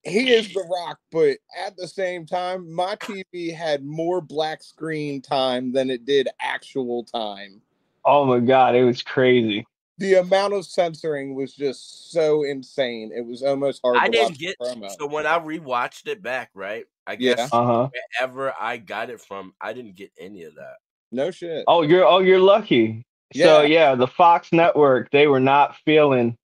He 0.03 0.31
is 0.33 0.51
the 0.51 0.61
rock, 0.61 0.99
but 1.11 1.37
at 1.55 1.77
the 1.77 1.87
same 1.87 2.25
time, 2.25 2.73
my 2.73 2.95
TV 2.95 3.53
had 3.53 3.85
more 3.85 4.19
black 4.19 4.63
screen 4.63 5.21
time 5.21 5.71
than 5.71 5.91
it 5.91 6.05
did 6.05 6.27
actual 6.39 7.03
time. 7.03 7.61
Oh 8.03 8.25
my 8.25 8.39
God, 8.39 8.73
it 8.73 8.83
was 8.83 9.03
crazy. 9.03 9.63
The 10.01 10.15
amount 10.15 10.53
of 10.53 10.65
censoring 10.65 11.35
was 11.35 11.53
just 11.53 12.11
so 12.11 12.43
insane. 12.43 13.11
It 13.15 13.25
was 13.25 13.43
almost 13.43 13.81
hard 13.83 13.97
I 13.97 14.07
to 14.07 14.11
didn't 14.11 14.29
watch 14.31 14.39
get 14.39 14.55
the 14.59 14.65
promo. 14.65 14.99
so 14.99 15.07
when 15.07 15.25
I 15.27 15.39
rewatched 15.39 16.07
it 16.07 16.21
back, 16.23 16.49
right? 16.53 16.85
I 17.07 17.15
Yeah. 17.15 17.35
guess 17.35 17.51
Uh 17.51 17.65
huh. 17.65 17.89
wherever 18.19 18.53
I 18.59 18.77
got 18.77 19.09
it 19.09 19.21
from, 19.21 19.53
I 19.61 19.73
didn't 19.73 19.95
get 19.95 20.11
any 20.19 20.43
of 20.43 20.55
that. 20.55 20.75
No 21.11 21.31
shit. 21.31 21.65
Oh, 21.67 21.81
you're 21.83 22.05
oh 22.05 22.19
you're 22.19 22.39
lucky. 22.39 23.05
So 23.33 23.61
Yeah. 23.61 23.67
yeah, 23.91 23.95
the 23.95 24.07
Fox 24.07 24.51
network 24.51 25.11
they 25.11 25.27
were 25.27 25.39
not 25.39 25.75
feeling 25.85 26.37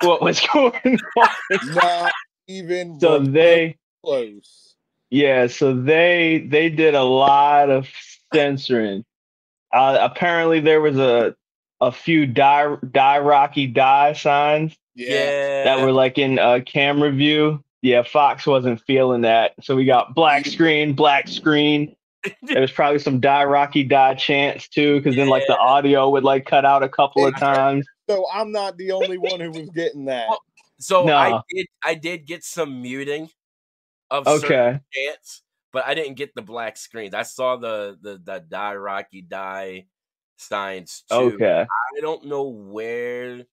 what 0.00 0.20
was 0.22 0.40
going 0.52 1.00
on. 1.16 1.28
Not 1.62 2.12
even 2.48 3.00
so 3.00 3.18
they 3.20 3.76
close. 4.04 4.74
yeah, 5.10 5.46
so 5.46 5.74
they 5.74 6.46
they 6.48 6.70
did 6.70 6.94
a 6.94 7.02
lot 7.04 7.70
of 7.70 7.88
censoring. 8.34 9.04
Uh, 9.72 9.98
apparently 10.00 10.60
there 10.60 10.80
was 10.80 10.96
a 10.98 11.34
a 11.80 11.92
few 11.92 12.26
die 12.26 12.76
die 12.90 13.18
Rocky 13.18 13.66
die 13.66 14.12
signs 14.14 14.76
Yeah, 14.94 15.64
that 15.64 15.80
were 15.80 15.92
like 15.92 16.18
in 16.18 16.38
uh, 16.38 16.60
camera 16.64 17.10
view. 17.12 17.62
Yeah, 17.82 18.02
Fox 18.02 18.46
wasn't 18.46 18.80
feeling 18.80 19.20
that. 19.22 19.52
So 19.62 19.76
we 19.76 19.84
got 19.84 20.14
black 20.14 20.46
screen, 20.46 20.94
black 20.94 21.28
screen. 21.28 21.94
There 22.42 22.60
was 22.60 22.72
probably 22.72 22.98
some 22.98 23.20
die 23.20 23.44
Rocky 23.44 23.84
die 23.84 24.14
chants 24.14 24.68
too, 24.68 24.98
because 24.98 25.14
then 25.16 25.28
like 25.28 25.46
the 25.46 25.56
audio 25.56 26.10
would 26.10 26.24
like 26.24 26.44
cut 26.44 26.64
out 26.64 26.82
a 26.82 26.88
couple 26.88 27.24
of 27.24 27.36
times. 27.38 27.86
So 28.10 28.26
I'm 28.32 28.50
not 28.50 28.76
the 28.76 28.92
only 28.92 29.18
one 29.18 29.38
who 29.38 29.52
was 29.52 29.68
getting 29.70 30.06
that. 30.06 30.28
Well, 30.28 30.40
So 30.78 31.08
I 31.08 31.40
did 31.50 31.66
I 31.84 31.94
did 31.94 32.26
get 32.26 32.42
some 32.42 32.82
muting 32.82 33.30
of 34.10 34.26
certain 34.26 34.44
Okay. 34.44 34.80
chants, 34.92 35.42
but 35.72 35.86
I 35.86 35.94
didn't 35.94 36.14
get 36.14 36.34
the 36.34 36.42
black 36.42 36.76
screens. 36.76 37.14
I 37.14 37.22
saw 37.22 37.56
the 37.56 37.96
the 38.00 38.20
the 38.22 38.44
die 38.48 38.74
Rocky 38.74 39.22
die 39.22 39.86
Steins 40.36 41.04
too. 41.08 41.16
Okay. 41.34 41.66
I 41.96 42.00
don't 42.00 42.26
know 42.26 42.44
where 42.44 43.44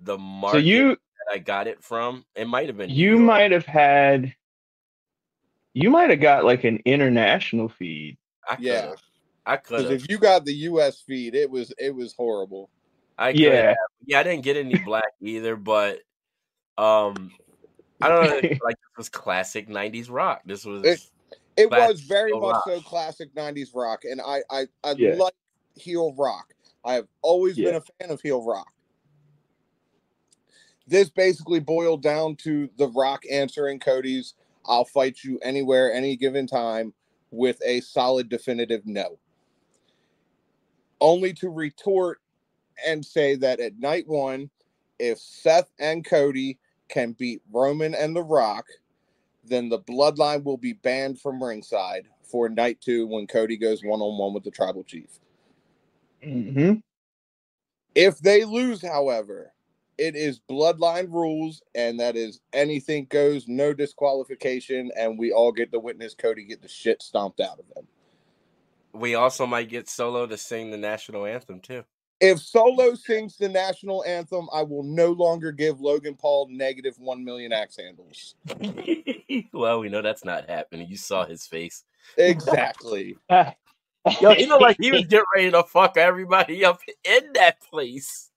the 0.00 0.18
market 0.18 0.56
So 0.56 0.58
you 0.58 0.88
that 0.90 1.34
I 1.34 1.38
got 1.38 1.66
it 1.68 1.82
from. 1.84 2.24
It 2.34 2.46
might 2.48 2.66
have 2.66 2.76
been 2.76 2.90
you 2.90 3.12
York. 3.16 3.22
might 3.22 3.52
have 3.52 3.66
had 3.66 4.34
you 5.74 5.90
might 5.90 6.10
have 6.10 6.20
got 6.20 6.44
like 6.44 6.64
an 6.64 6.80
international 6.84 7.68
feed. 7.68 8.18
I 8.48 8.56
could 8.56 8.64
Yeah. 8.64 8.92
I 9.46 9.56
could 9.56 9.88
Because 9.88 9.90
if 10.02 10.08
you 10.10 10.18
got 10.18 10.44
the 10.44 10.54
U.S. 10.54 11.00
feed, 11.00 11.34
it 11.34 11.50
was 11.50 11.72
it 11.78 11.94
was 11.94 12.14
horrible. 12.14 12.70
I 13.18 13.32
could 13.32 13.40
Yeah. 13.40 13.68
have. 13.68 13.76
Yeah, 14.04 14.20
I 14.20 14.22
didn't 14.22 14.42
get 14.44 14.56
any 14.56 14.76
black 14.76 15.12
either, 15.20 15.56
but 15.56 16.00
um 16.78 17.32
I 18.00 18.08
don't 18.08 18.22
know. 18.24 18.36
Like 18.64 18.76
this 18.76 18.96
was 18.96 19.08
classic 19.08 19.68
'90s 19.68 20.10
rock. 20.10 20.42
This 20.44 20.64
was 20.64 20.84
It- 20.84 21.00
It 21.56 21.70
was 21.70 22.00
very 22.00 22.32
much 22.32 22.40
rock. 22.54 22.64
so 22.66 22.80
classic 22.80 23.34
'90s 23.34 23.72
rock, 23.74 24.04
and 24.04 24.20
I 24.20 24.42
I 24.50 24.66
I 24.82 24.92
Yeah. 24.92 25.14
like 25.16 25.34
heel 25.74 26.14
rock. 26.16 26.54
I 26.84 26.94
have 26.94 27.08
always 27.22 27.56
been 27.56 27.76
a 27.76 27.80
fan 27.80 28.10
of 28.10 28.20
heel 28.20 28.44
rock. 28.44 28.72
This 30.86 31.10
basically 31.10 31.60
boiled 31.60 32.02
down 32.02 32.36
to 32.36 32.68
the 32.76 32.88
Rock 32.88 33.22
answering 33.30 33.78
Cody's 33.78 34.34
"I'll 34.66 34.84
fight 34.84 35.22
you 35.22 35.38
anywhere, 35.40 35.92
any 35.92 36.16
given 36.16 36.46
time" 36.46 36.92
with 37.30 37.60
a 37.64 37.80
solid, 37.80 38.28
definitive 38.28 38.84
no. 38.84 39.18
Only 41.00 41.32
to 41.34 41.48
retort 41.48 42.20
and 42.84 43.04
say 43.04 43.36
that 43.36 43.60
at 43.60 43.78
night 43.78 44.06
one, 44.08 44.50
if 44.98 45.18
Seth 45.18 45.72
and 45.78 46.04
Cody 46.04 46.58
can 46.88 47.12
beat 47.12 47.42
Roman 47.50 47.94
and 47.94 48.14
The 48.14 48.22
Rock, 48.22 48.66
then 49.44 49.68
the 49.68 49.78
bloodline 49.78 50.44
will 50.44 50.58
be 50.58 50.72
banned 50.72 51.20
from 51.20 51.42
ringside 51.42 52.08
for 52.22 52.48
night 52.48 52.80
two 52.80 53.06
when 53.06 53.26
Cody 53.26 53.56
goes 53.56 53.82
one 53.82 54.00
on 54.00 54.18
one 54.18 54.34
with 54.34 54.44
the 54.44 54.50
tribal 54.50 54.84
chief. 54.84 55.18
Mm-hmm. 56.24 56.74
If 57.94 58.18
they 58.18 58.44
lose, 58.44 58.80
however, 58.80 59.52
it 59.98 60.16
is 60.16 60.40
bloodline 60.50 61.12
rules, 61.12 61.62
and 61.74 62.00
that 62.00 62.16
is 62.16 62.40
anything 62.52 63.06
goes, 63.10 63.46
no 63.46 63.72
disqualification, 63.72 64.90
and 64.96 65.18
we 65.18 65.32
all 65.32 65.52
get 65.52 65.70
to 65.72 65.78
witness 65.78 66.14
Cody 66.14 66.44
get 66.44 66.62
the 66.62 66.68
shit 66.68 67.02
stomped 67.02 67.40
out 67.40 67.58
of 67.58 67.66
him. 67.76 67.86
we 68.94 69.14
also 69.14 69.46
might 69.46 69.68
get 69.68 69.88
Solo 69.88 70.26
to 70.26 70.36
sing 70.36 70.70
the 70.70 70.76
national 70.76 71.26
anthem 71.26 71.60
too. 71.60 71.84
If 72.20 72.38
Solo 72.38 72.94
sings 72.94 73.36
the 73.36 73.48
national 73.48 74.04
anthem, 74.04 74.48
I 74.54 74.62
will 74.62 74.84
no 74.84 75.10
longer 75.10 75.50
give 75.50 75.80
Logan 75.80 76.14
Paul 76.14 76.46
negative 76.50 76.94
one 76.98 77.24
million 77.24 77.52
axe 77.52 77.76
handles. 77.76 78.36
well, 79.52 79.80
we 79.80 79.88
know 79.88 80.02
that's 80.02 80.24
not 80.24 80.48
happening. 80.48 80.86
You 80.88 80.96
saw 80.96 81.26
his 81.26 81.46
face. 81.46 81.82
Exactly. 82.16 83.16
Yo, 84.20 84.32
you 84.32 84.46
know, 84.48 84.58
like 84.58 84.76
he 84.80 84.90
was 84.90 85.02
getting 85.08 85.24
ready 85.34 85.50
to 85.50 85.62
fuck 85.62 85.96
everybody 85.96 86.64
up 86.64 86.80
in 87.04 87.32
that 87.34 87.60
place. 87.60 88.30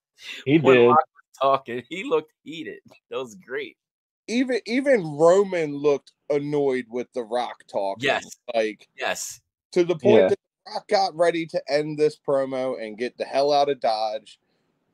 he 0.46 0.58
when 0.60 0.78
did. 0.78 0.88
Rock 0.88 0.98
was 0.98 1.38
talking, 1.42 1.84
he 1.90 2.04
looked 2.04 2.34
heated. 2.44 2.80
That 3.10 3.18
was 3.18 3.36
great. 3.36 3.78
even 4.28 4.60
even 4.66 5.18
Roman 5.18 5.76
looked 5.76 6.12
annoyed 6.30 6.86
with 6.90 7.08
the 7.14 7.24
Rock 7.24 7.64
talk. 7.72 7.98
Yes. 8.02 8.26
like 8.54 8.88
Yes. 8.98 9.42
to 9.72 9.84
the 9.84 9.96
point 9.96 10.24
Yeah. 10.24 10.28
that 10.30 10.40
Rock 10.68 10.88
got 10.88 11.16
ready 11.16 11.46
to 11.48 11.62
end 11.68 11.98
this 11.98 12.18
promo 12.18 12.82
and 12.84 12.98
get 12.98 13.18
the 13.18 13.26
hell 13.26 13.52
out 13.52 13.70
of 13.70 13.80
Dodge, 13.80 14.40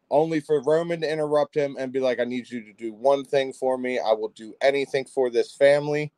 only 0.10 0.40
for 0.42 0.62
Roman 0.64 1.00
to 1.02 1.10
interrupt 1.12 1.56
him 1.56 1.78
and 1.80 1.94
be 1.94 2.00
like, 2.02 2.20
"I 2.20 2.26
need 2.26 2.50
you 2.50 2.62
to 2.66 2.74
do 2.74 2.94
one 2.94 3.24
thing 3.24 3.54
for 3.54 3.78
me. 3.78 4.00
I 4.00 4.12
will 4.14 4.30
do 4.36 4.54
anything 4.62 5.06
for 5.06 5.30
this 5.30 5.56
family, 5.56 6.12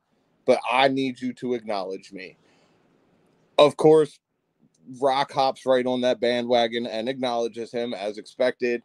but 0.46 0.60
I 0.72 0.88
need 0.88 1.22
you 1.22 1.34
to 1.34 1.54
acknowledge 1.54 2.12
me." 2.12 2.38
Of 3.60 3.78
course, 3.78 4.20
Rock 5.02 5.32
hops 5.32 5.66
right 5.66 5.86
on 5.86 6.02
that 6.02 6.20
bandwagon 6.20 6.86
and 6.88 7.10
acknowledges 7.10 7.72
him 7.72 7.94
as 7.94 8.18
expected. 8.18 8.84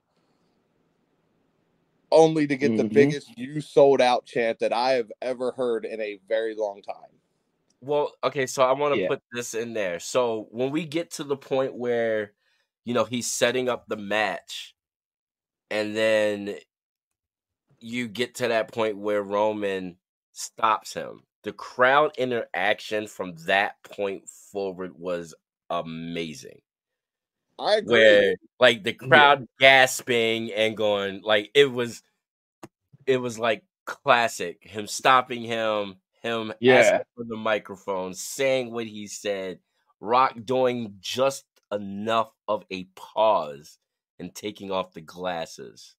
Only 2.11 2.47
to 2.47 2.57
get 2.57 2.77
the 2.77 2.85
Mhm. 2.85 2.87
biggest 2.87 3.37
"you 3.37 3.61
sold 3.61 4.01
out" 4.01 4.25
chant 4.25 4.61
that 4.61 4.73
I 4.73 4.93
have 4.93 5.13
ever 5.21 5.53
heard 5.53 5.85
in 5.85 6.01
a 6.01 6.19
very 6.27 6.55
long 6.55 6.81
time. 6.81 7.21
Well, 7.81 8.13
okay, 8.25 8.47
so 8.47 8.63
I 8.65 8.73
want 8.73 9.01
to 9.01 9.01
Yeah. 9.01 9.07
put 9.07 9.23
this 9.33 9.55
in 9.55 9.73
there. 9.73 10.01
So 10.01 10.49
when 10.51 10.71
we 10.73 10.85
get 10.85 11.11
to 11.13 11.25
the 11.25 11.37
point 11.37 11.75
where, 11.75 12.35
you 12.85 12.93
know, 12.95 13.05
he's 13.05 13.31
setting 13.33 13.69
up 13.69 13.87
the 13.87 13.97
match, 13.97 14.75
and 15.71 15.97
then 15.97 16.59
you 17.81 18.09
get 18.09 18.35
to 18.37 18.49
that 18.49 18.73
point 18.73 18.99
where 18.99 19.23
Roman 19.23 19.99
stops 20.33 20.95
him, 20.95 21.23
the 21.43 21.53
crowd 21.53 22.13
interaction 22.19 23.07
from 23.07 23.35
that 23.47 23.83
point 23.85 24.29
forward 24.29 24.99
was 24.99 25.35
amazing. 25.71 26.61
I 27.59 27.77
agree. 27.77 27.93
Where 27.93 28.35
like 28.61 28.83
the 28.85 28.93
crowd 28.93 29.47
gasping 29.61 30.53
and 30.53 30.77
going 30.77 31.23
like 31.23 31.51
it 31.55 31.67
was 31.71 32.03
it 33.07 33.19
was 33.19 33.39
like 33.39 33.65
classic 33.87 34.65
him 34.65 34.87
stopping 34.87 35.43
him 35.43 35.97
him 36.23 36.53
Yeah. 36.61 36.79
asking 36.81 37.07
for 37.15 37.25
the 37.25 37.37
microphone 37.37 38.15
saying 38.15 38.73
what 38.73 38.87
he 38.87 39.07
said 39.07 39.61
rock 40.01 40.35
doing 40.45 40.97
just 41.01 41.45
enough 41.73 42.33
of 42.47 42.65
a 42.71 42.85
pause 42.97 43.79
and 44.19 44.35
taking 44.35 44.71
off 44.71 44.93
the 44.93 45.01
glasses 45.01 45.95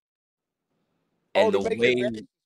oh, 1.36 1.50
and 1.50 1.54
to 1.54 1.60
the 1.60 1.76
way 1.78 1.96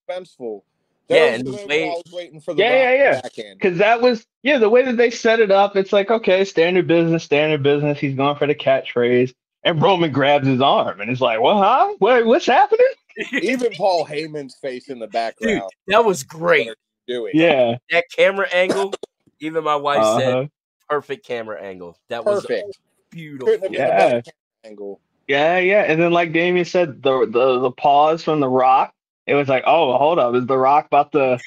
suspenseful. 0.10 0.64
Yeah, 1.10 1.20
That 1.32 1.34
and 1.40 1.44
was 1.48 1.56
the 1.58 1.62
the 1.64 1.68
way- 1.68 1.84
way 1.84 1.90
I 1.90 1.94
was 2.06 2.14
waiting 2.14 2.40
for 2.42 2.54
the 2.54 2.62
Yeah, 2.64 2.70
Rock 2.70 2.78
yeah, 2.84 2.94
yeah. 3.16 3.22
backhand. 3.22 3.60
Because 3.60 3.78
that 3.80 4.02
was 4.02 4.26
yeah, 4.44 4.58
the 4.58 4.70
way 4.70 4.84
that 4.84 4.98
they 4.98 5.10
set 5.10 5.40
it 5.40 5.52
up, 5.52 5.76
it's 5.76 5.94
like 5.94 6.10
okay, 6.12 6.46
standard 6.46 6.88
business, 6.88 7.24
standard 7.24 7.62
business. 7.64 8.00
He's 8.00 8.16
going 8.16 8.38
for 8.38 8.48
the 8.48 8.56
catchphrase, 8.56 9.34
and 9.64 9.82
Roman 9.82 10.12
grabs 10.12 10.48
his 10.48 10.62
arm, 10.62 11.02
and 11.02 11.10
it's 11.12 11.22
like, 11.22 11.42
well, 11.42 11.58
huh? 11.62 11.94
What, 12.00 12.26
what's 12.26 12.46
happening? 12.46 12.86
Even 13.42 13.74
Paul 13.74 14.06
Heyman's 14.06 14.56
face 14.56 14.90
in 14.90 15.00
the 15.00 15.06
dude 15.08 15.12
background. 15.14 15.70
that 15.88 16.04
was 16.04 16.24
great 16.24 16.70
doing 17.08 17.32
Yeah, 17.36 17.76
that 17.92 18.06
camera 18.16 18.48
angle 18.54 18.94
even 19.42 19.64
my 19.64 19.76
wife 19.76 20.20
said 20.20 20.34
uh-huh. 20.34 20.48
perfect 20.90 21.26
camera 21.26 21.62
angle 21.62 21.98
that 22.08 22.24
was 22.26 22.42
perfect. 22.46 22.80
beautiful 23.12 23.48
Couldn't 23.48 23.74
have 23.76 23.90
been 23.90 24.08
a 24.16 24.16
Yeah. 24.16 24.22
angle. 24.64 25.00
yeah, 25.28 25.58
yeah. 25.60 25.82
And 25.84 26.02
then 26.02 26.12
like 26.14 26.32
Damian 26.34 26.66
said, 26.66 27.04
the 27.04 27.28
the 27.30 27.60
the 27.60 27.72
pause 27.72 28.24
from 28.24 28.40
the 28.40 28.48
Rock. 28.50 28.94
It 29.26 29.36
was 29.36 29.48
like, 29.48 29.64
oh, 29.66 29.98
hold 29.98 30.20
up, 30.20 30.36
is 30.36 30.46
the 30.46 30.58
Rock 30.58 30.88
about 30.88 31.12
to 31.14 31.40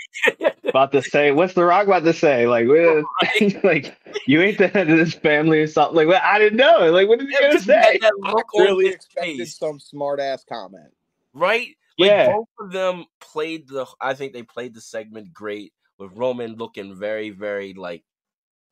about 0.67 0.93
to 0.93 1.03
say? 1.03 1.31
What's 1.31 1.53
the 1.55 1.65
Rock 1.65 1.87
about 1.87 2.05
to 2.05 2.13
say? 2.15 2.47
Like, 2.47 2.67
what- 2.69 3.05
like 3.65 3.95
you 4.27 4.41
ain't 4.41 4.59
the 4.59 4.69
head 4.69 4.91
of 4.91 4.97
this 4.97 5.15
family 5.15 5.61
or 5.61 5.67
something? 5.67 5.97
Like, 5.97 6.09
well, 6.09 6.21
I 6.25 6.39
didn't 6.39 6.57
know. 6.59 6.91
Like, 6.91 7.09
what 7.09 7.21
is 7.21 7.27
he 7.29 7.33
Yeah, 7.33 7.49
gonna 7.49 7.53
he 7.55 7.65
say? 7.67 7.99
that 8.01 8.13
I 8.25 8.43
really 8.63 8.87
expected 8.89 9.37
face. 9.39 9.59
some 9.59 9.79
smart 9.79 10.21
ass 10.21 10.45
comment. 10.49 10.93
right? 11.35 11.69
Like 11.99 12.11
Yeah. 12.11 12.33
both 12.33 12.49
of 12.61 12.73
them 12.73 13.05
played 13.21 13.69
the. 13.69 13.87
I 14.01 14.15
think 14.15 14.33
they 14.33 14.43
played 14.43 14.75
the 14.75 14.81
segment 14.81 15.33
great 15.35 15.73
with 15.99 16.13
Roman 16.15 16.57
looking 16.57 16.95
very, 16.95 17.31
very 17.31 17.75
like 17.75 18.05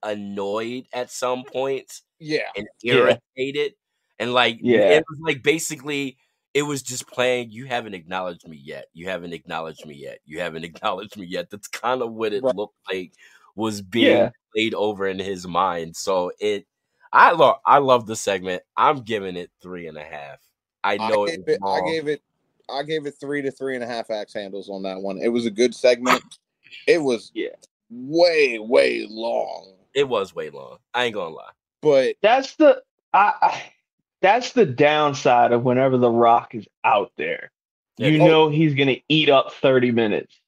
annoyed 0.02 0.86
at 0.93 1.10
some 1.10 1.44
points 1.44 2.02
Yeah. 2.18 2.48
and 2.56 2.66
Yeah. 2.82 2.94
irritated, 3.36 3.74
and 4.18 4.32
like 4.35 4.59
Yeah. 4.62 4.90
it 4.97 5.05
was 5.09 5.18
like 5.20 5.43
basically 5.43 6.16
it 6.55 6.62
was 6.62 6.82
just 6.82 7.09
playing. 7.09 7.51
You 7.51 7.66
haven't 7.66 7.94
acknowledged 7.94 8.47
me 8.48 8.56
yet. 8.56 8.86
You 8.94 9.09
haven't 9.09 9.32
acknowledged 9.32 9.85
me 9.85 9.94
yet. 9.94 10.20
You 10.24 10.40
haven't 10.40 10.64
acknowledged 10.64 11.16
me 11.18 11.26
yet. 11.26 11.51
That's 11.51 11.68
kind 11.68 12.02
of 12.02 12.12
what 12.12 12.32
it 12.32 12.43
Right. 12.43 12.55
looked 12.55 12.76
like 12.90 13.12
was 13.56 13.82
being 13.82 14.16
Yeah. 14.24 14.31
played 14.55 14.74
over 14.74 15.06
in 15.09 15.18
his 15.18 15.47
mind. 15.47 15.97
So 15.97 16.32
it. 16.40 16.66
I 17.12 17.31
love 17.32 17.56
I 17.64 17.78
love 17.78 18.06
the 18.06 18.16
segment. 18.16 18.62
I'm 18.76 19.02
giving 19.02 19.36
it 19.36 19.51
three 19.62 19.86
and 19.86 19.97
a 19.97 20.02
half. 20.02 20.40
I 20.82 20.98
I 20.98 21.10
know 21.10 21.26
gave 21.26 21.43
it 21.47 21.47
it, 21.47 21.60
I 21.64 21.81
gave 21.81 22.09
it 22.09 22.22
I 22.70 22.82
gave 22.82 23.06
it 23.06 23.14
three 23.20 23.43
to 23.43 23.51
three 23.51 23.74
and 23.76 23.85
a 23.85 23.86
half 23.86 24.10
axe 24.10 24.35
handles 24.35 24.68
on 24.68 24.82
that 24.82 25.01
one. 25.01 25.18
It 25.22 25.28
was 25.28 25.47
a 25.47 25.51
good 25.51 25.74
segment. 25.74 26.22
It 26.86 26.98
was 26.98 27.31
Yeah. 27.35 27.51
way, 27.90 28.59
way 28.59 29.06
long. 29.09 29.74
It 29.94 30.09
was 30.09 30.35
way 30.35 30.51
long. 30.51 30.78
I 30.93 31.05
ain't 31.05 31.14
gonna 31.14 31.35
lie. 31.35 31.51
But 31.82 32.16
That's 32.22 32.56
the 32.56 32.82
I, 33.12 33.32
I 33.40 33.62
that's 34.24 34.52
the 34.52 34.64
downside 34.64 35.52
of 35.52 35.64
whenever 35.64 35.98
the 35.98 36.10
Rock 36.10 36.55
is 36.55 36.66
out 36.82 37.12
there. 37.18 37.51
Yeah, 37.98 38.09
You 38.09 38.22
oh. 38.22 38.26
know 38.26 38.48
he's 38.48 38.72
gonna 38.74 38.96
eat 39.06 39.28
up 39.28 39.52
30 39.52 39.90
minutes. 39.90 40.40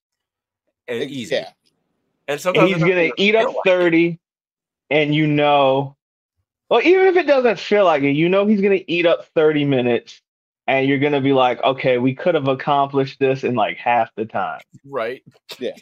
Eh, 0.89 1.03
and 1.03 1.11
easy. 1.11 1.35
yeah. 1.35 1.41
And 1.41 1.49
And 2.29 2.41
sometimes 2.41 2.71
he's 2.73 2.81
gonna 2.81 3.11
eat 3.19 3.33
feel 3.33 3.49
up 3.49 3.49
like 3.49 3.65
30, 3.67 4.19
and 4.91 5.15
you 5.15 5.27
know, 5.27 5.95
well, 6.71 6.81
even 6.83 7.07
if 7.07 7.17
it 7.17 7.27
doesn't 7.27 7.59
feel 7.59 7.85
like 7.85 8.03
it, 8.03 8.13
you 8.13 8.31
know 8.31 8.47
he's 8.47 8.63
gonna 8.63 8.81
eat 8.87 9.05
up 9.05 9.27
30 9.35 9.67
minutes, 9.67 10.23
and 10.67 10.89
you're 10.89 10.99
gonna 10.99 11.21
be 11.21 11.35
like, 11.35 11.63
okay, 11.63 11.99
we 11.99 12.15
could 12.15 12.35
have 12.35 12.49
accomplished 12.49 13.19
this 13.21 13.45
in 13.45 13.55
like 13.57 13.77
half 13.77 14.11
the 14.15 14.25
time. 14.25 14.61
Right. 14.87 15.23
Yeah. 15.59 15.73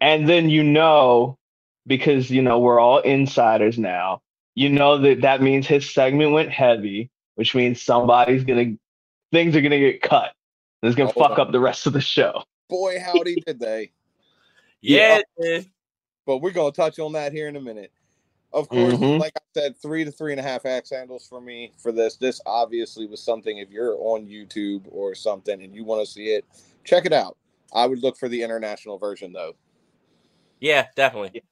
And 0.00 0.28
then 0.28 0.50
you 0.50 0.64
know, 0.64 1.38
because 1.86 2.28
you 2.28 2.42
know 2.42 2.58
we're 2.58 2.80
all 2.80 2.98
insiders 2.98 3.78
now, 3.78 4.20
you 4.54 4.68
know 4.70 4.98
that 4.98 5.20
that 5.22 5.42
means 5.42 5.66
his 5.66 5.88
segment 5.90 6.32
went 6.32 6.50
heavy, 6.50 7.10
which 7.34 7.54
means 7.54 7.82
somebody's 7.82 8.44
gonna 8.44 8.74
things 9.32 9.54
are 9.56 9.60
gonna 9.60 9.78
get 9.78 10.02
cut. 10.02 10.32
It's 10.82 10.94
gonna 10.94 11.10
Hold 11.10 11.28
fuck 11.28 11.38
on. 11.38 11.46
up 11.46 11.52
the 11.52 11.60
rest 11.60 11.86
of 11.86 11.92
the 11.92 12.00
show. 12.00 12.42
boy, 12.68 12.98
howdy 13.00 13.36
did 13.46 13.58
they. 13.60 13.92
Yeah, 14.80 15.20
Yeah. 15.38 15.60
But 16.26 16.38
we're 16.38 16.52
gonna 16.52 16.72
touch 16.72 16.98
on 16.98 17.12
that 17.12 17.32
here 17.32 17.48
in 17.48 17.56
a 17.56 17.60
minute. 17.60 17.92
Of 18.52 18.68
course, 18.68 18.94
Mhm. 18.94 19.18
like 19.18 19.32
I 19.36 19.40
said, 19.52 19.76
three 19.76 20.04
to 20.04 20.12
three 20.12 20.30
and 20.32 20.38
a 20.40 20.42
half 20.42 20.64
axe 20.64 20.90
handles 20.90 21.26
for 21.26 21.40
me 21.40 21.72
for 21.76 21.90
this. 21.90 22.16
This 22.16 22.40
obviously 22.46 23.06
was 23.06 23.20
something. 23.20 23.58
If 23.58 23.70
you're 23.70 23.96
on 23.98 24.26
YouTube 24.26 24.82
or 24.90 25.14
something 25.14 25.60
and 25.62 25.74
you 25.74 25.84
want 25.84 26.06
to 26.06 26.10
see 26.10 26.26
it, 26.34 26.44
check 26.84 27.04
it 27.04 27.12
out. 27.12 27.36
I 27.74 27.86
would 27.86 27.98
look 28.02 28.16
for 28.16 28.28
the 28.28 28.42
international 28.42 28.96
version 28.98 29.32
though. 29.32 29.56
Yeah, 30.60 30.86
definitely. 30.94 31.42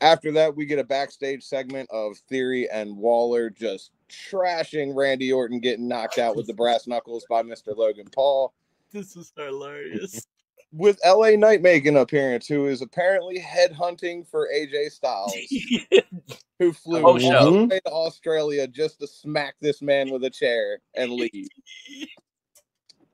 After 0.00 0.32
that, 0.32 0.56
we 0.56 0.66
get 0.66 0.78
a 0.78 0.84
backstage 0.84 1.42
segment 1.44 1.90
of 1.90 2.16
Theory 2.28 2.68
and 2.70 2.96
Waller 2.96 3.50
just 3.50 3.90
trashing 4.08 4.94
Randy 4.94 5.32
Orton 5.32 5.60
getting 5.60 5.88
knocked 5.88 6.18
out 6.18 6.36
with 6.36 6.46
the 6.46 6.54
brass 6.54 6.86
knuckles 6.86 7.26
by 7.28 7.42
Mr. 7.42 7.76
Logan 7.76 8.06
Paul. 8.14 8.54
This 8.92 9.16
is 9.16 9.32
hilarious. 9.36 10.26
With 10.72 10.98
LA 11.06 11.30
Knight 11.30 11.62
making 11.62 11.96
an 11.96 12.02
appearance, 12.02 12.46
who 12.46 12.66
is 12.66 12.82
apparently 12.82 13.38
headhunting 13.38 14.26
for 14.28 14.48
AJ 14.54 14.90
Styles, 14.90 15.32
who 16.58 16.72
flew 16.72 17.02
Oh, 17.02 17.18
all 17.18 17.52
the 17.52 17.66
way 17.66 17.80
to 17.86 17.90
Australia 17.90 18.66
just 18.66 18.98
to 19.00 19.06
smack 19.06 19.54
this 19.60 19.80
man 19.80 20.10
with 20.10 20.24
a 20.24 20.30
chair 20.30 20.80
and 20.94 21.12
leave. 21.12 21.48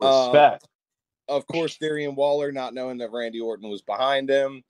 Uh, 0.01 0.31
Respect. 0.33 0.67
of 1.29 1.47
course, 1.47 1.77
Theory 1.77 2.05
and 2.05 2.17
Waller 2.17 2.51
not 2.53 2.75
knowing 2.75 2.99
that 2.99 3.13
Randy 3.13 3.39
Orton 3.41 3.69
was 3.71 3.83
behind 3.83 4.29
him. 4.31 4.65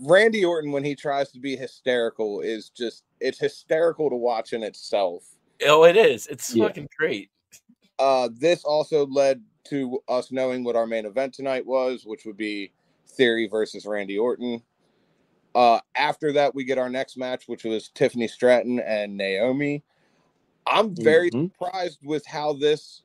Randy 0.00 0.44
Orton, 0.44 0.72
when 0.72 0.84
he 0.84 0.94
tries 0.94 1.30
to 1.32 1.40
be 1.40 1.56
hysterical, 1.56 2.40
is 2.40 2.70
just 2.70 3.04
it's 3.20 3.38
hysterical 3.38 4.08
to 4.10 4.16
watch 4.16 4.52
in 4.52 4.62
itself. 4.62 5.24
oh, 5.66 5.84
it 5.84 5.96
is. 5.96 6.26
It's 6.28 6.54
Yeah. 6.54 6.68
fucking 6.68 6.88
great. 6.96 7.30
Uh, 7.98 8.30
this 8.32 8.64
also 8.64 9.06
led 9.06 9.44
to 9.64 10.02
us 10.08 10.32
knowing 10.32 10.64
what 10.64 10.74
our 10.74 10.86
main 10.86 11.04
event 11.04 11.34
tonight 11.34 11.66
was, 11.66 12.06
which 12.06 12.24
would 12.24 12.38
be 12.38 12.72
Theory 13.08 13.46
versus 13.46 13.84
Randy 13.84 14.18
Orton. 14.18 14.62
Uh, 15.54 15.80
after 15.96 16.32
that, 16.32 16.54
we 16.54 16.64
get 16.64 16.78
our 16.78 16.88
next 16.88 17.18
match, 17.18 17.46
which 17.46 17.64
was 17.64 17.88
Tiffany 17.88 18.26
Stratton 18.26 18.80
and 18.80 19.16
Naomi. 19.16 19.82
I'm 20.66 20.94
very 20.96 21.30
Mhm. 21.30 21.52
surprised 21.52 21.98
with 22.04 22.24
how 22.24 22.54
this 22.54 23.02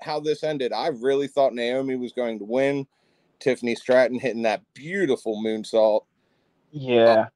how 0.00 0.20
this 0.20 0.44
ended. 0.44 0.74
I 0.74 0.88
really 0.88 1.26
thought 1.28 1.54
Naomi 1.54 1.96
was 1.96 2.12
going 2.12 2.38
to 2.40 2.44
win. 2.44 2.86
Tiffany 3.38 3.74
Stratton 3.74 4.18
hitting 4.18 4.42
that 4.42 4.62
beautiful 4.74 5.42
moonsault. 5.42 6.04
Yeah. 6.76 7.26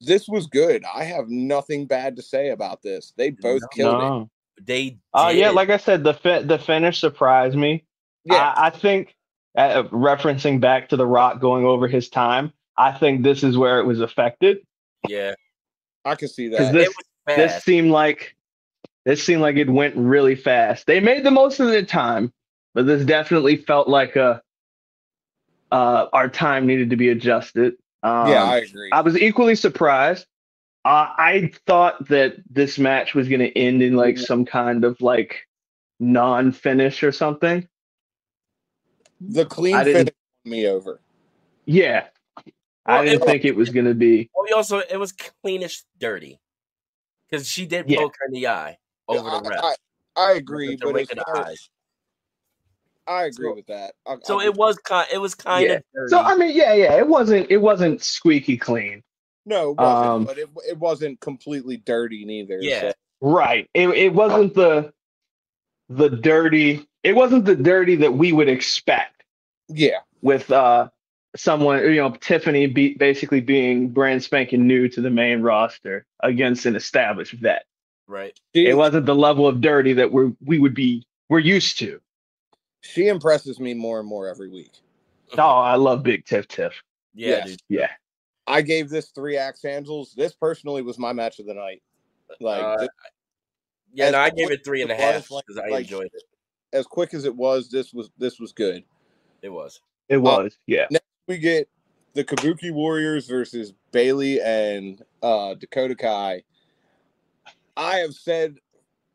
This 0.00 0.28
was 0.28 0.46
good. 0.46 0.84
I 0.84 1.04
have 1.04 1.28
nothing 1.28 1.86
bad 1.86 2.16
to 2.16 2.22
say 2.22 2.50
about 2.50 2.82
this. 2.82 3.12
They 3.16 3.30
both 3.30 3.62
No. 3.62 3.68
killed 3.72 4.22
it. 4.22 4.66
They. 4.66 4.98
Oh 5.14 5.28
yeah, 5.28 5.50
like 5.50 5.70
I 5.70 5.76
said, 5.76 6.04
the 6.04 6.14
fi- 6.14 6.42
the 6.42 6.58
finish 6.58 7.00
surprised 7.00 7.56
me. 7.56 7.84
Yeah, 8.24 8.52
I, 8.56 8.66
I 8.66 8.70
think, 8.70 9.14
uh, 9.56 9.84
referencing 9.84 10.60
back 10.60 10.88
to 10.90 10.96
The 10.96 11.06
Rock 11.06 11.40
going 11.40 11.64
over 11.64 11.88
his 11.88 12.08
time, 12.08 12.52
I 12.76 12.92
think 12.92 13.22
this 13.22 13.42
is 13.42 13.56
where 13.56 13.80
it 13.80 13.84
was 13.84 14.00
affected 14.00 14.58
yeah. 15.06 15.34
I 16.04 16.14
can 16.14 16.28
see 16.28 16.48
that. 16.48 16.72
this 16.72 16.88
it 16.88 16.94
was 17.26 17.36
this 17.36 17.62
seemed 17.64 17.90
like 17.90 18.34
this 19.04 19.22
seemed 19.22 19.42
like 19.42 19.56
it 19.56 19.68
went 19.68 19.96
really 19.96 20.34
fast. 20.34 20.86
They 20.86 21.00
made 21.00 21.24
the 21.24 21.30
most 21.30 21.60
of 21.60 21.68
their 21.68 21.84
time, 21.84 22.32
but 22.74 22.86
this 22.86 23.04
definitely 23.04 23.56
felt 23.56 23.88
like 23.88 24.16
a 24.16 24.42
uh, 25.70 26.06
our 26.12 26.28
time 26.28 26.66
needed 26.66 26.90
to 26.90 26.96
be 26.96 27.10
adjusted. 27.10 27.74
Um, 28.02 28.28
yeah, 28.28 28.44
I 28.44 28.58
agree. 28.58 28.90
I 28.92 29.00
was 29.00 29.16
equally 29.16 29.54
surprised. 29.54 30.26
Uh, 30.84 31.08
I 31.18 31.52
thought 31.66 32.08
that 32.08 32.36
this 32.48 32.78
match 32.78 33.14
was 33.14 33.28
going 33.28 33.40
to 33.40 33.58
end 33.58 33.82
in 33.82 33.94
like 33.96 34.16
some 34.18 34.44
kind 34.44 34.84
of 34.84 35.00
like 35.00 35.46
non-finish 36.00 37.02
or 37.02 37.12
something. 37.12 37.66
the 39.20 39.44
clean 39.44 39.74
I 39.74 39.82
didn't- 39.84 39.96
finish 39.98 40.14
won 40.44 40.50
me 40.52 40.66
over. 40.68 41.00
Yeah, 41.64 42.06
Well, 42.86 42.98
I 43.00 43.04
didn't 43.04 43.20
was- 43.20 43.28
think 43.28 43.44
it 43.44 43.56
was 43.56 43.68
going 43.70 43.86
to 43.86 43.94
be. 43.94 44.30
Well, 44.34 44.46
also 44.56 44.78
it 44.78 44.96
was 44.96 45.12
cleanish 45.12 45.82
dirty 45.98 46.38
because 47.28 47.46
she 47.48 47.66
did 47.66 47.90
Yeah. 47.90 47.98
poke 47.98 48.14
her 48.20 48.26
in 48.26 48.32
the 48.32 48.46
eye 48.46 48.78
over 49.08 49.28
I, 49.28 49.40
the 49.40 49.48
ref. 49.50 49.60
I, 49.64 49.74
I 50.16 50.32
agree, 50.34 50.68
with 50.70 50.78
the 50.80 50.86
but 50.86 50.94
rake 50.94 51.10
as 51.10 51.18
far 51.24 51.38
as- 51.40 51.46
eyes. 51.48 51.70
I 53.08 53.24
agree 53.24 53.48
So- 53.50 53.54
with 53.54 53.66
that. 53.66 53.94
I'll- 54.06 54.20
So 54.22 54.40
I'll 54.40 54.46
it 54.48 54.52
be- 54.52 54.58
was 54.58 54.76
kind. 54.78 55.08
It 55.12 55.18
was 55.18 55.34
kind 55.34 55.66
Yeah. 55.66 55.72
of 55.76 55.82
dirty. 55.94 56.10
So 56.10 56.18
I 56.18 56.36
mean, 56.36 56.54
yeah, 56.56 56.74
yeah, 56.74 56.96
it 56.98 57.06
wasn't. 57.08 57.50
It 57.50 57.56
wasn't 57.58 58.02
squeaky 58.02 58.56
clean. 58.56 59.02
no, 59.46 59.70
it 59.70 59.76
wasn't, 59.78 60.06
um, 60.10 60.24
but 60.26 60.36
it, 60.38 60.48
it 60.68 60.76
wasn't 60.78 61.18
completely 61.20 61.78
dirty 61.78 62.24
neither. 62.26 62.58
Yeah. 62.60 62.80
so- 62.80 62.92
Right. 63.20 63.68
It 63.74 63.88
it 63.88 64.12
wasn't 64.14 64.54
the 64.54 64.92
the 65.88 66.08
dirty. 66.10 66.86
It 67.02 67.14
wasn't 67.16 67.44
the 67.46 67.56
dirty 67.56 67.96
that 67.96 68.12
we 68.12 68.32
would 68.32 68.48
expect 68.48 69.24
yeah, 69.68 70.00
with 70.22 70.50
uh 70.52 70.88
someone. 71.34 71.80
You 71.82 71.96
know, 71.96 72.10
Tiffany 72.10 72.66
be, 72.66 72.94
basically 72.94 73.40
being 73.40 73.88
brand 73.88 74.22
spanking 74.22 74.66
new 74.66 74.88
to 74.88 75.00
the 75.00 75.10
main 75.10 75.40
roster 75.42 76.04
against 76.22 76.66
an 76.66 76.76
established 76.76 77.32
vet. 77.34 77.64
right. 78.06 78.38
It 78.54 78.76
wasn't 78.76 79.06
the 79.06 79.14
level 79.14 79.46
of 79.46 79.60
dirty 79.60 79.94
that 79.94 80.12
we 80.12 80.24
are 80.26 80.32
we 80.44 80.58
would 80.58 80.74
be 80.74 81.06
we're 81.28 81.38
used 81.40 81.78
to. 81.80 82.00
She 82.80 83.08
impresses 83.08 83.58
me 83.60 83.74
more 83.74 83.98
and 84.00 84.08
more 84.08 84.28
every 84.28 84.48
week. 84.48 84.72
Oh, 85.36 85.42
I 85.42 85.74
love 85.74 86.02
Big 86.02 86.24
Tiff 86.24 86.48
Tiff. 86.48 86.72
Yeah, 87.14 87.28
Yes. 87.28 87.46
dude. 87.48 87.60
Yeah. 87.68 87.90
I 88.46 88.62
gave 88.62 88.88
this 88.88 89.10
three 89.10 89.36
axe 89.36 89.62
handles. 89.62 90.14
This 90.14 90.32
personally 90.32 90.82
was 90.82 90.98
my 90.98 91.12
match 91.12 91.38
of 91.38 91.46
the 91.46 91.54
night. 91.54 91.82
Like 92.40 92.62
Uh, 92.62 92.76
this- 92.78 92.88
Yeah, 93.92 94.06
As 94.06 94.12
no, 94.12 94.18
I 94.20 94.30
gave 94.30 94.50
it 94.50 94.64
three 94.64 94.82
and 94.82 94.90
a 94.90 94.94
half 94.94 95.02
and 95.02 95.14
a 95.14 95.16
as 95.16 95.24
it 95.24 95.30
was, 95.30 95.30
half 95.30 95.30
like- 95.30 95.46
because 95.46 95.58
I 95.58 95.68
like- 95.68 95.84
enjoyed 95.86 96.10
it. 96.14 96.22
as 96.74 96.86
quick 96.86 97.14
as 97.14 97.24
it 97.24 97.34
was, 97.34 97.68
this 97.70 97.92
was 97.94 98.10
this 98.18 98.38
was 98.38 98.52
good. 98.52 98.84
It 99.42 99.48
was. 99.48 99.80
It 100.08 100.18
was. 100.18 100.58
yeah. 100.66 100.86
We 101.26 101.38
get 101.38 101.68
the 102.14 102.24
Kabuki 102.24 102.70
Warriors 102.72 103.26
versus 103.26 103.72
Bayley 103.92 104.40
and 104.42 105.02
uh, 105.22 105.54
Dakota 105.54 105.94
Kai. 105.94 106.42
I 107.76 107.96
have 107.96 108.14
said 108.14 108.58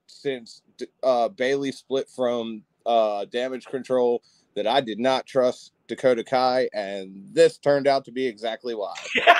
since 0.08 0.62
uh, 1.04 1.30
Bayley 1.30 1.72
split 1.72 2.10
from 2.10 2.64
uh, 2.86 3.26
Damage 3.26 3.66
Control 3.66 4.22
that 4.56 4.68
I 4.68 4.82
did 4.82 5.00
not 5.00 5.26
trust 5.26 5.74
Dakota 5.88 6.24
Kai, 6.24 6.70
and 6.74 7.28
this 7.32 7.58
turned 7.58 7.88
out 7.88 8.06
to 8.06 8.12
be 8.12 8.26
exactly 8.26 8.76
why. 8.76 8.94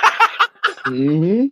Mm-hmm. 0.86 1.46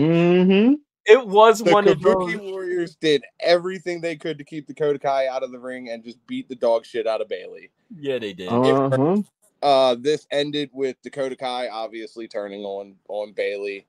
Mm-hmm. 0.00 0.74
it 1.06 1.26
was 1.26 1.58
The 1.60 1.72
one 1.72 1.88
of 1.88 1.98
Kabuki 1.98 2.38
those. 2.38 2.50
Warriors 2.52 2.94
did 2.96 3.24
everything 3.40 4.00
they 4.00 4.14
could 4.16 4.38
to 4.38 4.44
keep 4.44 4.66
Dakota 4.68 4.98
Kai 5.00 5.26
out 5.26 5.42
of 5.42 5.50
the 5.50 5.58
ring 5.58 5.90
and 5.90 6.04
just 6.04 6.24
beat 6.26 6.48
the 6.48 6.54
dog 6.54 6.84
shit 6.86 7.06
out 7.08 7.20
of 7.20 7.28
Bayley. 7.28 7.70
Yeah, 7.98 8.18
they 8.18 8.32
did. 8.32 8.48
Uh-huh. 8.48 9.16
Uh, 9.62 9.96
this 9.98 10.26
ended 10.30 10.70
with 10.72 10.96
Dakota 11.02 11.34
Kai 11.36 11.68
obviously 11.68 12.28
turning 12.28 12.62
on 12.62 12.94
on 13.08 13.32
Bayley. 13.32 13.86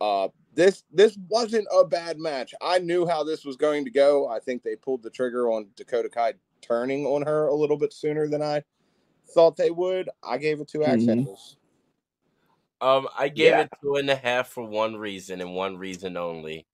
Uh, 0.00 0.28
this 0.56 0.82
this 0.90 1.16
wasn't 1.28 1.68
a 1.72 1.84
bad 1.86 2.18
match. 2.18 2.54
I 2.60 2.80
knew 2.80 3.06
how 3.06 3.22
this 3.22 3.44
was 3.44 3.56
going 3.56 3.84
to 3.84 3.90
go. 3.90 4.26
I 4.28 4.40
think 4.40 4.62
they 4.64 4.74
pulled 4.74 5.02
the 5.04 5.10
trigger 5.10 5.50
on 5.52 5.68
Dakota 5.76 6.08
Kai 6.08 6.32
turning 6.62 7.06
on 7.06 7.22
her 7.22 7.46
a 7.46 7.54
little 7.54 7.76
bit 7.76 7.92
sooner 7.92 8.26
than 8.26 8.42
I 8.42 8.64
thought 9.34 9.56
they 9.56 9.70
would. 9.70 10.08
I 10.24 10.38
gave 10.38 10.60
it 10.60 10.68
two 10.68 10.82
axe 10.82 11.04
Mhm. 11.04 11.08
handles. 11.08 11.58
Um, 12.80 13.08
I 13.16 13.28
gave 13.28 13.52
Yeah. 13.52 13.60
it 13.62 13.70
two 13.82 13.94
and 13.96 14.10
a 14.10 14.16
half 14.16 14.48
for 14.48 14.64
one 14.64 14.96
reason 14.96 15.40
and 15.40 15.54
one 15.54 15.76
reason 15.78 16.16
only. 16.16 16.66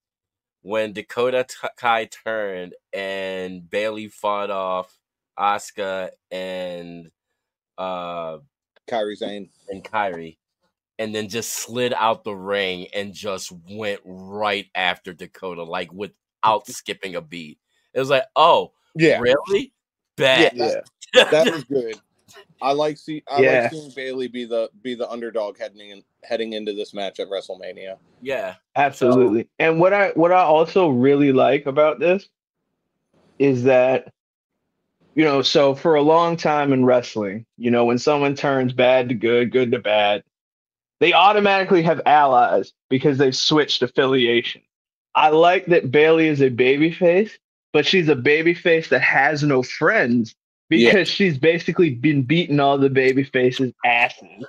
When 0.61 0.93
Dakota 0.93 1.45
T- 1.47 1.67
Kai 1.77 2.05
turned 2.05 2.73
and 2.93 3.69
Bayley 3.69 4.07
fought 4.07 4.49
off 4.49 4.97
Asuka 5.37 6.11
and 6.31 7.11
uh 7.77 8.39
Kairi 8.87 9.15
Sane. 9.17 9.49
and 9.69 9.83
Kairi, 9.83 10.37
and 10.99 11.13
then 11.13 11.27
just 11.27 11.53
slid 11.53 11.93
out 11.93 12.23
the 12.23 12.35
ring 12.35 12.87
and 12.93 13.13
just 13.13 13.51
went 13.69 14.01
right 14.05 14.67
after 14.75 15.13
Dakota, 15.13 15.63
like 15.63 15.91
without 15.91 16.13
mm-hmm. 16.43 16.71
skipping 16.71 17.15
a 17.15 17.21
beat. 17.21 17.59
It 17.93 17.99
was 17.99 18.09
like, 18.09 18.25
oh, 18.35 18.73
Yeah, 18.95 19.19
really? 19.19 19.73
Bad. 20.17 20.53
Yeah. 20.55 20.81
Yeah. 21.13 21.23
that 21.31 21.51
was 21.51 21.63
good. 21.63 21.95
I 22.61 22.71
like 22.71 22.97
see 22.97 23.23
I 23.29 23.41
Yeah. 23.41 23.61
like 23.63 23.71
seeing 23.71 23.91
Bayley 23.95 24.27
be 24.27 24.45
the 24.45 24.69
be 24.81 24.95
the 24.95 25.09
underdog 25.09 25.57
heading 25.57 25.89
in, 25.89 26.03
heading 26.23 26.53
into 26.53 26.73
this 26.73 26.93
match 26.93 27.19
at 27.19 27.29
WrestleMania. 27.29 27.97
yeah. 28.21 28.55
Absolutely. 28.75 29.49
And 29.59 29.79
what 29.79 29.93
I 29.93 30.09
what 30.11 30.31
I 30.31 30.41
also 30.43 30.89
really 30.89 31.31
like 31.31 31.65
about 31.65 31.99
this 31.99 32.27
is 33.39 33.63
that 33.63 34.13
you 35.15 35.23
know, 35.23 35.41
so 35.41 35.75
for 35.75 35.95
a 35.95 36.01
long 36.01 36.35
time 36.37 36.73
in 36.73 36.85
wrestling, 36.85 37.45
you 37.57 37.69
know, 37.69 37.85
when 37.85 37.99
someone 37.99 38.35
turns 38.35 38.73
bad 38.73 39.09
to 39.09 39.15
good, 39.15 39.51
good 39.51 39.71
to 39.71 39.79
bad, 39.79 40.23
they 41.03 41.11
automatically 41.11 41.81
have 41.83 41.99
allies 42.05 42.71
because 42.89 43.17
they've 43.17 43.35
switched 43.35 43.81
affiliation. 43.81 44.61
I 45.15 45.29
like 45.31 45.65
that 45.65 45.91
Bayley 45.91 46.29
is 46.29 46.39
a 46.41 46.49
babyface, 46.49 47.31
but 47.73 47.85
she's 47.85 48.07
a 48.07 48.15
babyface 48.15 48.87
that 48.87 49.01
has 49.01 49.43
no 49.43 49.63
friends 49.63 50.33
because 50.69 50.93
Yeah. 50.93 51.03
she's 51.03 51.37
basically 51.37 51.89
been 51.89 52.23
beating 52.23 52.61
all 52.61 52.77
the 52.77 52.89
babyfaces' 52.89 53.73
asses 53.85 54.45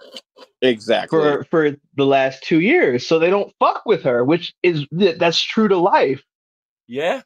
Exactly. 0.62 1.18
for 1.18 1.44
for 1.50 1.76
the 1.96 2.06
last 2.06 2.44
two 2.44 2.60
years, 2.60 3.04
so 3.04 3.18
they 3.18 3.30
don't 3.30 3.52
fuck 3.58 3.82
with 3.84 4.04
her, 4.04 4.24
which 4.24 4.54
is 4.62 4.86
that's 4.92 5.40
true 5.42 5.66
to 5.66 5.76
life. 5.76 6.22
Yeah. 6.86 7.22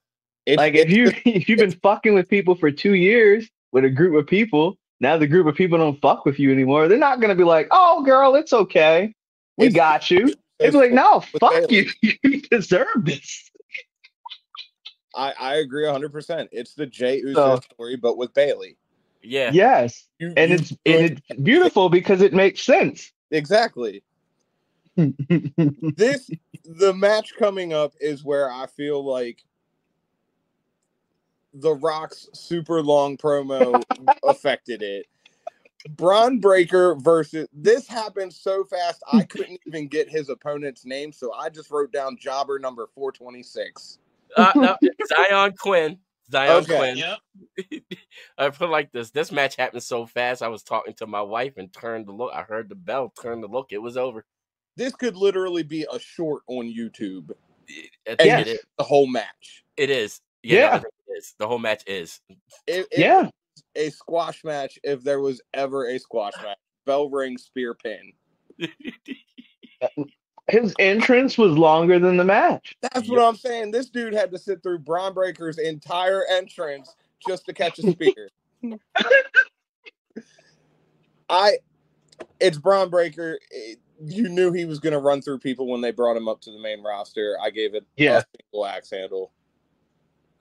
It's- 0.47 0.57
like 0.57 0.75
if 0.75 0.91
you 0.91 1.13
if 1.27 1.51
you've 1.51 1.59
been 1.59 1.79
fucking 1.83 2.15
with 2.15 2.31
people 2.31 2.55
for 2.55 2.71
two 2.71 2.95
years 2.95 3.47
with 3.73 3.85
a 3.85 3.91
group 3.91 4.17
of 4.19 4.27
people, 4.27 4.77
now 5.01 5.19
the 5.19 5.27
group 5.27 5.47
of 5.47 5.55
people 5.55 5.77
don't 5.77 6.01
fuck 6.01 6.25
with 6.25 6.39
you 6.41 6.51
anymore. 6.51 6.89
They're 6.89 6.97
not 6.99 7.21
gonna 7.21 7.35
be 7.37 7.45
like, 7.45 7.69
"Oh, 7.71 8.03
girl, 8.03 8.35
it's 8.35 8.53
okay, 8.55 9.13
we 9.59 9.67
It's- 9.67 9.77
got 9.77 10.11
you." 10.11 10.33
It's 10.61 10.75
like, 10.75 10.91
no, 10.91 11.21
fuck 11.21 11.71
you. 11.71 11.89
You 12.03 12.41
deserve 12.51 13.05
this. 13.05 13.51
I, 15.15 15.33
I 15.39 15.55
agree 15.57 15.85
100%. 15.85 16.49
It's 16.51 16.75
the 16.75 16.87
Jey 16.87 17.19
Uso 17.19 17.57
So- 17.57 17.61
story, 17.73 17.97
but 17.97 18.17
with 18.17 18.35
Bayley. 18.35 18.77
Yeah. 19.23 19.51
Yes. 19.53 20.07
You, 20.19 20.33
And 20.37 20.51
you 20.51 20.57
it's 20.57 20.71
and 20.71 20.79
it's 20.87 21.21
beautiful 21.43 21.89
because 21.89 22.23
it 22.23 22.33
makes 22.33 22.63
sense. 22.63 23.13
exactly. 23.31 24.03
This 24.97 26.29
the 26.65 26.93
match 26.95 27.35
coming 27.39 27.73
up 27.73 27.93
is 28.01 28.25
where 28.25 28.51
I 28.51 28.67
feel 28.67 29.05
like 29.05 29.45
the 31.55 31.75
Rock's 31.75 32.29
super 32.33 32.83
long 32.83 33.17
promo 33.17 33.83
affected 34.25 34.83
it. 34.83 35.07
Bron 35.91 36.39
Breakker 36.41 36.97
versus 36.97 37.47
this 37.53 37.87
happened 37.87 38.33
so 38.33 38.65
fast 38.65 39.03
I 39.13 39.23
couldn't 39.29 39.61
even 39.67 39.89
get 39.89 40.09
his 40.09 40.29
opponent's 40.29 40.85
name, 40.85 41.13
so 41.13 41.33
I 41.33 41.49
just 41.49 41.71
wrote 41.71 41.93
down 41.93 42.17
jobber 42.21 42.59
number 42.59 42.87
426. 42.95 43.99
Uh, 44.37 44.53
no, 44.57 44.77
Zion 45.07 45.55
Quinn. 45.59 45.99
Zion 46.31 46.63
Okay. 46.65 46.77
Quinn. 46.77 46.97
Yep. 46.99 47.83
I 48.39 48.51
put 48.51 48.67
it 48.69 48.71
like 48.71 48.93
this. 48.93 49.11
This 49.11 49.33
match 49.33 49.57
happened 49.57 49.83
so 49.83 50.05
fast. 50.05 50.43
I 50.43 50.49
was 50.49 50.63
talking 50.63 50.95
to 50.95 51.07
my 51.07 51.23
wife 51.23 51.57
and 51.57 51.73
turned 51.73 52.07
to 52.07 52.13
look. 52.13 52.33
I 52.35 52.43
heard 52.43 52.69
the 52.69 52.75
bell, 52.75 53.13
turned 53.21 53.43
to 53.43 53.49
look. 53.49 53.69
It 53.73 53.79
was 53.79 53.97
over. 53.97 54.25
This 54.77 54.95
could 54.95 55.17
literally 55.17 55.63
be 55.63 55.87
a 55.93 55.99
short 55.99 56.43
on 56.47 56.67
YouTube. 56.67 57.31
I 57.71 58.15
think 58.15 58.21
Yes. 58.21 58.47
it 58.47 58.51
is. 58.51 58.61
The 58.79 58.85
whole 58.85 59.07
match. 59.07 59.65
It 59.77 59.91
is. 59.91 60.21
Yeah, 60.43 60.55
Yeah. 60.59 60.79
think 60.81 60.95
it 61.09 61.13
is. 61.19 61.35
The 61.39 61.49
whole 61.49 61.59
match 61.59 61.83
is. 61.87 62.21
It, 62.67 62.87
it 62.91 62.99
yeah. 62.99 63.31
Was 63.79 63.87
a 63.87 63.91
squash 63.91 64.45
match 64.45 64.79
if 64.83 65.03
there 65.03 65.21
was 65.21 65.41
ever 65.55 65.89
a 65.89 65.99
squash 65.99 66.33
match. 66.43 66.59
Bell 66.87 67.09
ring 67.11 67.39
spear 67.39 67.75
pin. 67.75 68.13
His 70.49 70.75
entrance 70.79 71.37
was 71.37 71.53
longer 71.59 71.99
than 71.99 72.17
the 72.17 72.25
match. 72.25 72.75
That's 72.81 73.09
what 73.09 73.21
I'm 73.23 73.37
saying. 73.37 73.71
This 73.71 73.91
dude 73.91 74.15
had 74.15 74.31
to 74.31 74.39
sit 74.39 74.63
through 74.63 74.79
Bron 74.79 75.13
Breakker's 75.13 75.59
entire 75.59 76.25
entrance 76.31 76.95
just 77.21 77.45
to 77.47 77.53
catch 77.53 77.79
a 77.79 77.83
spear. 77.91 78.31
I, 81.29 81.59
it's 82.41 82.57
Bron 82.59 82.89
Breakker. 82.91 83.39
It- 83.51 83.79
you 84.01 84.29
knew 84.29 84.53
he 84.53 84.65
was 84.65 84.79
going 84.79 84.93
to 84.93 85.01
run 85.01 85.21
through 85.21 85.41
people 85.41 85.67
when 85.67 85.81
they 85.81 85.91
brought 85.91 86.17
him 86.17 86.29
up 86.29 86.41
to 86.43 86.53
the 86.53 86.59
main 86.61 86.85
roster. 86.85 87.37
I 87.43 87.51
gave 87.51 87.75
it 87.75 87.85
Yeah. 87.97 88.19
a 88.19 88.25
single 88.41 88.65
axe 88.65 88.91
handle. 88.91 89.33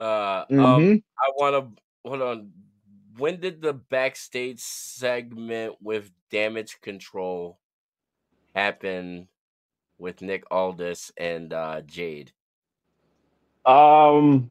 Uh, 0.00 0.44
um, 0.48 0.56
Mhm. 0.56 1.02
I 1.18 1.30
want 1.36 1.74
to 1.76 1.82
hold 2.08 2.22
on. 2.22 2.52
When 3.18 3.40
did 3.40 3.60
the 3.60 3.74
backstage 3.74 4.60
segment 4.60 5.74
with 5.82 6.10
Damage 6.30 6.80
Control 6.80 7.58
happen 8.54 9.28
with 9.98 10.22
Nick 10.22 10.44
Aldis 10.50 11.10
and 11.16 11.52
uh, 11.52 11.80
Jade? 11.82 12.32
Um, 13.66 14.50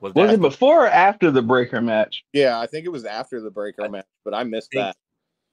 Was, 0.00 0.12
was 0.14 0.32
it 0.32 0.40
before 0.40 0.84
or 0.86 0.88
after 0.88 1.30
the 1.30 1.42
Breakker 1.42 1.80
match? 1.80 2.24
Yeah, 2.32 2.58
I 2.60 2.66
think 2.66 2.84
it 2.84 2.90
was 2.90 3.04
after 3.04 3.40
the 3.40 3.50
Breakker 3.50 3.84
I 3.84 3.88
match, 3.88 4.06
but 4.24 4.34
I 4.34 4.44
missed 4.44 4.70
think- 4.72 4.82
that. 4.84 4.96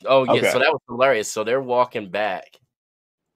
Oh 0.05 0.25
yeah, 0.25 0.31
Okay. 0.33 0.51
so 0.51 0.59
that 0.59 0.71
was 0.71 0.81
hilarious. 0.87 1.31
So 1.31 1.43
they're 1.43 1.59
walking 1.61 2.09
back, 2.11 2.55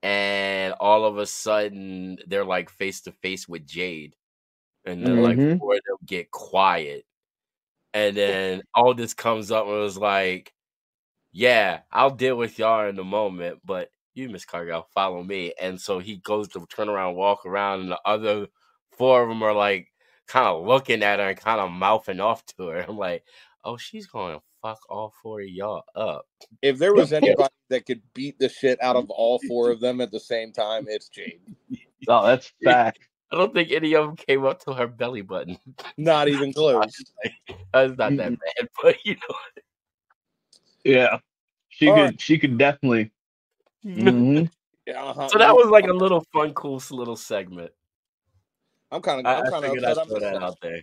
and 0.03 0.75
all 0.79 1.05
of 1.05 1.17
a 1.17 1.25
sudden 1.25 2.19
they're 2.27 2.45
like 2.45 2.69
face 2.69 3.01
to 3.01 3.11
face 3.13 3.47
with 3.47 3.65
Jade, 3.65 4.15
and 4.85 5.03
they're 5.05 5.15
like, 5.15 5.37
Mhm. 5.37 5.53
before 5.53 5.73
they'll 5.75 6.05
get 6.05 6.29
quiet, 6.29 7.03
and 7.93 8.15
then 8.15 8.61
all 8.73 8.93
this 8.93 9.13
comes 9.13 9.51
up 9.51 9.65
and 9.65 9.75
it 9.75 9.79
was 9.79 9.97
like, 9.97 10.53
"Yeah, 11.31 11.81
I'll 11.91 12.11
deal 12.11 12.35
with 12.35 12.59
y'all 12.59 12.87
in 12.87 12.99
a 12.99 13.03
moment, 13.03 13.59
but 13.65 13.89
you, 14.13 14.29
Miss 14.29 14.45
Cargill, 14.45 14.87
follow 14.93 15.23
me." 15.23 15.53
And 15.59 15.79
so 15.79 15.99
he 15.99 16.17
goes 16.17 16.47
to 16.49 16.65
turn 16.67 16.89
around, 16.89 17.15
walk 17.15 17.45
around, 17.45 17.81
and 17.81 17.91
the 17.91 17.99
other 18.05 18.47
four 18.91 19.23
of 19.23 19.29
them 19.29 19.43
are 19.43 19.53
like 19.53 19.87
kind 20.27 20.47
of 20.47 20.65
looking 20.65 21.03
at 21.03 21.19
her 21.19 21.29
and 21.29 21.37
kind 21.37 21.59
of 21.59 21.71
mouthing 21.71 22.19
off 22.19 22.45
to 22.57 22.67
her. 22.67 22.85
I'm 22.87 22.97
like, 22.97 23.23
"Oh, 23.63 23.77
she's 23.77 24.07
going 24.07 24.35
to 24.35 24.41
fuck 24.61 24.79
all 24.89 25.13
four 25.21 25.41
of 25.41 25.49
y'all 25.49 25.83
up." 25.95 26.25
If 26.61 26.77
there 26.77 26.93
was 26.93 27.13
anybody 27.13 27.53
that 27.69 27.85
could 27.85 28.01
beat 28.13 28.39
the 28.39 28.49
shit 28.49 28.81
out 28.81 28.95
of 28.95 29.09
all 29.09 29.39
four 29.47 29.71
of 29.71 29.79
them 29.79 30.01
at 30.01 30.11
the 30.11 30.19
same 30.19 30.51
time, 30.51 30.85
it's 30.87 31.09
Jade. 31.09 31.41
Oh, 32.07 32.25
that's 32.25 32.51
fact. 32.63 33.07
I 33.31 33.37
don't 33.37 33.53
think 33.53 33.71
any 33.71 33.93
of 33.95 34.05
them 34.07 34.15
came 34.15 34.45
up 34.45 34.63
to 34.65 34.73
her 34.73 34.87
belly 34.87 35.21
button. 35.21 35.57
Not 35.97 36.27
even 36.27 36.53
close. 36.53 36.91
That's 37.73 37.97
not 37.97 38.17
that 38.17 38.37
bad, 38.39 38.69
but 38.83 38.97
you 39.05 39.13
know. 39.15 39.35
Yeah. 40.83 41.17
She 41.69 41.87
All 41.87 41.95
could 41.95 42.01
right. 42.01 42.21
she 42.21 42.37
could 42.37 42.57
definitely 42.57 43.11
know. 43.83 44.11
Mhm. 44.11 44.49
Uh-huh. 44.93 45.27
so 45.29 45.37
that 45.37 45.55
was 45.55 45.69
like 45.69 45.87
a 45.87 45.93
little 45.93 46.25
fun, 46.33 46.53
cool 46.53 46.81
little 46.91 47.15
segment. 47.15 47.71
I'm 48.91 49.01
kind 49.01 49.21
of. 49.21 49.25
I, 49.25 49.35
I'm 49.39 49.45
I 49.45 49.49
kind 49.49 49.65
of 49.65 49.71
figured 49.71 49.83
upset. 49.85 50.03
I'd 50.03 50.09
throw 50.09 50.19
that 50.19 50.43
out 50.43 50.57
there. 50.61 50.81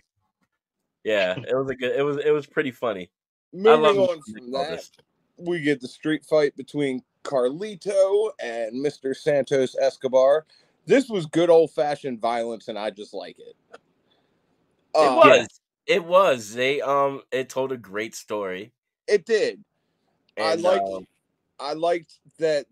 Yeah, 1.03 1.35
it 1.37 1.55
was 1.55 1.69
a 1.69 1.75
good. 1.75 1.95
It 1.95 2.01
was 2.01 2.17
it 2.17 2.31
was 2.31 2.47
pretty 2.47 2.71
funny. 2.71 3.11
I 3.53 3.57
Moving 3.57 3.81
love 3.81 4.09
on 4.09 4.21
from 4.21 4.51
that, 4.51 4.69
Aldis. 4.71 4.91
we 5.37 5.61
get 5.61 5.79
the 5.79 5.87
street 5.87 6.25
fight 6.25 6.55
between 6.55 7.03
Carlito 7.23 8.31
and 8.41 8.73
Mr. 8.83 9.15
Santos 9.15 9.75
Escobar. 9.79 10.45
This 10.85 11.09
was 11.09 11.25
good 11.25 11.49
old 11.49 11.71
fashioned 11.71 12.19
violence, 12.19 12.67
and 12.67 12.77
I 12.77 12.89
just 12.89 13.13
like 13.13 13.37
it. 13.39 13.55
It 13.71 13.79
Uh, 14.95 15.15
was. 15.15 15.47
It 15.85 16.03
was. 16.05 16.53
They 16.53 16.81
um. 16.81 17.21
It 17.31 17.49
told 17.49 17.71
a 17.71 17.77
great 17.77 18.15
story. 18.15 18.71
It 19.07 19.25
did. 19.25 19.63
I 20.37 20.53
And, 20.53 20.61
liked. 20.61 20.87
um, 20.87 21.07
I 21.59 21.73
liked 21.73 22.19
that 22.37 22.65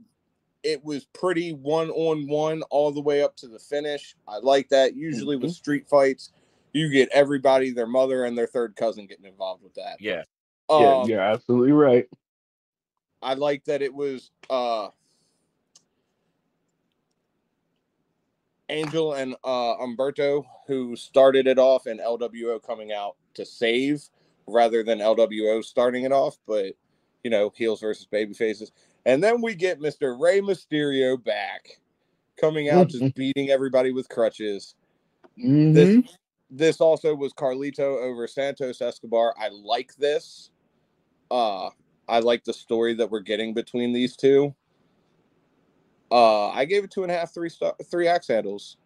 it 0.64 0.84
was 0.84 1.06
pretty 1.14 1.54
one 1.54 1.90
on 1.92 2.28
one 2.28 2.62
all 2.70 2.92
the 2.92 3.02
way 3.02 3.22
up 3.22 3.36
to 3.38 3.48
the 3.48 3.60
finish. 3.60 4.16
I 4.28 4.38
like 4.38 4.70
that. 4.70 4.96
Usually 4.96 5.36
with 5.36 5.52
street 5.52 5.88
fights, 5.88 6.32
you 6.74 6.90
get 6.90 7.10
everybody, 7.14 7.72
their 7.72 7.88
mother 7.88 8.26
and 8.26 8.38
their 8.38 8.48
third 8.48 8.76
cousin 8.76 9.08
getting 9.08 9.26
involved 9.26 9.64
with 9.64 9.74
that. 9.76 9.98
yeah. 10.00 10.24
Yeah, 10.70 11.02
Um, 11.02 11.10
you're 11.10 11.22
absolutely 11.22 11.72
right. 11.72 12.08
I 13.22 13.34
like 13.36 13.64
that 13.66 13.82
it 13.82 13.94
was 13.94 14.32
uh 14.50 14.90
Angel 18.70 19.14
and 19.14 19.36
uh 19.44 19.76
Umberto 19.80 20.46
who 20.68 20.96
started 20.96 21.48
it 21.48 21.58
off 21.58 21.86
and 21.86 22.00
LWO 22.00 22.62
coming 22.62 22.92
out 22.92 23.16
to 23.36 23.46
save 23.46 24.04
rather 24.48 24.84
than 24.84 25.00
LWO 25.00 25.64
starting 25.64 26.04
it 26.04 26.12
off, 26.12 26.38
but 26.48 26.74
you 27.24 27.30
know, 27.30 27.52
heels 27.56 27.82
versus 27.82 28.06
baby 28.06 28.34
faces. 28.34 28.72
And 29.06 29.24
then 29.24 29.42
we 29.42 29.56
get 29.56 29.80
Mr. 29.80 30.20
Rey 30.20 30.42
Mysterio 30.42 31.22
back 31.24 31.80
coming 32.40 32.70
out 32.70 32.90
just 32.90 33.16
beating 33.16 33.50
everybody 33.50 33.92
with 33.92 34.08
crutches. 34.10 34.76
Mhm. 35.40 35.74
This 35.74 36.14
this 36.50 36.82
also 36.82 37.14
was 37.14 37.34
Carlito 37.34 38.02
over 38.02 38.28
Santos 38.28 38.82
Escobar. 38.82 39.34
I 39.38 39.50
like 39.50 39.96
this. 39.96 40.52
Uh 41.32 41.70
I 42.10 42.20
like 42.20 42.46
the 42.46 42.54
story 42.54 42.94
that 42.96 43.12
we're 43.12 43.20
getting 43.20 43.54
between 43.54 43.92
these 43.92 44.16
two. 44.16 44.56
Uh 46.12 46.50
I 46.50 46.66
gave 46.66 46.84
it 46.84 46.92
two 46.92 47.04
and 47.04 47.12
a 47.12 47.16
half, 47.16 47.34
three 47.34 47.50
star 47.50 47.76
three 47.90 48.08
axe 48.08 48.28
handles. 48.28 48.78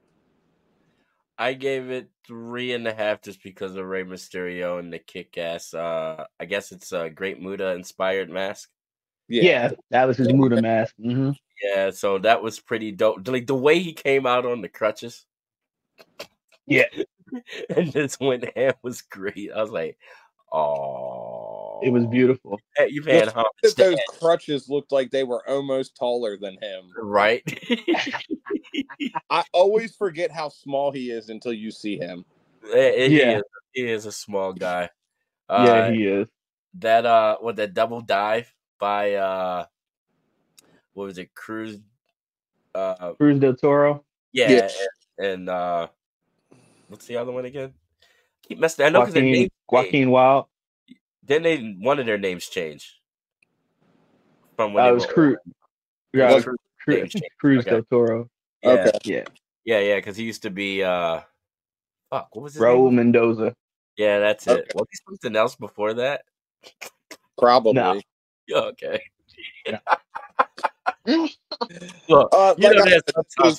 I 1.42 1.54
gave 1.54 1.90
it 1.90 2.08
three 2.28 2.74
and 2.74 2.88
a 2.88 2.94
half 2.94 3.24
just 3.24 3.42
because 3.42 3.76
of 3.76 3.86
Rey 3.86 4.04
Mysterio 4.04 4.78
and 4.78 4.94
the 4.94 5.00
kick 5.00 5.40
ass. 5.40 5.74
Uh, 5.74 6.26
I 6.40 6.46
guess 6.46 6.72
it's 6.72 6.92
a 6.92 7.10
Great 7.10 7.42
Muta 7.42 7.72
inspired 7.72 8.30
mask. 8.30 8.70
yeah. 9.28 9.44
yeah 9.44 9.72
that 9.90 10.06
was 10.06 10.18
his 10.18 10.32
Muda 10.32 10.62
mask. 10.62 10.94
hmm 11.02 11.32
Yeah, 11.64 11.90
so 11.90 12.20
that 12.20 12.44
was 12.44 12.60
pretty 12.60 12.92
dope. 12.92 13.28
Like 13.28 13.48
the 13.48 13.56
way 13.56 13.80
he 13.80 13.94
came 13.94 14.28
out 14.28 14.46
on 14.46 14.62
the 14.62 14.70
crutches. 14.70 15.26
Yeah. 16.68 16.86
and 17.76 17.92
this 17.92 18.20
went 18.20 18.56
ham 18.56 18.74
was 18.84 19.02
great. 19.02 19.52
I 19.52 19.62
was 19.62 19.72
like, 19.72 19.98
oh, 20.52 21.21
It 21.84 21.92
was 21.92 22.06
beautiful. 22.06 22.60
You've 22.88 23.06
had 23.06 23.30
homage 23.30 23.48
That 23.64 23.76
those 23.78 23.98
crutches 24.20 24.70
looked 24.70 24.92
like 24.92 25.12
they 25.12 25.24
were 25.24 25.48
almost 25.50 25.96
taller 25.96 26.38
than 26.38 26.58
him. 26.62 26.92
right? 26.98 27.44
I 29.30 29.44
always 29.54 29.96
forget 29.96 30.32
how 30.32 30.50
small 30.50 30.92
he 30.92 31.12
is 31.12 31.30
until 31.30 31.54
you 31.54 31.72
see 31.72 31.98
him. 31.98 32.26
Eh, 32.74 33.08
he, 33.10 33.20
Yeah. 33.20 33.38
is, 33.38 33.44
he 33.74 33.82
is 33.88 34.06
a 34.06 34.12
small 34.12 34.54
guy. 34.54 34.90
yeah, 35.50 35.88
Uh, 35.88 35.92
he 35.92 36.06
is. 36.06 36.28
that 36.76 37.06
uh, 37.06 37.38
what 37.40 37.56
that 37.58 37.74
double 37.74 38.02
dive 38.02 38.54
by 38.80 39.16
uh, 39.16 39.66
what 40.94 41.06
was 41.06 41.18
it, 41.18 41.34
Cruz? 41.36 41.80
Uh, 42.74 43.14
Cruz 43.14 43.40
del 43.40 43.56
Toro. 43.56 44.06
yeah, 44.32 44.52
Yeah. 44.52 44.70
and, 45.18 45.28
and 45.28 45.50
uh, 45.50 45.88
what's 46.88 47.06
the 47.06 47.18
other 47.18 47.32
one 47.32 47.46
again? 47.46 47.74
Keep 48.48 48.60
messing. 48.60 48.86
I 48.86 48.90
know 48.90 49.02
because 49.02 49.14
their 49.14 49.24
Joaquin, 49.24 49.42
name. 49.42 49.50
Joaquin 49.70 50.12
Wilde. 50.12 50.46
Then 51.24 51.44
they 51.44 51.76
one 51.80 52.00
of 52.00 52.06
their 52.06 52.18
names 52.18 52.48
changed 52.48 52.88
from 54.56 54.74
when 54.74 54.84
That 54.84 54.90
they 54.90 54.96
was 54.96 55.08
were 55.08 55.14
Cruz. 55.14 55.38
Yeah, 56.14 56.34
Was- 56.34 56.44
Cruz 56.44 56.58
Cruz. 56.84 57.16
Cruz 57.40 57.60
Okay. 57.62 57.70
del 57.72 57.84
Toro. 57.84 58.30
Yeah, 58.64 58.72
Okay. 58.72 58.92
Yeah, 59.04 59.24
yeah, 59.66 59.80
yeah. 59.80 59.96
Because 59.98 60.18
he 60.18 60.24
used 60.24 60.44
to 60.44 60.50
be 60.50 60.84
uh, 60.84 61.22
fuck. 62.10 62.36
What 62.36 62.44
was 62.44 62.54
his 62.56 62.64
Raul 62.64 62.86
name? 62.86 62.96
Mendoza. 62.96 63.56
Yeah, 63.98 64.20
that's 64.20 64.48
Okay. 64.48 64.60
it. 64.60 64.72
Was 64.74 64.88
he 64.92 64.98
something 65.08 65.36
else 65.36 65.56
before 65.56 65.94
that? 65.96 66.24
Probably. 67.38 67.74
No. 67.74 68.02
Yeah, 68.48 68.58
okay. 68.58 69.00
Look, 72.10 72.30
Uh, 72.34 72.56
you 72.58 72.68
like 72.68 72.76
know 72.76 72.84
I 72.84 72.90
there's 72.90 73.04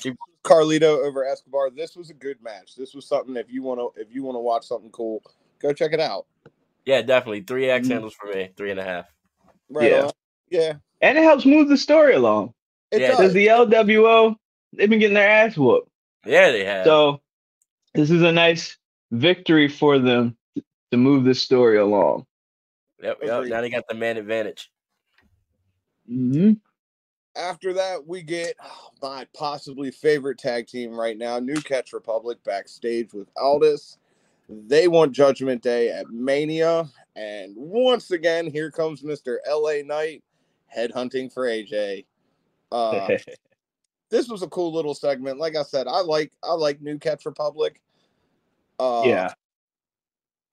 said, 0.03 0.15
Carlito 0.43 1.03
over 1.03 1.25
Escobar. 1.25 1.69
This 1.71 1.95
was 1.95 2.09
a 2.09 2.13
good 2.13 2.37
match. 2.43 2.75
This 2.75 2.93
was 2.93 3.07
something 3.07 3.35
if 3.37 3.49
you 3.49 3.63
want 3.63 3.79
to 3.79 3.99
if 3.99 4.13
you 4.13 4.23
want 4.23 4.35
to 4.35 4.39
watch 4.39 4.67
something 4.67 4.91
cool, 4.91 5.23
go 5.59 5.73
check 5.73 5.93
it 5.93 5.99
out. 6.01 6.25
Yeah, 6.85 7.01
definitely 7.01 7.41
three 7.41 7.69
X 7.69 7.87
Mm. 7.87 7.91
handles 7.91 8.13
for 8.13 8.27
me, 8.27 8.49
three 8.57 8.71
and 8.71 8.79
a 8.79 8.83
half. 8.83 9.05
Right 9.69 9.91
Yeah. 9.91 10.05
on. 10.05 10.11
Yeah. 10.49 10.73
And 11.01 11.17
it 11.17 11.23
helps 11.23 11.45
move 11.45 11.69
the 11.69 11.77
story 11.77 12.13
along. 12.15 12.53
It 12.91 13.01
Yeah, 13.01 13.09
does. 13.09 13.17
Because 13.17 13.33
the 13.33 13.47
LWO, 13.47 14.35
they've 14.73 14.89
been 14.89 14.99
getting 14.99 15.15
their 15.15 15.29
ass 15.29 15.57
whooped. 15.57 15.89
Yeah, 16.25 16.51
they 16.51 16.63
have. 16.65 16.85
So 16.85 17.21
this 17.93 18.11
is 18.11 18.21
a 18.21 18.31
nice 18.31 18.77
victory 19.11 19.67
for 19.67 19.99
them 19.99 20.37
to 20.91 20.97
move 20.97 21.23
the 21.25 21.35
story 21.35 21.77
along. 21.77 22.25
yep, 23.01 23.17
yep, 23.21 23.45
now 23.47 23.61
they 23.61 23.69
got 23.69 23.83
the 23.89 23.95
man 23.95 24.17
advantage. 24.17 24.69
hmm 26.07 26.53
After 27.35 27.73
that, 27.73 28.05
we 28.07 28.21
get 28.21 28.55
oh, 28.63 28.89
my 29.01 29.25
possibly 29.33 29.91
favorite 29.91 30.37
tag 30.37 30.67
team 30.67 30.91
right 30.91 31.17
now, 31.17 31.39
New 31.39 31.55
Catch 31.55 31.93
Republic, 31.93 32.37
backstage 32.43 33.13
with 33.13 33.27
Aldis. 33.37 33.97
They 34.49 34.87
want 34.87 35.13
Judgment 35.13 35.61
Day 35.61 35.89
at 35.89 36.09
Mania. 36.09 36.89
And 37.15 37.53
once 37.55 38.11
again, 38.11 38.49
here 38.49 38.71
comes 38.71 39.03
Mr. 39.03 39.37
LA 39.47 39.83
Knight 39.85 40.23
headhunting 40.75 41.31
for 41.31 41.45
AJ. 41.45 42.05
Uh, 42.71 43.07
this 44.09 44.27
was 44.27 44.41
a 44.41 44.47
cool 44.47 44.73
little 44.73 44.95
segment. 44.95 45.39
Like 45.39 45.55
I 45.55 45.63
said, 45.63 45.87
I 45.87 46.01
like 46.01 46.31
I 46.43 46.53
like 46.53 46.81
New 46.81 46.97
Catch 46.97 47.25
Republic. 47.25 47.81
Uh, 48.79 49.03
yeah. 49.05 49.33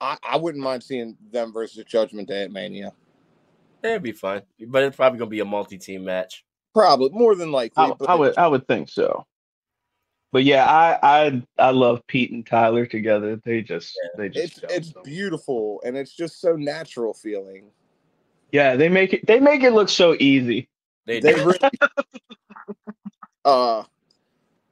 I, 0.00 0.16
I 0.22 0.36
wouldn't 0.36 0.64
mind 0.64 0.82
seeing 0.82 1.16
them 1.30 1.52
versus 1.52 1.84
Judgment 1.84 2.28
Day 2.28 2.44
at 2.44 2.52
Mania. 2.52 2.92
It'd 3.82 4.02
be 4.02 4.12
fun, 4.12 4.42
but 4.68 4.82
it's 4.82 4.96
probably 4.96 5.18
gonna 5.18 5.30
be 5.30 5.40
a 5.40 5.44
multi-team 5.44 6.04
match. 6.04 6.44
Probably 6.74 7.10
more 7.10 7.34
than 7.34 7.50
likely. 7.50 7.84
I, 7.84 7.92
but 7.98 8.08
I 8.08 8.14
would 8.14 8.38
I 8.38 8.46
would 8.46 8.66
think 8.66 8.88
so. 8.88 9.26
But 10.32 10.44
yeah, 10.44 10.64
I 10.64 10.98
I 11.26 11.42
I 11.58 11.70
love 11.70 12.06
Pete 12.06 12.30
and 12.30 12.46
Tyler 12.46 12.86
together. 12.86 13.40
They 13.44 13.62
just 13.62 13.98
they 14.16 14.28
just 14.28 14.62
it's 14.62 14.72
it's 14.72 14.92
so- 14.92 15.02
beautiful 15.02 15.82
and 15.84 15.96
it's 15.96 16.14
just 16.14 16.40
so 16.40 16.54
natural 16.56 17.14
feeling. 17.14 17.70
yeah 18.52 18.76
they 18.76 18.88
make 18.88 19.12
it 19.12 19.26
they 19.26 19.40
make 19.40 19.62
it 19.62 19.72
look 19.72 19.88
so 19.88 20.14
easy. 20.20 20.68
They, 21.06 21.20
They 21.20 21.34
do. 21.34 21.44
really 21.44 21.70
uh 23.44 23.82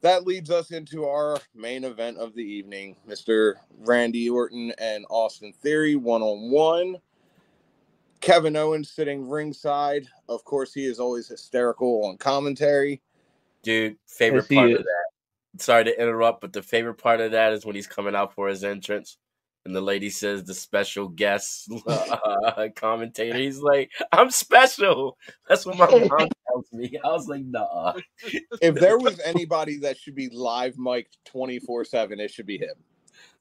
that 0.01 0.25
leads 0.27 0.49
us 0.51 0.71
into 0.71 1.07
our 1.07 1.39
main 1.57 1.83
event 1.83 2.19
of 2.19 2.33
the 2.37 2.43
evening, 2.45 2.95
Mr. 3.09 3.55
Randy 3.81 4.31
Orton 4.31 4.73
and 4.79 5.05
Austin 5.11 5.53
Theory 5.53 5.97
one 5.97 6.23
on 6.23 6.53
one. 6.53 6.97
Kevin 8.21 8.55
Owens 8.57 8.91
sitting 8.91 9.29
ringside. 9.29 10.07
Of 10.29 10.45
course, 10.45 10.73
he 10.73 10.85
is 10.85 11.01
always 11.01 11.27
hysterical 11.27 12.05
on 12.05 12.17
commentary. 12.17 13.01
dude. 13.65 13.97
Favorite 14.07 14.47
Yes, 14.51 14.57
part 14.57 14.71
is. 14.71 14.79
of 14.79 14.85
that. 14.85 15.05
Sorry 15.59 15.85
to 15.85 16.01
interrupt, 16.01 16.41
but 16.41 16.53
the 16.53 16.63
favorite 16.63 16.95
part 16.99 17.21
of 17.21 17.33
that 17.33 17.53
is 17.53 17.65
when 17.65 17.75
he's 17.75 17.87
coming 17.87 18.15
out 18.15 18.35
for 18.35 18.49
his 18.49 18.63
entrance, 18.63 19.17
and 19.65 19.75
the 19.75 19.81
lady 19.81 20.11
says 20.11 20.45
the 20.45 20.55
special 20.55 21.09
guest 21.09 21.71
uh, 21.87 22.69
commentator. 22.77 23.37
He's 23.39 23.59
like, 23.61 23.91
"I'm 24.13 24.31
special." 24.31 25.17
That's 25.49 25.65
what 25.67 25.77
my 25.79 25.87
mom 25.91 26.29
tells 26.49 26.73
me. 26.73 26.99
I 27.03 27.09
was 27.09 27.27
like, 27.29 27.45
"Nah." 27.45 27.95
If 28.61 28.75
there 28.77 28.99
was 28.99 29.19
anybody 29.21 29.79
that 29.79 29.97
should 29.99 30.15
be 30.15 30.29
live 30.29 30.77
mic'd 30.79 31.17
24 31.27 31.85
7, 31.87 32.21
it 32.21 32.31
should 32.31 32.47
be 32.47 32.59
him. 32.59 32.75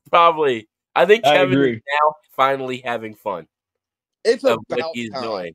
Probably. 0.09 0.67
I 0.95 1.05
think 1.05 1.25
I 1.25 1.35
Kevin 1.35 1.53
agree. 1.53 1.73
is 1.73 1.81
now 2.01 2.13
finally 2.35 2.81
having 2.83 3.13
fun 3.13 3.45
It's 4.23 4.43
about 4.43 4.59
what 4.67 4.81
he's 4.93 5.11
time. 5.11 5.21
doing. 5.23 5.53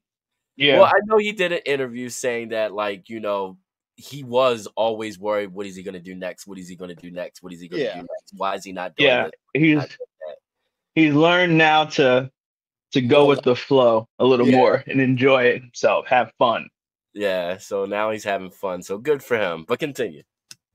Yeah. 0.57 0.77
Well, 0.79 0.85
I 0.87 1.01
know 1.07 1.17
he 1.19 1.33
did 1.33 1.51
an 1.53 1.61
interview 1.67 2.09
saying 2.11 2.51
that, 2.51 2.73
like, 2.73 3.09
you 3.09 3.19
know, 3.21 3.57
he 4.03 4.25
was 4.25 4.67
always 4.77 5.19
worried. 5.19 5.53
What 5.53 5.67
is 5.67 5.77
he 5.77 5.83
going 5.83 5.95
to 5.95 6.01
do 6.01 6.15
next? 6.15 6.47
What 6.47 6.59
is 6.59 6.69
he 6.69 6.77
going 6.77 6.89
to 6.95 7.01
do 7.01 7.11
next? 7.11 7.43
What 7.43 7.53
is 7.53 7.61
he 7.61 7.69
going 7.69 7.81
to 7.81 7.85
Yeah. 7.87 7.95
do 7.95 8.01
next? 8.01 8.35
Why 8.37 8.55
is 8.55 8.65
he 8.65 8.73
not 8.73 8.97
doing 8.97 9.09
yeah. 9.11 9.25
this? 9.25 9.33
He's 9.55 9.77
Not 9.77 9.89
doing 9.89 9.99
he's 10.95 11.15
learned 11.15 11.57
now 11.57 11.85
to 11.87 12.31
to 12.93 13.01
go 13.01 13.25
with 13.27 13.43
the 13.43 13.57
flow 13.57 14.07
a 14.19 14.25
little 14.25 14.47
yeah. 14.47 14.57
more 14.57 14.85
and 14.87 15.01
enjoy 15.01 15.45
it 15.45 15.63
himself, 15.63 16.07
have 16.07 16.31
fun. 16.39 16.69
Yeah. 17.15 17.57
So 17.57 17.87
now 17.87 18.11
he's 18.11 18.25
having 18.25 18.51
fun. 18.51 18.83
So 18.83 18.99
good 18.99 19.23
for 19.23 19.39
him. 19.39 19.65
But 19.67 19.79
continue. 19.79 20.23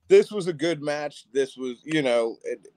this 0.07 0.31
was 0.31 0.47
a 0.47 0.53
good 0.53 0.81
match. 0.81 1.25
This 1.31 1.55
was, 1.57 1.81
you 1.83 2.01
know, 2.01 2.37
it, 2.43 2.67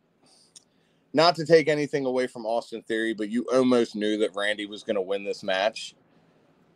not 1.14 1.35
to 1.36 1.47
take 1.47 1.68
anything 1.68 2.05
away 2.06 2.27
from 2.27 2.44
Austin 2.44 2.82
Theory, 2.82 3.14
but 3.14 3.31
you 3.31 3.47
almost 3.52 3.97
knew 3.97 4.18
that 4.18 4.35
Randy 4.35 4.66
was 4.66 4.82
going 4.82 4.97
to 4.97 5.01
win 5.02 5.24
this 5.24 5.43
match. 5.43 5.94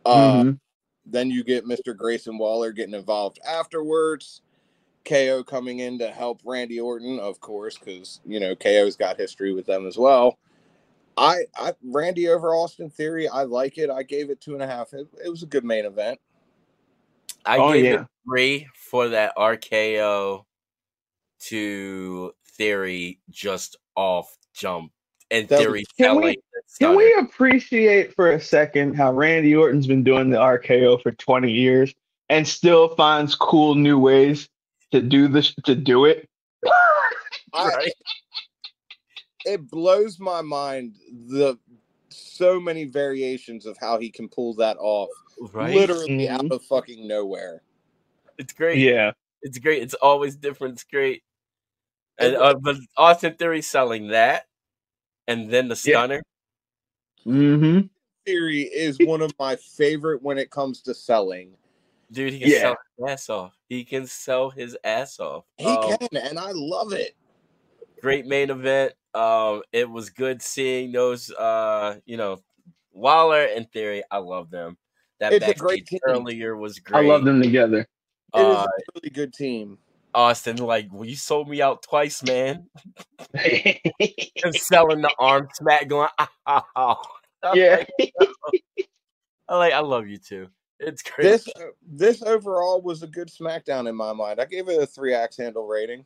Uh, 0.05 0.43
Mhm. 0.43 0.59
Then 1.05 1.29
you 1.29 1.43
get 1.43 1.65
Mr. 1.65 1.95
Grayson 1.95 2.37
Waller 2.37 2.71
getting 2.71 2.95
involved 2.95 3.39
afterwards. 3.47 4.41
KO 5.05 5.43
coming 5.43 5.79
in 5.79 5.99
to 5.99 6.09
help 6.09 6.41
Randy 6.43 6.79
Orton, 6.79 7.19
of 7.19 7.39
course, 7.39 7.77
because 7.77 8.21
you 8.25 8.39
know 8.39 8.55
KO's 8.55 8.95
got 8.95 9.17
history 9.17 9.53
with 9.53 9.67
them 9.67 9.85
as 9.85 9.97
well. 9.97 10.39
I, 11.17 11.43
I 11.55 11.73
Randy 11.83 12.27
over 12.27 12.55
Austin 12.55 12.89
Theory, 12.89 13.27
I 13.29 13.43
like 13.43 13.77
it. 13.77 13.89
I 13.89 14.03
gave 14.03 14.29
it 14.29 14.41
two 14.41 14.53
and 14.53 14.63
a 14.63 14.67
half. 14.67 14.93
It, 14.93 15.07
it 15.23 15.29
was 15.29 15.43
a 15.43 15.47
good 15.47 15.63
main 15.63 15.85
event. 15.85 16.19
I 17.45 17.59
Oh, 17.59 17.73
gave 17.73 17.85
yeah. 17.85 18.01
it 18.01 18.07
three 18.27 18.67
for 18.73 19.09
that 19.09 19.33
RKO 19.37 20.43
to 21.41 22.33
Theory 22.57 23.19
just 23.29 23.77
off 23.95 24.35
jump 24.53 24.91
and 25.31 25.47
That 25.49 25.59
Theory 25.59 25.83
Can 25.97 26.15
we- 26.17 26.21
selling. 26.21 26.35
Can 26.79 26.95
we 26.95 27.13
appreciate 27.13 28.13
for 28.15 28.31
a 28.31 28.39
second 28.39 28.95
how 28.95 29.13
Randy 29.13 29.55
Orton's 29.55 29.87
been 29.87 30.03
doing 30.03 30.29
the 30.29 30.37
RKO 30.37 31.01
for 31.01 31.11
20 31.13 31.49
years 31.51 31.93
and 32.29 32.45
still 32.45 32.89
finds 32.95 33.33
cool 33.35 33.75
new 33.75 33.97
ways 33.97 34.49
to 34.91 35.01
do 35.01 35.27
this 35.29 35.53
to 35.65 35.73
do 35.75 36.05
it? 36.05 36.27
I, 37.53 37.67
Right? 37.77 37.91
it 39.45 39.69
blows 39.69 40.19
my 40.19 40.41
mind 40.41 40.95
the 41.27 41.57
so 42.09 42.59
many 42.59 42.85
variations 42.85 43.65
of 43.65 43.77
how 43.79 43.99
he 43.99 44.09
can 44.09 44.27
pull 44.27 44.53
that 44.55 44.77
off 44.79 45.09
Right? 45.53 45.75
literally 45.75 46.27
Mhm. 46.27 46.29
out 46.29 46.51
of 46.51 46.63
fucking 46.65 47.07
nowhere 47.07 47.61
It's 48.37 48.53
great. 48.53 48.79
Yeah. 48.79 49.11
It's 49.43 49.59
great. 49.59 49.81
It's 49.83 49.93
always 49.93 50.35
different. 50.35 50.73
It's 50.73 50.83
great. 50.83 51.23
And 52.17 52.35
uh, 52.35 52.55
but 52.55 52.77
Austin 52.97 53.35
Theory 53.35 53.61
selling 53.61 54.07
that, 54.09 54.45
and 55.27 55.49
then 55.49 55.67
the 55.67 55.75
Yeah. 55.75 55.97
stunner. 55.99 56.23
Mm-hmm. 57.25 57.87
theory 58.25 58.63
is 58.63 58.99
one 58.99 59.21
of 59.21 59.31
my 59.39 59.55
favorite 59.55 60.21
when 60.21 60.37
it 60.37 60.49
comes 60.51 60.81
to 60.81 60.93
selling 60.93 61.51
Dude, 62.11 62.33
he 62.33 62.39
can 62.39 62.49
Yeah. 62.49 62.61
sell 62.61 62.77
his 62.97 63.09
ass 63.11 63.29
off. 63.29 63.57
He 63.67 63.83
can 63.83 64.05
sell 64.05 64.49
his 64.51 64.77
ass 64.83 65.19
off. 65.19 65.45
he 65.57 65.65
Um, 65.65 65.97
can 65.97 66.17
and 66.17 66.37
i 66.39 66.51
love 66.53 66.93
it 66.93 67.15
great 68.01 68.27
main 68.27 68.51
event. 68.51 68.93
Um, 69.15 69.63
it 69.71 69.89
was 69.89 70.09
good 70.11 70.41
seeing 70.41 70.91
those. 70.91 71.31
Uh, 71.31 71.99
you 72.05 72.17
know, 72.17 72.39
Waller 72.91 73.45
and 73.45 73.69
Theory. 73.71 74.03
I 74.11 74.17
love 74.17 74.51
them. 74.51 74.77
That 75.19 75.33
It's 75.33 75.47
a 75.47 75.53
great 75.55 75.87
team. 75.87 75.99
earlier 76.03 76.55
was 76.55 76.79
great. 76.79 77.05
I 77.05 77.07
love 77.07 77.23
them 77.25 77.41
together. 77.41 77.79
It 77.79 78.41
is 78.41 78.57
Uh, 78.57 78.67
a 78.67 78.81
really 78.95 79.09
good 79.09 79.33
team 79.33 79.77
Austin, 80.15 80.57
like, 80.57 80.87
well, 80.91 81.05
you 81.05 81.15
sold 81.15 81.49
me 81.49 81.61
out 81.61 81.83
twice, 81.83 82.23
man. 82.23 82.67
And 84.43 84.55
selling 84.55 85.01
the 85.01 85.13
arm 85.17 85.47
smack, 85.53 85.87
going, 85.87 86.09
ah. 86.45 87.01
yeah. 87.53 87.83
I 89.49 89.55
like, 89.57 89.73
I 89.73 89.79
love 89.79 90.07
you 90.07 90.17
too. 90.17 90.47
It's 90.79 91.01
great. 91.01 91.23
this 91.23 91.47
this 91.81 92.21
overall 92.21 92.81
was 92.81 93.01
a 93.01 93.07
good 93.07 93.29
smackdown 93.29 93.87
in 93.87 93.95
my 93.95 94.11
mind 94.11 94.41
i 94.41 94.45
gave 94.45 94.67
it 94.67 94.81
a 94.81 94.85
three 94.85 95.13
axe 95.13 95.37
handle 95.37 95.65
rating 95.65 96.03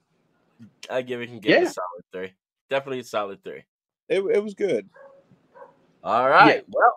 I 0.90 1.02
give 1.02 1.22
it 1.22 1.27
can 1.27 1.40
give 1.40 1.64
it 1.64 1.68
a 1.68 1.72
solid 1.72 2.03
three. 2.11 2.34
Definitely 2.69 2.99
a 2.99 3.03
solid 3.03 3.44
three. 3.44 3.64
it, 4.10 4.22
it 4.22 4.44
was 4.44 4.53
good 4.53 4.88
All 6.03 6.30
right. 6.30 6.64
Well, 6.69 6.94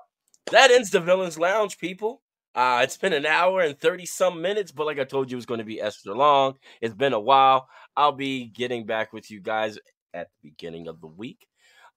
that 0.51 0.71
ends 0.71 0.91
the 0.91 1.01
Villains 1.01 1.39
Lounge, 1.39 1.79
people. 1.79 2.22
Uh, 2.55 2.81
it's 2.83 2.99
been 2.99 3.15
an 3.15 3.25
hour 3.25 3.63
and 3.63 3.79
30 3.79 4.05
some 4.07 4.43
minutes, 4.43 4.73
but 4.73 4.87
like 4.87 4.99
I 4.99 5.05
told 5.05 5.31
you, 5.31 5.37
it 5.37 5.39
was 5.39 5.47
going 5.47 5.59
to 5.59 5.65
be 5.65 5.81
extra 5.81 6.15
long. 6.15 6.55
It's 6.81 6.95
been 6.95 7.15
a 7.15 7.21
while. 7.21 7.69
I'll 7.97 8.13
be 8.13 8.47
getting 8.47 8.85
back 8.85 9.13
with 9.13 9.31
you 9.31 9.41
guys 9.41 9.79
at 10.13 10.29
the 10.43 10.51
beginning 10.51 10.89
of 10.89 11.01
the 11.01 11.07
week. 11.07 11.47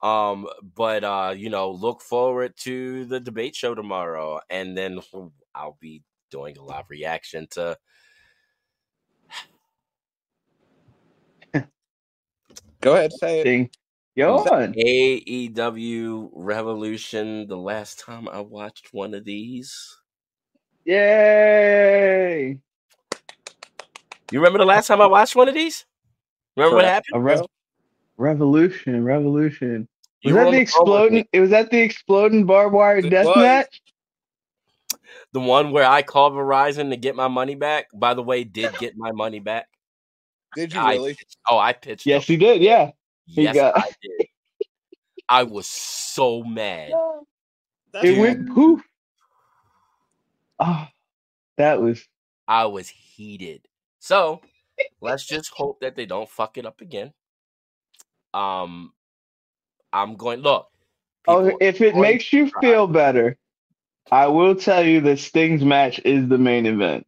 Um, 0.01 0.47
but 0.75 1.03
uh, 1.03 1.33
you 1.35 1.49
know, 1.49 1.71
look 1.71 2.01
forward 2.01 2.53
to 2.59 3.05
the 3.05 3.19
debate 3.19 3.55
show 3.55 3.75
tomorrow, 3.75 4.39
and 4.49 4.77
then 4.77 4.99
I'll 5.55 5.77
be 5.79 6.03
doing 6.31 6.57
a 6.57 6.63
live 6.63 6.85
reaction 6.89 7.47
to 7.51 7.77
go 12.81 12.93
ahead 12.93 13.13
say 13.13 13.39
it 13.39 13.43
Thing. 13.43 13.69
Go 14.17 14.37
on. 14.37 14.73
AEW 14.73 16.29
Revolution. 16.33 17.47
The 17.47 17.57
last 17.57 17.99
time 17.99 18.29
I 18.29 18.39
watched 18.39 18.93
one 18.93 19.13
of 19.13 19.25
these. 19.25 19.97
Yay. 20.85 22.57
You 24.31 24.39
remember 24.39 24.59
the 24.59 24.65
last 24.65 24.87
time 24.87 25.01
I 25.01 25.07
watched 25.07 25.35
one 25.35 25.47
of 25.47 25.53
these? 25.55 25.85
Remember 26.55 26.77
what 26.77 26.85
happened? 26.85 27.15
A 27.15 27.19
rev- 27.19 27.45
revolution, 28.17 29.03
revolution. 29.03 29.87
Was 30.23 30.31
You 30.31 30.33
that 30.33 30.45
the 30.51 30.51
the 30.51 30.65
phone 30.65 30.89
with 31.03 31.11
me. 31.11 31.19
exploding? 31.19 31.27
It 31.33 31.39
was 31.41 31.49
that 31.51 31.69
the 31.69 31.79
exploding 31.81 32.45
barbed 32.45 32.73
wire 32.73 32.97
It 32.97 33.09
death 33.09 33.25
was. 33.25 33.37
match? 33.37 33.81
the 35.33 35.39
one 35.41 35.71
where 35.71 35.83
I 35.85 36.01
called 36.01 36.31
Verizon 36.33 36.91
to 36.91 36.95
get 36.97 37.13
my 37.15 37.27
money 37.27 37.55
back. 37.55 37.87
By 37.93 38.13
the 38.13 38.23
way, 38.23 38.45
did 38.45 38.73
get 38.77 38.95
my 38.95 39.11
money 39.11 39.39
back. 39.41 39.67
Did 40.55 40.73
you 40.73 40.79
I 40.79 40.93
really? 40.93 41.13
pitched- 41.13 41.37
oh, 41.49 41.57
I 41.57 41.73
pitched. 41.73 42.05
Yes, 42.05 42.25
them. 42.25 42.33
he 42.33 42.37
did. 42.37 42.61
Yeah. 42.61 42.91
he 43.25 43.43
yes, 43.43 43.53
got- 43.55 43.77
I 43.77 43.89
did. 44.01 44.27
I 45.27 45.43
was 45.43 45.67
so 45.67 46.41
mad. 46.43 46.91
That's 47.91 48.05
It 48.05 48.17
weird. 48.17 48.37
went 48.45 48.53
poof. 48.55 48.81
Oh, 50.59 50.87
that 51.57 51.81
was 51.81 52.05
I 52.47 52.65
was 52.65 52.89
heated. 52.89 53.67
So 53.99 54.41
let's 55.01 55.25
just 55.25 55.49
hope 55.51 55.79
that 55.81 55.95
they 55.95 56.05
don't 56.05 56.29
fuck 56.29 56.57
it 56.57 56.65
up 56.65 56.81
again. 56.81 57.11
Um, 58.33 58.93
I'm 59.93 60.15
going. 60.15 60.41
Look, 60.41 60.67
Oh, 61.27 61.57
if 61.59 61.81
it 61.81 61.95
makes 61.95 62.31
you 62.31 62.49
try. 62.49 62.61
feel 62.61 62.87
better, 62.87 63.37
I 64.11 64.27
will 64.27 64.55
tell 64.55 64.85
you 64.85 65.01
the 65.01 65.17
Sting's 65.17 65.63
match 65.63 65.99
is 66.05 66.27
the 66.27 66.37
main 66.37 66.65
event. 66.65 67.07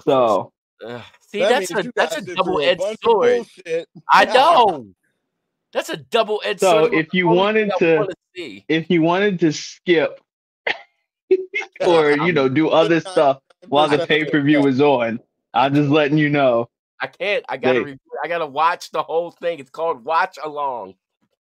So 0.00 0.52
Ugh, 0.84 1.02
see, 1.20 1.40
That 1.40 1.48
that's 1.68 1.70
a 1.72 1.92
that's 1.94 2.16
a 2.16 2.22
double 2.34 2.60
edged 2.60 2.82
sword. 3.02 3.36
bullshit. 3.36 3.88
I 4.10 4.24
know. 4.26 4.86
That's 5.72 5.88
a 5.90 5.96
double 5.96 6.40
edged 6.44 6.60
So 6.60 6.82
sword. 6.88 6.94
if 6.94 7.12
you 7.14 7.28
wanted 7.28 7.70
to- 7.78 7.96
wanna 7.98 8.14
see. 8.34 8.64
if 8.68 8.88
you 8.90 9.02
wanted 9.02 9.40
to 9.40 9.52
skip 9.52 10.20
or 11.86 12.12
you 12.12 12.32
know 12.32 12.48
do 12.48 12.68
other 12.68 13.00
stuff 13.00 13.40
while 13.68 13.88
the 13.88 14.06
pay 14.06 14.24
per 14.24 14.40
view 14.40 14.66
is 14.66 14.80
on, 14.80 15.20
I'm 15.54 15.74
just 15.74 15.90
letting 15.90 16.18
you 16.18 16.28
know. 16.28 16.68
I 17.00 17.06
can't. 17.08 17.44
I 17.48 17.56
gotta. 17.56 17.84
They- 17.84 17.96
I 18.24 18.28
gotta 18.28 18.46
watch 18.46 18.90
the 18.90 19.02
whole 19.02 19.30
thing. 19.30 19.58
It's 19.58 19.70
called 19.70 20.04
Watch 20.04 20.38
Along. 20.42 20.94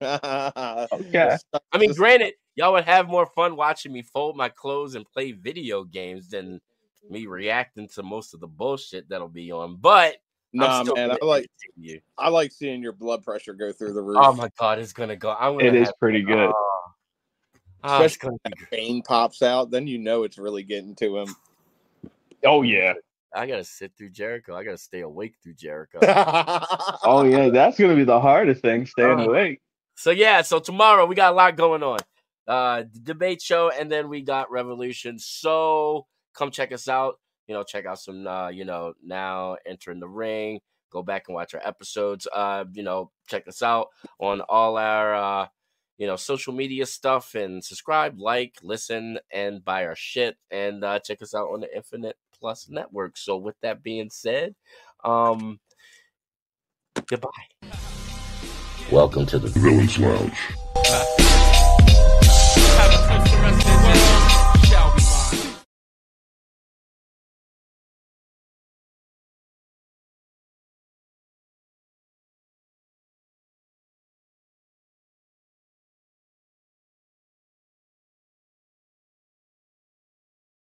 Okay. 0.03 1.37
I 1.73 1.79
mean, 1.79 1.93
granted, 1.93 2.35
y'all 2.55 2.73
would 2.73 2.85
have 2.85 3.09
more 3.09 3.27
fun 3.27 3.57
watching 3.57 3.93
me 3.93 4.03
fold 4.03 4.37
my 4.37 4.49
clothes 4.49 4.95
and 4.95 5.07
play 5.07 5.33
video 5.33 5.85
games 5.85 6.29
than 6.29 6.61
me 7.09 7.27
reacting 7.27 7.89
to 7.89 8.03
most 8.03 8.35
of 8.35 8.41
the 8.41 8.47
bullshit 8.47 9.09
that'll 9.09 9.29
be 9.29 9.53
on. 9.53 9.77
But 9.77 10.17
I'm 10.55 10.87
Nah, 10.87 10.95
man, 10.95 11.11
I 11.13 11.25
like 11.25 11.47
you. 11.77 12.01
I 12.19 12.29
like 12.29 12.53
seeing 12.53 12.83
your 12.83 12.93
blood 12.93 13.23
pressure 13.23 13.55
go 13.55 13.73
through 13.73 13.93
the 13.95 14.01
oh 14.01 14.05
roof. 14.05 14.19
Oh 14.21 14.33
my 14.33 14.51
god, 14.59 14.79
it's 14.79 14.93
gonna 14.93 15.17
go. 15.17 15.31
I'm 15.31 15.59
gonna 15.59 15.65
It 15.65 15.75
is 15.75 15.93
pretty 15.99 16.23
good. 16.23 16.51
Oh, 16.51 16.72
It's 17.85 18.17
gonna 18.17 18.37
be 18.45 18.51
That 18.51 18.71
vein 18.71 19.03
pops 19.03 19.43
out, 19.43 19.71
then 19.71 19.87
you 19.87 19.99
know 19.99 20.23
it's 20.25 20.39
really 20.39 20.63
getting 20.63 20.95
to 20.97 21.19
him. 21.19 21.37
Oh 22.45 22.63
yeah. 22.63 22.95
I 23.35 23.47
gotta 23.47 23.65
sit 23.65 23.93
through 23.97 24.11
Jericho. 24.11 24.55
I 24.55 24.63
gotta 24.65 24.79
stay 24.79 25.01
awake 25.01 25.35
through 25.43 25.55
Jericho. 25.55 25.99
Oh 27.05 27.25
yeah. 27.25 27.49
That's 27.49 27.79
gonna 27.79 27.97
be 27.97 28.05
the 28.05 28.21
hardest 28.21 28.63
thing, 28.63 28.87
staying 28.87 29.21
Uh, 29.21 29.25
awake. 29.25 29.61
So 29.95 30.11
yeah, 30.11 30.43
so 30.43 30.59
tomorrow 30.59 31.07
we 31.07 31.15
got 31.15 31.33
a 31.33 31.37
lot 31.37 31.57
going 31.57 31.83
on. 31.83 31.99
Uh 32.47 32.85
the 32.93 33.01
debate 33.01 33.41
show 33.41 33.71
and 33.71 33.91
then 33.91 34.09
we 34.09 34.23
got 34.23 34.51
Revolution. 34.51 35.19
So 35.19 36.07
come 36.35 36.51
check 36.51 36.73
us 36.73 36.89
out. 36.89 37.19
You 37.49 37.55
know, 37.55 37.63
check 37.65 37.87
out 37.87 37.99
some 37.99 38.27
uh, 38.27 38.49
you 38.49 38.65
know, 38.65 38.95
now 39.05 39.57
entering 39.67 40.01
the 40.01 40.09
ring. 40.09 40.61
Go 40.91 41.03
back 41.03 41.25
and 41.29 41.35
watch 41.35 41.55
our 41.55 41.61
episodes. 41.65 42.29
Uh, 42.33 42.65
you 42.73 42.83
know, 42.83 43.11
check 43.29 43.49
us 43.49 43.63
out 43.63 43.89
on 44.21 44.41
all 44.43 44.77
our 44.77 45.15
uh, 45.15 45.47
you 45.99 46.07
know, 46.07 46.17
social 46.17 46.53
media 46.53 46.87
stuff 46.87 47.35
and 47.35 47.63
subscribe, 47.63 48.19
like, 48.19 48.57
listen, 48.63 49.19
and 49.33 49.65
buy 49.65 49.85
our 49.87 49.97
shit. 49.97 50.37
And 50.51 50.85
uh 50.85 50.99
check 50.99 51.23
us 51.23 51.35
out 51.35 51.49
on 51.49 51.61
the 51.61 51.75
Infinite 51.75 52.17
Plus 52.39 52.69
network. 52.69 53.17
So 53.17 53.37
with 53.37 53.57
that 53.63 53.83
being 53.83 54.11
said, 54.11 54.55
um 55.05 55.61
goodbye. 57.07 57.31
Welcome 58.91 59.27
to 59.27 59.39
the 59.39 59.49
Villains 59.49 59.99
Lounge. 59.99 60.39